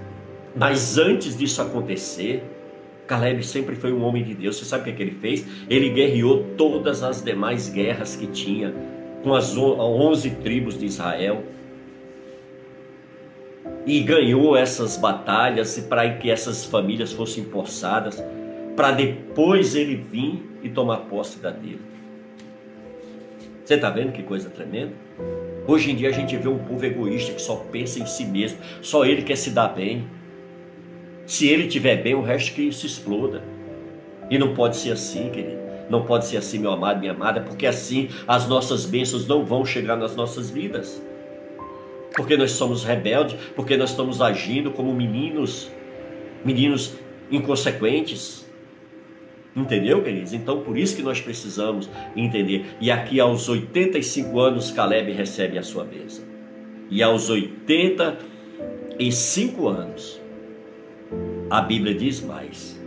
Mas 0.57 0.97
antes 0.97 1.36
disso 1.36 1.61
acontecer, 1.61 2.43
Caleb 3.09 3.43
sempre 3.43 3.74
foi 3.74 3.93
um 3.93 4.05
homem 4.05 4.22
de 4.22 4.35
Deus. 4.35 4.56
Você 4.56 4.66
sabe 4.66 4.82
o 4.82 4.85
que, 4.85 4.90
é 4.90 4.93
que 4.93 5.02
ele 5.02 5.18
fez? 5.18 5.47
Ele 5.68 5.89
guerreou 5.89 6.44
todas 6.56 7.02
as 7.02 7.22
demais 7.22 7.68
guerras 7.68 8.14
que 8.14 8.26
tinha 8.26 8.72
com 9.24 9.35
as 9.35 9.56
onze 9.56 10.30
tribos 10.30 10.78
de 10.78 10.85
Israel. 10.85 11.43
E 13.86 14.01
ganhou 14.01 14.55
essas 14.55 14.98
batalhas 14.98 15.78
para 15.78 16.09
que 16.16 16.30
essas 16.30 16.64
famílias 16.66 17.12
fossem 17.12 17.44
forçadas, 17.44 18.22
para 18.76 18.93
depois 18.93 19.74
ele 19.74 19.97
vir 19.97 20.43
e 20.62 20.68
tomar 20.68 20.98
posse 20.98 21.39
da 21.39 21.51
dele. 21.51 21.80
Você 23.64 23.74
está 23.74 23.89
vendo 23.90 24.12
que 24.12 24.22
coisa 24.22 24.51
tremenda? 24.51 24.93
Hoje 25.66 25.90
em 25.90 25.97
dia 25.97 26.09
a 26.09 26.12
gente 26.12 26.36
vê 26.36 26.48
um 26.48 26.59
povo 26.59 26.85
egoísta 26.85 27.32
que 27.32 27.40
só 27.43 27.56
pensa 27.56 27.98
em 27.98 28.06
si 28.06 28.24
mesmo, 28.24 28.59
só 28.80 29.05
ele 29.05 29.22
quer 29.22 29.36
se 29.36 29.51
dar 29.51 29.68
bem. 29.68 30.06
Se 31.28 31.46
ele 31.46 31.64
estiver 31.64 32.02
bem, 32.02 32.14
o 32.14 32.22
resto 32.22 32.55
que 32.55 32.72
se 32.72 32.86
exploda. 32.86 33.44
E 34.30 34.38
não 34.38 34.55
pode 34.55 34.78
ser 34.78 34.92
assim, 34.92 35.28
querido. 35.28 35.59
Não 35.90 36.06
pode 36.06 36.24
ser 36.24 36.38
assim, 36.38 36.59
meu 36.59 36.72
amado, 36.72 37.00
minha 37.00 37.12
amada, 37.12 37.42
porque 37.42 37.66
assim 37.66 38.09
as 38.26 38.48
nossas 38.48 38.86
bênçãos 38.86 39.28
não 39.28 39.44
vão 39.44 39.62
chegar 39.62 39.94
nas 39.94 40.16
nossas 40.16 40.48
vidas. 40.48 41.02
Porque 42.16 42.34
nós 42.34 42.52
somos 42.52 42.82
rebeldes, 42.82 43.36
porque 43.55 43.76
nós 43.76 43.90
estamos 43.90 44.22
agindo 44.22 44.70
como 44.70 44.94
meninos, 44.94 45.70
meninos 46.42 46.94
inconsequentes. 47.30 48.48
Entendeu, 49.55 50.02
queridos? 50.02 50.32
Então, 50.32 50.62
por 50.62 50.78
isso 50.78 50.96
que 50.96 51.02
nós 51.02 51.20
precisamos 51.20 51.90
entender. 52.16 52.64
E 52.80 52.90
aqui, 52.90 53.20
aos 53.20 53.50
85 53.50 54.40
anos, 54.40 54.70
Caleb 54.70 55.12
recebe 55.12 55.59
a 55.59 55.62
sua 55.62 55.84
bênção. 55.84 56.24
E 56.90 57.02
aos 57.02 57.28
85 57.28 59.68
anos, 59.68 60.18
a 61.50 61.60
Bíblia 61.60 61.94
diz 61.94 62.20
mais. 62.20 62.78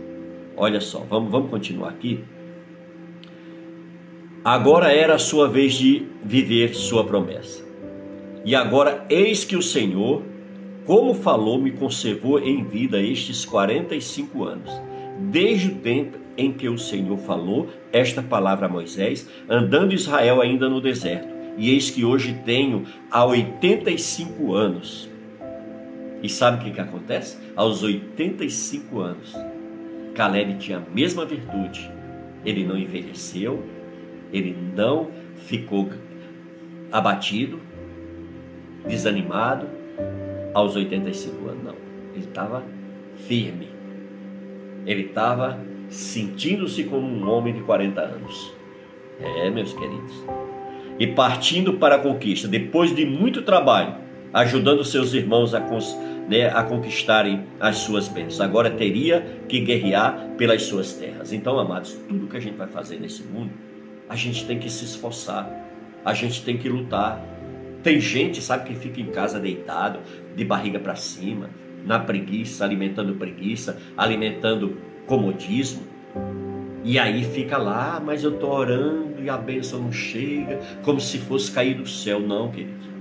Olha 0.56 0.80
só, 0.80 1.00
vamos, 1.00 1.30
vamos 1.30 1.50
continuar 1.50 1.90
aqui. 1.90 2.24
Agora 4.44 4.92
era 4.92 5.14
a 5.14 5.18
sua 5.18 5.48
vez 5.48 5.74
de 5.74 6.06
viver 6.24 6.74
sua 6.74 7.04
promessa. 7.04 7.64
E 8.44 8.54
agora, 8.54 9.06
eis 9.08 9.44
que 9.44 9.56
o 9.56 9.62
Senhor, 9.62 10.22
como 10.84 11.14
falou, 11.14 11.60
me 11.60 11.70
conservou 11.70 12.40
em 12.40 12.64
vida 12.64 13.00
estes 13.00 13.44
45 13.44 14.44
anos, 14.44 14.70
desde 15.30 15.68
o 15.68 15.74
tempo 15.76 16.18
em 16.36 16.52
que 16.52 16.68
o 16.68 16.78
Senhor 16.78 17.18
falou 17.18 17.68
esta 17.92 18.22
palavra 18.22 18.66
a 18.66 18.68
Moisés, 18.68 19.28
andando 19.48 19.94
Israel 19.94 20.40
ainda 20.40 20.68
no 20.68 20.80
deserto. 20.80 21.28
E 21.56 21.70
eis 21.70 21.90
que 21.90 22.04
hoje 22.04 22.40
tenho 22.44 22.84
há 23.10 23.24
85 23.24 24.54
anos. 24.54 25.11
E 26.22 26.28
sabe 26.28 26.58
o 26.58 26.64
que, 26.64 26.70
que 26.70 26.80
acontece? 26.80 27.36
Aos 27.56 27.82
85 27.82 29.00
anos, 29.00 29.34
Caleb 30.14 30.54
tinha 30.58 30.78
a 30.78 30.94
mesma 30.94 31.24
virtude. 31.24 31.90
Ele 32.44 32.64
não 32.64 32.78
envelheceu, 32.78 33.64
ele 34.32 34.56
não 34.74 35.10
ficou 35.46 35.90
abatido, 36.90 37.60
desanimado 38.86 39.66
aos 40.54 40.76
85 40.76 41.48
anos, 41.48 41.64
não. 41.64 41.74
Ele 42.14 42.24
estava 42.24 42.62
firme. 43.26 43.68
Ele 44.86 45.02
estava 45.06 45.58
sentindo-se 45.88 46.84
como 46.84 47.06
um 47.06 47.28
homem 47.28 47.54
de 47.54 47.62
40 47.62 48.00
anos. 48.00 48.54
É, 49.20 49.50
meus 49.50 49.72
queridos. 49.72 50.24
E 50.98 51.06
partindo 51.06 51.74
para 51.74 51.96
a 51.96 51.98
conquista, 51.98 52.46
depois 52.46 52.94
de 52.94 53.04
muito 53.04 53.42
trabalho, 53.42 54.01
ajudando 54.32 54.84
seus 54.84 55.12
irmãos 55.12 55.54
a, 55.54 55.60
né, 56.28 56.48
a 56.48 56.62
conquistarem 56.62 57.44
as 57.60 57.76
suas 57.78 58.08
bênçãos. 58.08 58.40
Agora 58.40 58.70
teria 58.70 59.40
que 59.48 59.60
guerrear 59.60 60.30
pelas 60.38 60.62
suas 60.62 60.94
terras. 60.94 61.32
Então, 61.32 61.58
amados, 61.58 61.98
tudo 62.08 62.26
que 62.26 62.36
a 62.36 62.40
gente 62.40 62.56
vai 62.56 62.68
fazer 62.68 62.98
nesse 62.98 63.22
mundo, 63.22 63.50
a 64.08 64.16
gente 64.16 64.46
tem 64.46 64.58
que 64.58 64.70
se 64.70 64.84
esforçar, 64.84 65.50
a 66.04 66.14
gente 66.14 66.42
tem 66.42 66.56
que 66.56 66.68
lutar. 66.68 67.20
Tem 67.82 68.00
gente, 68.00 68.40
sabe, 68.40 68.68
que 68.68 68.74
fica 68.76 69.00
em 69.00 69.06
casa 69.06 69.40
deitado, 69.40 69.98
de 70.36 70.44
barriga 70.44 70.78
para 70.78 70.94
cima, 70.94 71.50
na 71.84 71.98
preguiça, 71.98 72.64
alimentando 72.64 73.14
preguiça, 73.14 73.76
alimentando 73.96 74.76
comodismo. 75.06 75.82
E 76.84 76.98
aí 76.98 77.24
fica 77.24 77.58
lá, 77.58 77.96
ah, 77.96 78.00
mas 78.00 78.24
eu 78.24 78.34
estou 78.34 78.50
orando 78.50 79.22
e 79.22 79.28
a 79.28 79.36
bênção 79.36 79.80
não 79.80 79.92
chega, 79.92 80.60
como 80.82 81.00
se 81.00 81.18
fosse 81.18 81.50
cair 81.50 81.74
do 81.74 81.86
céu. 81.86 82.20
Não, 82.20 82.50
querido. 82.50 82.91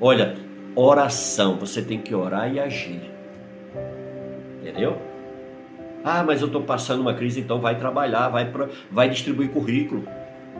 Olha, 0.00 0.36
oração, 0.74 1.56
você 1.56 1.82
tem 1.82 2.00
que 2.00 2.14
orar 2.14 2.52
e 2.52 2.60
agir. 2.60 3.02
Entendeu? 4.60 4.96
Ah, 6.04 6.22
mas 6.22 6.40
eu 6.40 6.46
estou 6.46 6.62
passando 6.62 7.00
uma 7.00 7.14
crise, 7.14 7.40
então 7.40 7.60
vai 7.60 7.78
trabalhar, 7.78 8.28
vai, 8.28 8.50
pra, 8.50 8.68
vai 8.90 9.08
distribuir 9.08 9.50
currículo. 9.50 10.04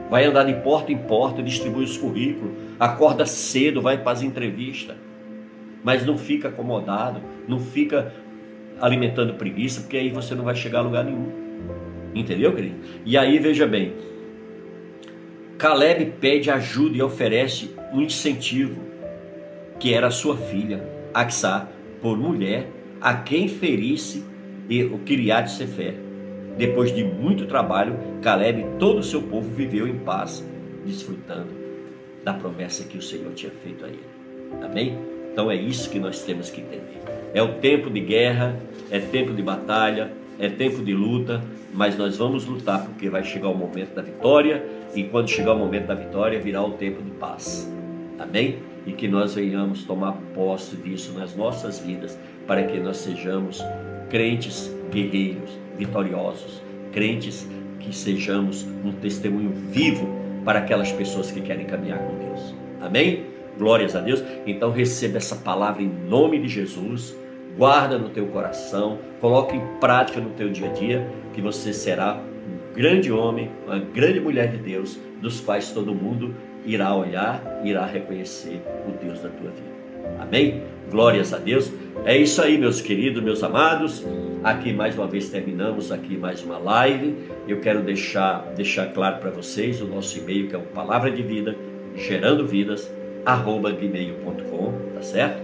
Vai 0.09 0.25
andar 0.25 0.43
de 0.43 0.53
porta 0.55 0.91
em 0.91 0.97
porta, 0.97 1.41
distribui 1.41 1.83
os 1.83 1.97
currículos. 1.97 2.53
Acorda 2.79 3.25
cedo, 3.25 3.81
vai 3.81 3.97
para 3.97 4.11
as 4.11 4.21
entrevistas. 4.21 4.95
Mas 5.83 6.05
não 6.05 6.17
fica 6.17 6.49
acomodado, 6.49 7.21
não 7.47 7.59
fica 7.59 8.13
alimentando 8.81 9.33
preguiça, 9.35 9.81
porque 9.81 9.97
aí 9.97 10.09
você 10.09 10.35
não 10.35 10.43
vai 10.43 10.55
chegar 10.55 10.79
a 10.79 10.81
lugar 10.81 11.03
nenhum. 11.03 11.31
Entendeu, 12.13 12.53
querido? 12.53 12.75
E 13.05 13.17
aí, 13.17 13.39
veja 13.39 13.65
bem, 13.67 13.93
Caleb 15.57 16.13
pede 16.19 16.49
ajuda 16.49 16.97
e 16.97 17.01
oferece 17.01 17.75
um 17.93 18.01
incentivo, 18.01 18.81
que 19.79 19.93
era 19.93 20.11
sua 20.11 20.35
filha, 20.35 20.83
Axá, 21.13 21.67
por 22.01 22.17
mulher, 22.17 22.69
a 23.01 23.13
quem 23.15 23.47
ferisse 23.47 24.23
o 24.91 24.99
Kiriat 24.99 25.49
Sefer. 25.49 25.95
Depois 26.57 26.93
de 26.93 27.03
muito 27.03 27.45
trabalho, 27.45 27.97
Caleb 28.21 28.61
e 28.61 28.77
todo 28.77 28.99
o 28.99 29.03
seu 29.03 29.21
povo 29.21 29.49
viveu 29.49 29.87
em 29.87 29.97
paz, 29.99 30.45
desfrutando 30.85 31.47
da 32.23 32.33
promessa 32.33 32.83
que 32.83 32.97
o 32.97 33.01
Senhor 33.01 33.31
tinha 33.33 33.51
feito 33.63 33.85
a 33.85 33.87
ele. 33.87 34.03
Amém? 34.61 34.97
Então 35.31 35.49
é 35.49 35.55
isso 35.55 35.89
que 35.89 35.99
nós 35.99 36.21
temos 36.23 36.49
que 36.49 36.61
entender. 36.61 37.01
É 37.33 37.41
o 37.41 37.53
tempo 37.55 37.89
de 37.89 38.01
guerra, 38.01 38.59
é 38.91 38.99
tempo 38.99 39.33
de 39.33 39.41
batalha, 39.41 40.11
é 40.37 40.49
tempo 40.49 40.83
de 40.83 40.93
luta, 40.93 41.41
mas 41.73 41.97
nós 41.97 42.17
vamos 42.17 42.45
lutar 42.45 42.83
porque 42.85 43.09
vai 43.09 43.23
chegar 43.23 43.49
o 43.49 43.55
momento 43.55 43.95
da 43.95 44.01
vitória 44.01 44.65
e 44.93 45.03
quando 45.03 45.29
chegar 45.29 45.53
o 45.53 45.57
momento 45.57 45.87
da 45.87 45.95
vitória 45.95 46.39
virá 46.39 46.61
o 46.63 46.71
tempo 46.71 47.01
de 47.01 47.11
paz. 47.11 47.71
Amém? 48.17 48.57
E 48.89 48.93
que 48.93 49.07
nós 49.07 49.35
venhamos 49.35 49.83
tomar 49.83 50.13
posse 50.33 50.75
disso 50.75 51.13
nas 51.13 51.35
nossas 51.35 51.77
vidas 51.77 52.17
para 52.47 52.63
que 52.63 52.79
nós 52.79 52.97
sejamos 52.97 53.63
crentes 54.09 54.75
guerreiros, 54.91 55.51
vitoriosos, 55.77 56.59
crentes 56.91 57.47
que 57.79 57.95
sejamos 57.95 58.63
um 58.83 58.91
testemunho 58.91 59.51
vivo 59.69 60.09
para 60.43 60.57
aquelas 60.57 60.91
pessoas 60.91 61.29
que 61.29 61.39
querem 61.39 61.67
caminhar 61.67 61.99
com 61.99 62.17
Deus. 62.17 62.55
Amém? 62.81 63.25
Glórias 63.59 63.95
a 63.95 64.01
Deus. 64.01 64.23
Então 64.47 64.71
receba 64.71 65.17
essa 65.17 65.35
palavra 65.35 65.83
em 65.83 65.87
nome 65.87 66.39
de 66.39 66.47
Jesus. 66.47 67.15
Guarda 67.55 67.95
no 67.99 68.09
teu 68.09 68.25
coração, 68.25 68.97
coloque 69.21 69.55
em 69.55 69.61
prática 69.79 70.19
no 70.19 70.31
teu 70.31 70.49
dia 70.49 70.67
a 70.67 70.73
dia, 70.73 71.07
que 71.31 71.41
você 71.41 71.73
será 71.73 72.15
um 72.15 72.73
grande 72.73 73.11
homem, 73.11 73.51
uma 73.67 73.77
grande 73.77 74.19
mulher 74.19 74.49
de 74.49 74.57
Deus, 74.57 74.97
dos 75.21 75.39
quais 75.41 75.71
todo 75.71 75.93
mundo 75.93 76.33
irá 76.65 76.95
olhar, 76.95 77.61
irá 77.63 77.85
reconhecer 77.85 78.61
o 78.87 78.91
Deus 79.03 79.21
da 79.21 79.29
tua 79.29 79.49
vida. 79.51 79.69
Amém? 80.19 80.63
Glórias 80.89 81.33
a 81.33 81.37
Deus. 81.37 81.71
É 82.05 82.17
isso 82.17 82.41
aí, 82.41 82.57
meus 82.57 82.81
queridos, 82.81 83.21
meus 83.21 83.43
amados. 83.43 84.05
Aqui 84.43 84.71
mais 84.71 84.97
uma 84.97 85.05
vez 85.05 85.29
terminamos 85.29 85.91
aqui 85.91 86.17
mais 86.17 86.41
uma 86.43 86.57
live. 86.57 87.15
Eu 87.47 87.59
quero 87.59 87.81
deixar 87.81 88.39
deixar 88.55 88.87
claro 88.93 89.17
para 89.17 89.29
vocês 89.29 89.81
o 89.81 89.85
nosso 89.85 90.17
e-mail 90.17 90.47
que 90.47 90.55
é 90.55 90.57
o 90.57 90.61
palavra 90.61 91.11
de 91.11 91.21
vida 91.21 91.55
gerando 91.95 92.47
vidas 92.47 92.89
arroba 93.25 93.71
gmail.com, 93.71 94.93
tá 94.93 95.01
certo? 95.01 95.41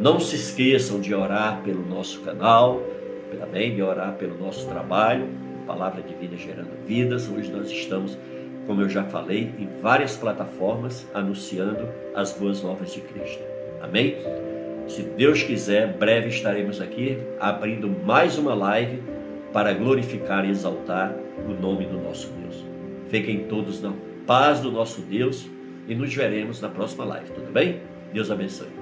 Não 0.00 0.18
se 0.18 0.34
esqueçam 0.36 1.00
de 1.00 1.14
orar 1.14 1.62
pelo 1.62 1.86
nosso 1.86 2.20
canal, 2.22 2.82
também 3.38 3.74
de 3.74 3.82
orar 3.82 4.14
pelo 4.14 4.36
nosso 4.36 4.66
trabalho, 4.68 5.28
Palavra 5.66 6.02
de 6.02 6.14
Vida 6.14 6.36
Gerando 6.36 6.72
Vidas. 6.86 7.28
Hoje 7.28 7.50
nós 7.52 7.70
estamos, 7.70 8.18
como 8.66 8.82
eu 8.82 8.88
já 8.88 9.04
falei, 9.04 9.52
em 9.58 9.68
várias 9.80 10.16
plataformas 10.16 11.06
anunciando 11.12 11.88
as 12.14 12.32
boas 12.32 12.62
novas 12.62 12.92
de 12.92 13.00
Cristo. 13.00 13.42
Amém? 13.80 14.16
Se 14.88 15.02
Deus 15.02 15.42
quiser, 15.42 15.96
breve 15.96 16.28
estaremos 16.28 16.80
aqui 16.80 17.18
abrindo 17.40 17.88
mais 17.88 18.38
uma 18.38 18.54
live 18.54 19.02
para 19.52 19.72
glorificar 19.72 20.44
e 20.44 20.50
exaltar 20.50 21.14
o 21.46 21.52
nome 21.52 21.86
do 21.86 21.98
nosso 21.98 22.28
Deus. 22.32 22.64
Fiquem 23.08 23.44
todos 23.44 23.82
na 23.82 23.92
paz 24.26 24.60
do 24.60 24.70
nosso 24.70 25.00
Deus 25.02 25.48
e 25.88 25.94
nos 25.94 26.14
veremos 26.14 26.60
na 26.60 26.68
próxima 26.68 27.04
live, 27.04 27.30
tudo 27.32 27.52
bem? 27.52 27.80
Deus 28.12 28.30
abençoe. 28.30 28.81